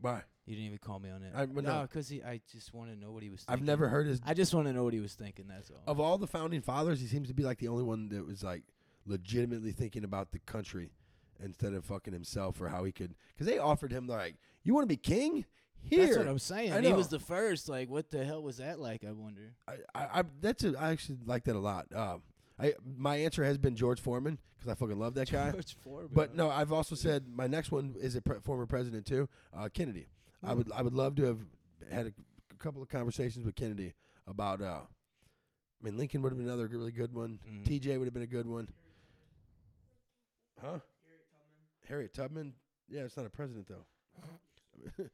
why? 0.00 0.22
you 0.46 0.56
didn't 0.56 0.66
even 0.66 0.78
call 0.78 0.98
me 0.98 1.10
on 1.10 1.22
it. 1.22 1.32
I- 1.34 1.44
well, 1.44 1.62
no. 1.62 1.78
no, 1.78 1.82
because 1.82 2.12
I 2.12 2.40
just 2.50 2.74
want 2.74 2.90
to 2.90 2.96
know 2.96 3.12
what 3.12 3.22
he 3.22 3.30
was. 3.30 3.42
thinking. 3.42 3.62
I've 3.62 3.66
never 3.66 3.88
heard 3.88 4.06
his 4.06 4.20
I 4.26 4.34
just 4.34 4.52
want 4.52 4.66
to 4.66 4.72
know 4.72 4.84
what 4.84 4.92
he 4.92 5.00
was 5.00 5.14
thinking. 5.14 5.46
That's 5.48 5.70
all. 5.70 5.82
of 5.86 6.00
all 6.00 6.18
the 6.18 6.26
founding 6.26 6.60
fathers, 6.60 7.00
he 7.00 7.06
seems 7.06 7.28
to 7.28 7.34
be 7.34 7.44
like 7.44 7.58
the 7.58 7.68
only 7.68 7.84
one 7.84 8.08
that 8.08 8.26
was 8.26 8.42
like 8.42 8.64
legitimately 9.06 9.72
thinking 9.72 10.04
about 10.04 10.32
the 10.32 10.40
country 10.40 10.90
instead 11.42 11.74
of 11.74 11.84
fucking 11.84 12.12
himself 12.12 12.60
or 12.60 12.68
how 12.68 12.84
he 12.84 12.92
could. 12.92 13.14
Because 13.34 13.46
they 13.46 13.58
offered 13.58 13.92
him 13.92 14.06
like, 14.06 14.36
"You 14.64 14.74
want 14.74 14.84
to 14.84 14.88
be 14.88 14.96
king? 14.96 15.44
Here." 15.88 16.06
That's 16.06 16.18
what 16.18 16.28
I'm 16.28 16.38
saying. 16.38 16.72
I 16.72 16.80
He 16.80 16.92
was 16.92 17.08
the 17.08 17.18
first. 17.18 17.68
Like, 17.68 17.90
what 17.90 18.10
the 18.10 18.24
hell 18.24 18.42
was 18.42 18.58
that 18.58 18.78
like? 18.78 19.04
I 19.04 19.12
wonder. 19.12 19.54
I, 19.66 19.74
I, 19.94 20.20
I 20.20 20.22
that's 20.40 20.64
a, 20.64 20.74
I 20.78 20.90
actually 20.90 21.18
like 21.26 21.44
that 21.44 21.56
a 21.56 21.60
lot. 21.60 21.86
Um, 21.94 22.22
I 22.58 22.74
my 22.96 23.16
answer 23.16 23.44
has 23.44 23.58
been 23.58 23.76
George 23.76 24.00
Foreman 24.00 24.38
because 24.58 24.70
I 24.70 24.74
fucking 24.74 24.98
love 24.98 25.14
that 25.14 25.30
guy. 25.30 25.50
George 25.50 25.76
Foreman. 25.82 26.10
But 26.12 26.34
no, 26.34 26.50
I've 26.50 26.72
also 26.72 26.94
said 26.94 27.24
my 27.28 27.46
next 27.46 27.72
one 27.72 27.94
is 27.98 28.16
a 28.16 28.22
pre- 28.22 28.40
former 28.40 28.66
president 28.66 29.06
too, 29.06 29.28
uh, 29.56 29.68
Kennedy. 29.72 30.06
I 30.42 30.54
would 30.54 30.70
I 30.72 30.82
would 30.82 30.94
love 30.94 31.14
to 31.16 31.24
have 31.24 31.38
had 31.90 32.06
a, 32.06 32.12
a 32.52 32.56
couple 32.58 32.82
of 32.82 32.88
conversations 32.88 33.44
with 33.44 33.54
Kennedy 33.54 33.94
about. 34.26 34.60
Uh, 34.60 34.80
I 35.80 35.84
mean, 35.84 35.96
Lincoln 35.96 36.22
would 36.22 36.30
have 36.30 36.38
been 36.38 36.46
another 36.46 36.68
really 36.68 36.92
good 36.92 37.12
one. 37.12 37.40
Mhm. 37.48 37.64
TJ 37.66 37.98
would 37.98 38.04
have 38.04 38.14
been 38.14 38.22
a 38.22 38.26
good 38.28 38.46
one. 38.46 38.68
Huh? 40.60 40.78
Harriet 41.88 42.14
Tubman. 42.14 42.54
Yeah, 42.88 43.00
it's 43.02 43.16
not 43.16 43.26
a 43.26 43.30
president 43.30 43.66
though. 43.68 45.04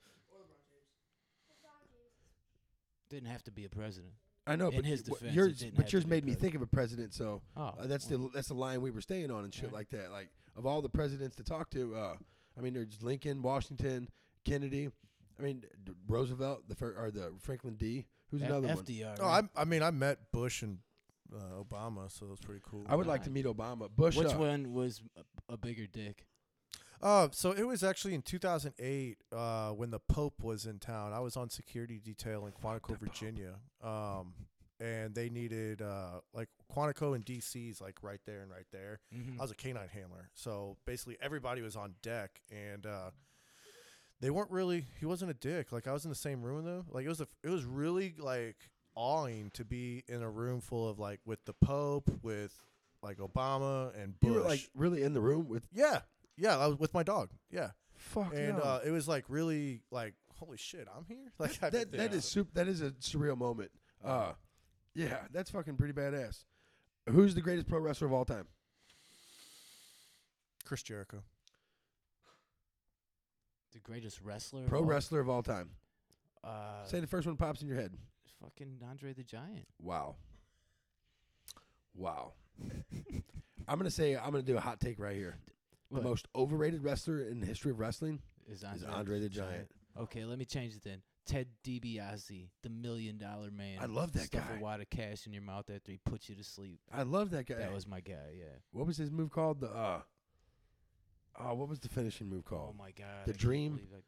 didn't 3.11 3.29
have 3.29 3.43
to 3.45 3.51
be 3.51 3.65
a 3.65 3.69
president. 3.69 4.13
I 4.47 4.57
know, 4.57 4.69
In 4.69 4.77
but 4.77 4.85
his 4.87 5.03
defense, 5.03 5.35
yours, 5.35 5.53
it 5.53 5.59
didn't 5.59 5.77
but 5.77 5.85
have 5.85 5.93
yours 5.93 6.05
to 6.05 6.09
be 6.09 6.17
made 6.17 6.25
me 6.25 6.35
think 6.35 6.55
of 6.55 6.63
a 6.63 6.67
president. 6.67 7.13
So 7.13 7.43
Oh, 7.57 7.63
uh, 7.79 7.87
that's 7.87 8.09
well, 8.09 8.19
the 8.21 8.31
that's 8.35 8.49
the 8.49 8.55
line 8.55 8.81
we 8.81 8.91
were 8.91 9.01
staying 9.03 9.31
on 9.31 9.45
and 9.45 9.53
shit 9.53 9.65
Right. 9.65 9.73
like 9.75 9.91
that. 9.91 10.11
Like 10.11 10.31
of 10.57 10.65
all 10.67 10.81
the 10.81 10.89
presidents 10.89 11.37
to 11.37 11.45
talk 11.45 11.71
to, 11.71 11.95
uh, 11.95 12.17
I 12.57 12.61
mean, 12.63 12.73
there's 12.75 13.03
Lincoln, 13.03 13.43
Washington, 13.43 14.09
Kennedy. 14.45 14.89
I 15.39 15.43
mean, 15.43 15.65
D- 15.85 15.93
Roosevelt, 16.09 16.67
the 16.69 16.75
fir- 16.75 16.97
or 16.99 17.11
the 17.11 17.33
Franklin 17.41 17.77
D. 17.77 18.07
Who's 18.31 18.43
F- 18.43 18.49
another 18.49 18.69
one? 18.69 18.77
FDR. 18.79 19.17
Oh, 19.21 19.23
right? 19.25 19.45
I, 19.55 19.61
I 19.61 19.65
mean, 19.65 19.83
I 19.83 19.91
met 19.91 20.33
Bush 20.33 20.63
and 20.63 20.79
uh, 21.33 21.63
Obama, 21.63 22.11
so 22.11 22.27
it 22.27 22.31
was 22.31 22.41
pretty 22.41 22.61
cool. 22.65 22.85
I 22.89 22.97
would 22.97 23.07
like 23.07 23.23
to 23.25 23.31
meet 23.31 23.45
Obama. 23.45 23.89
Bush. 23.95 24.17
Which 24.17 24.33
uh, 24.35 24.39
one 24.39 24.73
was 24.73 25.01
a, 25.17 25.53
a 25.53 25.57
bigger 25.57 25.87
dick? 25.87 26.27
Uh, 27.01 27.29
so 27.31 27.53
it 27.53 27.65
was 27.67 27.83
actually 27.83 28.15
in 28.15 28.23
2008 28.23 29.19
uh, 29.33 29.71
when 29.71 29.91
the 29.91 30.01
Pope 30.01 30.43
was 30.43 30.67
in 30.67 30.79
town. 30.79 31.13
I 31.13 31.21
was 31.21 31.37
on 31.37 31.51
security 31.51 31.99
detail 31.99 32.47
in 32.47 32.53
Quantico, 32.53 32.99
Virginia. 32.99 33.55
Um, 33.83 34.35
and 34.81 35.15
they 35.15 35.29
needed 35.29 35.83
uh, 35.83 36.21
like 36.33 36.49
Quantico 36.73 37.15
and 37.15 37.25
DC's 37.25 37.81
like 37.81 37.97
right 38.03 38.21
there 38.27 38.43
and 38.43 38.51
right 38.51 38.67
there. 38.73 39.01
Mm-hmm. 39.15 39.41
I 39.41 39.43
was 39.43 39.51
a 39.51 39.57
canine 39.57 39.89
handler, 39.89 40.31
so 40.35 40.77
basically 40.87 41.17
everybody 41.21 41.63
was 41.63 41.77
on 41.77 41.95
deck, 42.03 42.41
and 42.51 42.87
uh, 42.87 43.11
they 44.21 44.31
weren't 44.31 44.51
really. 44.51 44.87
He 45.01 45.07
wasn't 45.07 45.31
a 45.31 45.35
dick. 45.35 45.73
Like 45.73 45.87
I 45.87 45.93
was 45.93 46.05
in 46.05 46.11
the 46.11 46.17
same 46.17 46.43
room 46.43 46.65
though. 46.65 46.85
Like 46.91 47.05
it 47.05 47.09
was 47.09 47.21
a. 47.21 47.29
It 47.43 47.51
was 47.51 47.65
really 47.65 48.15
like 48.19 48.71
awing 48.95 49.51
to 49.55 49.65
be 49.65 50.05
in 50.09 50.23
a 50.23 50.31
room 50.31 50.61
full 50.61 50.89
of 50.89 50.99
like 50.99 51.21
with 51.25 51.45
the 51.45 51.55
Pope, 51.55 52.11
with 52.23 52.57
like 53.03 53.19
Obama 53.19 53.93
and 54.01 54.19
Bush. 54.21 54.29
you 54.29 54.35
were 54.35 54.45
like 54.47 54.69
really 54.75 55.03
in 55.03 55.13
the 55.13 55.21
room 55.21 55.49
with 55.49 55.65
yeah, 55.73 56.01
yeah. 56.39 56.57
I 56.57 56.67
was 56.67 56.79
with 56.79 56.95
my 56.95 57.03
dog. 57.03 57.31
Yeah, 57.51 57.71
fuck. 57.97 58.33
and 58.35 58.57
no. 58.59 58.63
uh, 58.63 58.81
it 58.85 58.91
was 58.91 59.07
like 59.09 59.25
really 59.29 59.83
like 59.91 60.15
holy 60.39 60.57
shit, 60.57 60.87
I'm 60.97 61.05
here. 61.07 61.33
Like 61.39 61.63
I- 61.63 61.71
that 61.71 61.93
that 61.93 62.13
yeah. 62.13 62.17
is 62.19 62.37
that 62.55 62.69
is 62.69 62.81
a 62.83 62.91
surreal 62.93 63.37
moment. 63.37 63.71
Uh, 64.05 64.33
yeah, 64.95 65.19
that's 65.33 65.51
fucking 65.51 65.77
pretty 65.77 65.93
badass. 65.95 66.45
Who's 67.11 67.35
the 67.35 67.41
greatest 67.41 67.69
pro 67.69 67.81
wrestler 67.81 68.07
of 68.07 68.13
all 68.13 68.25
time? 68.25 68.47
Chris 70.65 70.83
Jericho. 70.83 71.23
The 73.73 73.79
greatest 73.81 74.21
wrestler. 74.23 74.63
of 74.65 74.69
Pro 74.69 74.81
all- 74.81 74.85
wrestler 74.85 75.21
of 75.21 75.29
all 75.29 75.43
time. 75.43 75.71
Uh, 76.45 76.85
Say 76.85 77.01
the 77.01 77.07
first 77.07 77.27
one 77.27 77.37
pops 77.37 77.63
in 77.63 77.69
your 77.69 77.77
head. 77.77 77.93
fucking 78.43 78.81
Andre 78.89 79.13
the 79.13 79.23
Giant. 79.25 79.67
Wow. 79.81 80.17
Wow. 81.95 82.33
I'm 83.69 83.79
gonna 83.79 83.91
say 83.91 84.17
I'm 84.17 84.31
gonna 84.31 84.43
do 84.43 84.57
a 84.57 84.61
hot 84.61 84.81
take 84.81 84.99
right 84.99 85.17
here. 85.17 85.37
What? 85.89 86.03
The 86.03 86.09
most 86.09 86.29
overrated 86.35 86.85
wrestler 86.85 87.23
in 87.23 87.41
the 87.41 87.47
history 87.47 87.71
of 87.71 87.79
wrestling 87.79 88.21
is 88.47 88.59
is 88.59 88.65
Andre, 88.65 88.91
Andre 88.91 89.21
the 89.21 89.29
Giant. 89.29 89.69
Okay, 89.99 90.25
let 90.25 90.39
me 90.39 90.45
change 90.45 90.75
it 90.75 90.83
then. 90.85 91.03
Ted 91.27 91.47
DiBiase, 91.63 92.49
the 92.63 92.71
Million 92.71 93.19
Dollar 93.19 93.51
Man. 93.51 93.79
I 93.81 93.85
love 93.87 94.13
that 94.13 94.25
Stuff 94.25 94.49
guy. 94.49 94.57
a 94.57 94.61
wad 94.63 94.81
of 94.81 94.89
cash 94.89 95.27
in 95.27 95.33
your 95.35 95.43
mouth 95.43 95.69
after 95.75 95.93
he 95.93 95.99
puts 95.99 96.29
you 96.29 96.35
to 96.37 96.45
sleep. 96.45 96.81
I 96.93 97.03
love 97.03 97.31
that 97.33 97.47
guy. 97.47 97.57
That 97.57 97.73
was 97.73 97.87
my 97.87 98.01
guy. 98.01 98.33
Yeah. 98.39 98.45
what 98.73 98.87
was 98.87 98.97
his 98.97 99.11
move 99.11 99.31
called? 99.31 99.61
The 99.61 99.69
uh 99.69 100.01
Oh, 101.41 101.55
what 101.55 101.69
was 101.69 101.79
the 101.81 101.89
finishing 101.89 102.29
move 102.29 102.45
called? 102.45 102.75
Oh 102.75 102.83
my 102.83 102.91
God. 102.91 103.27
The 103.27 103.33
I 103.33 103.37
Dream? 103.37 103.79
I- 103.93 103.99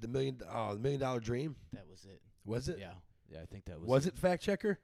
The 0.00 0.08
million 0.08 0.40
oh, 0.52 0.74
the 0.74 0.80
million 0.80 1.00
dollar 1.00 1.20
dream? 1.20 1.56
that 1.72 1.86
was 1.88 2.04
it. 2.04 2.20
Was 2.44 2.68
it? 2.68 2.78
Yeah. 2.78 2.92
Yeah, 3.28 3.38
I 3.42 3.46
think 3.46 3.64
that 3.66 3.80
was. 3.80 3.88
Was 3.88 4.06
it 4.06 4.18
fact 4.18 4.42
checker? 4.42 4.78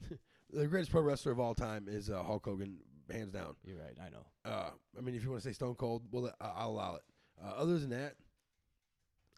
the 0.52 0.66
greatest 0.66 0.90
pro 0.90 1.02
wrestler 1.02 1.32
of 1.32 1.40
all 1.40 1.54
time 1.54 1.86
is 1.88 2.08
uh, 2.10 2.22
Hulk 2.22 2.44
Hogan, 2.44 2.78
hands 3.12 3.32
down. 3.32 3.54
You're 3.64 3.78
right. 3.78 3.96
I 4.00 4.08
know. 4.10 4.26
Uh, 4.44 4.70
I 4.96 5.00
mean, 5.00 5.14
if 5.14 5.22
you 5.22 5.30
want 5.30 5.42
to 5.42 5.48
say 5.48 5.52
Stone 5.52 5.74
Cold, 5.76 6.02
well, 6.10 6.32
I'll 6.40 6.70
allow 6.70 6.94
it. 6.96 7.02
Uh, 7.42 7.52
other 7.56 7.78
than 7.78 7.90
that, 7.90 8.14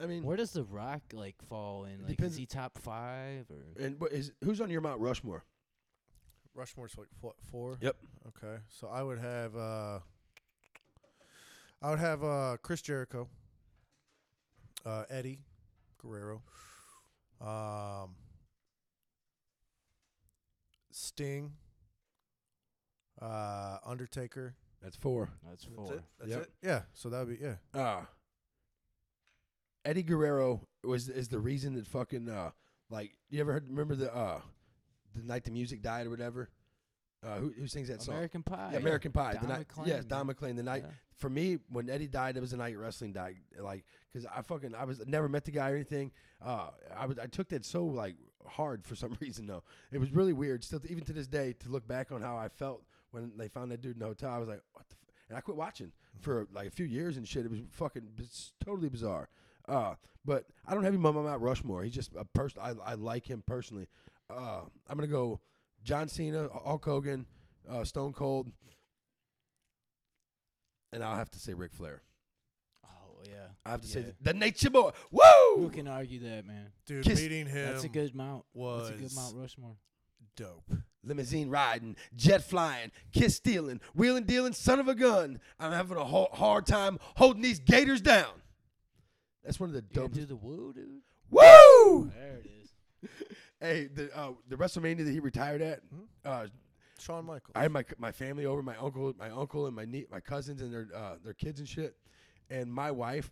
I 0.00 0.06
mean, 0.06 0.24
Where 0.24 0.36
does 0.36 0.50
The 0.52 0.64
Rock 0.64 1.02
like 1.12 1.36
fall 1.48 1.84
in? 1.84 2.00
Like, 2.00 2.16
Depends- 2.16 2.34
is 2.34 2.38
he 2.38 2.46
top 2.46 2.78
five 2.78 3.46
or? 3.50 3.82
and 3.84 4.00
what 4.00 4.12
is 4.12 4.32
who's 4.44 4.60
on 4.60 4.70
your 4.70 4.80
Mount 4.80 5.00
Rushmore? 5.00 5.44
Rushmore's 6.54 6.96
like 6.98 7.08
what 7.20 7.36
four? 7.50 7.78
Yep. 7.80 7.96
Okay, 8.28 8.56
so 8.68 8.88
I 8.88 9.02
would 9.02 9.18
have 9.18 9.56
uh, 9.56 10.00
I 11.80 11.90
would 11.90 11.98
have 12.00 12.22
uh 12.24 12.56
Chris 12.62 12.82
Jericho, 12.82 13.28
uh 14.84 15.04
Eddie 15.08 15.38
Guerrero, 15.98 16.42
um, 17.40 18.16
Sting, 20.90 21.52
uh 23.22 23.78
Undertaker. 23.86 24.54
That's 24.82 24.96
four. 24.96 25.30
That's 25.48 25.64
That's 25.64 25.74
four. 25.76 25.94
it. 25.94 26.02
That's 26.18 26.30
Yep. 26.32 26.42
it. 26.42 26.50
Yeah. 26.62 26.82
So 26.94 27.08
that 27.10 27.26
would 27.26 27.38
be 27.38 27.44
yeah. 27.44 27.56
Uh 27.80 28.00
Eddie 29.84 30.02
Guerrero 30.02 30.60
was 30.84 31.08
is 31.08 31.28
the 31.28 31.38
reason 31.40 31.74
that 31.74 31.86
fucking 31.86 32.28
uh 32.28 32.50
like 32.90 33.12
you 33.30 33.40
ever 33.40 33.52
heard 33.52 33.68
remember 33.68 33.94
the 33.94 34.14
uh 34.14 34.40
the 35.14 35.22
night 35.22 35.44
the 35.44 35.50
music 35.50 35.82
died 35.82 36.06
or 36.06 36.10
whatever? 36.10 36.50
Uh, 37.24 37.36
who, 37.36 37.52
who 37.56 37.68
sings 37.68 37.86
that 37.86 38.02
song? 38.02 38.14
American 38.14 38.42
Pie. 38.42 38.70
Yeah, 38.72 38.78
American 38.78 39.12
Pie. 39.12 39.34
Don 39.34 39.42
the 39.42 39.48
night, 39.48 39.58
McLean, 39.60 39.86
yes, 39.86 40.04
Don. 40.04 40.26
McLean. 40.26 40.56
The 40.56 40.62
night 40.64 40.82
Yeah. 40.84 40.90
for 41.18 41.30
me 41.30 41.58
when 41.68 41.88
Eddie 41.88 42.08
died, 42.08 42.36
it 42.36 42.40
was 42.40 42.50
the 42.50 42.56
night 42.56 42.76
wrestling 42.76 43.12
died. 43.12 43.36
Like, 43.60 43.84
cause 44.12 44.26
I 44.34 44.42
fucking 44.42 44.74
I 44.74 44.82
was 44.84 45.00
never 45.06 45.28
met 45.28 45.44
the 45.44 45.52
guy 45.52 45.70
or 45.70 45.76
anything. 45.76 46.10
Uh, 46.44 46.70
I 46.96 47.06
was 47.06 47.18
I 47.20 47.26
took 47.26 47.48
that 47.50 47.64
so 47.64 47.84
like 47.84 48.16
hard 48.44 48.84
for 48.84 48.96
some 48.96 49.16
reason 49.20 49.46
though. 49.46 49.62
It 49.92 49.98
was 49.98 50.10
really 50.10 50.32
weird. 50.32 50.64
Still, 50.64 50.80
even 50.88 51.04
to 51.04 51.12
this 51.12 51.28
day, 51.28 51.52
to 51.60 51.68
look 51.68 51.86
back 51.86 52.10
on 52.10 52.22
how 52.22 52.36
I 52.36 52.48
felt 52.48 52.82
when 53.12 53.32
they 53.36 53.48
found 53.48 53.70
that 53.70 53.80
dude 53.80 53.94
in 53.94 54.00
the 54.00 54.06
hotel, 54.06 54.30
I 54.30 54.38
was 54.38 54.48
like, 54.48 54.60
what 54.72 54.88
the. 54.88 54.94
F-? 54.94 54.98
And 55.28 55.38
I 55.38 55.40
quit 55.40 55.56
watching 55.56 55.92
for 56.20 56.46
like 56.52 56.66
a 56.66 56.70
few 56.70 56.84
years 56.84 57.16
and 57.16 57.26
shit. 57.26 57.44
It 57.46 57.50
was 57.50 57.60
fucking 57.70 58.02
it's 58.18 58.52
totally 58.62 58.88
bizarre. 58.90 59.28
Uh, 59.68 59.94
but 60.24 60.44
I 60.66 60.74
don't 60.74 60.84
have 60.84 60.92
him 60.94 61.06
on 61.06 61.14
my 61.14 61.22
Mount 61.22 61.40
Rushmore. 61.40 61.82
He's 61.84 61.94
just 61.94 62.10
a 62.18 62.24
person. 62.24 62.60
I, 62.62 62.74
I 62.84 62.94
like 62.94 63.26
him 63.30 63.42
personally. 63.46 63.86
Uh, 64.28 64.62
I'm 64.88 64.96
gonna 64.96 65.06
go 65.06 65.40
John 65.84 66.08
Cena, 66.08 66.48
Hulk 66.64 66.84
Hogan, 66.84 67.24
uh, 67.70 67.84
Stone 67.84 68.12
Cold, 68.12 68.50
and 70.92 71.02
I'll 71.02 71.16
have 71.16 71.30
to 71.30 71.38
say 71.38 71.54
Ric 71.54 71.72
Flair. 71.72 72.02
Oh 72.84 73.22
yeah. 73.26 73.46
I 73.64 73.70
have 73.70 73.80
to 73.82 73.86
say 73.88 74.00
Yeah. 74.00 74.06
the, 74.20 74.32
the 74.32 74.38
Nature 74.38 74.70
Boy. 74.70 74.90
Who 75.56 75.70
can 75.70 75.88
argue 75.88 76.20
that, 76.20 76.46
man? 76.46 76.72
Dude, 76.86 77.04
Kiss- 77.04 77.20
meeting 77.20 77.46
him 77.46 77.72
That's 77.72 77.84
a 77.84 77.88
good 77.88 78.14
mount. 78.14 78.44
was 78.54 78.88
That's 78.90 79.00
a 79.00 79.02
good 79.04 79.14
Mount 79.14 79.36
Rushmore. 79.36 79.76
dope. 80.36 80.70
Limousine 81.04 81.50
riding, 81.50 81.96
jet 82.14 82.42
flying, 82.44 82.90
kiss 83.12 83.36
stealing, 83.36 83.80
wheeling 83.94 84.24
dealing, 84.24 84.52
son 84.52 84.78
of 84.80 84.88
a 84.88 84.94
gun. 84.94 85.40
I'm 85.58 85.72
having 85.72 85.96
a 85.96 86.04
ho- 86.04 86.28
hard 86.32 86.66
time 86.66 86.98
holding 87.16 87.42
these 87.42 87.58
gators 87.58 88.00
down. 88.00 88.30
That's 89.44 89.58
one 89.58 89.70
of 89.70 89.74
the 89.74 89.82
You 89.90 90.02
dope. 90.02 90.12
do 90.12 90.24
the 90.24 90.36
woo, 90.36 90.72
dude? 90.72 91.02
Woo! 91.30 92.10
There 92.16 92.38
it 92.44 92.46
is. 92.62 92.72
Hey, 93.60 93.86
the 93.86 94.10
uh, 94.16 94.32
the 94.48 94.56
WrestleMania 94.56 95.04
that 95.04 95.12
he 95.12 95.20
retired 95.20 95.62
at. 95.62 95.82
Hmm? 95.94 96.00
Uh, 96.24 96.46
Shawn 96.98 97.24
Michaels. 97.24 97.52
I 97.54 97.62
had 97.62 97.70
my 97.70 97.84
my 97.96 98.10
family 98.10 98.44
over, 98.44 98.60
my 98.60 98.76
uncle, 98.76 99.14
my 99.16 99.30
uncle, 99.30 99.66
and 99.68 99.76
my 99.76 99.84
nie- 99.84 100.06
my 100.10 100.18
cousins 100.18 100.62
and 100.62 100.72
their 100.74 100.88
uh, 100.92 101.14
their 101.22 101.32
kids 101.34 101.60
and 101.60 101.68
shit. 101.68 101.94
And 102.50 102.72
my 102.72 102.90
wife 102.90 103.30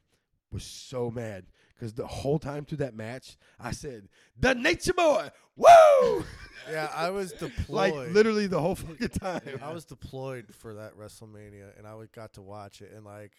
was 0.53 0.63
so 0.63 1.11
mad 1.11 1.47
because 1.81 1.95
the 1.95 2.07
whole 2.07 2.39
time 2.39 2.67
through 2.67 2.79
that 2.79 2.95
match, 2.95 3.39
I 3.59 3.71
said, 3.73 4.09
"The 4.39 4.55
Nature 4.55 4.93
Boy, 4.93 5.31
woo!" 5.57 6.25
yeah, 6.71 6.91
I 6.95 7.09
was 7.09 7.33
deployed. 7.33 7.95
like 7.95 8.11
literally 8.13 8.47
the 8.47 8.61
whole 8.61 8.75
fucking 8.75 9.09
time. 9.09 9.61
I 9.63 9.73
was 9.73 9.87
deployed 9.87 10.55
for 10.55 10.75
that 10.75 10.97
WrestleMania, 10.99 11.79
and 11.79 11.87
I 11.87 11.95
got 12.15 12.35
to 12.35 12.43
watch 12.43 12.83
it, 12.83 12.93
and 12.95 13.05
like, 13.05 13.33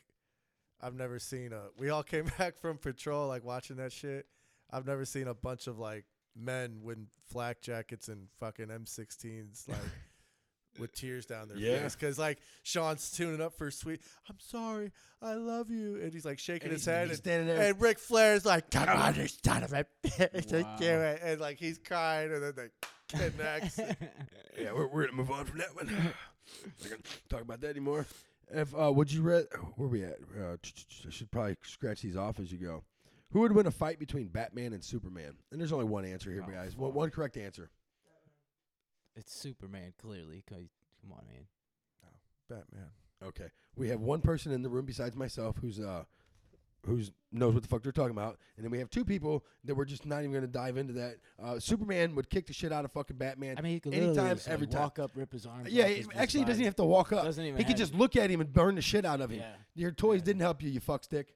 I've 0.81 0.95
never 0.95 1.19
seen 1.19 1.53
a. 1.53 1.65
We 1.77 1.91
all 1.91 2.03
came 2.03 2.25
back 2.37 2.59
from 2.59 2.77
patrol, 2.77 3.27
like 3.27 3.43
watching 3.43 3.75
that 3.75 3.91
shit. 3.91 4.25
I've 4.71 4.87
never 4.87 5.05
seen 5.05 5.27
a 5.27 5.35
bunch 5.35 5.67
of 5.67 5.77
like 5.77 6.05
men 6.35 6.79
with 6.81 6.97
flak 7.27 7.61
jackets 7.61 8.07
and 8.07 8.27
fucking 8.39 8.67
M16s, 8.67 9.69
like. 9.69 9.77
With 10.79 10.93
tears 10.93 11.25
down 11.25 11.49
their 11.49 11.57
Yeah. 11.57 11.81
face, 11.83 11.95
because 11.95 12.17
like 12.17 12.39
Shawn's 12.63 13.11
tuning 13.11 13.41
up 13.41 13.53
for 13.57 13.69
sweet. 13.71 14.01
I'm 14.29 14.39
sorry, 14.39 14.91
I 15.21 15.33
love 15.33 15.69
you, 15.69 15.97
and 16.01 16.13
he's 16.13 16.23
like 16.25 16.39
shaking 16.39 16.65
And 16.69 16.71
his 16.73 16.85
he's- 16.85 16.95
head, 16.95 17.07
and, 17.09 17.17
standing 17.17 17.47
there. 17.47 17.69
and 17.71 17.81
Ric 17.81 17.99
Flair's 17.99 18.45
like, 18.45 18.69
"Come 18.71 18.87
on, 18.87 19.15
you 19.15 19.27
son 19.27 19.63
of 19.63 19.73
a 19.73 19.85
bitch, 20.03 20.63
Wow. 20.63 20.75
do 20.77 20.85
it," 20.85 21.19
and 21.23 21.41
like 21.41 21.57
he's 21.57 21.77
crying, 21.77 22.31
and 22.31 22.41
then 22.41 22.53
they 22.55 22.69
connects. 23.09 23.77
yeah, 24.59 24.71
we're, 24.73 24.87
we're 24.87 25.01
gonna 25.05 25.17
move 25.17 25.29
on 25.31 25.45
from 25.45 25.59
that 25.59 25.75
one. 25.75 25.87
Not 25.87 26.13
gonna 26.89 27.01
talk 27.29 27.41
about 27.41 27.59
that 27.61 27.69
anymore. 27.69 28.05
If 28.49 28.73
uh, 28.73 28.91
would 28.93 29.11
you 29.11 29.21
read 29.21 29.47
where 29.75 29.89
we 29.89 30.03
at? 30.03 30.19
Uh, 30.39 30.55
I 31.05 31.09
should 31.09 31.31
probably 31.31 31.57
scratch 31.63 32.01
these 32.01 32.15
off 32.17 32.39
as 32.39 32.51
you 32.51 32.57
go. 32.57 32.83
Who 33.31 33.39
would 33.41 33.51
win 33.53 33.65
a 33.65 33.71
fight 33.71 33.99
between 33.99 34.27
Batman 34.27 34.73
and 34.73 34.83
Superman? 34.83 35.35
And 35.51 35.59
there's 35.61 35.71
only 35.71 35.85
one 35.85 36.03
answer 36.05 36.31
here, 36.31 36.43
Oh, 36.45 36.51
guys. 36.51 36.75
One, 36.75 36.93
one 36.93 37.09
correct 37.11 37.37
answer. 37.37 37.69
It's 39.15 39.33
Superman, 39.33 39.93
clearly. 39.97 40.43
'cause- 40.47 40.69
Come 41.01 41.13
on, 41.13 41.25
man. 41.27 41.47
Batman. 42.49 42.91
Okay. 43.23 43.49
We 43.75 43.87
have 43.89 44.01
one 44.01 44.21
person 44.21 44.51
in 44.51 44.61
the 44.61 44.69
room 44.69 44.85
besides 44.85 45.15
myself 45.15 45.57
who's 45.57 45.79
uh 45.79 46.03
who's 46.85 47.11
knows 47.31 47.53
what 47.53 47.61
the 47.63 47.69
fuck 47.69 47.81
they're 47.83 47.91
talking 47.91 48.11
about, 48.11 48.37
and 48.57 48.63
then 48.65 48.71
we 48.71 48.79
have 48.79 48.89
two 48.89 49.05
people 49.05 49.45
that 49.63 49.73
we're 49.75 49.85
just 49.85 50.05
not 50.05 50.19
even 50.19 50.31
going 50.31 50.41
to 50.43 50.47
dive 50.47 50.75
into 50.77 50.93
that. 50.93 51.17
Uh, 51.41 51.59
Superman 51.59 52.13
would 52.15 52.29
kick 52.29 52.47
the 52.47 52.53
shit 52.53 52.73
out 52.73 52.83
of 52.83 52.91
fucking 52.91 53.17
Batman. 53.17 53.55
I 53.57 53.61
mean, 53.61 53.73
he 53.73 53.79
could 53.79 53.93
anytime, 53.93 54.35
just, 54.35 54.47
like, 54.47 54.53
every 54.53 54.65
time. 54.67 54.81
walk 54.81 54.97
up, 54.99 55.11
rip 55.15 55.31
his 55.31 55.45
arm. 55.45 55.65
yeah, 55.69 55.83
off 55.83 55.89
he- 55.89 56.05
actually, 56.15 56.39
he 56.41 56.45
doesn't 56.45 56.61
even 56.61 56.65
have 56.65 56.75
to 56.77 56.83
walk 56.83 57.13
up. 57.13 57.23
Doesn't 57.23 57.45
even 57.45 57.57
He 57.57 57.63
could 57.63 57.69
have 57.73 57.77
just 57.77 57.93
look 57.93 58.15
at 58.15 58.29
him 58.31 58.41
and 58.41 58.51
burn 58.51 58.73
the 58.75 58.81
shit 58.81 59.05
out 59.05 59.21
of 59.21 59.29
him. 59.29 59.39
Yeah. 59.41 59.55
Your 59.75 59.91
toys 59.91 60.21
didn't 60.23 60.41
help 60.41 60.61
you, 60.63 60.69
you 60.71 60.79
fuck 60.79 61.03
stick. 61.03 61.35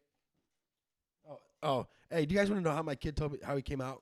Oh, 1.30 1.40
oh, 1.64 1.88
hey, 2.10 2.26
do 2.26 2.34
you 2.34 2.40
guys 2.42 2.50
want 2.50 2.64
to 2.64 2.68
know 2.70 2.76
how 2.76 2.82
my 2.84 2.96
kid 2.96 3.16
told 3.16 3.34
me 3.34 3.40
how 3.44 3.56
he 3.56 3.62
came 3.62 3.82
out? 3.82 4.02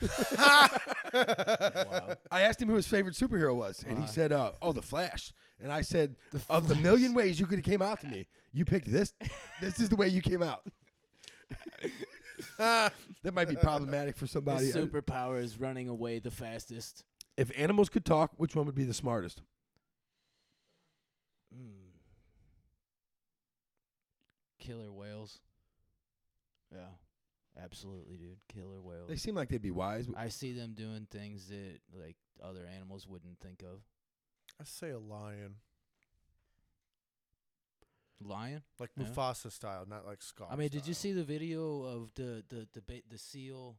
Wow. 1.14 2.16
I 2.30 2.42
asked 2.42 2.60
him 2.60 2.68
who 2.68 2.74
his 2.74 2.86
favorite 2.88 3.14
superhero 3.14 3.54
was, 3.54 3.82
and 3.86 3.96
he 3.98 4.04
Uh-huh. 4.04 4.12
said, 4.12 4.32
uh, 4.32 4.52
"Oh, 4.60 4.72
the 4.72 4.82
Flash." 4.82 5.32
And 5.60 5.70
I 5.72 5.80
said, 5.82 6.16
"Of 6.50 6.66
the 6.68 6.74
million 6.74 7.14
ways 7.14 7.38
you 7.38 7.46
could 7.46 7.58
have 7.58 7.64
came 7.64 7.82
out 7.82 8.00
to 8.00 8.06
me, 8.08 8.26
you 8.52 8.64
picked 8.64 8.90
this. 8.90 9.12
this 9.60 9.78
is 9.80 9.88
the 9.88 9.96
way 9.96 10.08
you 10.08 10.20
came 10.20 10.42
out." 10.42 10.66
that 12.58 12.92
might 13.32 13.48
be 13.48 13.56
problematic 13.56 14.16
for 14.16 14.26
somebody. 14.26 14.66
His 14.66 14.74
superpower 14.76 15.40
is 15.40 15.58
running 15.60 15.88
away 15.88 16.18
the 16.18 16.30
fastest. 16.30 17.04
If 17.36 17.50
animals 17.58 17.88
could 17.88 18.04
talk, 18.04 18.32
which 18.36 18.54
one 18.56 18.66
would 18.66 18.74
be 18.74 18.84
the 18.84 18.94
smartest? 18.94 19.42
Mm. 21.54 21.92
Killer 24.58 24.92
whales. 24.92 25.38
Yeah, 26.72 26.86
absolutely, 27.62 28.16
dude. 28.16 28.38
Killer 28.48 28.80
whales. 28.80 29.08
They 29.08 29.16
seem 29.16 29.34
like 29.34 29.48
they'd 29.48 29.60
be 29.62 29.70
wise. 29.70 30.06
but- 30.06 30.18
I 30.18 30.28
see 30.28 30.52
them 30.52 30.74
doing 30.74 31.06
things 31.10 31.48
that 31.48 31.80
like 31.98 32.16
other 32.42 32.66
animals 32.66 33.06
wouldn't 33.06 33.38
think 33.40 33.62
of. 33.62 33.80
I 34.60 34.64
say 34.64 34.90
a 34.90 34.98
lion, 34.98 35.56
Lion. 38.20 38.62
like 38.78 38.90
Yeah. 38.96 39.04
Mufasa 39.04 39.50
style, 39.52 39.84
not 39.86 40.06
like 40.06 40.22
Scar. 40.22 40.48
I 40.50 40.56
mean, 40.56 40.68
did 40.68 40.86
you 40.86 40.94
see 40.94 41.12
the 41.12 41.24
video 41.24 41.82
of 41.82 42.14
the 42.14 42.44
the 42.48 42.68
the 42.72 42.80
ba- 42.82 43.02
the 43.08 43.18
seal 43.18 43.76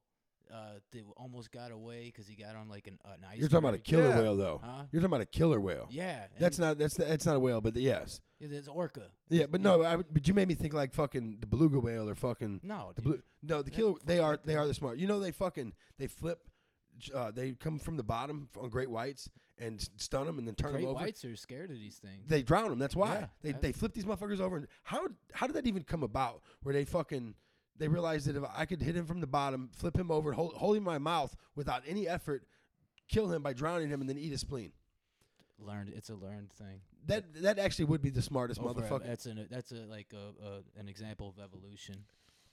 uh, 0.53 0.79
that 0.91 1.01
almost 1.17 1.51
got 1.51 1.71
away 1.71 2.05
because 2.05 2.27
he 2.27 2.35
got 2.35 2.55
on 2.55 2.69
like 2.69 2.87
an, 2.87 2.97
an 3.05 3.23
iceberg? 3.23 3.39
You're 3.39 3.49
talking 3.49 3.63
about 3.65 3.73
a 3.75 3.79
killer 3.79 4.09
Yeah. 4.09 4.19
whale, 4.19 4.35
though. 4.37 4.61
Huh? 4.63 4.83
You're 4.91 5.01
talking 5.01 5.05
about 5.05 5.21
a 5.21 5.25
killer 5.25 5.59
whale. 5.59 5.87
Yeah. 5.89 6.27
That's 6.39 6.59
not 6.59 6.77
that's 6.77 6.95
that's 6.95 7.25
not 7.25 7.35
a 7.35 7.39
whale, 7.39 7.61
but 7.61 7.75
yes, 7.75 8.21
yeah, 8.39 8.47
There's 8.49 8.67
orca. 8.67 9.03
yeah, 9.29 9.45
but 9.49 9.61
no, 9.61 9.83
I, 9.83 9.95
but 9.97 10.27
you 10.27 10.33
made 10.33 10.47
me 10.47 10.55
think 10.55 10.73
like 10.73 10.93
fucking 10.93 11.37
the 11.39 11.47
beluga 11.47 11.79
whale 11.79 12.09
or 12.09 12.15
fucking 12.15 12.61
No, 12.63 12.91
the 12.95 13.01
dude. 13.01 13.11
blue. 13.11 13.21
No, 13.43 13.61
the 13.61 13.71
killer. 13.71 13.93
They 14.05 14.19
are 14.19 14.39
they 14.43 14.55
are 14.55 14.67
the 14.67 14.73
smart. 14.73 14.97
You 14.97 15.07
know 15.07 15.19
they 15.19 15.31
fucking 15.31 15.73
they 15.97 16.07
flip. 16.07 16.39
Uh, 17.13 17.29
they 17.29 17.51
come 17.51 17.77
from 17.77 17.97
the 17.97 18.03
bottom 18.03 18.47
on 18.57 18.69
great 18.69 18.89
whites 18.89 19.29
and 19.57 19.81
s- 19.81 19.89
stun 19.97 20.25
them 20.25 20.37
and 20.39 20.47
then 20.47 20.55
turn 20.55 20.71
Great 20.71 20.81
them 20.83 20.91
over. 20.91 21.03
whites 21.03 21.25
are 21.25 21.35
scared 21.35 21.69
of 21.69 21.75
these 21.75 21.97
things. 21.97 22.23
They 22.29 22.41
drown 22.41 22.69
them. 22.69 22.79
That's 22.79 22.95
why 22.95 23.15
Yeah, 23.15 23.25
they 23.41 23.51
that- 23.51 23.61
they 23.61 23.71
flip 23.73 23.93
these 23.93 24.05
motherfuckers 24.05 24.39
over. 24.39 24.55
And 24.55 24.67
how 24.83 25.05
how 25.33 25.45
did 25.45 25.57
that 25.57 25.67
even 25.67 25.83
come 25.83 26.03
about? 26.03 26.41
Where 26.63 26.71
they 26.73 26.85
fucking 26.85 27.35
they 27.77 27.87
realized 27.87 28.27
that 28.27 28.35
if 28.35 28.43
I 28.55 28.65
could 28.65 28.81
hit 28.81 28.95
him 28.95 29.05
from 29.05 29.21
the 29.21 29.27
bottom, 29.27 29.69
flip 29.73 29.97
him 29.97 30.11
over, 30.11 30.31
hold, 30.31 30.53
hold 30.53 30.75
him 30.75 30.81
in 30.81 30.85
my 30.85 30.97
mouth 30.97 31.35
without 31.55 31.83
any 31.87 32.07
effort, 32.07 32.43
kill 33.09 33.31
him 33.31 33.41
by 33.41 33.53
drowning 33.53 33.89
him, 33.89 34.01
and 34.01 34.09
then 34.09 34.17
eat 34.17 34.31
his 34.31 34.41
spleen. 34.41 34.71
learned. 35.59 35.91
It's 35.95 36.09
a 36.09 36.15
learned 36.15 36.51
thing. 36.53 36.81
That 37.07 37.41
that 37.43 37.59
actually 37.59 37.85
would 37.85 38.01
be 38.01 38.09
the 38.09 38.21
smartest 38.21 38.59
Over 38.59 38.81
motherfucker. 38.81 39.05
That's 39.05 39.25
an 39.25 39.47
that's 39.49 39.71
a 39.71 39.85
like 39.85 40.07
a, 40.13 40.45
a 40.45 40.79
an 40.79 40.89
example 40.89 41.29
of 41.29 41.43
evolution. 41.43 42.05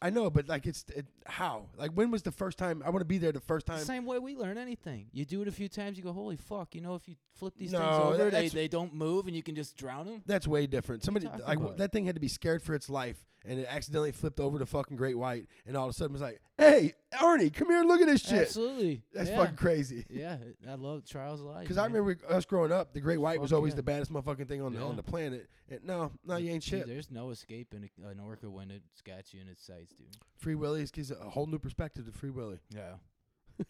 I 0.02 0.10
know, 0.10 0.28
but 0.30 0.48
like 0.48 0.66
it's 0.66 0.84
it, 0.94 1.06
how? 1.26 1.66
Like 1.76 1.92
when 1.92 2.10
was 2.10 2.22
the 2.22 2.32
first 2.32 2.58
time? 2.58 2.82
I 2.84 2.90
want 2.90 3.00
to 3.00 3.06
be 3.06 3.18
there 3.18 3.30
the 3.32 3.40
first 3.40 3.66
The 3.66 3.72
time. 3.74 3.84
same 3.84 4.04
way 4.04 4.18
we 4.18 4.34
learn 4.36 4.58
anything. 4.58 5.06
You 5.12 5.24
do 5.24 5.40
it 5.42 5.48
a 5.48 5.52
few 5.52 5.68
times, 5.68 5.96
you 5.96 6.02
go, 6.02 6.12
holy 6.12 6.36
fuck! 6.36 6.74
You 6.74 6.80
know, 6.80 6.94
if 6.96 7.08
you 7.08 7.14
flip 7.38 7.54
these 7.56 7.70
No, 7.72 7.78
things 7.78 8.20
over, 8.20 8.30
they, 8.30 8.48
they 8.48 8.68
don't 8.68 8.92
move, 8.94 9.26
and 9.28 9.36
you 9.36 9.42
can 9.42 9.54
just 9.54 9.76
drown 9.76 10.06
them. 10.06 10.22
That's 10.26 10.46
way 10.48 10.66
different. 10.66 11.04
Somebody 11.04 11.28
like 11.46 11.58
about? 11.58 11.76
that 11.78 11.92
thing 11.92 12.04
had 12.06 12.16
to 12.16 12.20
be 12.20 12.28
scared 12.28 12.62
for 12.62 12.74
its 12.74 12.90
life, 12.90 13.24
and 13.46 13.60
it 13.60 13.66
accidentally 13.70 14.12
flipped 14.12 14.40
over 14.40 14.58
to 14.58 14.66
fucking 14.66 14.96
great 14.96 15.16
white, 15.16 15.46
and 15.66 15.76
all 15.76 15.84
of 15.86 15.90
a 15.90 15.94
sudden 15.94 16.12
was 16.12 16.22
like, 16.22 16.40
"Hey, 16.58 16.94
Arnie, 17.20 17.52
come 17.52 17.68
here 17.68 17.80
and 17.80 17.88
look 17.88 18.00
at 18.00 18.06
this 18.06 18.22
shit." 18.22 18.42
Absolutely. 18.42 19.02
That's 19.12 19.30
yeah. 19.30 19.36
fucking 19.36 19.56
crazy. 19.56 20.04
Yeah, 20.08 20.36
I 20.68 20.74
love 20.74 21.04
trials 21.04 21.40
of 21.40 21.46
life. 21.46 21.62
Because 21.62 21.78
I 21.78 21.84
remember 21.86 22.16
us 22.28 22.44
growing 22.44 22.72
up, 22.72 22.92
the 22.92 23.00
great 23.00 23.18
white 23.18 23.40
was 23.40 23.52
always 23.52 23.72
yeah. 23.72 23.76
the 23.76 23.82
baddest 23.82 24.12
motherfucking 24.12 24.48
thing 24.48 24.62
on 24.62 24.74
the 24.74 24.80
on 24.82 24.96
the 24.96 25.02
planet. 25.02 25.48
And 25.68 25.84
no, 25.84 26.12
no, 26.24 26.36
you 26.36 26.50
ain't 26.50 26.62
Dude, 26.62 26.80
shit. 26.80 26.86
There's 26.86 27.10
no 27.10 27.30
escaping 27.30 27.88
a- 28.04 28.08
an 28.08 28.20
orca 28.20 28.50
when 28.50 28.70
it's 28.70 29.00
got 29.02 29.32
you 29.32 29.40
in 29.40 29.48
its 29.48 29.64
sights, 29.64 29.94
dude. 29.94 30.08
Free 30.36 30.54
Willy 30.54 30.84
gives 30.92 31.10
a 31.10 31.14
whole 31.14 31.46
new 31.46 31.58
perspective 31.58 32.04
to 32.06 32.12
Free 32.12 32.30
Willy. 32.30 32.58
Yeah. 32.74 32.94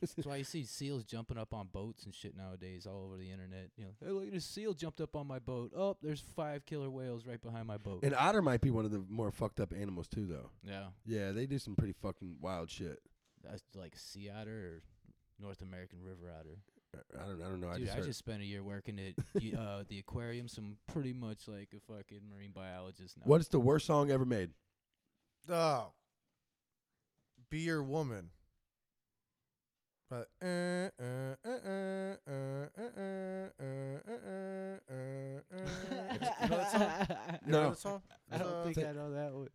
That's 0.00 0.26
why 0.26 0.36
you 0.36 0.44
see 0.44 0.64
seals 0.64 1.04
jumping 1.04 1.38
up 1.38 1.52
on 1.52 1.68
boats 1.72 2.04
and 2.04 2.14
shit 2.14 2.36
nowadays 2.36 2.86
all 2.86 3.04
over 3.04 3.16
the 3.16 3.30
internet. 3.30 3.70
You 3.76 3.84
know, 3.84 3.90
hey, 4.04 4.10
look 4.12 4.26
at 4.26 4.32
this 4.32 4.44
seal 4.44 4.74
jumped 4.74 5.00
up 5.00 5.16
on 5.16 5.26
my 5.26 5.38
boat. 5.38 5.72
Oh, 5.76 5.96
there's 6.02 6.20
five 6.20 6.64
killer 6.66 6.90
whales 6.90 7.26
right 7.26 7.40
behind 7.40 7.66
my 7.66 7.78
boat. 7.78 8.04
An 8.04 8.14
otter 8.16 8.42
might 8.42 8.60
be 8.60 8.70
one 8.70 8.84
of 8.84 8.90
the 8.90 9.04
more 9.08 9.30
fucked 9.30 9.60
up 9.60 9.72
animals 9.78 10.08
too, 10.08 10.26
though. 10.26 10.50
yeah, 10.62 10.86
Yeah, 11.04 11.32
they 11.32 11.46
do 11.46 11.58
some 11.58 11.74
pretty 11.74 11.94
fucking 12.00 12.36
wild 12.40 12.70
shit. 12.70 13.00
That's 13.42 13.62
like 13.74 13.94
sea 13.96 14.30
otter 14.30 14.50
or 14.50 14.82
North 15.40 15.62
American 15.62 16.00
river 16.02 16.32
otter. 16.38 16.58
I 17.18 17.26
don't, 17.26 17.42
I 17.42 17.48
don't 17.48 17.60
know. 17.60 17.68
I 17.68 17.74
Dude, 17.74 17.84
just, 17.84 17.92
I 17.92 17.96
heard- 18.00 18.06
just 18.06 18.18
spent 18.18 18.42
a 18.42 18.44
year 18.44 18.62
working 18.62 18.98
at 18.98 19.14
uh, 19.58 19.84
the 19.88 19.98
aquarium, 19.98 20.46
so 20.48 20.60
I'm 20.62 20.76
pretty 20.92 21.12
much 21.12 21.48
like 21.48 21.70
a 21.74 21.80
fucking 21.92 22.20
marine 22.30 22.52
biologist 22.54 23.16
now. 23.16 23.24
What 23.26 23.40
is 23.40 23.48
the 23.48 23.60
worst 23.60 23.86
song 23.86 24.10
ever 24.10 24.24
made? 24.26 24.50
Oh. 25.48 25.92
Be 27.50 27.60
your 27.60 27.82
woman. 27.82 28.30
But 30.12 30.28
no, 37.46 37.74
I 38.30 38.36
don't 38.36 38.64
think 38.64 38.86
I 38.86 38.92
know 38.92 39.12
that 39.14 39.32
one. 39.32 39.48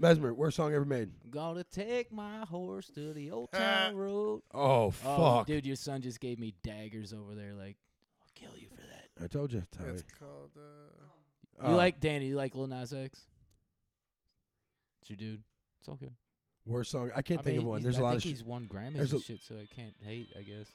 Mesmer, 0.00 0.34
worst 0.34 0.56
song 0.56 0.74
ever 0.74 0.84
made. 0.84 1.10
Gonna 1.30 1.62
take 1.62 2.10
my 2.10 2.40
horse 2.40 2.88
to 2.96 3.12
the 3.12 3.30
old 3.30 3.52
town 3.52 3.94
road. 3.94 4.42
Oh 4.52 4.90
fuck, 4.90 5.46
dude, 5.46 5.64
your 5.64 5.76
son 5.76 6.02
just 6.02 6.18
gave 6.18 6.40
me 6.40 6.54
daggers 6.64 7.12
over 7.12 7.36
there. 7.36 7.54
Like, 7.54 7.76
I'll 8.20 8.32
kill 8.34 8.58
you 8.58 8.66
for 8.68 8.82
that. 8.82 9.10
I 9.22 9.28
told 9.28 9.52
you, 9.52 9.62
Tommy. 9.70 9.90
It's 9.90 10.02
called. 10.18 10.50
You 11.64 11.76
like 11.76 12.00
Danny? 12.00 12.26
You 12.26 12.34
like 12.34 12.56
Lil 12.56 12.66
Nas 12.66 12.92
X? 12.92 13.20
It's 15.02 15.10
your 15.10 15.18
dude. 15.18 15.44
It's 15.78 15.88
all 15.88 15.94
good 15.94 16.14
worst 16.66 16.90
song? 16.90 17.10
I 17.14 17.22
can't 17.22 17.40
I 17.40 17.42
think 17.42 17.56
mean, 17.58 17.66
of 17.66 17.68
one. 17.68 17.78
he's- 17.80 17.84
There's 17.84 17.96
I 17.96 18.00
a 18.00 18.02
lot 18.04 18.10
think 18.10 18.18
of. 18.18 18.22
Sh- 18.22 18.26
he's 18.26 18.44
won 18.44 18.66
Grammys 18.68 18.94
there's 18.94 19.12
and 19.12 19.20
a- 19.22 19.24
shit, 19.24 19.40
so 19.42 19.54
I 19.56 19.66
can't 19.74 19.94
hate. 20.02 20.28
I 20.38 20.42
guess. 20.42 20.66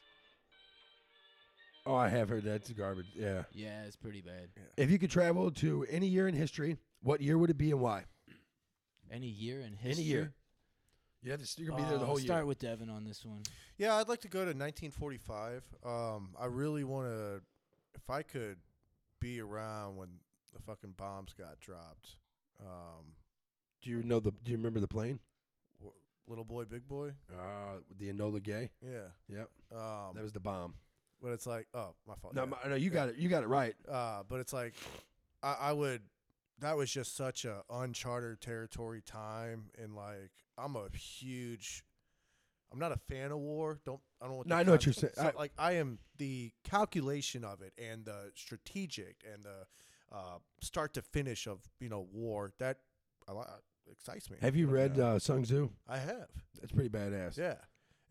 oh, 1.86 1.96
I 1.96 2.10
have 2.10 2.30
heard 2.30 2.44
that's 2.44 2.70
garbage. 2.72 3.08
Yeah. 3.16 3.44
Yeah, 3.54 3.84
it's 3.84 3.96
pretty 3.96 4.22
bad. 4.22 4.50
If 4.78 4.90
you 4.90 4.98
could 5.00 5.12
travel 5.12 5.52
to 5.52 5.86
any 5.90 6.08
year 6.08 6.28
in 6.28 6.36
history, 6.36 6.78
what 7.02 7.22
year 7.22 7.38
would 7.38 7.50
it 7.50 7.58
be 7.58 7.72
and 7.72 7.80
why? 7.82 8.06
Any 9.12 9.28
year 9.28 9.60
in 9.62 9.74
history. 9.74 9.92
Any 9.92 10.02
year. 10.04 10.34
You 11.22 11.32
have 11.32 11.44
to. 11.44 11.62
You're 11.62 11.72
gonna 11.72 11.84
be 11.84 11.90
there 11.90 11.98
the 11.98 12.04
Uh, 12.04 12.08
whole 12.08 12.18
Start 12.20 12.40
year. 12.42 12.46
with 12.46 12.60
Devin 12.60 12.90
on 12.90 13.04
this 13.04 13.26
one. 13.26 13.42
yeah, 13.78 13.96
I'd 13.96 14.08
like 14.08 14.22
to 14.22 14.28
go 14.28 14.40
to 14.46 14.54
1945. 14.54 15.64
Um, 15.84 16.36
I 16.40 16.46
really 16.46 16.84
want 16.84 17.08
to. 17.08 17.42
If 17.96 18.10
I 18.10 18.22
could 18.24 18.58
be 19.20 19.40
around 19.40 19.96
when 19.96 20.20
the 20.54 20.60
fucking 20.60 20.92
bombs 20.98 21.34
got 21.34 21.60
dropped. 21.60 22.18
Um, 22.60 23.16
Do 23.82 23.90
you 23.90 24.04
know 24.04 24.20
the? 24.20 24.32
Do 24.32 24.52
you 24.52 24.58
remember 24.58 24.80
the 24.80 24.88
plane? 24.88 25.20
Little 26.28 26.44
boy, 26.46 26.66
big 26.66 26.88
boy. 26.88 27.12
Uh, 27.32 27.80
the 27.98 28.12
Enola 28.12 28.42
Gay. 28.42 28.70
Yeah. 28.82 29.08
Yep. 29.30 29.50
Um, 29.76 30.14
That 30.16 30.24
was 30.24 30.32
the 30.34 30.40
bomb. 30.40 30.76
but 31.22 31.32
it's 31.32 31.46
like, 31.48 31.68
oh, 31.74 31.94
my 32.08 32.16
fault. 32.16 32.34
No, 32.36 32.44
yeah. 32.44 32.50
my, 32.50 32.58
no, 32.70 32.76
you 32.76 32.90
got 32.90 33.10
it. 33.10 33.16
You 33.18 33.30
got 33.30 33.44
it 33.44 33.48
right. 33.48 33.76
Uh, 33.90 34.24
but 34.28 34.40
it's 34.40 34.54
like, 34.54 34.74
I, 35.44 35.56
I 35.60 35.74
would. 35.74 36.02
That 36.60 36.78
was 36.78 36.90
just 36.90 37.18
such 37.18 37.44
a 37.44 37.64
uncharted 37.70 38.40
territory 38.40 39.02
time, 39.06 39.66
and 39.82 39.94
like, 39.96 40.32
I'm 40.58 40.76
a 40.78 40.88
huge. 40.96 41.84
I'm 42.72 42.80
not 42.80 42.92
a 42.94 42.98
fan 43.10 43.32
of 43.32 43.40
war. 43.40 43.80
Don't 43.86 44.00
I 44.22 44.26
don't. 44.28 44.36
Want 44.38 44.48
No, 44.48 44.56
I 44.56 44.64
know 44.64 44.72
what 44.72 44.86
you're 44.86 44.94
saying. 44.94 45.14
so, 45.16 45.24
I- 45.36 45.38
like, 45.38 45.52
I 45.58 45.74
am 45.74 46.00
the 46.18 46.52
calculation 46.64 47.44
of 47.44 47.62
it 47.62 47.74
and 47.78 48.06
the 48.06 48.32
strategic 48.36 49.18
and 49.32 49.44
the 49.44 50.16
uh, 50.16 50.38
start 50.62 50.94
to 50.94 51.02
finish 51.02 51.46
of 51.48 51.60
you 51.82 51.90
know 51.90 52.08
war 52.14 52.54
that 52.60 52.78
I 53.28 53.34
excites 53.92 54.30
me. 54.30 54.38
Have 54.42 54.56
you 54.56 54.68
read 54.68 54.98
yeah. 54.98 55.06
uh, 55.06 55.20
Sun 55.20 55.44
Tzu? 55.44 55.70
I 55.88 55.98
have. 55.98 56.28
That's 56.60 56.72
pretty 56.74 56.90
badass. 56.90 57.38
Yeah, 57.38 57.56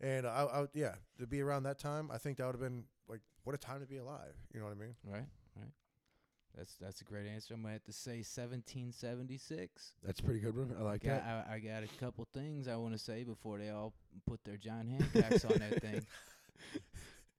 and 0.01 0.25
I, 0.27 0.43
I 0.43 0.65
yeah 0.73 0.95
to 1.19 1.27
be 1.27 1.41
around 1.41 1.63
that 1.63 1.79
time, 1.79 2.09
I 2.13 2.17
think 2.17 2.37
that 2.37 2.45
would 2.45 2.55
have 2.55 2.61
been 2.61 2.83
like 3.07 3.21
what 3.43 3.53
a 3.55 3.57
time 3.57 3.81
to 3.81 3.87
be 3.87 3.97
alive. 3.97 4.33
You 4.53 4.59
know 4.59 4.65
what 4.67 4.73
I 4.77 4.79
mean? 4.79 4.95
Right, 5.05 5.25
right. 5.57 5.71
That's 6.57 6.75
that's 6.75 7.01
a 7.01 7.03
great 7.03 7.27
answer. 7.27 7.53
I'm 7.53 7.61
gonna 7.61 7.73
have 7.73 7.83
to 7.85 7.93
say 7.93 8.23
1776. 8.23 9.93
That's 10.03 10.19
a 10.19 10.23
pretty 10.23 10.39
good 10.39 10.55
one. 10.55 10.73
I 10.79 10.83
like 10.83 11.03
Got, 11.03 11.23
that. 11.23 11.47
I, 11.49 11.55
I 11.55 11.59
got 11.59 11.83
a 11.83 11.87
couple 11.99 12.27
things 12.33 12.67
I 12.67 12.75
want 12.77 12.93
to 12.93 12.99
say 12.99 13.23
before 13.23 13.57
they 13.57 13.69
all 13.69 13.93
put 14.25 14.43
their 14.45 14.57
John 14.57 14.87
Hancocks 14.87 15.49
on 15.49 15.59
that 15.59 15.81
thing. 15.81 16.05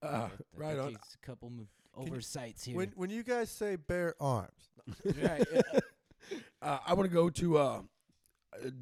Uh, 0.03 0.07
I- 0.07 0.11
I 0.11 0.29
right 0.57 0.77
think 0.77 0.89
on. 0.89 0.95
a 0.95 1.27
couple 1.27 1.49
m- 1.49 1.69
you- 1.99 2.07
oversights 2.07 2.65
here. 2.67 2.77
When 2.77 2.93
when 2.97 3.09
you 3.09 3.23
guys 3.23 3.51
say 3.51 3.77
bear 3.77 4.15
arms, 4.21 4.51
right. 5.05 5.45
yeah. 5.53 5.63
Uh, 6.61 6.79
I 6.87 6.95
want 6.95 7.09
to 7.09 7.15
go 7.15 7.31
to 7.31 7.57
uh, 7.59 7.81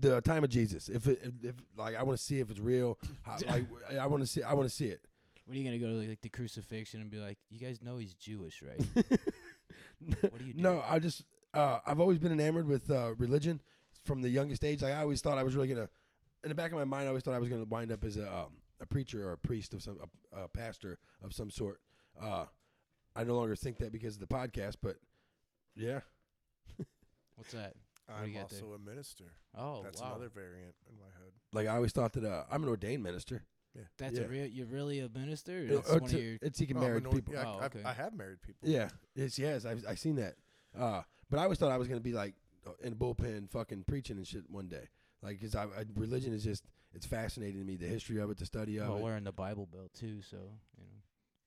the 0.00 0.20
time 0.20 0.44
of 0.44 0.50
Jesus. 0.50 0.88
If 0.88 1.06
it, 1.06 1.20
if, 1.22 1.50
if 1.50 1.54
like 1.76 1.96
I 1.96 2.02
want 2.02 2.18
to 2.18 2.24
see 2.24 2.40
if 2.40 2.50
it's 2.50 2.60
real. 2.60 2.98
How, 3.22 3.36
like 3.48 3.64
I 3.98 4.06
want 4.06 4.22
to 4.22 4.26
see. 4.26 4.42
I 4.42 4.52
want 4.54 4.68
to 4.68 4.74
see 4.74 4.86
it. 4.86 5.00
What 5.46 5.54
are 5.54 5.58
you 5.58 5.64
gonna 5.64 5.78
go 5.78 5.86
to 5.88 6.08
like 6.08 6.22
the 6.22 6.28
crucifixion 6.28 7.00
and 7.00 7.10
be 7.10 7.18
like, 7.18 7.38
you 7.50 7.58
guys 7.58 7.82
know 7.82 7.98
he's 7.98 8.14
Jewish, 8.14 8.62
right? 8.62 9.06
What 10.20 10.38
do 10.38 10.44
you 10.44 10.52
do? 10.52 10.62
No, 10.62 10.84
I 10.86 10.98
just 10.98 11.24
uh, 11.54 11.78
I've 11.86 12.00
always 12.00 12.18
been 12.18 12.32
enamored 12.32 12.66
with 12.66 12.90
uh, 12.90 13.14
religion 13.16 13.60
from 14.04 14.20
the 14.20 14.28
youngest 14.28 14.64
age. 14.64 14.82
Like 14.82 14.92
I 14.92 15.00
always 15.00 15.20
thought 15.20 15.38
I 15.38 15.42
was 15.42 15.54
really 15.54 15.68
gonna. 15.68 15.88
In 16.42 16.50
the 16.50 16.54
back 16.54 16.72
of 16.72 16.76
my 16.78 16.84
mind, 16.84 17.04
I 17.04 17.08
always 17.08 17.22
thought 17.22 17.34
I 17.34 17.38
was 17.38 17.48
gonna 17.48 17.64
wind 17.64 17.90
up 17.90 18.04
as 18.04 18.16
a 18.16 18.30
um, 18.30 18.56
a 18.80 18.86
preacher 18.86 19.28
or 19.28 19.32
a 19.32 19.38
priest 19.38 19.72
of 19.72 19.82
some 19.82 19.98
a, 20.32 20.42
a 20.42 20.48
pastor 20.48 20.98
of 21.22 21.32
some 21.32 21.50
sort. 21.50 21.80
Uh, 22.20 22.44
I 23.16 23.24
no 23.24 23.36
longer 23.36 23.56
think 23.56 23.78
that 23.78 23.92
because 23.92 24.14
of 24.14 24.20
the 24.20 24.26
podcast, 24.26 24.76
but 24.82 24.96
yeah, 25.74 26.00
What's 27.36 27.52
that? 27.52 27.74
What 28.06 28.16
do 28.18 28.22
I'm 28.24 28.28
you 28.28 28.34
got 28.34 28.42
also 28.52 28.72
a 28.74 28.78
minister. 28.78 29.24
Oh, 29.56 29.82
That's 29.82 30.00
wow. 30.00 30.08
another 30.10 30.28
variant 30.28 30.74
in 30.90 30.96
my 30.98 31.06
head. 31.18 31.32
like 31.52 31.66
I 31.68 31.76
always 31.76 31.92
thought 31.92 32.12
that 32.14 32.24
uh, 32.24 32.44
I'm 32.50 32.62
an 32.62 32.68
ordained 32.68 33.02
minister. 33.02 33.42
Yeah. 33.74 33.82
That's 33.98 34.18
yeah. 34.18 34.24
a 34.24 34.28
real. 34.28 34.46
You're 34.46 34.66
really 34.66 35.00
a 35.00 35.08
minister. 35.08 35.60
Or 35.60 35.64
Uh, 35.64 35.74
that's 35.76 35.90
uh, 35.90 35.98
one 35.98 36.10
to- 36.10 36.16
of 36.16 36.22
your. 36.22 36.38
it's 36.42 36.58
he 36.58 36.66
can 36.66 36.76
Oh, 36.76 36.80
I'm 36.80 36.86
marry 36.86 36.98
or- 37.04 37.10
people. 37.12 37.34
Yeah, 37.34 37.44
Oh, 37.46 37.58
I've- 37.60 37.78
okay. 37.78 37.88
I 37.88 37.92
have 37.92 38.14
married 38.14 38.40
people. 38.42 38.68
Yeah, 38.68 38.88
it's 39.16 39.38
yes. 39.38 39.64
I've 39.64 39.84
I 39.88 39.94
seen 39.96 40.16
that. 40.16 40.34
Uh, 40.78 41.02
but 41.30 41.38
I 41.38 41.42
always 41.44 41.58
thought 41.58 41.72
I 41.72 41.76
was 41.78 41.88
gonna 41.88 42.00
be 42.00 42.12
like 42.12 42.34
uh, 42.66 42.70
in 42.82 42.92
a 42.92 42.96
bullpen, 42.96 43.50
fucking 43.50 43.84
preaching 43.88 44.16
and 44.16 44.26
shit 44.26 44.48
one 44.48 44.68
day. 44.68 44.88
Like, 45.22 45.40
cause 45.40 45.54
I, 45.54 45.64
I 45.64 45.84
religion 45.96 46.32
is 46.34 46.44
just 46.44 46.64
it's 46.92 47.06
fascinating 47.06 47.58
to 47.60 47.64
me. 47.66 47.76
The 47.76 47.86
history 47.86 48.20
of 48.20 48.30
it, 48.30 48.36
the 48.38 48.46
study 48.46 48.76
of 48.78 48.88
Well, 48.88 48.98
it. 48.98 49.02
we're 49.02 49.16
in 49.16 49.24
the 49.24 49.32
Bible 49.32 49.66
Belt 49.66 49.90
too, 49.98 50.20
so 50.22 50.36
you 50.78 50.84
know. 50.84 50.93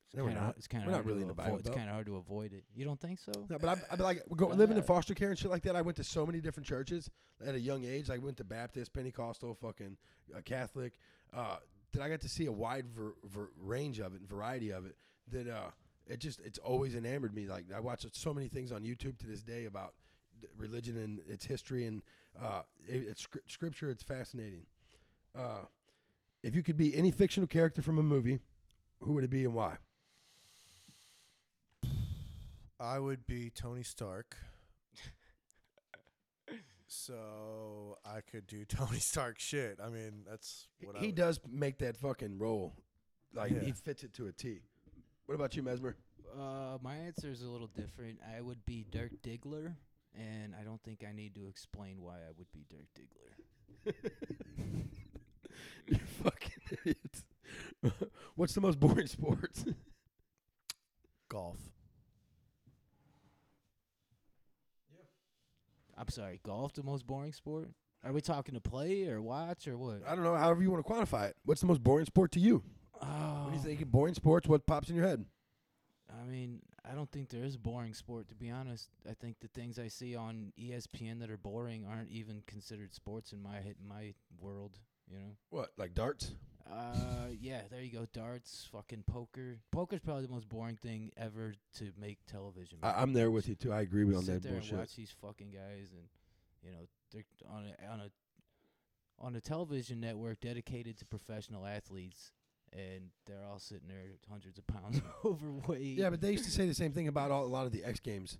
It's 0.07 0.15
No, 0.15 0.23
we're 0.23 0.29
kinda, 0.29 0.43
not. 0.45 0.55
It's 0.57 0.67
kind 0.67 0.83
of 0.83 0.87
We're 0.87 0.91
not 0.91 0.97
hard 0.97 1.05
really 1.07 1.17
to 1.19 1.21
in 1.23 1.27
the 1.27 1.33
avoid. 1.33 1.43
Bible 1.45 1.57
It's 1.57 1.63
Belt. 1.67 1.75
kind 1.77 1.89
of 1.89 1.93
hard 1.95 2.05
to 2.07 2.15
avoid 2.15 2.53
it. 2.53 2.63
You 2.73 2.85
don't 2.85 2.99
think 2.99 3.19
so? 3.19 3.31
No, 3.49 3.57
but 3.59 3.69
I, 3.69 3.93
I 3.93 3.95
like 3.97 4.23
go, 4.35 4.47
living 4.63 4.77
in 4.77 4.83
foster 4.83 5.13
care 5.13 5.29
and 5.29 5.37
shit 5.37 5.51
like 5.51 5.63
that. 5.63 5.75
I 5.75 5.81
went 5.81 5.97
to 5.97 6.03
so 6.03 6.25
many 6.25 6.39
different 6.39 6.65
churches 6.65 7.09
at 7.45 7.55
a 7.55 7.59
young 7.59 7.83
age. 7.83 8.09
I 8.09 8.17
went 8.17 8.37
to 8.37 8.43
Baptist, 8.45 8.93
Pentecostal, 8.93 9.53
fucking 9.55 9.97
uh, 10.35 10.41
Catholic. 10.45 10.93
Uh, 11.35 11.57
that 11.93 12.01
I 12.01 12.09
got 12.09 12.21
to 12.21 12.29
see 12.29 12.45
a 12.45 12.51
wide 12.51 12.85
ver, 12.89 13.13
ver, 13.25 13.49
range 13.59 13.99
of 13.99 14.13
it 14.13 14.21
and 14.21 14.29
variety 14.29 14.71
of 14.71 14.85
it. 14.85 14.95
That 15.31 15.49
uh, 15.49 15.71
it 16.05 16.19
just 16.19 16.39
it's 16.39 16.57
always 16.59 16.95
enamored 16.95 17.33
me. 17.33 17.47
Like 17.47 17.65
I 17.75 17.81
watch 17.81 18.05
so 18.13 18.33
many 18.33 18.47
things 18.47 18.71
on 18.71 18.83
YouTube 18.83 19.17
to 19.19 19.27
this 19.27 19.41
day 19.43 19.65
about 19.65 19.93
religion 20.57 20.95
and 20.97 21.19
its 21.27 21.45
history 21.45 21.85
and 21.85 22.01
uh, 22.41 22.61
it, 22.87 23.03
it's 23.09 23.23
scr- 23.23 23.39
scripture. 23.47 23.89
It's 23.89 24.03
fascinating. 24.03 24.61
Uh, 25.37 25.65
if 26.43 26.55
you 26.55 26.63
could 26.63 26.77
be 26.77 26.95
any 26.95 27.11
fictional 27.11 27.47
character 27.47 27.81
from 27.81 27.97
a 27.97 28.03
movie, 28.03 28.39
who 29.01 29.13
would 29.13 29.23
it 29.25 29.29
be 29.29 29.43
and 29.43 29.53
why? 29.53 29.75
I 32.79 32.99
would 32.99 33.25
be 33.25 33.49
Tony 33.49 33.83
Stark. 33.83 34.35
so 36.87 37.97
I 38.05 38.21
could 38.21 38.47
do 38.47 38.65
Tony 38.69 38.99
Stark 38.99 39.39
shit. 39.39 39.79
I 39.83 39.89
mean, 39.89 40.23
that's 40.29 40.67
He- 40.79 40.85
what 40.85 40.95
I 40.95 40.99
he 40.99 41.05
would- 41.07 41.15
does 41.15 41.39
make 41.49 41.79
that 41.79 41.97
fucking 41.97 42.37
role. 42.37 42.75
Like 43.33 43.51
Yeah. 43.51 43.59
he 43.61 43.71
fits 43.71 44.03
it 44.03 44.13
to 44.15 44.27
a 44.27 44.31
T. 44.31 44.61
What 45.25 45.35
about 45.35 45.55
you, 45.55 45.63
Mesmer? 45.63 45.95
Uh, 46.37 46.77
my 46.81 46.95
answer 46.95 47.29
is 47.29 47.41
a 47.41 47.49
little 47.49 47.67
different. 47.67 48.19
I 48.35 48.41
would 48.41 48.65
be 48.65 48.85
Dirk 48.89 49.11
Diggler, 49.21 49.75
and 50.15 50.53
I 50.59 50.63
don't 50.63 50.81
think 50.83 51.03
I 51.07 51.11
need 51.13 51.35
to 51.35 51.47
explain 51.47 52.01
why 52.01 52.15
I 52.15 52.31
would 52.37 52.51
be 52.51 52.65
Dirk 52.69 52.87
Diggler. 52.95 53.93
you 55.87 55.97
fucking 56.23 56.51
idiot. 56.85 57.23
What's 58.35 58.53
the 58.53 58.61
most 58.61 58.79
boring 58.79 59.07
sport? 59.07 59.51
golf. 61.29 61.57
I'm 66.07 66.13
sorry, 66.13 66.39
golf 66.43 66.73
the 66.73 66.83
most 66.83 67.05
boring 67.05 67.33
sport? 67.33 67.69
Are 68.03 68.13
we 68.13 68.21
talking 68.21 68.53
to 68.53 68.61
play 68.61 69.07
or 69.07 69.21
watch 69.21 69.67
or 69.67 69.77
what? 69.77 70.01
I 70.07 70.15
don't 70.15 70.23
know. 70.23 70.35
However 70.35 70.61
you 70.61 70.71
want 70.71 70.85
to 70.85 70.91
quantify 70.91 71.29
it. 71.29 71.35
What's 71.43 71.59
the 71.61 71.67
most 71.67 71.83
boring 71.83 72.05
sport 72.05 72.31
to 72.33 72.39
you? 72.39 72.63
Oh, 73.01 73.43
When 73.45 73.53
you 73.53 73.59
think 73.59 73.81
of 73.81 73.91
boring 73.91 74.13
sports, 74.13 74.47
what 74.47 74.65
pops 74.65 74.89
in 74.89 74.95
your 74.95 75.05
head? 75.05 75.25
I 76.09 76.25
mean, 76.25 76.61
I 76.89 76.95
don't 76.95 77.11
think 77.11 77.27
there 77.27 77.43
is 77.43 77.55
a 77.55 77.59
boring 77.59 77.93
sport 77.93 78.29
to 78.29 78.35
be 78.35 78.49
honest. 78.49 78.89
I 79.09 79.13
think 79.13 79.37
the 79.41 79.49
things 79.49 79.77
I 79.77 79.89
see 79.89 80.15
on 80.15 80.53
ESPN 80.57 81.19
that 81.19 81.29
are 81.29 81.37
boring 81.37 81.85
aren't 81.85 82.09
even 82.09 82.43
considered 82.47 82.93
sports 82.93 83.33
in 83.33 83.43
my 83.43 83.55
head, 83.55 83.75
my 83.85 84.13
world. 84.39 84.79
You 85.11 85.17
know. 85.19 85.31
What, 85.49 85.71
like 85.77 85.93
darts? 85.93 86.31
Uh, 86.69 87.27
yeah, 87.39 87.61
there 87.71 87.81
you 87.81 87.91
go. 87.91 88.05
Darts, 88.13 88.67
fucking 88.71 89.03
poker. 89.07 89.57
Poker's 89.71 90.01
probably 90.01 90.25
the 90.25 90.31
most 90.31 90.49
boring 90.49 90.75
thing 90.75 91.11
ever 91.15 91.53
to 91.77 91.91
make 91.99 92.17
television. 92.29 92.79
I, 92.83 93.01
I'm 93.01 93.13
there 93.13 93.31
with 93.31 93.47
you 93.47 93.55
too. 93.55 93.71
I 93.71 93.81
agree 93.81 94.03
with 94.03 94.17
on 94.17 94.23
Sit 94.23 94.33
that 94.33 94.43
there 94.43 94.51
bullshit. 94.53 94.71
and 94.71 94.79
watch 94.79 94.95
these 94.95 95.13
fucking 95.21 95.51
guys, 95.51 95.91
and 95.93 96.03
you 96.63 96.71
know 96.71 96.87
they're 97.13 97.23
on 97.49 97.63
a 97.65 97.91
on 97.91 97.99
a 98.01 98.09
on 99.19 99.35
a 99.35 99.41
television 99.41 100.01
network 100.01 100.41
dedicated 100.41 100.97
to 100.97 101.05
professional 101.05 101.65
athletes, 101.65 102.33
and 102.73 103.11
they're 103.25 103.45
all 103.49 103.59
sitting 103.59 103.87
there 103.87 104.03
hundreds 104.29 104.57
of 104.57 104.67
pounds 104.67 105.01
overweight. 105.25 105.97
Yeah, 105.97 106.09
but 106.09 106.19
they 106.19 106.31
used 106.33 106.45
to 106.45 106.51
say 106.51 106.67
the 106.67 106.73
same 106.73 106.91
thing 106.91 107.07
about 107.07 107.31
all, 107.31 107.45
a 107.45 107.47
lot 107.47 107.65
of 107.65 107.71
the 107.71 107.83
X 107.85 108.01
Games. 108.01 108.37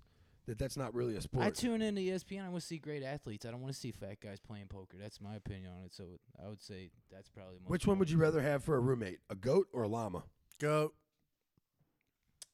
That 0.48 0.58
that's 0.58 0.76
not 0.78 0.94
really 0.94 1.14
a 1.14 1.20
sport. 1.20 1.44
I 1.44 1.50
tune 1.50 1.82
in 1.82 1.94
to 1.96 2.00
E 2.00 2.08
ESPN. 2.08 2.44
I 2.44 2.48
want 2.48 2.62
to 2.62 2.66
see 2.66 2.78
great 2.78 3.02
athletes. 3.02 3.44
I 3.44 3.50
don't 3.50 3.60
want 3.60 3.72
to 3.74 3.78
see 3.78 3.92
fat 3.92 4.18
guys 4.20 4.40
playing 4.40 4.66
poker. 4.68 4.96
That's 4.98 5.20
my 5.20 5.36
opinion 5.36 5.70
on 5.78 5.84
it. 5.84 5.92
So 5.94 6.04
I 6.42 6.48
would 6.48 6.62
say 6.62 6.90
that's 7.12 7.28
probably 7.28 7.56
the 7.56 7.60
most 7.64 7.70
Which 7.70 7.86
one 7.86 7.98
would 7.98 8.10
you 8.10 8.16
rather 8.16 8.40
have 8.40 8.64
for 8.64 8.74
a 8.76 8.80
roommate? 8.80 9.18
A 9.28 9.34
goat 9.34 9.66
or 9.74 9.82
a 9.82 9.88
llama? 9.88 10.24
Goat. 10.58 10.94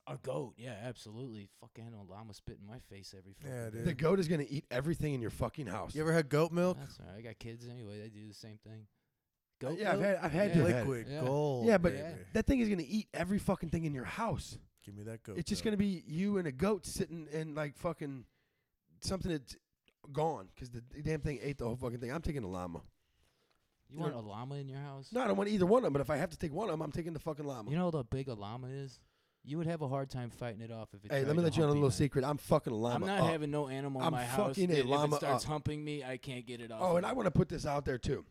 A 0.07 0.19
goat, 0.19 0.55
yeah, 0.59 0.75
absolutely. 0.85 1.49
Fucking 1.61 1.95
a 1.95 2.12
llama 2.12 2.35
spit 2.35 2.59
in 2.61 2.66
my 2.66 2.79
face 2.91 3.15
every 3.16 3.33
fucking 3.33 3.57
Yeah, 3.57 3.71
dude. 3.71 3.85
The 3.87 3.95
goat 3.95 4.21
is 4.21 4.29
gonna 4.29 4.45
eat 4.47 4.66
everything 4.71 5.15
in 5.15 5.23
your 5.23 5.31
fucking 5.31 5.66
house. 5.66 5.95
You 5.95 6.03
ever 6.03 6.12
had 6.12 6.29
goat 6.29 6.53
milk? 6.53 6.77
That's 6.79 6.99
all 7.01 7.07
right. 7.07 7.19
I 7.19 7.23
got 7.23 7.39
kids 7.39 7.66
anyway. 7.69 8.01
They 8.03 8.09
do 8.11 8.27
the 8.29 8.35
same 8.35 8.59
thing. 8.66 8.87
Uh, 9.62 9.66
Goat 9.69 9.79
yeah, 9.79 9.93
I've 9.93 10.01
milk? 10.01 10.16
had- 10.16 10.25
I've 10.25 10.33
had 10.33 10.49
yeah. 10.51 10.55
to 10.55 10.61
have 10.61 10.69
had 10.69 10.77
it. 10.77 10.81
Liquid 10.81 11.07
Yeah. 11.09 11.21
gold. 11.25 11.66
yeah, 11.66 11.79
but 11.79 11.95
Yeah. 11.95 12.11
baby. 12.11 12.25
that 12.35 12.47
thing 12.47 12.59
is 12.61 12.69
gonna 12.69 12.83
eat 12.87 13.07
every 13.15 13.39
fucking 13.39 13.71
thing 13.71 13.85
in 13.85 13.95
your 13.95 14.05
house. 14.05 14.59
Give 14.85 14.94
me 14.94 15.02
that 15.05 15.23
goat. 15.23 15.36
It's 15.39 15.48
just 15.48 15.65
milk. 15.65 15.73
gonna 15.73 15.77
be 15.78 16.02
you 16.06 16.39
and 16.39 16.47
a 16.47 16.52
goat 16.52 16.86
sitting 16.86 17.27
and 17.32 17.55
like 17.55 17.77
fucking 17.77 18.24
something 19.01 19.31
that's 19.31 19.56
gone 20.12 20.48
because 20.55 20.70
the 20.70 20.82
damn 21.02 21.20
thing 21.20 21.39
ate 21.43 21.59
the 21.59 21.65
whole 21.65 21.77
fucking 21.77 21.98
thing. 21.98 22.12
I'm 22.12 22.23
taking 22.23 22.44
a 22.44 22.48
llama. 22.48 22.82
You 23.90 23.98
want 24.01 24.15
a 24.15 24.20
llama 24.20 24.56
in 24.56 24.69
your 24.69 24.81
house? 24.81 25.11
No, 25.12 25.20
I 25.20 25.27
don't 25.28 25.36
want 25.36 25.51
either 25.51 25.66
one 25.66 25.78
of 25.78 25.85
them. 25.85 25.93
But 25.93 26.01
if 26.02 26.11
I 26.11 26.16
have 26.16 26.31
to 26.31 26.39
take 26.39 26.52
one 26.52 26.69
of 26.69 26.73
them, 26.73 26.82
I'm 26.82 26.90
taking 26.93 27.12
the 27.12 27.20
fucking 27.20 27.44
llama. 27.44 27.70
You 27.70 27.77
know 27.77 27.90
how 27.90 28.02
big 28.02 28.28
a 28.28 28.35
llama 28.35 28.69
is? 28.69 28.98
You 29.47 29.59
would 29.59 29.66
have 29.66 29.82
a 29.82 29.89
hard 29.89 30.09
time 30.09 30.31
fighting 30.31 30.62
it 30.62 30.73
off 30.73 30.89
if 30.94 31.05
it. 31.05 31.12
hey, 31.12 31.19
tried 31.20 31.27
let 31.27 31.36
me 31.36 31.43
to 31.43 31.43
let 31.43 31.56
you 31.56 31.62
in 31.62 31.65
on 31.65 31.69
a 31.69 31.73
hump 31.73 31.74
little 31.74 31.89
man. 31.90 31.97
secret. 31.97 32.24
I'm 32.24 32.39
fucking 32.39 32.73
a 32.73 32.77
llama. 32.77 32.94
I'm 32.94 33.06
not 33.06 33.20
up. 33.20 33.31
having 33.31 33.51
no 33.51 33.69
animal 33.69 34.01
in 34.01 34.06
I'm 34.06 34.12
my 34.12 34.24
house. 34.24 34.48
fucking 34.48 34.70
a 34.70 34.74
that 34.74 34.78
if 34.81 34.86
llama 34.86 35.16
it 35.16 35.19
starts 35.19 35.44
up. 35.44 35.51
humping 35.51 35.85
me, 35.85 36.02
I 36.02 36.16
can't 36.16 36.47
get 36.47 36.61
it 36.61 36.73
off. 36.73 36.81
Oh, 36.82 36.90
of 36.93 36.97
and 36.97 37.06
I 37.06 37.12
want 37.12 37.27
to 37.27 37.31
put 37.31 37.51
this 37.51 37.66
out 37.66 37.85
there 37.85 37.98
too. 37.98 38.24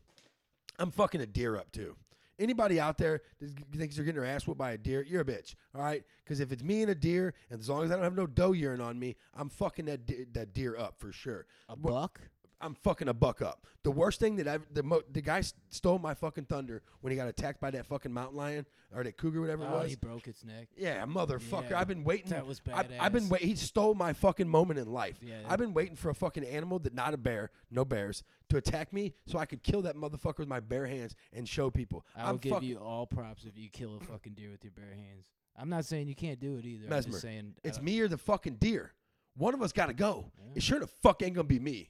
I'm 0.79 0.89
fucking 0.89 1.21
a 1.21 1.27
deer 1.27 1.55
up 1.55 1.71
too. 1.71 1.95
Anybody 2.39 2.79
out 2.79 2.97
there 2.97 3.21
that 3.39 3.51
thinks 3.75 3.95
they're 3.95 4.05
getting 4.05 4.21
their 4.21 4.29
ass 4.29 4.47
whooped 4.47 4.57
by 4.57 4.71
a 4.71 4.77
deer, 4.77 5.05
you're 5.07 5.21
a 5.21 5.25
bitch. 5.25 5.55
All 5.75 5.81
right? 5.81 6.03
Because 6.23 6.39
if 6.39 6.51
it's 6.51 6.63
me 6.63 6.81
and 6.81 6.91
a 6.91 6.95
deer, 6.95 7.33
and 7.49 7.59
as 7.59 7.69
long 7.69 7.83
as 7.83 7.91
I 7.91 7.95
don't 7.95 8.03
have 8.03 8.15
no 8.15 8.27
doe 8.27 8.53
urine 8.53 8.81
on 8.81 8.97
me, 8.99 9.15
I'm 9.35 9.49
fucking 9.49 9.85
that 9.85 10.05
de- 10.05 10.25
that 10.33 10.53
deer 10.53 10.75
up 10.77 10.95
for 10.99 11.11
sure. 11.11 11.45
a 11.69 11.75
buck. 11.75 12.19
I'm 12.63 12.75
fucking 12.75 13.07
a 13.09 13.13
buck 13.13 13.41
up. 13.41 13.65
The 13.83 13.91
worst 13.91 14.19
thing 14.19 14.37
that 14.37 14.47
I've 14.47 14.65
the 14.73 14.83
mo- 14.83 15.01
the 15.11 15.21
guy 15.21 15.41
stole 15.69 15.99
my 15.99 16.13
fucking 16.13 16.45
thunder 16.45 16.81
when 17.01 17.11
he 17.11 17.17
got 17.17 17.27
attacked 17.27 17.59
by 17.59 17.71
that 17.71 17.85
fucking 17.85 18.13
mountain 18.13 18.37
lion 18.37 18.65
or 18.95 19.03
that 19.03 19.17
cougar, 19.17 19.41
whatever 19.41 19.63
it 19.63 19.69
Oh, 19.71 19.79
was. 19.79 19.89
he 19.89 19.95
broke 19.97 20.27
its 20.27 20.45
neck. 20.45 20.69
Yeah, 20.77 21.03
motherfucker. 21.05 21.71
Yeah, 21.71 21.79
I've 21.79 21.87
been 21.87 22.03
waiting. 22.03 22.29
that 22.29 22.45
was 22.47 22.61
I've, 22.73 22.87
I've 22.99 23.11
been 23.11 23.27
waiting. 23.27 23.49
He 23.49 23.55
stole 23.55 23.93
my 23.95 24.13
fucking 24.13 24.47
moment 24.47 24.79
in 24.79 24.91
life. 24.91 25.17
Yeah. 25.21 25.35
I've 25.47 25.59
been 25.59 25.73
waiting 25.73 25.95
for 25.95 26.09
a 26.09 26.15
fucking 26.15 26.45
animal 26.45 26.79
that 26.79 26.93
not 26.93 27.13
a 27.13 27.17
bear, 27.17 27.51
no 27.69 27.83
bears, 27.83 28.23
to 28.49 28.57
attack 28.57 28.93
me 28.93 29.13
so 29.25 29.37
I 29.39 29.45
could 29.45 29.63
kill 29.63 29.81
that 29.81 29.95
motherfucker 29.95 30.39
with 30.39 30.47
my 30.47 30.59
bare 30.59 30.85
hands 30.85 31.15
and 31.33 31.47
show 31.49 31.69
people. 31.69 32.05
I'll 32.15 32.37
give 32.37 32.53
fucking, 32.53 32.69
you 32.69 32.77
all 32.77 33.05
props 33.05 33.43
if 33.45 33.57
you 33.57 33.69
kill 33.69 33.97
a 33.97 33.99
fucking 34.05 34.33
deer 34.33 34.51
with 34.51 34.63
your 34.63 34.71
bare 34.71 34.93
hands. 34.95 35.25
I'm 35.57 35.69
not 35.69 35.85
saying 35.85 36.07
you 36.07 36.15
can't 36.15 36.39
do 36.39 36.57
it 36.57 36.65
either. 36.65 36.93
I'm 36.93 37.03
just 37.03 37.21
saying 37.21 37.55
It's 37.63 37.77
uh, 37.77 37.81
me 37.81 37.99
or 37.99 38.07
the 38.07 38.17
fucking 38.17 38.55
deer. 38.55 38.93
One 39.35 39.53
of 39.53 39.61
us 39.61 39.71
got 39.71 39.87
to 39.87 39.93
go. 39.93 40.31
Yeah. 40.37 40.51
It 40.55 40.63
sure 40.63 40.79
the 40.79 40.87
fuck 40.87 41.21
ain't 41.23 41.33
gonna 41.35 41.47
be 41.47 41.59
me. 41.59 41.89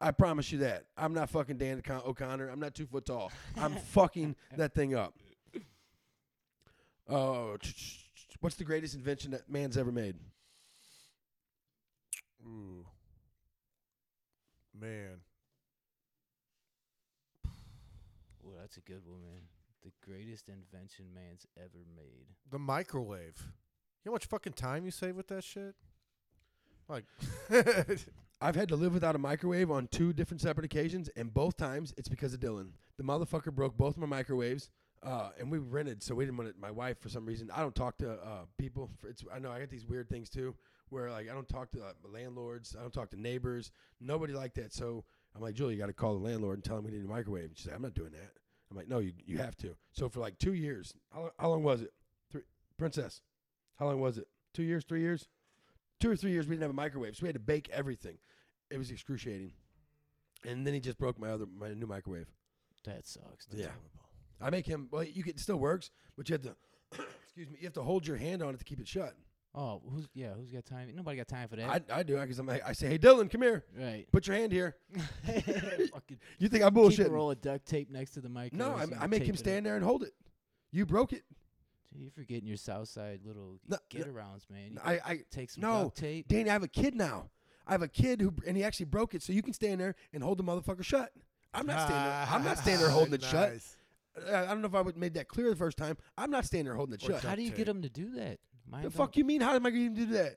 I 0.00 0.10
promise 0.10 0.52
you 0.52 0.58
that. 0.58 0.84
I'm 0.96 1.14
not 1.14 1.30
fucking 1.30 1.56
Dan 1.58 1.78
O'Con- 1.78 2.02
O'Connor. 2.06 2.48
I'm 2.48 2.60
not 2.60 2.74
two 2.74 2.86
foot 2.86 3.06
tall. 3.06 3.32
I'm 3.56 3.74
fucking 3.92 4.36
that 4.56 4.74
thing 4.74 4.94
up. 4.94 5.14
Oh, 7.08 7.56
what's 8.40 8.56
the 8.56 8.64
greatest 8.64 8.94
invention 8.94 9.30
that 9.30 9.48
man's 9.48 9.76
ever 9.76 9.92
made? 9.92 10.16
Ooh. 12.44 12.84
Man. 14.78 15.20
Well, 18.42 18.54
that's 18.60 18.76
a 18.76 18.80
good 18.80 19.02
one, 19.06 19.20
man. 19.22 19.42
The 19.84 19.92
greatest 20.04 20.48
invention 20.48 21.06
man's 21.14 21.46
ever 21.56 21.84
made. 21.96 22.26
The 22.50 22.58
microwave. 22.58 23.36
You 23.38 24.10
know 24.10 24.12
how 24.12 24.14
much 24.14 24.26
fucking 24.26 24.54
time 24.54 24.84
you 24.84 24.90
save 24.90 25.16
with 25.16 25.28
that 25.28 25.44
shit? 25.44 25.74
Like, 26.88 27.04
I've 28.40 28.54
had 28.54 28.68
to 28.68 28.76
live 28.76 28.94
without 28.94 29.16
a 29.16 29.18
microwave 29.18 29.70
on 29.70 29.88
two 29.88 30.12
different 30.12 30.40
separate 30.40 30.64
occasions, 30.64 31.08
and 31.16 31.32
both 31.32 31.56
times 31.56 31.94
it's 31.96 32.08
because 32.08 32.34
of 32.34 32.40
Dylan. 32.40 32.70
The 32.96 33.04
motherfucker 33.04 33.52
broke 33.52 33.76
both 33.76 33.96
my 33.96 34.06
microwaves, 34.06 34.70
uh, 35.02 35.30
and 35.38 35.50
we 35.50 35.58
rented, 35.58 36.02
so 36.02 36.14
we 36.14 36.24
didn't 36.24 36.36
want 36.36 36.50
it. 36.50 36.56
My 36.60 36.70
wife, 36.70 37.00
for 37.00 37.08
some 37.08 37.26
reason, 37.26 37.50
I 37.54 37.60
don't 37.60 37.74
talk 37.74 37.98
to 37.98 38.12
uh, 38.12 38.44
people. 38.58 38.90
It's 39.08 39.24
I 39.32 39.38
know 39.38 39.50
I 39.50 39.60
got 39.60 39.70
these 39.70 39.86
weird 39.86 40.08
things 40.08 40.28
too, 40.28 40.54
where 40.90 41.10
like 41.10 41.30
I 41.30 41.34
don't 41.34 41.48
talk 41.48 41.70
to 41.72 41.82
uh, 41.82 41.92
landlords, 42.12 42.76
I 42.78 42.82
don't 42.82 42.92
talk 42.92 43.10
to 43.10 43.20
neighbors, 43.20 43.72
nobody 44.00 44.32
like 44.32 44.54
that. 44.54 44.72
So 44.72 45.04
I'm 45.34 45.42
like, 45.42 45.54
Julie, 45.54 45.74
you 45.74 45.80
got 45.80 45.86
to 45.86 45.92
call 45.92 46.14
the 46.18 46.24
landlord 46.24 46.56
and 46.56 46.64
tell 46.64 46.78
him 46.78 46.84
we 46.84 46.92
need 46.92 47.04
a 47.04 47.08
microwave. 47.08 47.50
She's 47.54 47.66
like, 47.66 47.76
I'm 47.76 47.82
not 47.82 47.94
doing 47.94 48.12
that. 48.12 48.32
I'm 48.70 48.76
like, 48.76 48.88
no, 48.88 48.98
you 48.98 49.12
you 49.24 49.38
have 49.38 49.56
to. 49.58 49.76
So 49.92 50.08
for 50.08 50.20
like 50.20 50.38
two 50.38 50.54
years, 50.54 50.94
how, 51.12 51.30
how 51.38 51.50
long 51.50 51.62
was 51.62 51.82
it? 51.82 51.92
Three, 52.30 52.42
Princess, 52.78 53.22
how 53.78 53.86
long 53.86 54.00
was 54.00 54.18
it? 54.18 54.28
Two 54.54 54.62
years, 54.62 54.84
three 54.84 55.00
years, 55.00 55.28
two 56.00 56.10
or 56.10 56.16
three 56.16 56.30
years. 56.32 56.46
We 56.46 56.54
didn't 56.54 56.62
have 56.62 56.70
a 56.70 56.74
microwave, 56.74 57.16
so 57.16 57.22
we 57.22 57.28
had 57.28 57.34
to 57.34 57.40
bake 57.40 57.68
everything. 57.72 58.18
It 58.70 58.78
was 58.78 58.90
excruciating. 58.90 59.52
And 60.44 60.66
then 60.66 60.74
he 60.74 60.80
just 60.80 60.98
broke 60.98 61.18
my 61.18 61.30
other 61.30 61.46
my 61.58 61.72
new 61.74 61.86
microwave. 61.86 62.28
That 62.84 63.06
sucks. 63.06 63.46
Yeah. 63.52 63.66
I 64.40 64.50
make 64.50 64.66
him. 64.66 64.88
Well, 64.90 65.02
you 65.02 65.22
can, 65.22 65.30
it 65.30 65.40
still 65.40 65.56
works, 65.56 65.90
but 66.16 66.28
you 66.28 66.34
have 66.34 66.42
to. 66.42 66.56
excuse 67.24 67.48
me. 67.50 67.56
You 67.60 67.66
have 67.66 67.74
to 67.74 67.82
hold 67.82 68.06
your 68.06 68.16
hand 68.16 68.42
on 68.42 68.54
it 68.54 68.58
to 68.58 68.64
keep 68.64 68.80
it 68.80 68.86
shut. 68.86 69.14
Oh, 69.54 69.80
who's 69.90 70.06
yeah? 70.14 70.34
Who's 70.34 70.50
got 70.50 70.66
time? 70.66 70.92
Nobody 70.94 71.16
got 71.16 71.28
time 71.28 71.48
for 71.48 71.56
that. 71.56 71.68
I, 71.90 72.00
I 72.00 72.02
do 72.02 72.18
because 72.18 72.38
I'm. 72.38 72.50
I 72.50 72.72
say, 72.72 72.88
hey 72.88 72.98
Dylan, 72.98 73.30
come 73.30 73.40
here. 73.40 73.64
right. 73.76 74.06
Put 74.12 74.26
your 74.26 74.36
hand 74.36 74.52
here. 74.52 74.76
Fucking 75.26 76.18
You 76.38 76.48
think 76.48 76.62
I'm 76.62 76.74
keep 76.74 76.76
a 76.76 76.86
bullshitting? 76.88 77.10
roll 77.10 77.30
of 77.30 77.40
duct 77.40 77.66
tape 77.66 77.90
next 77.90 78.10
to 78.12 78.20
the 78.20 78.28
microwave. 78.28 78.52
No, 78.52 78.96
I, 79.00 79.04
I 79.04 79.06
make 79.06 79.22
him 79.22 79.36
stand 79.36 79.64
there 79.64 79.76
and 79.76 79.84
hold 79.84 80.02
it. 80.02 80.12
You 80.72 80.84
broke 80.84 81.14
it. 81.14 81.24
Dude, 81.96 82.02
you're 82.02 82.10
forgetting 82.12 82.46
your 82.46 82.56
south 82.58 82.88
side 82.88 83.20
little 83.24 83.58
No, 83.68 83.78
get 83.88 84.06
arounds, 84.12 84.48
man. 84.50 84.72
You 84.72 84.80
I, 84.84 84.92
I 85.04 85.20
take 85.30 85.50
some 85.50 85.62
no, 85.62 85.84
duct 85.84 85.96
tape. 85.96 86.28
Danny, 86.28 86.50
I 86.50 86.52
have 86.52 86.62
a 86.62 86.68
kid 86.68 86.94
now. 86.94 87.30
I 87.66 87.72
have 87.72 87.82
a 87.82 87.88
kid 87.88 88.20
who, 88.20 88.32
and 88.46 88.56
he 88.56 88.62
actually 88.62 88.86
broke 88.86 89.14
it, 89.14 89.22
so 89.22 89.32
you 89.32 89.42
can 89.42 89.52
stand 89.52 89.80
there 89.80 89.94
and 90.12 90.22
hold 90.22 90.38
the 90.38 90.44
motherfucker 90.44 90.84
shut. 90.84 91.10
I'm 91.54 91.66
not 91.66 91.80
standing. 91.88 92.10
there. 92.10 92.26
I'm 92.30 92.44
not 92.44 92.58
standing 92.58 92.80
there 92.82 92.90
holding 92.90 93.14
it 93.14 93.22
shut. 93.24 93.52
Nice. 93.52 93.76
I 94.30 94.42
I 94.44 94.46
don't 94.46 94.60
know 94.62 94.68
if 94.68 94.74
I 94.74 94.80
would 94.82 94.96
made 94.96 95.14
that 95.14 95.28
clear 95.28 95.50
the 95.50 95.56
first 95.56 95.76
time. 95.78 95.96
I'm 96.16 96.30
not 96.30 96.44
standing 96.44 96.66
there 96.66 96.74
holding 96.74 96.94
it 96.94 97.02
Or 97.04 97.12
shut. 97.12 97.24
How 97.24 97.34
do 97.34 97.42
you 97.42 97.48
duct 97.48 97.58
get 97.58 97.68
him 97.68 97.82
to 97.82 97.88
do 97.88 98.10
that? 98.16 98.38
Mine 98.70 98.82
The 98.82 98.88
don't. 98.90 98.96
fuck 98.96 99.16
you 99.16 99.24
mean? 99.24 99.40
How 99.40 99.54
am 99.54 99.64
I 99.66 99.70
going 99.70 99.94
to 99.94 100.00
do 100.06 100.12
that? 100.12 100.36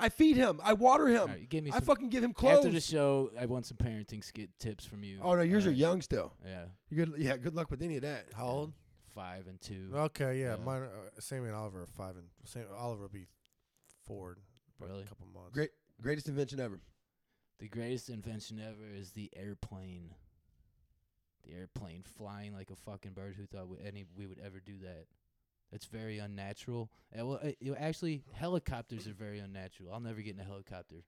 I 0.00 0.08
feed 0.10 0.36
him. 0.36 0.60
I 0.62 0.74
water 0.74 1.08
him. 1.08 1.20
All 1.22 1.26
right, 1.26 1.40
you 1.40 1.46
give 1.48 1.64
me 1.64 1.70
I 1.72 1.74
some. 1.74 1.82
fucking 1.86 2.08
give 2.08 2.22
him 2.22 2.32
clothes. 2.32 2.58
After 2.58 2.70
the 2.70 2.80
show, 2.80 3.30
I 3.38 3.46
want 3.46 3.66
some 3.66 3.76
parenting 3.78 4.22
skit 4.22 4.50
tips 4.60 4.84
from 4.84 5.02
you. 5.02 5.18
oh 5.22 5.34
no, 5.34 5.42
yours 5.42 5.66
are 5.66 5.70
uh, 5.70 5.72
young 5.72 6.02
still. 6.02 6.34
Yeah, 6.46 6.64
You 6.88 7.04
good? 7.04 7.14
Yeah, 7.18 7.36
good 7.36 7.54
luck 7.56 7.68
with 7.70 7.82
any 7.82 7.96
of 7.96 8.02
that. 8.02 8.26
How 8.36 8.46
old? 8.46 8.72
Five 9.18 9.46
and 9.48 9.60
two. 9.60 9.90
Okay, 9.94 10.40
yeah, 10.40 10.56
Yeah. 10.56 10.64
mine. 10.64 10.82
Uh, 10.82 11.20
Sammy 11.20 11.46
and 11.48 11.56
Oliver 11.56 11.82
are 11.82 11.86
five 11.86 12.16
and 12.16 12.28
Sam, 12.44 12.66
Oliver 12.76 13.02
will 13.02 13.08
be 13.08 13.26
four 14.06 14.38
in 14.80 14.86
Really? 14.86 15.02
a 15.02 15.06
couple 15.06 15.26
months. 15.26 15.54
Great, 15.54 15.70
greatest 16.00 16.28
invention 16.28 16.60
ever. 16.60 16.80
The 17.58 17.68
greatest 17.68 18.08
invention 18.10 18.60
ever 18.60 18.86
is 18.88 19.12
the 19.12 19.30
airplane. 19.36 20.14
The 21.44 21.54
airplane 21.54 22.02
flying 22.04 22.52
like 22.54 22.70
a 22.70 22.76
fucking 22.76 23.12
bird. 23.12 23.34
Who 23.36 23.46
thought 23.46 23.68
we, 23.68 23.78
any 23.84 24.04
we 24.16 24.26
would 24.26 24.38
ever 24.38 24.60
do 24.60 24.78
that? 24.82 25.06
That's 25.72 25.86
very 25.86 26.18
unnatural. 26.18 26.90
And 27.12 27.26
well, 27.28 27.38
it, 27.38 27.56
you 27.60 27.72
know, 27.72 27.78
actually, 27.78 28.22
helicopters 28.32 29.06
are 29.08 29.12
very 29.14 29.38
unnatural. 29.40 29.92
I'll 29.92 30.00
never 30.00 30.20
get 30.22 30.34
in 30.34 30.40
a 30.40 30.44
helicopter. 30.44 31.04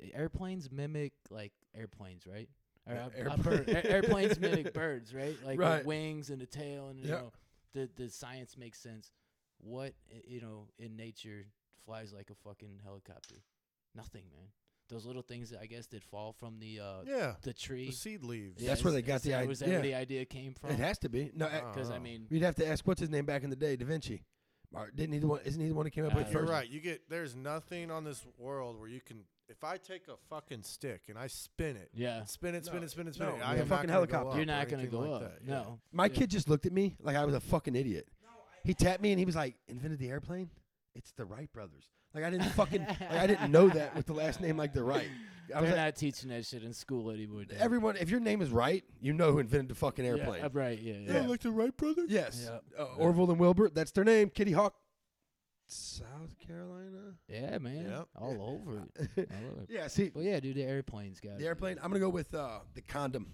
Eh, 0.00 0.08
airplanes 0.14 0.70
mimic 0.70 1.12
like 1.30 1.52
airplanes, 1.74 2.26
right? 2.26 2.48
Or, 2.88 2.94
Yeah, 2.94 3.04
uh, 3.04 3.06
uh, 3.06 3.10
airplane- 3.16 3.42
bird- 3.42 3.68
air- 3.68 3.86
airplanes 3.86 4.38
mimic 4.40 4.72
birds, 4.72 5.12
right? 5.14 5.36
Like 5.44 5.58
Right. 5.58 5.78
with 5.78 5.86
wings 5.86 6.30
and 6.30 6.40
a 6.42 6.46
tail, 6.46 6.88
and 6.88 7.00
you 7.00 7.06
Yeah. 7.08 7.14
know, 7.16 7.32
the 7.72 7.90
the 7.96 8.08
science 8.10 8.56
makes 8.56 8.78
sense. 8.78 9.12
What 9.58 9.94
you 10.26 10.40
know 10.40 10.68
in 10.78 10.96
nature 10.96 11.46
flies 11.84 12.12
like 12.12 12.30
a 12.30 12.34
fucking 12.34 12.80
helicopter? 12.84 13.36
Nothing, 13.94 14.24
man. 14.30 14.48
Those 14.88 15.04
little 15.04 15.22
things, 15.22 15.52
I 15.52 15.66
guess, 15.66 15.86
that 15.88 16.04
fall 16.04 16.32
from 16.32 16.60
the 16.60 16.78
uh, 16.78 17.02
Yeah, 17.04 17.34
the 17.42 17.52
tree. 17.52 17.86
the 17.86 17.92
seed 17.92 18.22
leaves. 18.22 18.64
That's 18.64 18.84
where 18.84 18.92
they 18.92 19.02
got 19.02 19.22
the 19.22 19.34
idea. 19.34 19.48
Was 19.48 19.58
that 19.58 19.68
where 19.68 19.80
the 19.82 19.94
idea 19.94 20.24
came 20.24 20.54
from? 20.54 20.70
It 20.70 20.78
has 20.78 20.98
to 20.98 21.08
be. 21.08 21.32
No, 21.34 21.48
Oh. 21.48 21.72
Because 21.72 21.90
I 21.90 21.98
mean, 21.98 22.28
you'd 22.30 22.42
have 22.42 22.54
to 22.56 22.66
ask 22.68 22.86
what's 22.86 23.00
his 23.00 23.10
name 23.10 23.24
back 23.24 23.42
in 23.42 23.50
the 23.50 23.56
day, 23.56 23.74
Da 23.74 23.84
Vinci. 23.84 24.22
Or 24.74 24.90
didn't 24.94 25.12
he 25.14 25.18
the 25.18 25.26
one? 25.28 25.40
Isn't 25.44 25.60
he 25.60 25.68
the 25.68 25.74
one 25.74 25.84
that 25.84 25.90
came 25.90 26.04
up 26.04 26.12
Uh, 26.14 26.18
with 26.18 26.26
But 26.26 26.32
you're 26.32 26.42
first? 26.42 26.52
right. 26.52 26.68
You 26.70 26.80
get 26.80 27.08
there's 27.08 27.34
nothing 27.36 27.90
on 27.90 28.04
this 28.04 28.24
world 28.38 28.78
where 28.78 28.88
you 28.88 29.00
can. 29.00 29.24
If 29.48 29.62
I 29.62 29.76
take 29.76 30.08
a 30.08 30.16
fucking 30.28 30.62
stick 30.64 31.02
and 31.08 31.16
I 31.16 31.28
spin 31.28 31.76
it, 31.76 31.90
yeah, 31.94 32.24
spin 32.24 32.54
it, 32.56 32.64
spin 32.66 32.80
No, 32.80 32.84
it, 32.86 32.90
spin 32.90 33.06
it, 33.06 33.14
spin 33.14 33.28
no, 33.28 33.34
it, 33.34 33.38
yeah, 33.38 33.48
I 33.48 33.54
am 33.56 33.58
fucking 33.58 33.68
not 33.68 33.70
gonna 33.82 33.92
helicopter. 33.92 34.24
Go 34.24 34.30
up 34.30 34.36
you're 34.36 34.44
not 34.46 34.68
gonna 34.68 34.86
go 34.88 34.98
like 34.98 35.10
up. 35.10 35.20
that, 35.20 35.38
yeah. 35.46 35.52
No, 35.54 35.80
My 35.92 36.06
Yeah. 36.06 36.12
kid 36.14 36.30
just 36.30 36.48
looked 36.48 36.66
at 36.66 36.72
me 36.72 36.96
like 37.00 37.14
I 37.14 37.24
was 37.24 37.34
a 37.34 37.40
fucking 37.40 37.76
idiot. 37.76 38.08
He 38.64 38.74
tapped 38.74 39.00
me 39.00 39.12
and 39.12 39.18
he 39.20 39.24
was 39.24 39.36
like, 39.36 39.54
"Invented 39.68 40.00
the 40.00 40.08
airplane? 40.10 40.50
It's 40.96 41.12
the 41.12 41.24
Wright 41.24 41.52
brothers." 41.52 41.92
Like 42.16 42.24
I 42.24 42.30
didn't 42.30 42.48
fucking 42.50 42.80
like 42.88 43.12
I 43.12 43.26
didn't 43.26 43.52
know 43.52 43.68
that 43.68 43.94
with 43.94 44.06
the 44.06 44.14
last 44.14 44.40
name 44.40 44.56
like 44.56 44.72
the 44.72 44.82
Wright. 44.82 45.06
I 45.54 45.60
was 45.60 45.68
They're 45.68 45.76
like, 45.78 45.86
not 45.86 45.96
teaching 45.96 46.30
that 46.30 46.44
shit 46.44 46.64
in 46.64 46.72
school 46.72 47.10
anymore. 47.10 47.44
Dad. 47.44 47.58
everyone, 47.60 47.96
if 47.98 48.10
your 48.10 48.18
name 48.18 48.42
is 48.42 48.50
Wright, 48.50 48.82
you 49.00 49.12
know 49.12 49.30
who 49.30 49.38
invented 49.38 49.68
the 49.68 49.74
fucking 49.76 50.04
Yeah, 50.04 50.12
airplane. 50.12 50.42
uh, 50.44 50.48
right? 50.52 50.80
Yeah, 50.80 50.94
yeah. 50.94 51.12
Yeah. 51.20 51.26
like 51.28 51.40
the 51.40 51.50
Wright 51.52 51.76
brothers. 51.76 52.06
Yes, 52.08 52.48
Yep. 52.50 52.64
uh, 52.78 52.84
Orville 52.98 53.30
and 53.30 53.38
Wilbur. 53.38 53.70
That's 53.72 53.92
their 53.92 54.02
name. 54.02 54.30
Kitty 54.30 54.50
Hawk, 54.52 54.74
South 55.66 56.36
Carolina. 56.44 57.14
Yeah, 57.28 57.58
man. 57.58 57.86
Yep. 57.90 58.08
All 58.16 58.60
over 58.62 58.78
it. 58.78 59.06
All 59.30 59.50
over 59.52 59.62
it. 59.62 59.68
yeah, 59.70 59.86
see 59.88 60.08
But 60.08 60.22
yeah, 60.24 60.40
dude, 60.40 60.56
the 60.56 60.62
airplanes 60.64 61.20
got 61.20 61.38
the 61.38 61.46
airplane. 61.46 61.76
I'm 61.82 61.90
gonna 61.90 62.00
go 62.00 62.08
with 62.08 62.34
uh, 62.34 62.60
the 62.74 62.80
condom. 62.82 63.26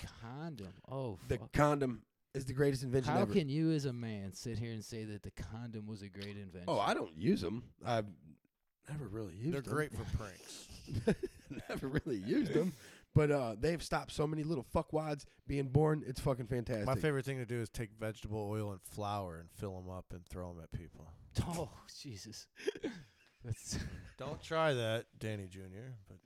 The 0.00 0.06
condom. 0.22 0.72
Oh, 0.90 1.18
The 1.28 1.38
fuck. 1.38 1.52
condom 1.52 2.02
is 2.36 2.44
the 2.44 2.52
greatest 2.52 2.82
invention 2.82 3.12
How 3.12 3.22
ever. 3.22 3.32
can 3.32 3.48
you, 3.48 3.72
as 3.72 3.84
a 3.86 3.92
man, 3.92 4.32
sit 4.32 4.58
here 4.58 4.72
and 4.72 4.84
say 4.84 5.04
that 5.04 5.22
the 5.22 5.30
condom 5.30 5.86
was 5.86 6.02
a 6.02 6.08
great 6.08 6.36
invention? 6.36 6.64
oh, 6.68 6.78
I 6.78 6.94
don't 6.94 7.16
use 7.16 7.40
them. 7.40 7.64
I've 7.84 8.06
never 8.90 9.08
really 9.08 9.34
used 9.34 9.44
them. 9.44 9.52
They're 9.52 9.60
them. 9.62 9.74
great 9.74 9.92
for 9.92 10.04
pranks. 10.16 10.68
never 11.68 11.88
really 11.88 12.18
used 12.18 12.52
them. 12.52 12.72
But 13.14 13.30
uh, 13.30 13.56
they've 13.58 13.82
stopped 13.82 14.12
so 14.12 14.26
many 14.26 14.42
little 14.42 14.66
fuckwads 14.74 15.24
being 15.46 15.68
born. 15.68 16.04
It's 16.06 16.20
fucking 16.20 16.48
fantastic. 16.48 16.84
My 16.86 16.96
favorite 16.96 17.24
thing 17.24 17.38
to 17.38 17.46
do 17.46 17.58
is 17.60 17.70
take 17.70 17.90
vegetable 17.98 18.46
oil 18.50 18.72
and 18.72 18.80
flour 18.82 19.38
and 19.38 19.48
fill 19.50 19.74
them 19.80 19.88
up 19.90 20.04
and 20.12 20.20
throw 20.28 20.52
them 20.52 20.62
at 20.62 20.70
people. 20.72 21.08
Oh, 21.48 21.70
Jesus. 22.02 22.46
That's 23.44 23.78
Don't 24.18 24.42
try 24.42 24.74
that, 24.74 25.06
Danny 25.18 25.46
Jr. 25.46 25.94
But 26.08 26.18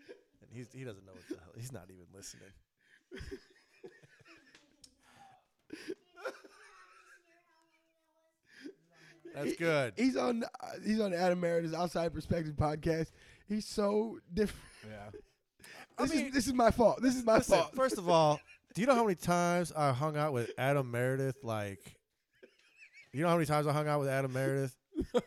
and 0.42 0.50
he's 0.52 0.66
he 0.72 0.82
doesn't 0.84 1.04
know 1.06 1.12
what 1.12 1.28
the 1.28 1.34
hell. 1.34 1.52
He's 1.56 1.72
not 1.72 1.84
even 1.90 2.06
listening. 2.12 2.50
That's 9.34 9.56
good. 9.56 9.94
He's 9.96 10.16
on. 10.16 10.44
Uh, 10.44 10.66
he's 10.84 11.00
on 11.00 11.12
Adam 11.14 11.40
Meredith's 11.40 11.74
Outside 11.74 12.12
Perspective 12.12 12.54
podcast. 12.56 13.08
He's 13.48 13.66
so 13.66 14.18
different. 14.32 14.62
Yeah. 14.88 15.20
I 15.98 16.02
This, 16.04 16.14
mean- 16.14 16.26
is, 16.26 16.32
this 16.34 16.46
is 16.46 16.52
my 16.54 16.70
fault. 16.70 17.00
This 17.02 17.16
is 17.16 17.24
my 17.24 17.36
Listen, 17.38 17.58
fault. 17.58 17.74
first 17.74 17.98
of 17.98 18.08
all, 18.08 18.40
do 18.74 18.80
you 18.80 18.86
know 18.86 18.94
how 18.94 19.04
many 19.04 19.16
times 19.16 19.72
I 19.76 19.92
hung 19.92 20.16
out 20.16 20.32
with 20.32 20.50
Adam 20.56 20.90
Meredith? 20.90 21.42
Like, 21.42 21.80
you 23.12 23.22
know 23.22 23.28
how 23.28 23.34
many 23.34 23.46
times 23.46 23.66
I 23.66 23.72
hung 23.72 23.88
out 23.88 24.00
with 24.00 24.08
Adam 24.08 24.32
Meredith? 24.32 24.76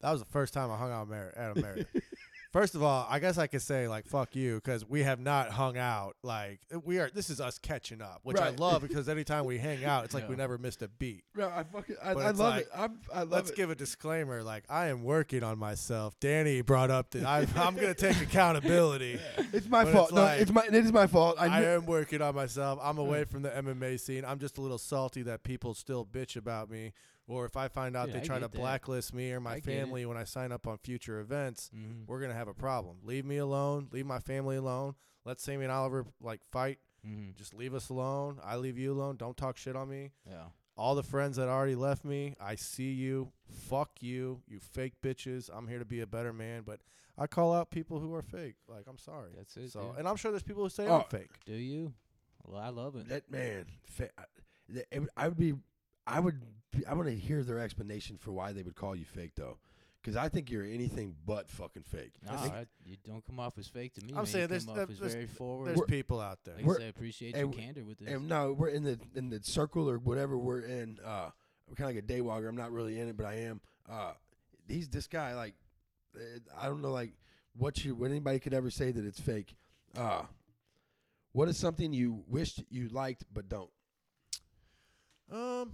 That 0.00 0.10
was 0.12 0.20
the 0.20 0.26
first 0.26 0.52
time 0.52 0.70
I 0.70 0.76
hung 0.76 0.92
out 0.92 1.08
with 1.08 1.32
Adam 1.34 1.62
Meredith. 1.62 1.86
First 2.54 2.76
of 2.76 2.84
all, 2.84 3.04
I 3.10 3.18
guess 3.18 3.36
I 3.36 3.48
could 3.48 3.62
say 3.62 3.88
like 3.88 4.06
"fuck 4.06 4.36
you" 4.36 4.54
because 4.54 4.88
we 4.88 5.02
have 5.02 5.18
not 5.18 5.50
hung 5.50 5.76
out. 5.76 6.14
Like 6.22 6.60
we 6.84 7.00
are. 7.00 7.10
This 7.12 7.28
is 7.28 7.40
us 7.40 7.58
catching 7.58 8.00
up, 8.00 8.20
which 8.22 8.36
Right. 8.38 8.52
I 8.52 8.56
love 8.56 8.82
because 8.88 9.08
anytime 9.08 9.44
we 9.44 9.58
hang 9.58 9.84
out, 9.84 10.04
it's 10.04 10.14
like 10.14 10.28
we 10.28 10.34
Yeah. 10.36 10.42
never 10.42 10.56
missed 10.56 10.80
a 10.82 10.86
beat. 10.86 11.24
Bro, 11.34 11.48
I 11.48 11.64
fucking 11.64 11.96
I, 12.00 12.14
But 12.14 12.26
I 12.26 12.30
it's 12.30 12.38
love 12.38 12.54
like, 12.54 12.62
it. 12.66 12.68
I'm, 12.76 13.00
I 13.12 13.18
love 13.22 13.30
Let's 13.32 13.50
it. 13.50 13.56
give 13.56 13.70
a 13.70 13.74
disclaimer. 13.74 14.44
Like 14.44 14.62
I 14.70 14.86
am 14.86 15.02
working 15.02 15.42
on 15.42 15.58
myself. 15.58 16.14
Danny 16.20 16.60
brought 16.60 16.92
up 16.92 17.10
that 17.10 17.24
I, 17.24 17.38
I'm 17.56 17.74
going 17.74 17.92
to 17.92 17.94
take 17.94 18.20
accountability. 18.22 19.18
it's 19.52 19.68
my 19.68 19.82
but 19.82 19.92
fault. 19.92 20.04
it's 20.10 20.14
no, 20.14 20.22
like- 20.22 20.40
it's 20.40 20.52
my. 20.52 20.62
It 20.66 20.74
is 20.76 20.92
my 20.92 21.08
fault. 21.08 21.34
I, 21.40 21.46
I 21.46 21.58
knew- 21.60 21.66
am 21.66 21.86
working 21.86 22.22
on 22.22 22.36
myself. 22.36 22.78
I'm 22.80 22.98
away 22.98 23.24
from 23.24 23.42
the 23.42 23.50
MMA 23.50 23.98
scene. 23.98 24.24
I'm 24.24 24.38
just 24.38 24.58
a 24.58 24.60
little 24.60 24.78
salty 24.78 25.22
that 25.22 25.42
people 25.42 25.74
still 25.74 26.04
bitch 26.06 26.36
about 26.36 26.70
me. 26.70 26.92
Or 27.26 27.46
if 27.46 27.56
I 27.56 27.68
find 27.68 27.96
out 27.96 28.06
Dude, 28.06 28.16
they 28.16 28.20
I 28.20 28.24
try 28.24 28.36
to 28.38 28.48
that. 28.48 28.52
blacklist 28.52 29.14
me 29.14 29.32
or 29.32 29.40
my 29.40 29.54
I 29.54 29.60
family 29.60 30.04
when 30.04 30.16
I 30.18 30.24
sign 30.24 30.52
up 30.52 30.66
on 30.66 30.76
future 30.78 31.20
events, 31.20 31.70
Mm-hmm. 31.74 32.02
we're 32.06 32.20
gonna 32.20 32.34
have 32.34 32.48
a 32.48 32.54
problem. 32.54 32.96
Leave 33.02 33.24
me 33.24 33.38
alone. 33.38 33.88
Leave 33.92 34.04
my 34.06 34.18
family 34.18 34.56
alone. 34.56 34.94
Let 35.24 35.40
Sammy 35.40 35.64
and 35.64 35.72
Oliver 35.72 36.04
like 36.20 36.44
fight. 36.44 36.78
Mm-hmm. 37.06 37.30
Just 37.36 37.54
leave 37.54 37.74
us 37.74 37.88
alone. 37.88 38.38
I 38.44 38.56
leave 38.56 38.78
you 38.78 38.92
alone. 38.92 39.16
Don't 39.16 39.36
talk 39.36 39.56
shit 39.56 39.74
on 39.76 39.88
me. 39.88 40.12
Yeah. 40.28 40.44
All 40.76 40.94
the 40.94 41.02
friends 41.02 41.36
that 41.36 41.48
already 41.48 41.76
left 41.76 42.04
me, 42.04 42.34
I 42.40 42.56
see 42.56 42.92
you. 42.92 43.30
Fuck 43.68 43.90
you, 44.00 44.42
you 44.48 44.58
fake 44.58 44.94
bitches. 45.02 45.48
I'm 45.54 45.68
here 45.68 45.78
to 45.78 45.84
be 45.84 46.00
a 46.00 46.06
better 46.06 46.32
man, 46.32 46.62
but 46.66 46.80
I 47.16 47.26
call 47.28 47.54
out 47.54 47.70
people 47.70 48.00
who 48.00 48.12
are 48.14 48.22
fake. 48.22 48.56
Like 48.68 48.84
I'm 48.88 48.98
sorry. 48.98 49.30
That's 49.36 49.56
it, 49.56 49.70
So, 49.70 49.80
dude. 49.80 49.98
and 50.00 50.08
I'm 50.08 50.16
sure 50.16 50.30
there's 50.30 50.42
people 50.42 50.64
who 50.64 50.68
say 50.68 50.86
Oh, 50.88 50.96
I'm 50.98 51.04
fake. 51.04 51.30
Do 51.46 51.52
you? 51.54 51.94
Well, 52.44 52.60
I 52.60 52.68
love 52.70 52.96
it. 52.96 53.08
that 53.08 53.30
man. 53.30 53.66
Fa- 53.86 54.10
I- 54.18 54.24
that- 54.70 54.86
it 54.90 55.02
I 55.16 55.28
would 55.28 55.38
be. 55.38 55.54
I 56.06 56.20
would. 56.20 56.40
I 56.88 56.94
want 56.94 57.08
to 57.08 57.14
hear 57.14 57.42
their 57.44 57.60
explanation 57.60 58.16
for 58.18 58.32
why 58.32 58.52
they 58.52 58.62
would 58.62 58.74
call 58.74 58.96
you 58.96 59.04
fake 59.04 59.32
though, 59.36 59.58
because 60.02 60.16
I 60.16 60.28
think 60.28 60.50
you're 60.50 60.64
anything 60.64 61.14
but 61.24 61.48
fucking 61.48 61.84
fake. 61.84 62.12
Nah, 62.24 62.34
I 62.34 62.36
think- 62.42 62.54
I- 62.54 62.66
you 62.84 62.96
don't 63.04 63.24
come 63.24 63.38
off 63.38 63.56
as 63.58 63.68
fake 63.68 63.94
to 63.94 64.00
me. 64.04 64.10
I'm 64.10 64.16
man. 64.16 64.26
saying 64.26 64.42
you 64.42 64.48
there's- 64.48 64.64
come 64.64 64.74
there- 64.74 64.84
off 64.84 64.90
as 64.90 64.98
there's- 64.98 65.12
very 65.14 65.26
forward. 65.28 65.68
There's 65.68 65.80
people 65.88 66.20
out 66.20 66.42
there. 66.44 66.54
like 66.56 66.64
I 66.64 66.66
We're- 66.66 66.80
said, 66.80 66.88
appreciate 66.90 67.36
and 67.36 67.54
your 67.54 67.62
candor 67.62 67.84
with 67.84 67.98
this. 67.98 68.08
And 68.08 68.28
no, 68.28 68.52
we're 68.52 68.68
in 68.70 68.82
the 68.82 68.98
in 69.14 69.30
the 69.30 69.42
circle 69.44 69.88
or 69.88 69.98
whatever 69.98 70.36
we're 70.36 70.62
in. 70.62 70.98
Uh, 71.04 71.30
we're 71.68 71.76
kind 71.76 71.88
of 71.90 71.94
like 71.96 72.04
a 72.04 72.06
daywalker. 72.06 72.48
I'm 72.48 72.56
not 72.56 72.72
really 72.72 72.98
in 72.98 73.08
it, 73.08 73.16
but 73.16 73.24
I 73.26 73.34
am. 73.34 73.60
Uh, 73.88 74.14
he's 74.68 74.88
this 74.88 75.06
guy. 75.06 75.34
Like, 75.34 75.54
uh, 76.16 76.20
I 76.56 76.66
don't 76.66 76.82
know, 76.82 76.90
like 76.92 77.12
what 77.56 77.84
you 77.84 77.94
what 77.94 78.10
anybody 78.10 78.40
could 78.40 78.52
ever 78.52 78.70
say 78.70 78.90
that 78.90 79.04
it's 79.04 79.20
fake. 79.20 79.54
Uh, 79.94 80.26
what 81.32 81.48
is 81.48 81.56
something 81.56 81.92
you 81.92 82.24
wished 82.26 82.62
you 82.68 82.88
liked 82.88 83.24
but 83.32 83.48
don't? 83.48 83.70
Um, 85.30 85.72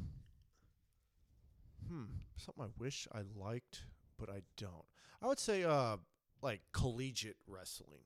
hmm, 1.91 2.05
something 2.37 2.65
I 2.65 2.69
wish 2.79 3.07
I 3.13 3.21
liked, 3.37 3.83
but 4.19 4.31
I 4.31 4.43
don't. 4.57 4.85
I 5.23 5.27
would 5.27 5.39
say, 5.39 5.65
uh, 5.65 5.97
like 6.43 6.61
collegiate 6.73 7.37
wrestling. 7.47 8.01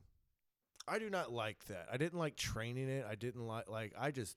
I 0.89 0.98
do 0.98 1.09
not 1.09 1.32
like 1.32 1.65
that. 1.66 1.86
I 1.93 1.97
didn't 1.97 2.19
like 2.19 2.36
training 2.36 2.89
it. 2.89 3.06
I 3.09 3.15
didn't 3.15 3.47
like 3.47 3.69
like 3.69 3.93
I 3.98 4.11
just. 4.11 4.36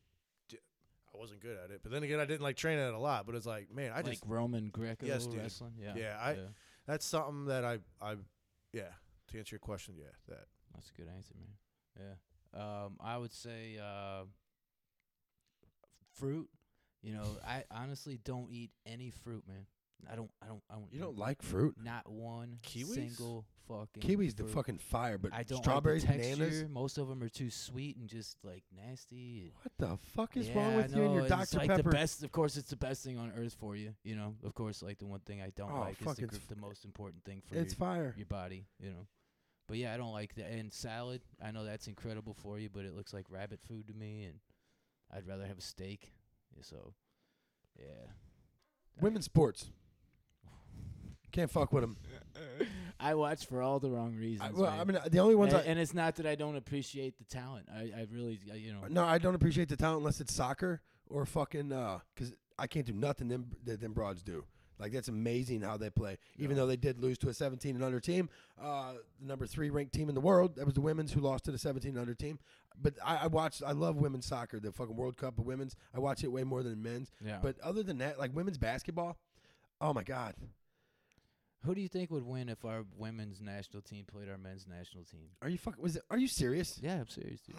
I 0.53 1.17
wasn't 1.17 1.39
good 1.39 1.57
at 1.63 1.71
it, 1.71 1.79
but 1.81 1.91
then 1.91 2.03
again, 2.03 2.19
I 2.19 2.25
didn't 2.25 2.41
like 2.41 2.57
training 2.57 2.85
it 2.85 2.93
a 2.93 2.99
lot. 2.99 3.25
But 3.25 3.33
it's 3.35 3.45
like, 3.45 3.73
man, 3.73 3.91
I 3.91 3.97
just 3.97 4.07
like 4.07 4.17
just 4.19 4.25
Roman 4.27 4.69
Greco 4.69 5.05
Yes, 5.05 5.25
dude. 5.25 5.39
wrestling. 5.39 5.73
Yeah. 5.81 5.93
Yeah, 5.95 6.17
I- 6.21 6.37
that's 6.85 7.05
something 7.05 7.45
that 7.45 7.65
I 7.65 7.79
I 8.01 8.15
yeah. 8.73 8.91
To 9.29 9.39
answer 9.39 9.55
your 9.55 9.59
question, 9.59 9.95
yeah, 9.97 10.05
that 10.29 10.45
That's 10.75 10.89
a 10.89 10.93
good 10.93 11.09
answer, 11.13 11.33
man. 11.37 12.13
Yeah. 12.53 12.85
Um, 12.85 12.97
I 13.01 13.17
would 13.17 13.33
say 13.33 13.77
uh, 13.81 14.23
fruit. 16.13 16.49
You 17.07 17.13
know, 17.13 17.37
I 17.47 17.63
honestly 17.71 18.19
don't 18.25 18.49
eat 18.51 18.71
any 18.85 19.11
fruit, 19.11 19.43
man. 19.47 19.65
I 20.11 20.15
don't. 20.15 20.29
I 20.43 20.47
don't. 20.47 20.61
I 20.69 20.73
don't. 20.73 20.87
You 20.91 20.99
don't 20.99 21.17
like 21.17 21.41
fruit? 21.41 21.75
not 21.81 22.11
one 22.11 22.59
Kiwis? 22.63 22.93
single 22.93 23.45
fucking. 23.67 24.03
Kiwi's 24.03 24.35
the 24.35 24.43
fucking 24.43 24.77
fire, 24.79 25.17
but 25.17 25.33
I 25.33 25.43
don't 25.43 25.59
strawberries, 25.63 26.05
like 26.05 26.17
texture. 26.17 26.35
bananas. 26.35 26.65
Most 26.69 26.97
of 26.97 27.07
them 27.07 27.23
are 27.23 27.29
too 27.29 27.49
sweet 27.49 27.95
and 27.95 28.09
just 28.09 28.35
like 28.43 28.63
nasty. 28.75 29.53
What 29.61 29.71
the 29.79 29.97
fuck 30.15 30.35
is 30.35 30.49
yeah, 30.49 30.57
wrong 30.57 30.75
with 30.75 30.93
you 30.93 31.03
and 31.03 31.13
your 31.13 31.27
Dr 31.29 31.43
it's 31.43 31.53
like 31.55 31.69
Pepper? 31.69 31.83
the 31.83 31.89
best. 31.89 32.23
Of 32.23 32.31
course, 32.33 32.57
it's 32.57 32.69
the 32.69 32.75
best 32.75 33.05
thing 33.05 33.17
on 33.17 33.31
earth 33.37 33.55
for 33.57 33.77
you. 33.77 33.93
You 34.03 34.17
know, 34.17 34.35
of 34.43 34.53
course, 34.53 34.83
like 34.83 34.99
the 34.99 35.07
one 35.07 35.21
thing 35.21 35.41
I 35.41 35.51
don't 35.55 35.71
Oh, 35.71 35.79
like 35.79 36.01
is 36.01 36.15
the, 36.17 36.55
the 36.55 36.59
most 36.61 36.83
important 36.83 37.23
thing 37.23 37.41
for 37.47 37.55
It's 37.55 37.71
your, 37.73 37.79
fire. 37.87 38.13
your 38.17 38.27
body. 38.27 38.65
You 38.81 38.89
know, 38.89 39.07
but 39.69 39.77
yeah, 39.77 39.93
I 39.93 39.97
don't 39.97 40.13
like 40.13 40.35
that. 40.35 40.51
And 40.51 40.73
salad, 40.73 41.21
I 41.41 41.51
know 41.51 41.63
that's 41.63 41.87
incredible 41.87 42.33
for 42.33 42.59
you, 42.59 42.69
but 42.69 42.83
it 42.83 42.93
looks 42.93 43.13
like 43.13 43.25
rabbit 43.29 43.61
food 43.65 43.87
to 43.87 43.93
me, 43.93 44.25
and 44.25 44.39
I'd 45.11 45.25
rather 45.25 45.45
have 45.45 45.57
a 45.57 45.61
steak. 45.61 46.11
So, 46.61 46.93
yeah. 47.77 48.11
Women's 48.99 49.25
sports. 49.25 49.69
Can't 51.31 51.51
fuck 51.51 51.71
with 51.71 51.83
them. 51.83 51.97
I 52.99 53.13
watch 53.13 53.45
for 53.45 53.61
all 53.61 53.79
the 53.79 53.89
wrong 53.89 54.15
reasons. 54.15 54.53
well, 54.53 54.71
man. 54.71 54.79
I 54.79 54.83
mean, 54.85 55.11
the 55.11 55.19
only 55.19 55.35
ones 55.35 55.53
and, 55.53 55.61
I 55.61 55.65
and 55.65 55.79
it's 55.79 55.93
not 55.93 56.15
that 56.15 56.25
I 56.25 56.35
don't 56.35 56.55
appreciate 56.55 57.17
the 57.17 57.25
talent. 57.25 57.67
I, 57.71 57.91
I 57.95 58.07
really, 58.11 58.39
I, 58.51 58.55
you 58.55 58.73
know, 58.73 58.79
no, 58.89 59.03
I 59.03 59.17
don't 59.17 59.35
appreciate 59.35 59.69
the 59.69 59.75
talent 59.75 59.99
unless 59.99 60.19
it's 60.19 60.33
soccer 60.33 60.81
or 61.09 61.25
fucking 61.25 61.71
uh, 61.71 61.99
because 62.15 62.33
I 62.57 62.65
can't 62.67 62.85
do 62.85 62.93
nothing 62.93 63.27
them 63.27 63.51
that 63.65 63.79
them 63.79 63.93
broads 63.93 64.23
do. 64.23 64.45
Like 64.79 64.91
that's 64.91 65.07
amazing 65.07 65.61
how 65.61 65.77
they 65.77 65.89
play. 65.89 66.17
Even 66.37 66.55
though 66.55 66.67
they 66.67 66.75
did 66.77 66.99
lose 66.99 67.17
to 67.19 67.29
a 67.29 67.33
17 67.33 67.75
and 67.75 67.83
under 67.83 67.99
team, 67.99 68.29
uh, 68.61 68.93
the 69.19 69.27
number 69.27 69.47
three 69.47 69.69
ranked 69.69 69.93
team 69.93 70.09
in 70.09 70.15
the 70.15 70.21
world. 70.21 70.55
That 70.55 70.65
was 70.65 70.75
the 70.75 70.81
women's 70.81 71.11
who 71.13 71.19
lost 71.19 71.45
to 71.45 71.51
the 71.51 71.57
17 71.57 71.89
and 71.91 71.99
under 71.99 72.13
team. 72.13 72.39
But 72.79 72.93
I, 73.03 73.17
I 73.23 73.27
watched. 73.27 73.63
I 73.65 73.71
love 73.71 73.95
women's 73.95 74.27
soccer. 74.27 74.59
The 74.59 74.71
fucking 74.71 74.95
World 74.95 75.17
Cup 75.17 75.39
of 75.39 75.45
women's. 75.45 75.75
I 75.95 75.99
watch 75.99 76.23
it 76.23 76.31
way 76.31 76.43
more 76.43 76.61
than 76.61 76.81
men's. 76.83 77.11
yeah. 77.25 77.39
But 77.41 77.59
other 77.61 77.81
than 77.81 77.97
that, 77.99 78.19
like 78.19 78.35
women's 78.35 78.59
basketball, 78.59 79.17
oh 79.81 79.93
my 79.93 80.03
god, 80.03 80.35
who 81.65 81.73
do 81.73 81.81
you 81.81 81.87
think 81.87 82.11
would 82.11 82.25
win 82.25 82.49
if 82.49 82.63
our 82.63 82.85
women's 82.97 83.41
national 83.41 83.81
team 83.81 84.05
played 84.05 84.29
our 84.29 84.37
men's 84.37 84.67
national 84.67 85.05
team? 85.05 85.29
are 85.41 85.49
you 85.49 85.57
fucking? 85.57 85.81
Was 85.81 85.95
it? 85.95 86.03
Are 86.11 86.19
you 86.19 86.27
serious? 86.27 86.79
Yeah, 86.81 86.99
I'm 86.99 87.07
serious, 87.07 87.41
dude. 87.41 87.55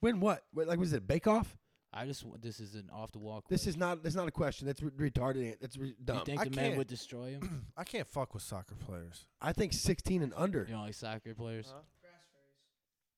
Win 0.00 0.20
what? 0.20 0.44
Wait, 0.54 0.68
like 0.68 0.78
was 0.78 0.92
it 0.92 1.06
Bake 1.06 1.26
Off? 1.26 1.56
I 1.94 2.06
just 2.06 2.22
w- 2.22 2.38
this 2.40 2.58
is 2.60 2.74
an 2.74 2.88
off 2.92 3.12
the 3.12 3.18
wall. 3.18 3.44
This 3.48 3.66
is 3.66 3.76
not. 3.76 4.02
That's 4.02 4.14
not 4.14 4.26
a 4.26 4.30
question. 4.30 4.66
That's 4.66 4.82
re- 4.82 5.10
retarded. 5.10 5.60
That's 5.60 5.76
re- 5.76 5.94
dumb. 6.02 6.18
You 6.20 6.24
think 6.24 6.40
I 6.40 6.44
the 6.44 6.50
men 6.50 6.64
can't- 6.66 6.78
would 6.78 6.86
destroy 6.86 7.32
him? 7.32 7.66
I 7.76 7.84
can't 7.84 8.06
fuck 8.06 8.32
with 8.34 8.42
soccer 8.42 8.74
players. 8.74 9.26
I 9.40 9.52
think 9.52 9.72
16 9.74 10.22
and 10.22 10.32
under. 10.36 10.64
you 10.68 10.74
know, 10.74 10.82
like 10.82 10.94
soccer 10.94 11.34
players. 11.34 11.72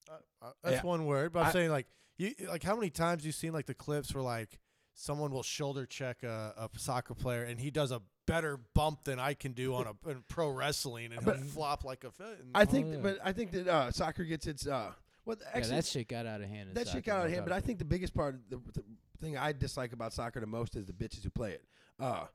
Uh, 0.09 0.13
uh, 0.41 0.51
that's 0.63 0.75
Yeah. 0.77 0.81
one 0.83 1.05
word, 1.05 1.33
but 1.33 1.39
I'm 1.41 1.45
I- 1.47 1.51
saying 1.51 1.71
like 1.71 1.87
you 2.17 2.33
like 2.47 2.63
how 2.63 2.75
many 2.75 2.89
times 2.89 3.25
you've 3.25 3.35
seen 3.35 3.53
like 3.53 3.65
the 3.65 3.73
clips 3.73 4.13
where 4.13 4.23
like 4.23 4.59
someone 4.93 5.31
will 5.31 5.43
shoulder 5.43 5.85
check 5.85 6.23
a, 6.23 6.53
a 6.57 6.79
soccer 6.79 7.13
player 7.13 7.43
and 7.43 7.59
he 7.59 7.71
does 7.71 7.91
a 7.91 8.01
better 8.27 8.57
bump 8.73 9.03
than 9.03 9.19
I 9.19 9.33
can 9.33 9.51
do 9.53 9.73
on 9.75 9.87
a 9.87 10.09
in 10.09 10.23
pro 10.29 10.49
wrestling 10.49 11.11
and 11.11 11.23
he'll 11.23 11.33
flop 11.49 11.83
like 11.83 12.03
a 12.03 12.11
fit. 12.11 12.39
and- 12.39 12.51
I 12.55 12.65
think, 12.65 12.87
Oh, 12.87 12.91
yeah. 12.91 12.97
but 13.01 13.17
I 13.23 13.33
think 13.33 13.51
that 13.51 13.67
uh, 13.67 13.91
soccer 13.91 14.23
gets 14.23 14.47
its. 14.47 14.65
Uh, 14.67 14.91
well, 15.25 15.37
yeah, 15.39 15.47
actually, 15.53 15.75
that 15.75 15.85
shit 15.85 16.07
got 16.07 16.25
out 16.25 16.41
of 16.41 16.49
hand. 16.49 16.69
that 16.73 16.87
shit 16.87 17.03
got 17.03 17.19
out 17.19 17.25
of 17.25 17.31
hand. 17.31 17.45
But 17.45 17.53
I 17.53 17.59
think 17.59 17.79
the 17.79 17.85
biggest 17.85 18.13
part, 18.13 18.39
the, 18.49 18.57
the 18.73 18.83
thing 19.19 19.37
I 19.37 19.51
dislike 19.51 19.93
about 19.93 20.13
soccer 20.13 20.39
the 20.39 20.47
most 20.47 20.75
is 20.75 20.85
the 20.85 20.93
bitches 20.93 21.23
who 21.23 21.29
play 21.29 21.51
it. 21.51 21.65
Uh, 21.99 22.25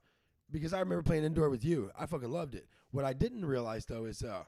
because 0.50 0.72
I 0.72 0.80
remember 0.80 1.02
playing 1.02 1.24
indoor 1.24 1.48
with 1.48 1.64
you. 1.64 1.90
I 1.98 2.06
fucking 2.06 2.30
loved 2.30 2.54
it. 2.54 2.66
What 2.90 3.04
I 3.04 3.12
didn't 3.12 3.44
realize 3.44 3.86
though 3.86 4.06
is, 4.06 4.22
uh, 4.22 4.42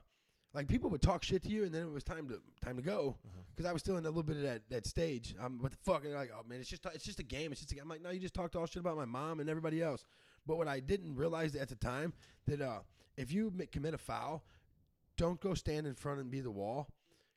like 0.54 0.68
people 0.68 0.90
would 0.90 1.00
talk 1.00 1.22
shit 1.22 1.42
to 1.44 1.48
you, 1.48 1.64
and 1.64 1.72
then 1.72 1.82
it 1.82 1.92
was 1.92 2.04
time 2.04 2.28
to 2.28 2.40
time 2.64 2.76
to 2.76 2.82
go. 2.82 3.16
Because 3.54 3.68
I 3.68 3.72
was 3.72 3.80
still 3.80 3.96
in 3.96 4.04
a 4.04 4.08
little 4.08 4.22
bit 4.22 4.36
of 4.36 4.42
that, 4.42 4.62
that 4.70 4.86
stage. 4.86 5.34
I'm 5.40 5.60
what 5.62 5.72
the 5.72 5.78
fuck? 5.82 6.02
And 6.04 6.12
they're 6.12 6.18
like, 6.18 6.32
oh 6.34 6.42
man, 6.46 6.60
it's 6.60 6.68
just 6.68 6.84
it's 6.86 7.04
just 7.04 7.20
a 7.20 7.24
game. 7.24 7.52
It's 7.52 7.60
just 7.60 7.72
a 7.72 7.74
game. 7.74 7.84
I'm 7.84 7.88
like, 7.88 8.02
no, 8.02 8.10
you 8.10 8.20
just 8.20 8.34
talked 8.34 8.56
all 8.56 8.66
shit 8.66 8.80
about 8.80 8.96
my 8.96 9.04
mom 9.04 9.40
and 9.40 9.48
everybody 9.48 9.82
else. 9.82 10.04
But 10.46 10.58
what 10.58 10.68
I 10.68 10.80
didn't 10.80 11.14
realize 11.14 11.54
at 11.54 11.68
the 11.68 11.76
time 11.76 12.12
that 12.46 12.60
uh, 12.60 12.80
if 13.16 13.32
you 13.32 13.52
commit 13.70 13.94
a 13.94 13.98
foul, 13.98 14.42
don't 15.16 15.40
go 15.40 15.54
stand 15.54 15.86
in 15.86 15.94
front 15.94 16.20
and 16.20 16.30
be 16.30 16.40
the 16.40 16.50
wall, 16.50 16.88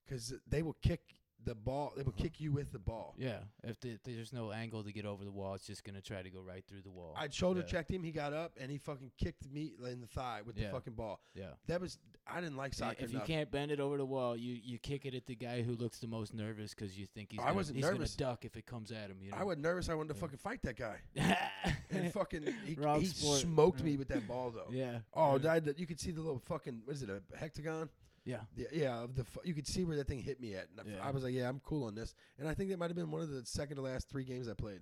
because 0.08 0.34
they 0.48 0.62
will 0.62 0.78
kick 0.82 1.02
the 1.44 1.54
ball. 1.54 1.94
They 1.96 2.02
will 2.02 2.12
kick 2.14 2.40
you 2.42 2.52
with 2.52 2.72
the 2.72 2.80
ball. 2.80 3.14
Yeah, 3.20 3.38
if 3.64 3.80
the, 3.80 4.00
there's 4.04 4.34
no 4.34 4.52
angle 4.52 4.84
to 4.84 4.92
get 4.92 5.06
over 5.06 5.24
the 5.24 5.32
wall, 5.32 5.54
it's 5.54 5.68
just 5.68 5.84
gonna 5.84 6.02
try 6.02 6.24
to 6.24 6.30
go 6.32 6.40
right 6.42 6.64
through 6.68 6.82
the 6.82 6.90
wall. 6.90 7.14
I'd 7.16 7.32
shoulder 7.34 7.60
Yeah. 7.60 7.68
checked 7.68 7.92
him. 7.92 8.02
He 8.04 8.12
got 8.12 8.34
up 8.34 8.54
and 8.60 8.72
he 8.72 8.80
fucking 8.80 9.12
kicked 9.20 9.48
me 9.52 9.74
in 9.92 10.02
the 10.02 10.08
thigh 10.08 10.42
with 10.44 10.58
Yeah. 10.58 10.68
the 10.68 10.72
fucking 10.74 10.94
ball. 10.94 11.20
Yeah. 11.36 11.52
That 11.68 11.82
was 11.82 12.00
I 12.26 12.42
didn't 12.42 12.58
like 12.58 12.74
soccer 12.74 12.96
if 13.04 13.14
you 13.14 13.20
can't 13.20 13.52
bend 13.52 13.70
it 13.70 13.80
over 13.80 13.98
the 13.98 14.06
wall, 14.06 14.36
you, 14.36 14.56
you 14.56 14.80
kick 14.80 15.06
it 15.06 15.14
at 15.14 15.28
the 15.28 15.36
guy 15.36 15.62
who 15.62 15.74
looks 15.74 16.00
the 16.00 16.08
most 16.08 16.34
nervous 16.34 16.74
because 16.74 16.98
you 16.98 17.06
think 17.06 17.30
he's 17.32 17.40
I 17.40 17.44
gonna, 17.44 17.56
wasn't 17.56 17.76
he's 17.76 17.86
nervous. 17.86 18.16
gonna 18.16 18.32
duck 18.32 18.46
if 18.46 18.58
it 18.58 18.66
comes 18.66 18.92
at 18.92 19.12
him. 19.12 19.18
You 19.22 19.30
know. 19.30 19.38
I 19.38 19.44
was 19.44 19.60
nervous. 19.60 19.88
I 19.88 19.94
wanted 19.94 20.14
to 20.14 20.16
Yeah. 20.16 20.22
fucking 20.22 20.38
fight 20.40 20.62
that 20.64 20.78
guy. 20.78 20.98
And 21.92 22.12
fucking 22.12 22.44
he, 22.66 22.76
he 23.00 23.06
smoked 23.06 23.82
me 23.84 23.96
with 23.98 24.08
that 24.10 24.28
ball 24.28 24.50
though. 24.52 24.68
yeah. 24.72 25.00
Oh, 25.14 25.38
that, 25.38 25.78
you 25.80 25.86
could 25.86 26.00
see 26.00 26.12
the 26.12 26.22
little 26.22 26.40
fucking 26.40 26.82
what 26.86 26.96
is 26.96 27.04
it 27.04 27.10
a 27.10 27.22
hectagon? 27.38 27.88
Yeah. 28.26 28.42
Yeah, 28.56 28.68
yeah. 28.74 29.04
Of 29.04 29.16
the 29.16 29.26
you 29.44 29.54
could 29.54 29.68
see 29.68 29.86
where 29.86 29.96
that 29.98 30.08
thing 30.08 30.20
hit 30.22 30.40
me 30.42 30.56
at. 30.56 30.68
And 30.72 30.82
I- 30.88 30.96
Yeah. 30.98 31.08
I 31.08 31.12
was 31.12 31.24
like, 31.24 31.34
yeah, 31.34 31.48
I'm 31.48 31.60
cool 31.62 31.86
on 31.86 31.96
this. 31.96 32.14
And 32.40 32.48
I 32.48 32.54
think 32.54 32.70
that 32.72 32.80
might 32.80 32.90
have 32.90 32.96
been 32.98 33.12
one 33.12 33.22
of 33.22 33.30
the 33.30 33.46
second 33.46 33.78
to 33.78 33.82
last 33.82 34.10
three 34.10 34.24
games 34.24 34.48
I 34.50 34.54
played. 34.54 34.82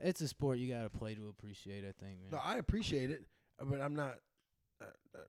It's 0.00 0.20
a 0.20 0.28
sport 0.28 0.58
you 0.58 0.72
gotta 0.72 0.90
play 0.90 1.14
to 1.14 1.28
appreciate. 1.28 1.80
I 1.84 1.92
think, 1.92 2.20
man. 2.20 2.30
No, 2.32 2.38
I 2.42 2.56
appreciate 2.58 3.10
it, 3.10 3.24
uh, 3.60 3.64
but 3.66 3.80
I'm 3.80 3.94
not. 3.94 4.18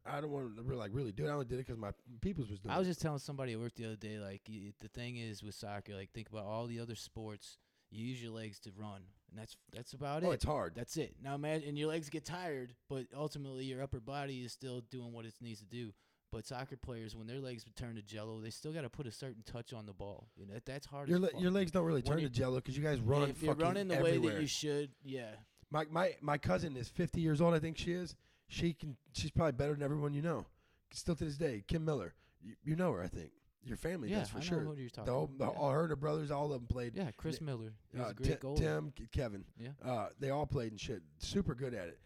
I 0.05 0.19
don't 0.21 0.31
want 0.31 0.55
to 0.55 0.63
really, 0.63 0.79
like 0.79 0.91
really 0.93 1.11
do 1.11 1.25
it. 1.25 1.29
I 1.29 1.33
only 1.33 1.45
did 1.45 1.55
it 1.59 1.67
because 1.67 1.77
my 1.77 1.91
peoples 2.21 2.49
was 2.49 2.59
doing. 2.59 2.71
It. 2.73 2.75
I 2.75 2.79
was 2.79 2.87
just 2.87 3.01
telling 3.01 3.19
somebody 3.19 3.53
at 3.53 3.59
work 3.59 3.75
the 3.75 3.85
other 3.85 3.95
day, 3.95 4.17
like 4.17 4.41
the 4.45 4.87
thing 4.93 5.17
is 5.17 5.43
with 5.43 5.53
soccer, 5.53 5.93
like 5.93 6.11
think 6.11 6.29
about 6.29 6.45
all 6.45 6.65
the 6.65 6.79
other 6.79 6.95
sports. 6.95 7.57
You 7.91 8.03
use 8.07 8.23
your 8.23 8.31
legs 8.31 8.57
to 8.61 8.71
run, 8.75 9.01
and 9.29 9.37
that's 9.39 9.55
that's 9.71 9.93
about 9.93 10.23
Oh, 10.23 10.27
it. 10.27 10.29
Oh, 10.29 10.31
it's 10.31 10.45
hard. 10.45 10.73
That's 10.75 10.97
it. 10.97 11.15
Now 11.21 11.35
imagine, 11.35 11.69
and 11.69 11.77
your 11.77 11.89
legs 11.89 12.09
get 12.09 12.25
tired, 12.25 12.73
but 12.89 13.05
ultimately 13.15 13.65
your 13.65 13.83
upper 13.83 13.99
body 13.99 14.41
is 14.43 14.51
still 14.51 14.81
doing 14.89 15.13
what 15.13 15.25
it 15.25 15.33
needs 15.41 15.59
to 15.59 15.65
do. 15.67 15.93
But 16.33 16.47
soccer 16.47 16.75
players, 16.75 17.15
when 17.15 17.27
their 17.27 17.39
legs 17.39 17.63
turn 17.75 17.95
to 17.95 18.01
jello, 18.01 18.41
they 18.41 18.49
still 18.49 18.73
got 18.73 18.81
to 18.81 18.89
put 18.89 19.05
a 19.07 19.11
certain 19.11 19.43
touch 19.45 19.71
on 19.71 19.85
the 19.85 19.93
ball. 19.93 20.27
You 20.35 20.47
know 20.47 20.55
that's 20.65 20.87
hard. 20.87 21.07
Your 21.07 21.19
le- 21.19 21.39
your 21.39 21.51
legs 21.51 21.69
don't 21.71 21.85
really 21.85 22.01
turn 22.01 22.19
to 22.21 22.29
jello 22.29 22.55
because 22.55 22.75
you 22.75 22.83
guys 22.83 22.99
run. 22.99 23.29
if 23.29 23.41
you're 23.43 23.53
running 23.53 23.87
the 23.87 23.95
everywhere. 23.95 24.19
way 24.31 24.35
that 24.35 24.41
you 24.41 24.47
should, 24.47 24.89
yeah. 25.03 25.27
My 25.71 25.85
my 25.91 26.15
my 26.21 26.37
cousin 26.37 26.75
is 26.75 26.89
50 26.89 27.21
years 27.21 27.39
old. 27.39 27.53
I 27.53 27.59
think 27.59 27.77
she 27.77 27.93
is. 27.93 28.15
She 28.47 28.73
can. 28.73 28.97
She's 29.13 29.31
probably 29.31 29.53
better 29.53 29.73
than 29.73 29.83
everyone 29.83 30.13
you 30.13 30.21
know. 30.23 30.45
Still 30.91 31.15
to 31.15 31.23
this 31.25 31.37
day, 31.37 31.63
Kim 31.67 31.85
Miller. 31.85 32.13
You, 32.41 32.55
you 32.63 32.75
know 32.75 32.91
her, 32.93 33.01
I 33.03 33.07
think. 33.07 33.31
Your 33.65 33.77
family 33.77 34.09
yeah, 34.09 34.19
does 34.19 34.29
for 34.29 34.37
I 34.37 34.41
know 34.41 34.45
sure. 34.47 34.59
who 34.59 34.73
you're 34.75 34.89
talking 34.89 35.05
The 35.05 35.11
whole, 35.13 35.23
about. 35.23 35.37
the, 35.37 35.45
yeah. 35.53 35.63
all 35.65 35.71
her 35.71 35.81
and 35.81 35.89
her 35.89 35.95
brothers, 35.95 36.31
all 36.31 36.45
of 36.47 36.51
them 36.51 36.67
played. 36.67 36.95
yeah, 36.95 37.11
Chris 37.15 37.39
Miller. 37.39 37.73
He 37.93 37.97
was 37.97 38.07
Uh, 38.07 38.09
a 38.09 38.13
great 38.13 38.39
goalie. 38.41 38.57
Tim, 38.57 38.93
Kevin. 39.13 39.45
Yeah. 39.57 39.69
Uh, 39.83 40.09
they 40.19 40.31
all 40.31 40.45
played 40.45 40.71
and 40.73 40.81
shit. 40.81 41.01
Super 41.19 41.55
good 41.55 41.73
at 41.73 41.87
it. 41.87 41.99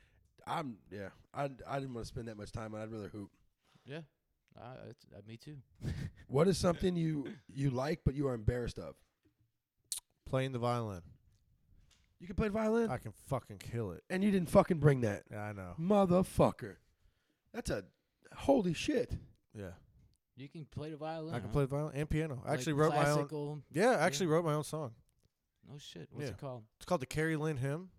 I'm 0.46 0.78
yeah. 0.92 1.10
I 1.34 1.46
I 1.68 1.80
didn't 1.80 1.94
want 1.96 2.06
to 2.06 2.08
spend 2.08 2.28
that 2.28 2.38
much 2.38 2.52
time. 2.52 2.76
I'd 2.76 2.92
rather 2.92 3.10
hoop. 3.10 3.32
Yeah, 3.86 4.02
uh, 4.62 4.90
it's, 4.90 5.06
uh, 5.16 5.20
me 5.28 5.38
too. 5.38 5.58
What 6.28 6.48
is 6.48 6.58
something 6.58 6.96
you 6.96 7.26
you 7.48 7.70
like 7.70 8.02
but 8.06 8.14
you 8.16 8.28
are 8.28 8.34
embarrassed 8.34 8.80
of? 8.80 8.96
Playing 10.26 10.52
the 10.52 10.60
violin. 10.60 11.02
You 12.20 12.28
can 12.28 12.36
play 12.36 12.48
the 12.48 12.54
violin, 12.54 12.90
I 12.90 12.98
can 12.98 13.14
fucking 13.28 13.58
kill 13.60 13.92
it. 13.92 14.04
and 14.10 14.24
you 14.24 14.32
didn't 14.32 14.50
fucking 14.50 14.80
bring 14.80 15.02
that, 15.02 15.24
Yeah, 15.32 15.42
I 15.44 15.54
know. 15.54 15.76
motherfucker. 15.80 16.78
That's 17.54 17.70
a 17.70 17.84
holy 18.36 18.74
shit. 18.74 19.14
Yeah. 19.54 19.72
You 20.36 20.50
can 20.50 20.66
play 20.66 20.90
the 20.92 20.98
violin. 20.98 21.34
I 21.34 21.40
can 21.40 21.48
huh? 21.50 21.54
play 21.54 21.64
the 21.64 21.68
violin 21.68 21.96
and 21.96 22.10
piano. 22.10 22.42
I 22.46 22.50
Like 22.50 22.60
actually 22.60 22.74
wrote 22.74 22.90
my 22.94 22.98
own. 23.10 23.14
classical. 23.16 23.62
Yeah, 23.72 23.92
I 23.92 24.06
actually 24.06 24.28
wrote 24.28 24.44
my 24.46 24.54
own 24.54 24.64
song. 24.64 24.92
No 25.72 25.78
shit. 25.78 26.08
What's 26.12 26.26
Yeah. 26.28 26.32
it 26.34 26.38
called? 26.40 26.64
It's 26.78 26.86
called 26.86 27.02
the 27.02 27.06
Carrie 27.08 27.36
Lynn 27.38 27.58
Hymn. 27.58 27.90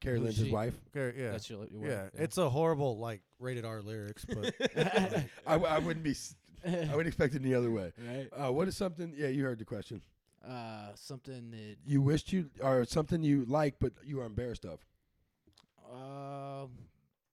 Carrie 0.00 0.18
Who's 0.18 0.24
Lynn's 0.24 0.36
his 0.38 0.46
she? 0.46 0.52
wife. 0.52 0.74
Carrie, 0.92 1.14
yeah. 1.18 1.30
That's 1.32 1.50
your, 1.50 1.66
your 1.70 1.86
yeah, 1.88 2.02
wife, 2.04 2.10
it's 2.14 2.38
a 2.38 2.48
horrible 2.48 2.98
like 2.98 3.20
rated 3.40 3.64
R 3.64 3.82
lyrics, 3.82 4.24
but 4.24 4.54
I 5.46 5.78
wouldn't 5.78 6.04
be. 6.04 6.12
s- 6.12 6.36
I 6.66 6.70
wouldn't 6.90 7.06
expect 7.06 7.34
it 7.34 7.42
any 7.42 7.54
other 7.54 7.70
way. 7.70 7.92
right. 7.98 8.28
Uh, 8.32 8.52
what 8.52 8.66
is 8.68 8.76
something? 8.76 9.12
Yeah, 9.16 9.28
you 9.28 9.44
heard 9.44 9.58
the 9.58 9.64
question. 9.64 10.02
Uh, 10.46 10.90
something 10.94 11.50
that 11.50 11.76
You 11.84 12.00
wished 12.00 12.32
you, 12.32 12.50
or 12.62 12.84
something 12.84 13.22
you 13.22 13.44
like, 13.46 13.74
but 13.80 13.92
you 14.04 14.20
are 14.20 14.26
embarrassed 14.26 14.64
of. 14.64 14.84
Um, 15.92 16.70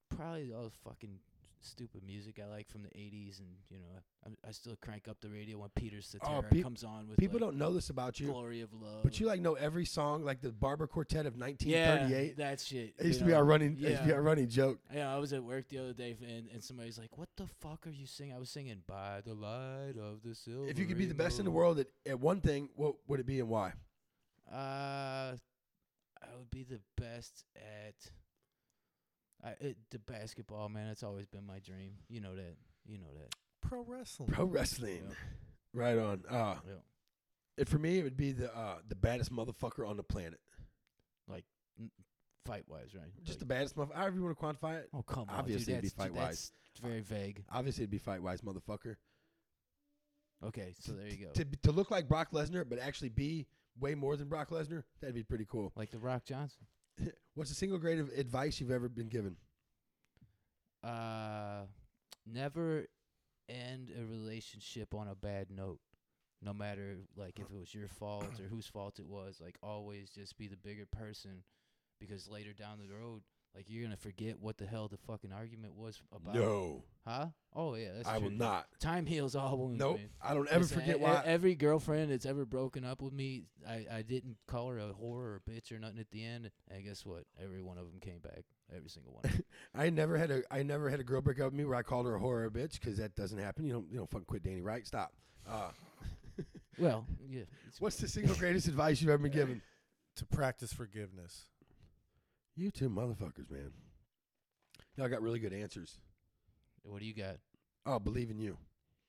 probably 0.09 0.53
all 0.53 0.63
the 0.65 0.71
fucking 0.89 1.19
stupid 1.65 2.03
music 2.05 2.39
I 2.43 2.47
like 2.49 2.69
from 2.69 2.83
the 2.83 2.89
'80s, 2.89 3.39
and 3.39 3.47
you 3.69 3.77
know, 3.79 3.85
I, 4.25 4.47
I 4.47 4.51
still 4.51 4.75
crank 4.81 5.07
up 5.09 5.17
the 5.21 5.29
radio 5.29 5.57
when 5.57 5.69
Peter 5.75 6.01
Cetera 6.01 6.27
Oh, 6.37 6.41
peop- 6.41 6.63
comes 6.63 6.83
on 6.83 7.07
with 7.09 7.17
People 7.17 7.35
like, 7.39 7.47
don't 7.49 7.57
know 7.57 7.73
this 7.73 7.89
about 7.89 8.19
you, 8.19 8.27
"Glory 8.27 8.61
of 8.61 8.73
Love," 8.73 9.03
but 9.03 9.19
you 9.19 9.25
like 9.25 9.41
know 9.41 9.53
every 9.55 9.85
song, 9.85 10.23
like 10.23 10.41
the 10.41 10.51
Barber 10.51 10.87
Quartet 10.87 11.25
of 11.25 11.35
1938. 11.37 11.71
yeah, 11.71 11.89
1938. 12.29 12.37
that 12.37 12.59
shit. 12.61 12.93
It 12.99 13.05
used 13.07 13.19
to 13.19 13.25
be 13.25 13.33
our 13.33 13.43
running. 13.43 13.73
It 13.73 13.79
used 13.79 13.97
to 13.97 14.03
be 14.03 14.09
Yeah. 14.09 14.15
our 14.15 14.21
running 14.21 14.47
joke. 14.49 14.79
Yeah, 14.93 15.13
I 15.13 15.17
was 15.17 15.33
at 15.33 15.43
work 15.43 15.67
the 15.69 15.79
other 15.79 15.93
day, 15.93 16.15
and, 16.21 16.47
and 16.53 16.63
somebody's 16.63 16.97
like, 16.97 17.17
"What 17.17 17.29
the 17.37 17.47
fuck 17.61 17.85
are 17.87 17.91
you 17.91 18.05
singing?" 18.05 18.33
I 18.35 18.39
was 18.39 18.49
singing 18.49 18.83
"By 18.87 19.21
the 19.25 19.33
Light 19.33 19.95
of 19.99 20.21
the 20.23 20.35
Silver." 20.35 20.67
If 20.69 20.79
you 20.79 20.85
could 20.85 20.97
be 20.97 21.05
the 21.05 21.13
best 21.15 21.39
in 21.39 21.45
the 21.45 21.51
world 21.51 21.79
at, 21.79 21.87
at 22.05 22.19
one 22.19 22.41
thing, 22.41 22.69
what 22.75 22.95
would 23.07 23.19
it 23.19 23.25
be 23.25 23.39
and 23.39 23.49
why? 23.49 23.73
Uh, 24.51 25.35
I 26.21 26.37
would 26.37 26.51
be 26.51 26.63
the 26.63 26.79
best 26.97 27.43
at. 27.55 27.95
I 29.45 29.49
it, 29.61 29.77
the 29.91 29.99
basketball, 29.99 30.67
man. 30.69 30.87
It's 30.87 31.03
always 31.03 31.27
been 31.27 31.45
my 31.45 31.59
dream. 31.59 31.91
You 32.09 32.19
know 32.21 32.35
that. 32.35 32.55
You 32.87 32.97
know 32.97 33.13
that. 33.19 33.33
pro 33.61 33.83
wrestling. 33.83 34.29
Pro 34.29 34.45
wrestling. 34.45 35.03
Yeah. 35.07 35.15
Right 35.73 35.97
on. 35.97 36.23
Uh, 36.29 36.55
Yeah. 36.67 36.73
it, 37.57 37.69
for 37.69 37.77
me, 37.77 37.99
it 37.99 38.03
would 38.03 38.17
be 38.17 38.31
the 38.31 38.55
uh, 38.55 38.77
the 38.87 38.95
baddest 38.95 39.31
motherfucker 39.31 39.87
on 39.87 39.97
the 39.97 40.03
planet. 40.03 40.39
Like 41.27 41.45
fight 42.45 42.63
wise, 42.67 42.93
right? 42.95 43.11
Just 43.23 43.35
Like- 43.35 43.39
the 43.39 43.45
baddest 43.45 43.75
motherfucker. 43.75 43.95
However 43.95 44.15
you 44.17 44.23
want 44.23 44.37
to 44.39 44.43
quantify 44.45 44.79
it. 44.79 44.89
Oh 44.93 45.01
come 45.03 45.29
on, 45.29 45.39
Obviously 45.39 45.73
dude, 45.73 45.83
it'd 45.85 45.97
be 45.97 46.03
fight-wise. 46.03 46.51
that's 46.73 46.79
very 46.81 47.01
vague. 47.01 47.43
Obviously, 47.51 47.83
it'd 47.83 47.91
be 47.91 47.97
fight 47.97 48.21
wise, 48.21 48.41
motherfucker. 48.41 48.95
Okay, 50.43 50.73
so 50.79 50.91
there 50.93 51.07
you 51.07 51.17
go. 51.25 51.31
To 51.33 51.45
to 51.63 51.71
look 51.71 51.89
like 51.91 52.07
Brock 52.07 52.31
Lesnar, 52.31 52.67
but 52.67 52.77
actually 52.79 53.09
be 53.09 53.47
way 53.79 53.95
more 53.95 54.15
than 54.15 54.27
Brock 54.27 54.49
Lesnar, 54.51 54.83
that'd 55.01 55.15
be 55.15 55.23
pretty 55.23 55.45
cool. 55.49 55.71
Like 55.75 55.91
the 55.91 55.99
Rock 55.99 56.25
Johnson. 56.25 56.67
What's 57.35 57.49
the 57.49 57.55
single 57.55 57.77
grade 57.77 57.99
of 57.99 58.09
advice 58.09 58.59
you've 58.59 58.71
ever 58.71 58.87
been 58.87 59.09
given? 59.09 59.35
Uh, 60.83 61.63
never 62.25 62.85
end 63.49 63.91
a 63.97 64.05
relationship 64.05 64.93
on 64.93 65.07
a 65.07 65.15
bad 65.15 65.49
note. 65.49 65.79
No 66.41 66.53
matter 66.53 66.97
like 67.15 67.39
if 67.39 67.45
it 67.45 67.59
was 67.59 67.73
your 67.73 67.87
fault 67.87 68.39
or 68.39 68.47
whose 68.47 68.67
fault 68.67 68.99
it 68.99 69.07
was, 69.07 69.41
like 69.41 69.57
always 69.63 70.11
just 70.11 70.37
be 70.37 70.47
the 70.47 70.57
bigger 70.57 70.85
person, 70.85 71.43
because 71.99 72.29
later 72.29 72.53
down 72.53 72.77
the 72.77 72.93
road, 72.93 73.23
like 73.55 73.65
you're 73.69 73.83
gonna 73.83 73.95
forget 73.97 74.39
what 74.39 74.57
the 74.57 74.65
hell 74.65 74.87
the 74.87 74.97
fucking 74.97 75.31
argument 75.31 75.73
was 75.75 76.01
about. 76.13 76.35
No, 76.35 76.83
Huh? 77.07 77.27
Oh 77.55 77.75
yeah, 77.75 77.89
that's 77.95 78.07
I 78.07 78.17
true. 78.17 78.25
will 78.29 78.35
not. 78.35 78.65
Time 78.79 79.05
heals 79.05 79.35
all 79.35 79.57
wounds. 79.57 79.79
Nope, 79.79 79.97
man. 79.97 80.09
I 80.21 80.33
don't 80.33 80.49
ever 80.49 80.61
Listen, 80.61 80.79
forget 80.81 80.97
e- 80.97 80.99
why. 80.99 81.21
Every 81.25 81.55
girlfriend 81.55 82.11
that's 82.11 82.25
ever 82.25 82.45
broken 82.45 82.83
up 82.83 83.01
with 83.01 83.13
me, 83.13 83.43
I, 83.67 83.85
I 83.91 84.01
didn't 84.01 84.37
call 84.47 84.69
her 84.69 84.79
a 84.79 84.87
whore 84.89 85.01
or 85.01 85.35
a 85.45 85.49
bitch 85.49 85.71
or 85.71 85.79
nothing 85.79 85.99
at 85.99 86.09
the 86.11 86.23
end. 86.25 86.49
And 86.69 86.83
guess 86.83 87.05
what? 87.05 87.23
Every 87.41 87.61
one 87.61 87.77
of 87.77 87.85
them 87.85 87.99
came 88.01 88.19
back. 88.19 88.43
Every 88.75 88.89
single 88.89 89.13
one. 89.13 89.21
of 89.25 89.31
'em. 89.35 89.43
I 89.75 89.89
never 89.91 90.17
had 90.17 90.31
a 90.31 90.41
I 90.51 90.63
never 90.63 90.89
had 90.89 90.99
a 90.99 91.03
girl 91.03 91.21
break 91.21 91.39
up 91.39 91.45
with 91.45 91.53
me 91.53 91.63
where 91.65 91.75
I 91.77 91.83
called 91.83 92.07
her 92.07 92.15
a 92.15 92.19
whore 92.19 92.23
or 92.41 92.45
a 92.45 92.49
bitch 92.51 92.79
because 92.79 92.97
that 92.97 93.15
doesn't 93.15 93.37
happen. 93.39 93.63
You 93.65 93.73
don't 93.73 93.91
you 93.91 93.97
don't 93.99 94.09
fucking 94.09 94.25
quit 94.25 94.43
Danny, 94.43 94.61
right? 94.61 94.85
Stop. 94.85 95.13
Uh, 95.47 95.69
well, 96.79 97.05
yeah. 97.29 97.41
it's- 97.41 97.55
what's 97.79 97.97
the 97.97 98.07
single 98.07 98.35
greatest 98.35 98.67
advice 98.67 98.99
you've 99.01 99.11
ever 99.11 99.21
been 99.23 99.31
given? 99.31 99.61
to 100.17 100.25
practice 100.25 100.71
forgiveness. 100.71 101.43
You 102.55 102.71
two 102.71 102.89
motherfuckers, 102.89 103.49
man. 103.51 103.71
Y'all 104.97 105.09
got 105.09 105.21
really 105.21 105.39
good 105.39 105.53
answers. 105.53 105.97
What 106.83 106.99
do 106.99 107.05
you 107.05 107.13
got? 107.13 107.37
Oh, 107.85 107.99
believe 107.99 108.29
in 108.29 108.39
you. 108.39 108.57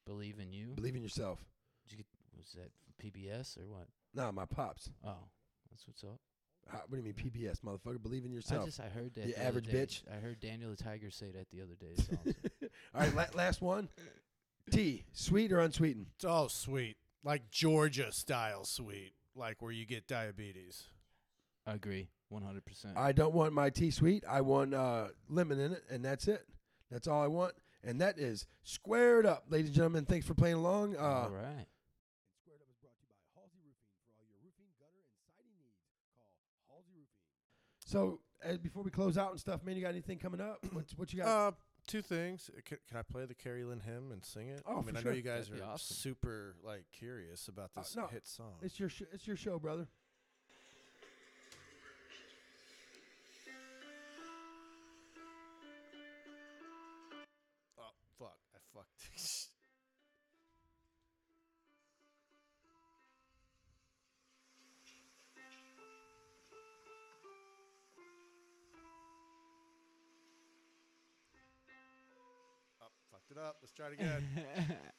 Believe 0.06 0.38
in 0.40 0.52
you. 0.52 0.68
Believe 0.74 0.96
in 0.96 1.02
yourself. 1.02 1.38
Did 1.86 1.92
you 1.92 1.96
get, 1.98 2.06
was 2.36 2.52
that 2.54 2.70
from 2.84 3.10
PBS 3.10 3.58
or 3.58 3.66
what? 3.68 3.86
Nah, 4.14 4.32
my 4.32 4.46
pops. 4.46 4.90
Oh, 5.06 5.28
that's 5.70 5.86
what's 5.86 6.02
up. 6.02 6.18
How, 6.68 6.78
what 6.88 6.90
do 6.90 6.96
you 6.96 7.02
mean 7.04 7.14
PBS, 7.14 7.60
motherfucker? 7.60 8.02
Believe 8.02 8.24
in 8.24 8.32
yourself. 8.32 8.62
I 8.62 8.66
just 8.66 8.80
I 8.80 8.88
heard 8.88 9.14
that. 9.14 9.26
You 9.26 9.34
the 9.34 9.38
other 9.40 9.48
average 9.48 9.66
day. 9.66 9.72
bitch. 9.78 10.02
I 10.12 10.16
heard 10.16 10.40
Daniel 10.40 10.70
the 10.70 10.76
Tiger 10.82 11.10
say 11.10 11.30
that 11.30 11.46
the 11.52 11.62
other 11.62 11.74
day. 11.74 11.94
It's 11.96 12.08
awesome. 12.10 12.34
All 12.94 13.00
right, 13.02 13.14
la- 13.14 13.36
last 13.40 13.62
one. 13.62 13.88
Tea, 14.72 15.04
sweet 15.12 15.52
or 15.52 15.60
unsweetened? 15.60 16.06
It's 16.16 16.24
all 16.24 16.48
sweet, 16.48 16.96
like 17.22 17.50
Georgia 17.50 18.10
style 18.10 18.64
sweet, 18.64 19.12
like 19.36 19.62
where 19.62 19.70
you 19.70 19.86
get 19.86 20.08
diabetes. 20.08 20.84
I 21.66 21.74
agree, 21.74 22.08
one 22.28 22.42
hundred 22.42 22.64
percent. 22.64 22.96
I 22.96 23.12
don't 23.12 23.34
want 23.34 23.52
my 23.52 23.70
tea 23.70 23.90
sweet. 23.90 24.24
I 24.28 24.40
want 24.40 24.72
uh, 24.74 25.08
lemon 25.28 25.58
in 25.60 25.72
it, 25.72 25.82
and 25.90 26.04
that's 26.04 26.28
it. 26.28 26.46
That's 26.90 27.08
all 27.08 27.22
I 27.22 27.26
want. 27.26 27.54
And 27.82 28.00
that 28.00 28.18
is 28.18 28.46
squared 28.64 29.26
up, 29.26 29.44
ladies 29.48 29.68
and 29.68 29.74
gentlemen. 29.76 30.04
Thanks 30.06 30.26
for 30.26 30.34
playing 30.34 30.56
along. 30.56 30.96
Uh, 30.96 31.00
All 31.00 31.30
right. 31.30 31.66
Squared 32.42 32.60
Up 32.62 32.68
is 32.70 32.76
brought 32.82 32.94
to 32.98 33.02
you 33.02 33.12
by 33.34 33.40
Halsey 33.40 33.58
Roofing 33.62 33.94
for 34.08 34.14
all 34.18 34.24
your 34.26 34.38
roofing, 34.42 34.66
gutter, 34.78 35.02
and 35.06 35.30
siding 35.36 35.54
needs. 35.58 35.78
Call 36.18 36.32
Halsey 36.70 36.90
Roofing. 36.94 37.14
So, 37.84 38.20
uh, 38.48 38.56
before 38.62 38.82
we 38.82 38.90
close 38.90 39.16
out 39.18 39.30
and 39.32 39.40
stuff, 39.40 39.62
man, 39.64 39.76
you 39.76 39.82
got 39.82 39.90
anything 39.90 40.18
coming 40.18 40.40
up? 40.40 40.64
What, 40.72 40.84
what 40.96 41.12
you 41.12 41.22
got? 41.22 41.28
Uh, 41.28 41.52
two 41.86 42.02
things. 42.02 42.50
Uh, 42.56 42.60
Can, 42.64 42.78
can 42.88 42.96
I 42.98 43.02
play 43.02 43.24
the 43.24 43.34
Carrie 43.34 43.64
Lynn 43.64 43.80
hymn 43.80 44.10
and 44.12 44.24
sing 44.24 44.48
it? 44.48 44.62
Oh, 44.66 44.72
I 44.72 44.82
mean, 44.82 44.94
for 44.94 44.98
I 44.98 45.02
sure. 45.02 45.10
know 45.12 45.16
you 45.16 45.22
guys 45.22 45.48
That'd 45.48 45.62
are 45.64 45.70
awesome. 45.74 45.94
super 45.96 46.56
like 46.64 46.84
curious 46.92 47.46
about 47.48 47.70
Uh, 47.76 47.82
this 47.82 47.94
no, 47.96 48.06
hit 48.08 48.26
song. 48.26 48.54
it's 48.62 48.80
your 48.80 48.88
sh- 48.88 49.02
it's 49.12 49.26
your 49.28 49.36
show, 49.36 49.58
brother. 49.60 49.86
Let's 73.66 73.74
try 73.74 73.86
it 73.86 73.94
again. 73.98 74.22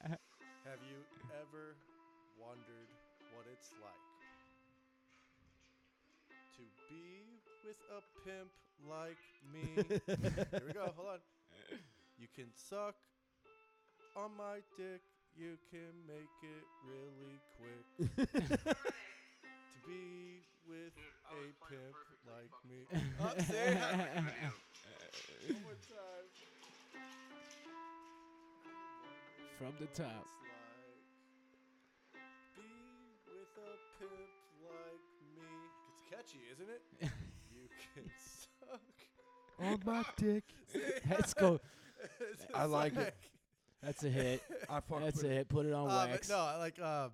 Have 0.68 0.84
you 0.92 1.00
ever 1.40 1.80
wondered 2.36 2.92
what 3.32 3.48
it's 3.48 3.72
like 3.80 4.12
to 6.60 6.68
be 6.92 7.40
with 7.64 7.80
a 7.96 8.04
pimp 8.28 8.52
like 8.84 9.24
me? 9.56 9.88
Here 10.52 10.68
we 10.68 10.74
go. 10.74 10.92
Hold 10.98 11.08
on. 11.08 11.20
You 12.20 12.28
can 12.36 12.52
suck 12.58 12.96
on 14.18 14.32
my 14.38 14.60
dick. 14.76 15.00
You 15.40 15.56
can 15.72 15.96
make 16.04 16.36
it 16.44 16.68
really 16.84 17.40
quick. 17.56 17.88
to 18.20 19.78
be 19.88 20.44
with 20.68 20.92
a 21.32 21.56
pimp 21.72 21.96
like 22.28 22.52
me. 22.68 22.84
Oh, 23.22 23.32
see? 23.48 23.80
One 25.56 25.64
more 25.64 25.80
time. 25.88 26.47
From 29.58 29.74
the 29.80 29.88
top. 29.88 30.26
Be 32.56 32.62
with 33.26 33.58
a 33.58 34.00
pimp 34.00 34.12
like 34.64 35.04
me. 35.36 35.48
It's 35.92 36.04
catchy, 36.12 36.40
isn't 36.54 36.70
it? 36.70 36.82
you 37.52 37.68
can 37.96 38.10
suck. 38.70 38.82
On 39.60 39.80
my 39.86 40.04
dick. 40.18 40.44
Let's 41.10 41.34
go. 41.34 41.60
I 42.54 42.66
like 42.66 42.96
it. 42.96 43.16
That's 43.82 44.04
a 44.04 44.10
hit. 44.10 44.42
I 44.70 44.80
fuck 44.82 45.02
That's 45.02 45.24
a 45.24 45.28
hit. 45.28 45.50
Put 45.50 45.66
it 45.66 45.74
on 45.74 45.90
Uh, 45.90 46.02
but 46.06 46.10
wax. 46.12 46.30
no, 46.30 46.38
I 46.38 46.58
like 46.58 46.80
um, 46.80 47.12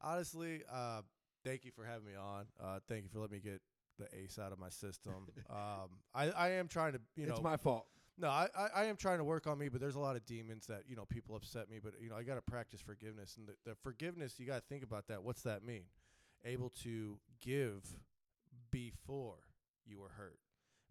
honestly, 0.00 0.62
uh, 0.72 1.02
thank 1.44 1.64
you 1.64 1.70
for 1.72 1.84
having 1.84 2.06
me 2.06 2.14
on. 2.16 2.46
Uh, 2.62 2.78
thank 2.88 3.04
you 3.04 3.08
for 3.12 3.20
letting 3.20 3.36
me 3.36 3.40
get 3.40 3.60
the 3.98 4.06
ace 4.16 4.38
out 4.38 4.52
of 4.52 4.58
my 4.58 4.68
system. 4.68 5.14
um, 5.50 5.88
I, 6.14 6.30
I 6.30 6.48
am 6.52 6.68
trying 6.68 6.92
to, 6.92 7.00
you 7.16 7.26
know, 7.26 7.34
it's 7.34 7.42
my 7.42 7.56
fault. 7.56 7.86
No, 8.18 8.28
I, 8.28 8.48
I, 8.56 8.68
I 8.82 8.84
am 8.86 8.96
trying 8.96 9.18
to 9.18 9.24
work 9.24 9.46
on 9.46 9.58
me, 9.58 9.68
but 9.68 9.80
there's 9.80 9.94
a 9.96 10.00
lot 10.00 10.16
of 10.16 10.24
demons 10.26 10.66
that 10.66 10.82
you 10.88 10.96
know 10.96 11.04
people 11.04 11.36
upset 11.36 11.70
me. 11.70 11.78
But 11.82 11.94
you 12.00 12.10
know, 12.10 12.16
I 12.16 12.22
got 12.22 12.36
to 12.36 12.42
practice 12.42 12.80
forgiveness, 12.80 13.36
and 13.38 13.46
the, 13.48 13.54
the 13.70 13.76
forgiveness 13.82 14.34
you 14.38 14.46
got 14.46 14.56
to 14.56 14.66
think 14.68 14.82
about 14.82 15.08
that. 15.08 15.22
What's 15.22 15.42
that 15.42 15.64
mean? 15.64 15.84
Able 16.44 16.70
to 16.82 17.18
give 17.40 17.82
before 18.70 19.38
you 19.86 19.98
were 19.98 20.10
hurt, 20.16 20.38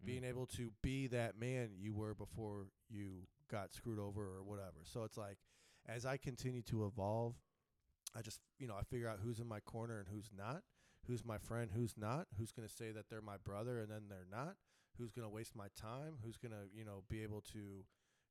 Mm. 0.02 0.06
being 0.06 0.24
able 0.24 0.46
to 0.46 0.70
be 0.82 1.06
that 1.06 1.38
man 1.38 1.70
you 1.78 1.94
were 1.94 2.14
before 2.14 2.66
you 2.90 3.26
got 3.50 3.72
screwed 3.72 3.98
over 3.98 4.22
or 4.22 4.42
whatever. 4.42 4.82
So 4.84 5.04
it's 5.04 5.16
like, 5.16 5.38
as 5.88 6.04
I 6.04 6.18
continue 6.18 6.60
to 6.62 6.84
evolve, 6.84 7.34
I 8.14 8.20
just 8.20 8.40
you 8.58 8.66
know 8.66 8.74
I 8.78 8.82
figure 8.82 9.08
out 9.08 9.20
who's 9.24 9.40
in 9.40 9.48
my 9.48 9.60
corner 9.60 9.98
and 9.98 10.08
who's 10.08 10.30
not, 10.36 10.62
who's 11.06 11.24
my 11.24 11.38
friend, 11.38 11.70
who's 11.74 11.94
not, 11.96 12.26
who's 12.38 12.52
gonna 12.52 12.68
say 12.68 12.90
that 12.92 13.08
they're 13.08 13.22
my 13.22 13.36
brother 13.42 13.80
and 13.80 13.90
then 13.90 14.02
they're 14.08 14.26
not, 14.30 14.56
who's 14.98 15.12
gonna 15.12 15.28
waste 15.30 15.54
my 15.56 15.68
time, 15.80 16.18
who's 16.24 16.36
gonna 16.36 16.64
you 16.74 16.84
know 16.84 17.02
be 17.08 17.22
able 17.22 17.40
to 17.52 17.84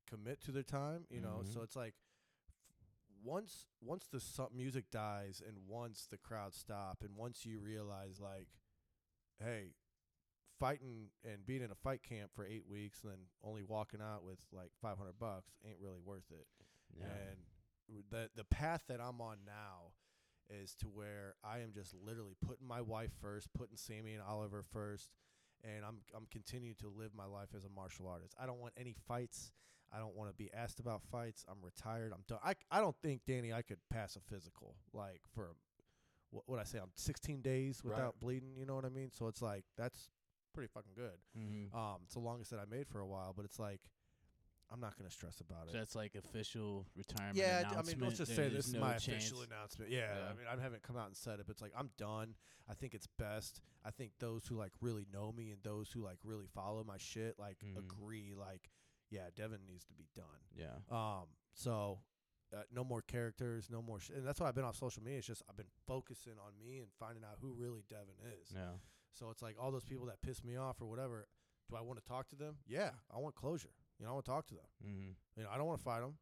commit 0.08 0.40
to 0.42 0.52
their 0.52 0.62
time, 0.62 1.06
you 1.10 1.20
know. 1.20 1.42
So 1.44 1.60
Mhm. 1.60 1.64
it's 1.64 1.76
like 1.76 1.94
once 3.22 3.66
once 3.80 4.06
the 4.06 4.20
music 4.54 4.90
dies 4.90 5.40
and 5.46 5.66
once 5.66 6.06
the 6.06 6.18
crowd 6.18 6.54
stop 6.54 7.02
and 7.02 7.16
once 7.16 7.44
you 7.44 7.58
realize 7.60 8.20
like, 8.20 8.48
hey, 9.38 9.74
fighting 10.58 11.10
and 11.24 11.44
being 11.46 11.62
in 11.62 11.70
a 11.70 11.74
fight 11.74 12.02
camp 12.02 12.30
for 12.34 12.44
eight 12.46 12.66
weeks 12.68 13.02
and 13.02 13.12
then 13.12 13.18
only 13.42 13.62
walking 13.62 14.00
out 14.00 14.22
with 14.24 14.38
like 14.52 14.70
500 14.80 15.18
bucks 15.18 15.52
ain't 15.66 15.80
really 15.80 16.00
worth 16.00 16.30
it. 16.30 16.46
Yeah. 16.98 17.04
And 17.06 17.36
the 18.10 18.30
the 18.34 18.44
path 18.44 18.84
that 18.88 19.00
I'm 19.00 19.20
on 19.20 19.38
now 19.44 19.92
is 20.48 20.74
to 20.76 20.86
where 20.86 21.34
I 21.42 21.58
am 21.58 21.72
just 21.72 21.92
literally 21.94 22.36
putting 22.40 22.66
my 22.66 22.80
wife 22.80 23.10
first, 23.20 23.52
putting 23.52 23.76
Sammy 23.76 24.14
and 24.14 24.22
Oliver 24.22 24.62
first, 24.62 25.10
and 25.64 25.84
I'm 25.84 25.98
I'm 26.14 26.26
continuing 26.30 26.76
to 26.80 26.88
live 26.88 27.10
my 27.16 27.26
life 27.26 27.48
as 27.56 27.64
a 27.64 27.68
martial 27.68 28.06
artist. 28.08 28.34
I 28.40 28.46
don't 28.46 28.60
want 28.60 28.74
any 28.78 28.94
fights. 29.06 29.52
I 29.94 29.98
don't 29.98 30.16
want 30.16 30.30
to 30.30 30.34
be 30.34 30.50
asked 30.52 30.80
about 30.80 31.02
fights. 31.10 31.44
I'm 31.48 31.58
retired. 31.62 32.12
I'm 32.12 32.24
done. 32.28 32.40
I, 32.44 32.54
I 32.70 32.80
don't 32.80 32.96
think 33.02 33.22
Danny 33.26 33.52
I 33.52 33.62
could 33.62 33.78
pass 33.90 34.16
a 34.16 34.20
physical 34.20 34.74
like 34.92 35.20
for 35.32 35.50
what 36.30 36.42
would 36.48 36.58
I 36.60 36.64
say. 36.64 36.78
I'm 36.78 36.90
16 36.94 37.40
days 37.40 37.80
Right. 37.84 37.94
without 37.96 38.18
bleeding. 38.20 38.56
You 38.56 38.66
know 38.66 38.74
what 38.74 38.84
I 38.84 38.88
mean? 38.88 39.10
So 39.12 39.28
it's 39.28 39.40
like 39.42 39.64
that's 39.78 40.10
pretty 40.52 40.68
fucking 40.74 40.92
good. 40.96 41.18
Mm-hmm. 41.38 41.76
Um, 41.76 41.98
it's 42.04 42.14
the 42.14 42.20
longest 42.20 42.50
that 42.50 42.58
I 42.58 42.64
made 42.68 42.88
for 42.88 43.00
a 43.00 43.06
while, 43.06 43.32
but 43.36 43.44
it's 43.44 43.58
like 43.58 43.80
I'm 44.70 44.80
not 44.80 44.96
gonna 44.98 45.10
stress 45.10 45.40
about 45.40 45.68
it. 45.68 45.72
So 45.72 45.78
that's 45.78 45.94
like 45.94 46.14
official 46.16 46.86
retirement. 46.96 47.36
Yeah, 47.36 47.70
I 47.76 47.82
mean, 47.82 48.00
let's 48.00 48.18
just 48.18 48.34
There- 48.34 48.48
say 48.50 48.54
this 48.54 48.66
is 48.66 48.74
no 48.74 48.80
my 48.80 48.92
chance. 48.98 49.06
official 49.06 49.42
announcement. 49.42 49.90
Yeah, 49.90 50.16
Yeah. 50.18 50.28
I 50.28 50.34
mean, 50.34 50.46
I 50.48 50.60
haven't 50.60 50.82
come 50.82 50.96
out 50.96 51.06
and 51.06 51.16
said 51.16 51.38
it, 51.40 51.46
but 51.46 51.52
it's 51.52 51.62
like 51.62 51.72
I'm 51.76 51.90
done. 51.96 52.34
I 52.68 52.74
think 52.74 52.94
it's 52.94 53.06
best. 53.06 53.60
I 53.84 53.90
think 53.92 54.12
those 54.18 54.46
who 54.46 54.56
like 54.56 54.72
really 54.80 55.06
know 55.12 55.30
me 55.32 55.50
and 55.52 55.62
those 55.62 55.90
who 55.92 56.02
like 56.02 56.18
really 56.24 56.46
follow 56.48 56.82
my 56.82 56.98
shit 56.98 57.38
like 57.38 57.58
Mhm. 57.60 57.76
agree. 57.78 58.34
Like, 58.34 58.70
yeah, 59.10 59.30
Devin 59.34 59.64
needs 59.66 59.84
to 59.84 59.94
be 59.94 60.08
done. 60.14 60.42
Yeah. 60.52 60.78
Um, 60.90 61.28
so 61.54 62.02
uh, 62.52 62.62
no 62.72 62.82
more 62.84 63.02
characters, 63.02 63.68
no 63.70 63.82
more, 63.82 63.98
sh- 64.00 64.10
and 64.10 64.26
that's 64.26 64.38
why 64.40 64.48
I've 64.48 64.54
been 64.54 64.64
off 64.64 64.76
social 64.76 65.02
media. 65.02 65.18
It's 65.18 65.26
just 65.26 65.42
I've 65.48 65.56
been 65.56 65.70
focusing 65.86 66.38
on 66.38 66.56
me 66.58 66.78
and 66.80 66.92
finding 66.98 67.24
out 67.24 67.38
who 67.40 67.52
really 67.54 67.82
Devin 67.88 68.14
is. 68.40 68.52
Yeah. 68.52 68.78
So 69.12 69.30
it's 69.30 69.42
like 69.42 69.56
all 69.60 69.70
those 69.70 69.84
people 69.84 70.06
that 70.06 70.20
piss 70.22 70.42
me 70.44 70.56
off 70.56 70.80
or 70.80 70.86
whatever. 70.86 71.28
Do 71.68 71.76
I 71.76 71.80
want 71.80 71.98
to 72.00 72.04
talk 72.04 72.28
to 72.28 72.36
them? 72.36 72.58
Yeah, 72.66 72.92
I 73.10 73.18
want 73.18 73.34
closure. 73.34 73.70
You 73.98 74.04
know, 74.04 74.10
I 74.10 74.14
want 74.14 74.24
to 74.26 74.30
talk 74.30 74.46
to 74.48 74.54
them. 74.54 74.64
Mm-hmm. 74.86 75.10
You 75.38 75.42
know, 75.44 75.48
I 75.52 75.56
don't 75.56 75.66
want 75.66 75.78
to 75.78 75.84
fight 75.84 76.00
them. 76.00 76.14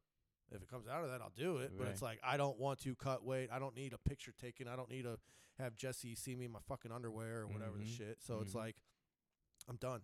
If 0.51 0.61
it 0.61 0.69
comes 0.69 0.87
out 0.87 1.03
of 1.03 1.09
that, 1.09 1.21
I'll 1.21 1.33
do 1.35 1.57
it. 1.57 1.71
But 1.77 1.87
it's 1.87 2.01
like 2.01 2.19
I 2.23 2.37
don't 2.37 2.57
want 2.59 2.79
to 2.83 2.95
cut 2.95 3.23
weight. 3.25 3.49
I 3.51 3.59
don't 3.59 3.75
need 3.75 3.93
a 3.93 3.97
picture 3.97 4.31
taken. 4.39 4.67
I 4.67 4.75
don't 4.75 4.89
need 4.89 5.03
to 5.03 5.17
have 5.59 5.75
Jesse 5.75 6.15
see 6.15 6.35
me 6.35 6.45
in 6.45 6.51
my 6.51 6.59
fucking 6.67 6.91
underwear 6.91 7.41
or 7.41 7.47
whatever 7.47 7.77
the 7.77 7.85
Mhm. 7.85 7.97
shit. 7.97 8.21
So 8.21 8.39
it's 8.41 8.53
Mhm. 8.53 8.57
like 8.57 8.75
I'm 9.67 9.77
done. 9.77 10.01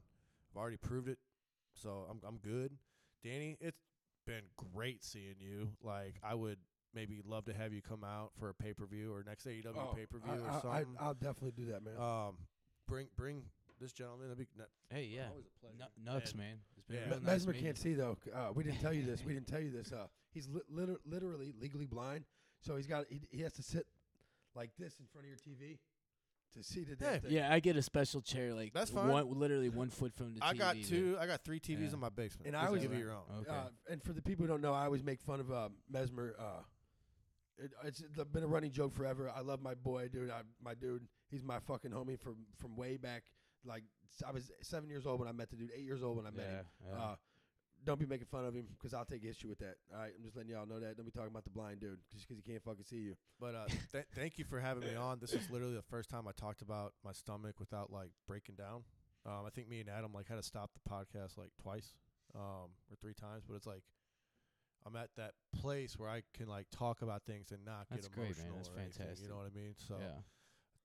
I've 0.49 0.57
already 0.57 0.77
proved 0.77 1.07
it. 1.09 1.19
So 1.73 2.07
I'm 2.09 2.19
I'm 2.25 2.37
good. 2.39 2.77
Danny, 3.23 3.55
it's 3.61 3.77
been 4.25 4.49
great 4.73 5.03
seeing 5.03 5.39
you. 5.39 5.75
Like 5.81 6.15
I 6.23 6.33
would 6.33 6.59
maybe 6.93 7.21
love 7.23 7.45
to 7.45 7.53
have 7.53 7.71
you 7.71 7.81
come 7.81 8.03
out 8.03 8.33
for 8.39 8.49
a 8.49 8.53
pay 8.55 8.73
per 8.73 8.85
view 8.87 9.13
or 9.13 9.23
next 9.23 9.45
AEW 9.45 9.77
Oh, 9.77 9.93
pay 9.95 10.05
per 10.07 10.17
view 10.17 10.31
I, 10.33 10.37
or 10.39 10.49
I, 10.49 10.59
something. 10.61 10.97
I, 10.99 11.07
will 11.07 11.13
definitely 11.13 11.51
do 11.51 11.71
that, 11.71 11.83
man. 11.83 11.97
um, 11.97 12.37
bring 12.87 13.07
bring 13.15 13.45
this 13.81 13.91
gentleman. 13.93 14.29
That'd 14.29 14.37
be 14.37 14.47
n- 14.61 14.67
Hey, 14.89 15.05
yeah. 15.05 15.27
always 15.29 15.45
a 15.47 15.59
pleasure. 15.59 15.77
Nu- 15.97 16.03
nuts, 16.13 16.31
And- 16.31 16.39
man. 16.39 16.57
It's 16.77 16.85
been 16.87 16.95
yeah. 16.97 17.01
real 17.09 17.09
Me- 17.19 17.25
nice 17.25 17.25
Mesmer 17.25 17.51
meeting 17.53 17.65
can't 17.65 17.77
you. 17.77 17.83
see 17.83 17.93
though. 17.95 18.17
Uh, 18.33 18.51
we 18.53 18.63
didn't 18.63 18.79
tell 18.79 18.93
you 18.93 19.05
this. 19.05 19.23
We 19.25 19.33
didn't 19.35 19.47
tell 19.47 19.59
you 19.61 19.71
this. 19.71 19.91
Uh, 19.91 20.07
he's 20.31 20.47
li- 20.47 20.61
liter- 20.69 20.99
literally 21.05 21.53
legally 21.59 21.85
blind, 21.87 22.25
so 22.61 22.75
he's 22.77 22.87
got 22.87 23.05
he, 23.09 23.21
he 23.31 23.41
has 23.41 23.53
to 23.53 23.63
sit 23.63 23.85
like 24.55 24.69
this 24.77 24.99
in 24.99 25.05
front 25.07 25.25
of 25.25 25.29
your 25.29 25.37
TV 25.39 25.77
to 26.53 26.63
see 26.63 26.83
the 26.83 26.95
damn 26.97 27.13
Yeah, 27.13 27.19
thing. 27.19 27.31
Yeah, 27.31 27.53
I 27.53 27.59
get 27.61 27.77
a 27.77 27.81
special 27.81 28.21
chair, 28.21 28.53
like 28.53 28.73
That's 28.73 28.91
fine. 28.91 29.07
One, 29.07 29.39
literally 29.39 29.69
one 29.69 29.89
foot 29.89 30.13
from 30.13 30.33
the 30.33 30.43
I 30.43 30.53
TV. 30.53 30.57
got 30.57 30.75
there. 30.75 30.83
two. 30.83 31.17
I 31.19 31.25
got 31.27 31.41
three 31.45 31.59
TVs 31.61 31.79
Yeah. 31.87 31.93
in 31.93 31.99
my 31.99 32.09
basement. 32.09 32.47
And 32.47 32.55
I 32.57 32.63
can 32.63 32.73
was- 32.73 32.81
give 32.81 32.91
you 32.93 32.99
your 32.99 33.13
own. 33.13 33.23
Okay. 33.41 33.49
Uh, 33.49 33.69
and 33.89 34.03
for 34.03 34.11
the 34.13 34.21
people 34.21 34.43
who 34.45 34.51
don't 34.51 34.61
know, 34.61 34.73
I 34.73 34.83
always 34.85 35.03
make 35.03 35.21
fun 35.21 35.39
of 35.39 35.49
uh, 35.51 35.69
Mesmer. 35.89 36.35
Uh, 36.37 36.63
it, 37.57 37.71
it's 37.85 38.01
been 38.33 38.43
a 38.43 38.47
running 38.47 38.71
joke 38.71 38.91
forever. 38.93 39.31
I 39.33 39.41
love 39.41 39.61
my 39.61 39.75
boy, 39.75 40.09
dude. 40.09 40.29
I, 40.31 40.41
my 40.61 40.73
dude, 40.73 41.07
he's 41.29 41.43
my 41.43 41.59
fucking 41.59 41.91
homie 41.91 42.19
from 42.19 42.37
from 42.57 42.75
way 42.75 42.97
back. 42.97 43.23
Like 43.65 43.83
I 44.27 44.31
was 44.31 44.51
seven 44.61 44.89
years 44.89 45.05
old 45.05 45.19
when 45.19 45.29
I 45.29 45.31
met 45.31 45.49
the 45.49 45.55
dude. 45.55 45.71
Eight 45.75 45.85
years 45.85 46.03
old 46.03 46.17
when 46.17 46.25
I 46.25 46.31
met 46.31 46.45
him. 46.45 46.65
Yeah, 46.85 46.93
yeah. 46.93 47.03
Uh, 47.03 47.15
don't 47.83 47.99
be 47.99 48.05
making 48.05 48.27
fun 48.27 48.45
of 48.45 48.53
him 48.53 48.67
because 48.77 48.93
I'll 48.93 49.05
take 49.05 49.23
issue 49.23 49.47
with 49.47 49.59
that. 49.59 49.75
All 49.93 49.99
right, 49.99 50.11
I'm 50.15 50.23
just 50.23 50.35
letting 50.35 50.51
y'all 50.51 50.67
know 50.67 50.79
that. 50.79 50.97
Don't 50.97 51.05
be 51.05 51.11
talking 51.11 51.31
about 51.31 51.43
the 51.43 51.49
blind 51.49 51.79
dude 51.79 51.97
just 52.11 52.27
because 52.27 52.37
he 52.37 52.51
can't 52.51 52.63
fucking 52.63 52.85
see 52.85 52.97
you. 52.97 53.15
But 53.39 53.55
uh, 53.55 53.65
th- 53.91 54.05
thank 54.15 54.37
you 54.37 54.45
for 54.45 54.59
having 54.59 54.83
me 54.83 54.95
on. 54.95 55.19
This 55.19 55.33
is 55.33 55.49
literally 55.49 55.75
the 55.75 55.81
first 55.81 56.09
time 56.09 56.27
I 56.27 56.31
talked 56.31 56.61
about 56.61 56.93
my 57.03 57.11
stomach 57.11 57.59
without 57.59 57.91
like 57.91 58.11
breaking 58.27 58.55
down. 58.55 58.83
Um, 59.25 59.45
I 59.45 59.49
think 59.49 59.69
me 59.69 59.79
and 59.79 59.89
Adam 59.89 60.11
like 60.13 60.27
had 60.27 60.37
to 60.37 60.43
stop 60.43 60.71
the 60.73 60.89
podcast 60.89 61.37
like 61.37 61.51
twice 61.61 61.93
um, 62.35 62.69
or 62.89 62.97
three 62.99 63.13
times, 63.13 63.43
but 63.47 63.55
it's 63.55 63.67
like 63.67 63.83
I'm 64.85 64.95
at 64.95 65.09
that 65.17 65.33
place 65.59 65.97
where 65.97 66.09
I 66.09 66.23
can 66.35 66.47
like 66.47 66.67
talk 66.71 67.01
about 67.01 67.23
things 67.23 67.51
and 67.51 67.63
not 67.65 67.87
That's 67.89 68.07
get 68.07 68.15
great, 68.15 68.37
man. 68.37 68.47
emotional. 68.47 68.77
That's 68.77 68.97
or 68.97 69.03
anything. 69.03 69.23
You 69.23 69.29
know 69.29 69.37
what 69.37 69.51
I 69.53 69.57
mean? 69.57 69.75
So 69.87 69.95
yeah. 69.99 70.21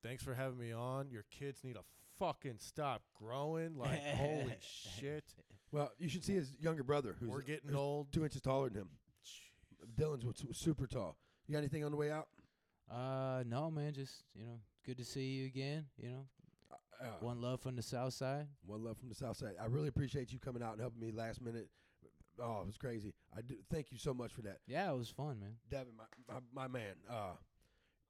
thanks 0.03 0.23
for 0.23 0.35
having 0.35 0.59
me 0.59 0.73
on. 0.73 1.11
Your 1.11 1.25
kids 1.31 1.65
need 1.65 1.75
to 1.75 1.85
fucking 2.19 2.57
stop 2.59 3.03
growing. 3.15 3.77
Like 3.77 4.03
holy 4.17 4.55
shit, 4.61 5.25
Well, 5.73 5.91
you 5.99 6.09
should 6.09 6.25
see 6.25 6.35
his 6.35 6.53
younger 6.61 6.83
brother, 6.83 7.17
who's 7.19 7.29
we're 7.29 7.43
getting 7.43 7.69
who's 7.71 7.77
old. 7.77 8.13
two 8.13 8.25
inches 8.25 8.41
taller 8.41 8.69
than 8.69 8.83
him. 8.83 8.89
Dylan's 9.99 10.25
was 10.25 10.45
was 10.45 10.57
super 10.57 10.87
tall. 10.87 11.17
You 11.47 11.53
got 11.53 11.59
anything 11.59 11.85
on 11.85 11.91
the 11.91 11.97
way 11.97 12.11
out? 12.11 12.29
Uh, 12.91 13.43
no, 13.47 13.71
man. 13.71 13.93
Just 13.93 14.25
you 14.35 14.45
know, 14.45 14.59
good 14.85 14.99
to 14.99 15.05
see 15.05 15.25
you 15.35 15.47
again. 15.47 15.87
You 15.97 16.09
know, 16.11 16.27
Uh, 17.01 17.07
one 17.21 17.41
love 17.41 17.61
from 17.61 17.77
the 17.77 17.83
south 17.83 18.15
side. 18.15 18.47
One 18.65 18.83
love 18.83 18.97
from 18.99 19.09
the 19.09 19.15
south 19.15 19.37
side. 19.37 19.55
I 19.61 19.67
really 19.67 19.89
appreciate 19.89 20.33
you 20.33 20.39
coming 20.39 20.63
out 20.63 20.73
and 20.73 20.81
helping 20.81 21.01
me 21.01 21.11
last 21.13 21.41
minute. 21.43 21.69
Oh, 22.43 22.61
it 22.63 22.67
was 22.67 22.77
crazy. 22.77 23.15
I 23.37 23.41
do 23.41 23.55
thank 23.71 23.91
you 23.93 23.99
so 23.99 24.13
much 24.13 24.33
for 24.33 24.43
that, 24.43 24.59
Yeah, 24.67 24.91
it 24.93 24.97
was 24.97 25.09
fun, 25.09 25.41
man. 25.41 25.55
Devin, 25.71 25.95
my 25.97 26.05
my, 26.35 26.41
my 26.55 26.69
man. 26.69 26.95
Uh, 27.09 27.33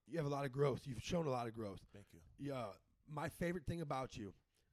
you 0.08 0.16
have 0.18 0.26
a 0.26 0.30
lot 0.30 0.44
of 0.44 0.52
growth. 0.52 0.82
You've 0.84 1.02
shown 1.02 1.26
a 1.26 1.30
lot 1.30 1.46
of 1.46 1.54
growth. 1.54 1.80
Thank 1.92 2.06
you. 2.12 2.20
Yeah, 2.38 2.64
my 3.12 3.28
favorite 3.28 3.66
thing 3.66 3.80
about 3.80 4.16
you 4.16 4.32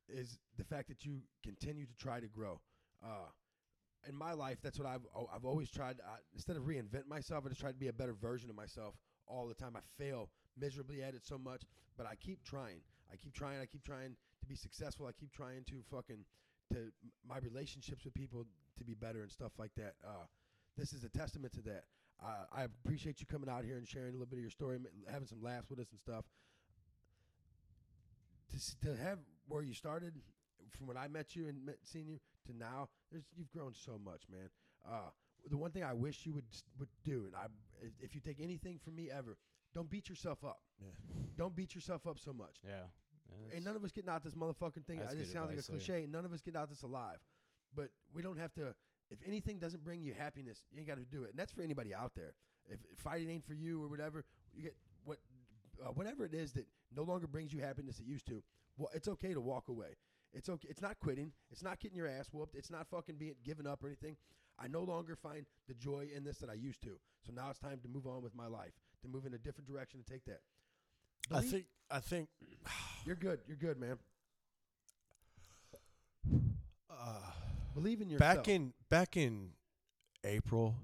is 0.09 0.37
the 0.57 0.63
fact 0.63 0.87
that 0.89 1.05
you 1.05 1.21
continue 1.43 1.85
to 1.85 1.95
try 1.95 2.19
to 2.19 2.27
grow. 2.27 2.59
Uh, 3.03 3.29
in 4.07 4.15
my 4.15 4.33
life, 4.33 4.57
that's 4.61 4.77
what 4.77 4.87
I've 4.87 5.05
oh, 5.15 5.29
I've 5.33 5.45
always 5.45 5.69
tried. 5.69 5.97
Instead 6.33 6.57
of 6.57 6.63
reinvent 6.63 7.07
myself, 7.07 7.45
I 7.45 7.49
just 7.49 7.61
try 7.61 7.71
to 7.71 7.77
be 7.77 7.87
a 7.87 7.93
better 7.93 8.13
version 8.13 8.49
of 8.49 8.55
myself 8.55 8.95
all 9.27 9.47
the 9.47 9.53
time. 9.53 9.75
I 9.75 9.81
fail 9.97 10.29
miserably 10.59 11.01
at 11.01 11.13
it 11.13 11.25
so 11.25 11.37
much, 11.37 11.63
but 11.97 12.05
I 12.05 12.15
keep 12.15 12.43
trying. 12.43 12.81
I 13.11 13.15
keep 13.15 13.33
trying. 13.33 13.61
I 13.61 13.65
keep 13.65 13.83
trying 13.83 14.15
to 14.41 14.45
be 14.45 14.55
successful. 14.55 15.05
I 15.05 15.11
keep 15.13 15.31
trying 15.31 15.63
to 15.67 15.75
fucking 15.89 16.25
to 16.73 16.91
my 17.27 17.37
relationships 17.37 18.03
with 18.03 18.13
people 18.13 18.45
to 18.77 18.83
be 18.83 18.93
better 18.93 19.21
and 19.21 19.31
stuff 19.31 19.53
like 19.57 19.71
that. 19.77 19.93
Uh, 20.05 20.25
this 20.77 20.91
is 20.91 21.03
a 21.03 21.09
testament 21.09 21.53
to 21.53 21.61
that. 21.61 21.83
Uh, 22.23 22.45
I 22.53 22.63
appreciate 22.63 23.19
you 23.19 23.25
coming 23.25 23.49
out 23.49 23.63
here 23.63 23.77
and 23.77 23.87
sharing 23.87 24.09
a 24.09 24.11
little 24.13 24.27
bit 24.27 24.37
of 24.37 24.41
your 24.41 24.49
story, 24.49 24.79
having 25.09 25.27
some 25.27 25.41
laughs 25.41 25.69
with 25.69 25.79
us 25.79 25.87
and 25.91 25.99
stuff 25.99 26.25
to 28.53 28.79
to 28.87 28.95
have 28.95 29.19
where 29.47 29.61
you 29.63 29.73
started 29.73 30.13
from 30.77 30.87
when 30.87 30.97
I 30.97 31.07
met 31.07 31.35
you 31.35 31.47
and 31.47 31.65
met, 31.65 31.77
seen 31.83 32.07
you 32.07 32.19
to 32.47 32.57
now, 32.57 32.89
there's 33.11 33.25
you've 33.35 33.51
grown 33.51 33.73
so 33.73 33.99
much, 34.03 34.23
man. 34.29 34.49
Uh, 34.89 35.09
the 35.49 35.57
one 35.57 35.71
thing 35.71 35.83
I 35.83 35.93
wish 35.93 36.25
you 36.25 36.33
would 36.33 36.45
would 36.79 36.89
do, 37.03 37.25
and 37.25 37.35
I, 37.35 37.47
if- 38.01 38.15
you 38.15 38.21
take 38.21 38.39
anything 38.39 38.79
from 38.83 38.95
me 38.95 39.09
ever, 39.11 39.37
don't 39.73 39.89
beat 39.89 40.07
yourself 40.09 40.43
up. 40.43 40.61
Yeah. 40.79 40.87
Don't 41.37 41.55
beat 41.55 41.75
yourself 41.75 42.07
up 42.07 42.17
so 42.19 42.31
much. 42.33 42.57
Yeah. 42.65 42.85
Ain't 43.55 43.65
none 43.65 43.75
of 43.75 43.83
us 43.83 43.91
getting 43.91 44.09
out 44.09 44.23
this 44.23 44.35
motherfucking 44.35 44.85
thing. 44.85 44.99
I 45.01 45.15
just 45.15 45.31
sounds 45.33 45.49
like 45.49 45.57
a 45.59 45.61
cliche. 45.71 46.05
None 46.09 46.23
of 46.25 46.31
us 46.33 46.41
get 46.41 46.55
out 46.55 46.69
this 46.69 46.83
alive, 46.83 47.17
but 47.75 47.89
we 48.13 48.21
don't 48.21 48.37
have 48.37 48.53
to. 48.53 48.73
If 49.09 49.19
anything 49.27 49.59
doesn't 49.59 49.83
bring 49.83 50.01
you 50.01 50.13
happiness, 50.13 50.63
you 50.71 50.79
ain't 50.79 50.87
got 50.87 50.97
to 50.97 51.05
do 51.05 51.23
it. 51.23 51.31
And 51.31 51.39
that's 51.39 51.51
for 51.51 51.61
anybody 51.61 51.93
out 51.93 52.13
there. 52.15 52.33
if 52.69 52.79
fighting 52.97 53.29
ain't 53.29 53.45
for 53.45 53.53
you 53.53 53.83
or 53.83 53.87
whatever, 53.87 54.23
you 54.53 54.63
get 54.63 54.75
what 55.03 55.17
uh, 55.81 55.89
whatever 55.91 56.25
it 56.25 56.33
is 56.33 56.53
that 56.53 56.65
no 56.95 57.03
longer 57.03 57.27
brings 57.27 57.53
you 57.53 57.59
happiness 57.61 57.99
it 57.99 58.05
used 58.05 58.27
to. 58.27 58.43
Well, 58.77 58.89
it's 58.93 59.07
okay 59.07 59.33
to 59.33 59.41
walk 59.41 59.69
away. 59.69 59.95
It's 60.33 60.49
okay. 60.49 60.67
It's 60.69 60.81
not 60.81 60.99
quitting. 60.99 61.31
It's 61.51 61.63
not 61.63 61.79
getting 61.79 61.97
your 61.97 62.07
ass 62.07 62.27
whooped. 62.31 62.55
It's 62.55 62.71
not 62.71 62.87
fucking 62.89 63.15
being 63.15 63.35
given 63.43 63.67
up 63.67 63.83
or 63.83 63.87
anything. 63.87 64.17
I 64.59 64.67
no 64.67 64.81
longer 64.81 65.15
find 65.15 65.45
the 65.67 65.73
joy 65.73 66.07
in 66.15 66.23
this 66.23 66.37
that 66.39 66.49
I 66.49 66.53
used 66.53 66.81
to. 66.83 66.97
So 67.25 67.31
now 67.33 67.49
it's 67.49 67.59
time 67.59 67.79
to 67.83 67.87
move 67.87 68.05
on 68.07 68.21
with 68.21 68.35
my 68.35 68.47
life, 68.47 68.73
to 69.03 69.07
move 69.07 69.25
in 69.25 69.33
a 69.33 69.37
different 69.37 69.67
direction 69.67 69.99
and 69.99 70.07
take 70.07 70.25
that. 70.25 70.41
I 71.31 71.41
think 71.41 71.65
I 71.89 71.99
think 71.99 72.29
you're 73.05 73.15
good. 73.15 73.39
You're 73.47 73.57
good, 73.57 73.79
man. 73.79 73.97
uh, 76.89 77.19
Believe 77.73 78.01
in 78.01 78.09
yourself. 78.09 78.37
back 78.37 78.47
in 78.47 78.73
back 78.89 79.17
in 79.17 79.49
April 80.23 80.75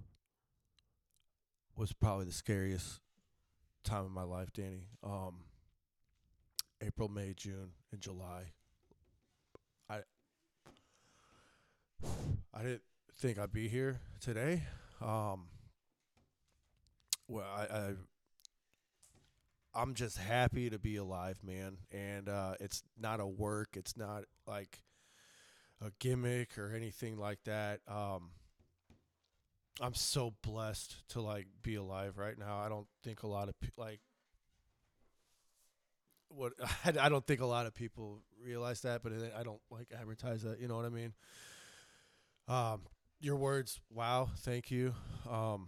was 1.76 1.94
probably 1.94 2.26
the 2.26 2.32
scariest 2.34 3.00
time 3.84 4.06
of 4.06 4.12
my 4.12 4.24
life, 4.24 4.52
Danny. 4.54 4.88
Um, 5.04 5.44
April, 6.82 7.10
May, 7.10 7.34
June, 7.36 7.72
and 7.92 8.02
July. 8.02 8.52
I 9.90 10.00
I 12.54 12.62
didn't 12.62 12.84
think 13.18 13.38
I'd 13.38 13.52
be 13.52 13.68
here 13.68 14.00
today. 14.22 14.64
Um, 15.02 15.48
well, 17.28 17.46
I, 17.46 17.64
I 17.64 17.94
I'm 19.74 19.94
just 19.94 20.18
happy 20.18 20.70
to 20.70 20.80
be 20.80 20.96
alive, 20.96 21.40
man. 21.44 21.78
And 21.92 22.28
uh, 22.28 22.56
it's 22.60 22.84
not 23.00 23.20
a 23.20 23.28
work. 23.28 23.70
It's 23.76 23.96
not 23.96 24.24
like 24.48 24.82
a 25.82 25.92
gimmick 26.00 26.58
or 26.58 26.74
anything 26.74 27.18
like 27.18 27.44
that. 27.46 27.82
Um, 27.88 28.32
I'm 29.82 29.94
so 29.94 30.34
blessed 30.42 31.08
to 31.10 31.22
like 31.22 31.48
be 31.64 31.76
alive 31.76 32.18
right 32.18 32.38
now. 32.38 32.58
I 32.60 32.70
don't 32.70 32.88
think 33.04 33.24
a 33.24 33.28
lot 33.28 33.50
of 33.50 33.60
pe- 33.60 33.70
like 33.78 34.02
what 36.30 36.54
I, 36.86 36.94
I 37.06 37.10
don't 37.10 37.26
think 37.26 37.42
a 37.42 37.46
lot 37.46 37.66
of 37.66 37.74
people 37.74 38.22
realize 38.44 38.82
that, 38.82 39.04
but 39.04 39.14
I 39.38 39.44
don't 39.44 39.62
like 39.70 39.88
advertise 39.98 40.44
that. 40.44 40.60
You 40.60 40.68
know 40.68 40.76
what 40.76 40.86
I 40.86 40.90
mean? 40.90 41.14
Um, 42.48 42.82
your 43.20 43.36
words, 43.36 43.80
wow, 43.92 44.30
thank 44.40 44.72
you. 44.72 44.94
Um, 45.30 45.68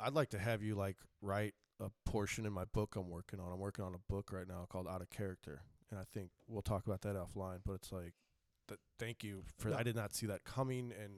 I'd 0.00 0.14
like 0.14 0.30
to 0.30 0.38
have 0.38 0.62
you 0.62 0.74
like 0.74 0.96
write 1.22 1.54
a 1.80 1.90
portion 2.04 2.46
in 2.46 2.52
my 2.52 2.64
book 2.64 2.96
I'm 2.96 3.08
working 3.08 3.40
on. 3.40 3.52
I'm 3.52 3.58
working 3.58 3.84
on 3.84 3.94
a 3.94 4.12
book 4.12 4.32
right 4.32 4.46
now 4.46 4.66
called 4.68 4.86
Out 4.88 5.00
of 5.00 5.10
Character, 5.10 5.62
and 5.90 5.98
I 5.98 6.04
think 6.12 6.30
we'll 6.48 6.62
talk 6.62 6.86
about 6.86 7.02
that 7.02 7.16
offline. 7.16 7.58
But 7.64 7.74
it's 7.74 7.92
like, 7.92 8.14
th- 8.68 8.80
thank 8.98 9.22
you 9.24 9.44
for. 9.58 9.68
No. 9.68 9.76
I 9.76 9.82
did 9.82 9.96
not 9.96 10.14
see 10.14 10.26
that 10.26 10.44
coming, 10.44 10.92
and 11.02 11.12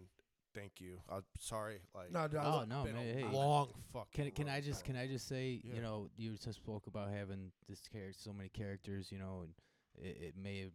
thank 0.54 0.80
you. 0.80 0.98
I'm 1.08 1.24
sorry. 1.38 1.80
Like, 1.94 2.12
No, 2.12 2.26
no, 2.26 2.38
Oh, 2.40 2.64
no, 2.68 2.84
been 2.84 2.94
man, 2.94 3.08
a 3.08 3.12
hey. 3.20 3.24
long 3.32 3.68
fucking. 3.92 4.24
Can 4.24 4.30
can 4.32 4.48
I 4.48 4.56
road. 4.56 4.64
just 4.64 4.84
can 4.84 4.96
I 4.96 5.06
just 5.06 5.26
say 5.28 5.60
Yeah. 5.64 5.74
you 5.76 5.82
know 5.82 6.08
you 6.16 6.36
just 6.36 6.54
spoke 6.54 6.86
about 6.86 7.10
having 7.10 7.52
this 7.68 7.80
character 7.88 8.18
so 8.18 8.32
many 8.32 8.48
characters 8.48 9.10
you 9.12 9.18
know 9.18 9.42
and 9.44 9.54
it, 9.96 10.16
it 10.22 10.34
may 10.36 10.60
have 10.60 10.72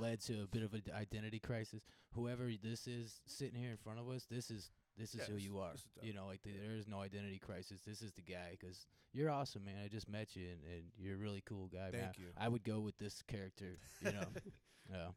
led 0.00 0.20
to 0.20 0.42
a 0.42 0.46
bit 0.46 0.62
of 0.62 0.74
an 0.74 0.82
identity 0.94 1.38
crisis. 1.38 1.82
Whoever 2.14 2.50
this 2.62 2.86
is 2.88 3.20
sitting 3.26 3.58
here 3.60 3.70
in 3.70 3.76
front 3.76 3.98
of 4.00 4.08
us, 4.08 4.26
this 4.30 4.50
is 4.50 4.70
this 4.96 5.14
is 5.14 5.20
Yeah, 5.20 5.26
who 5.26 5.34
this- 5.34 5.44
you 5.44 5.58
are. 5.58 5.74
You 6.02 6.12
know, 6.14 6.26
like 6.26 6.42
the, 6.42 6.50
there 6.52 6.74
is 6.76 6.88
no 6.88 7.00
identity 7.00 7.38
crisis. 7.38 7.80
This 7.86 8.02
is 8.02 8.12
the 8.12 8.22
guy 8.22 8.56
because 8.58 8.86
you're 9.12 9.30
awesome, 9.30 9.64
man. 9.64 9.76
I 9.84 9.88
just 9.88 10.08
met 10.08 10.34
you 10.36 10.46
and, 10.48 10.60
and 10.74 10.82
you're 10.98 11.14
a 11.14 11.18
really 11.18 11.42
cool 11.46 11.68
guy. 11.68 11.90
man. 11.92 12.00
Thank 12.02 12.18
you. 12.18 12.26
I 12.36 12.48
would 12.48 12.64
go 12.64 12.80
with 12.80 12.98
this 12.98 13.22
character. 13.22 13.78
You 14.04 14.12
know, 14.12 14.26
yeah. 14.92 15.08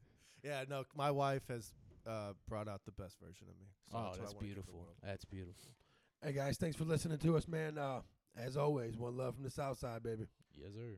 Yeah, 0.43 0.63
no, 0.69 0.83
my 0.95 1.11
wife 1.11 1.43
has 1.49 1.71
uh, 2.07 2.33
brought 2.47 2.67
out 2.67 2.81
the 2.85 2.91
best 2.91 3.17
version 3.19 3.47
of 3.49 3.59
me. 3.59 3.67
So 3.91 3.97
oh, 3.97 4.01
what 4.01 4.13
I 4.13 4.17
that's 4.17 4.33
wanna 4.33 4.33
give 4.33 4.39
the 4.39 4.45
beautiful. 4.45 4.87
That's 5.03 5.25
beautiful. 5.25 5.71
Hey 6.23 6.33
guys, 6.33 6.57
thanks 6.57 6.77
for 6.77 6.85
listening 6.85 7.17
to 7.19 7.37
us, 7.37 7.47
man. 7.47 7.77
Uh, 7.77 8.01
as 8.37 8.57
always, 8.57 8.97
one 8.97 9.17
love 9.17 9.35
from 9.35 9.43
the 9.43 9.49
South 9.49 9.79
Side, 9.79 10.03
baby. 10.03 10.27
Yes, 10.55 10.71
sir. 10.73 10.97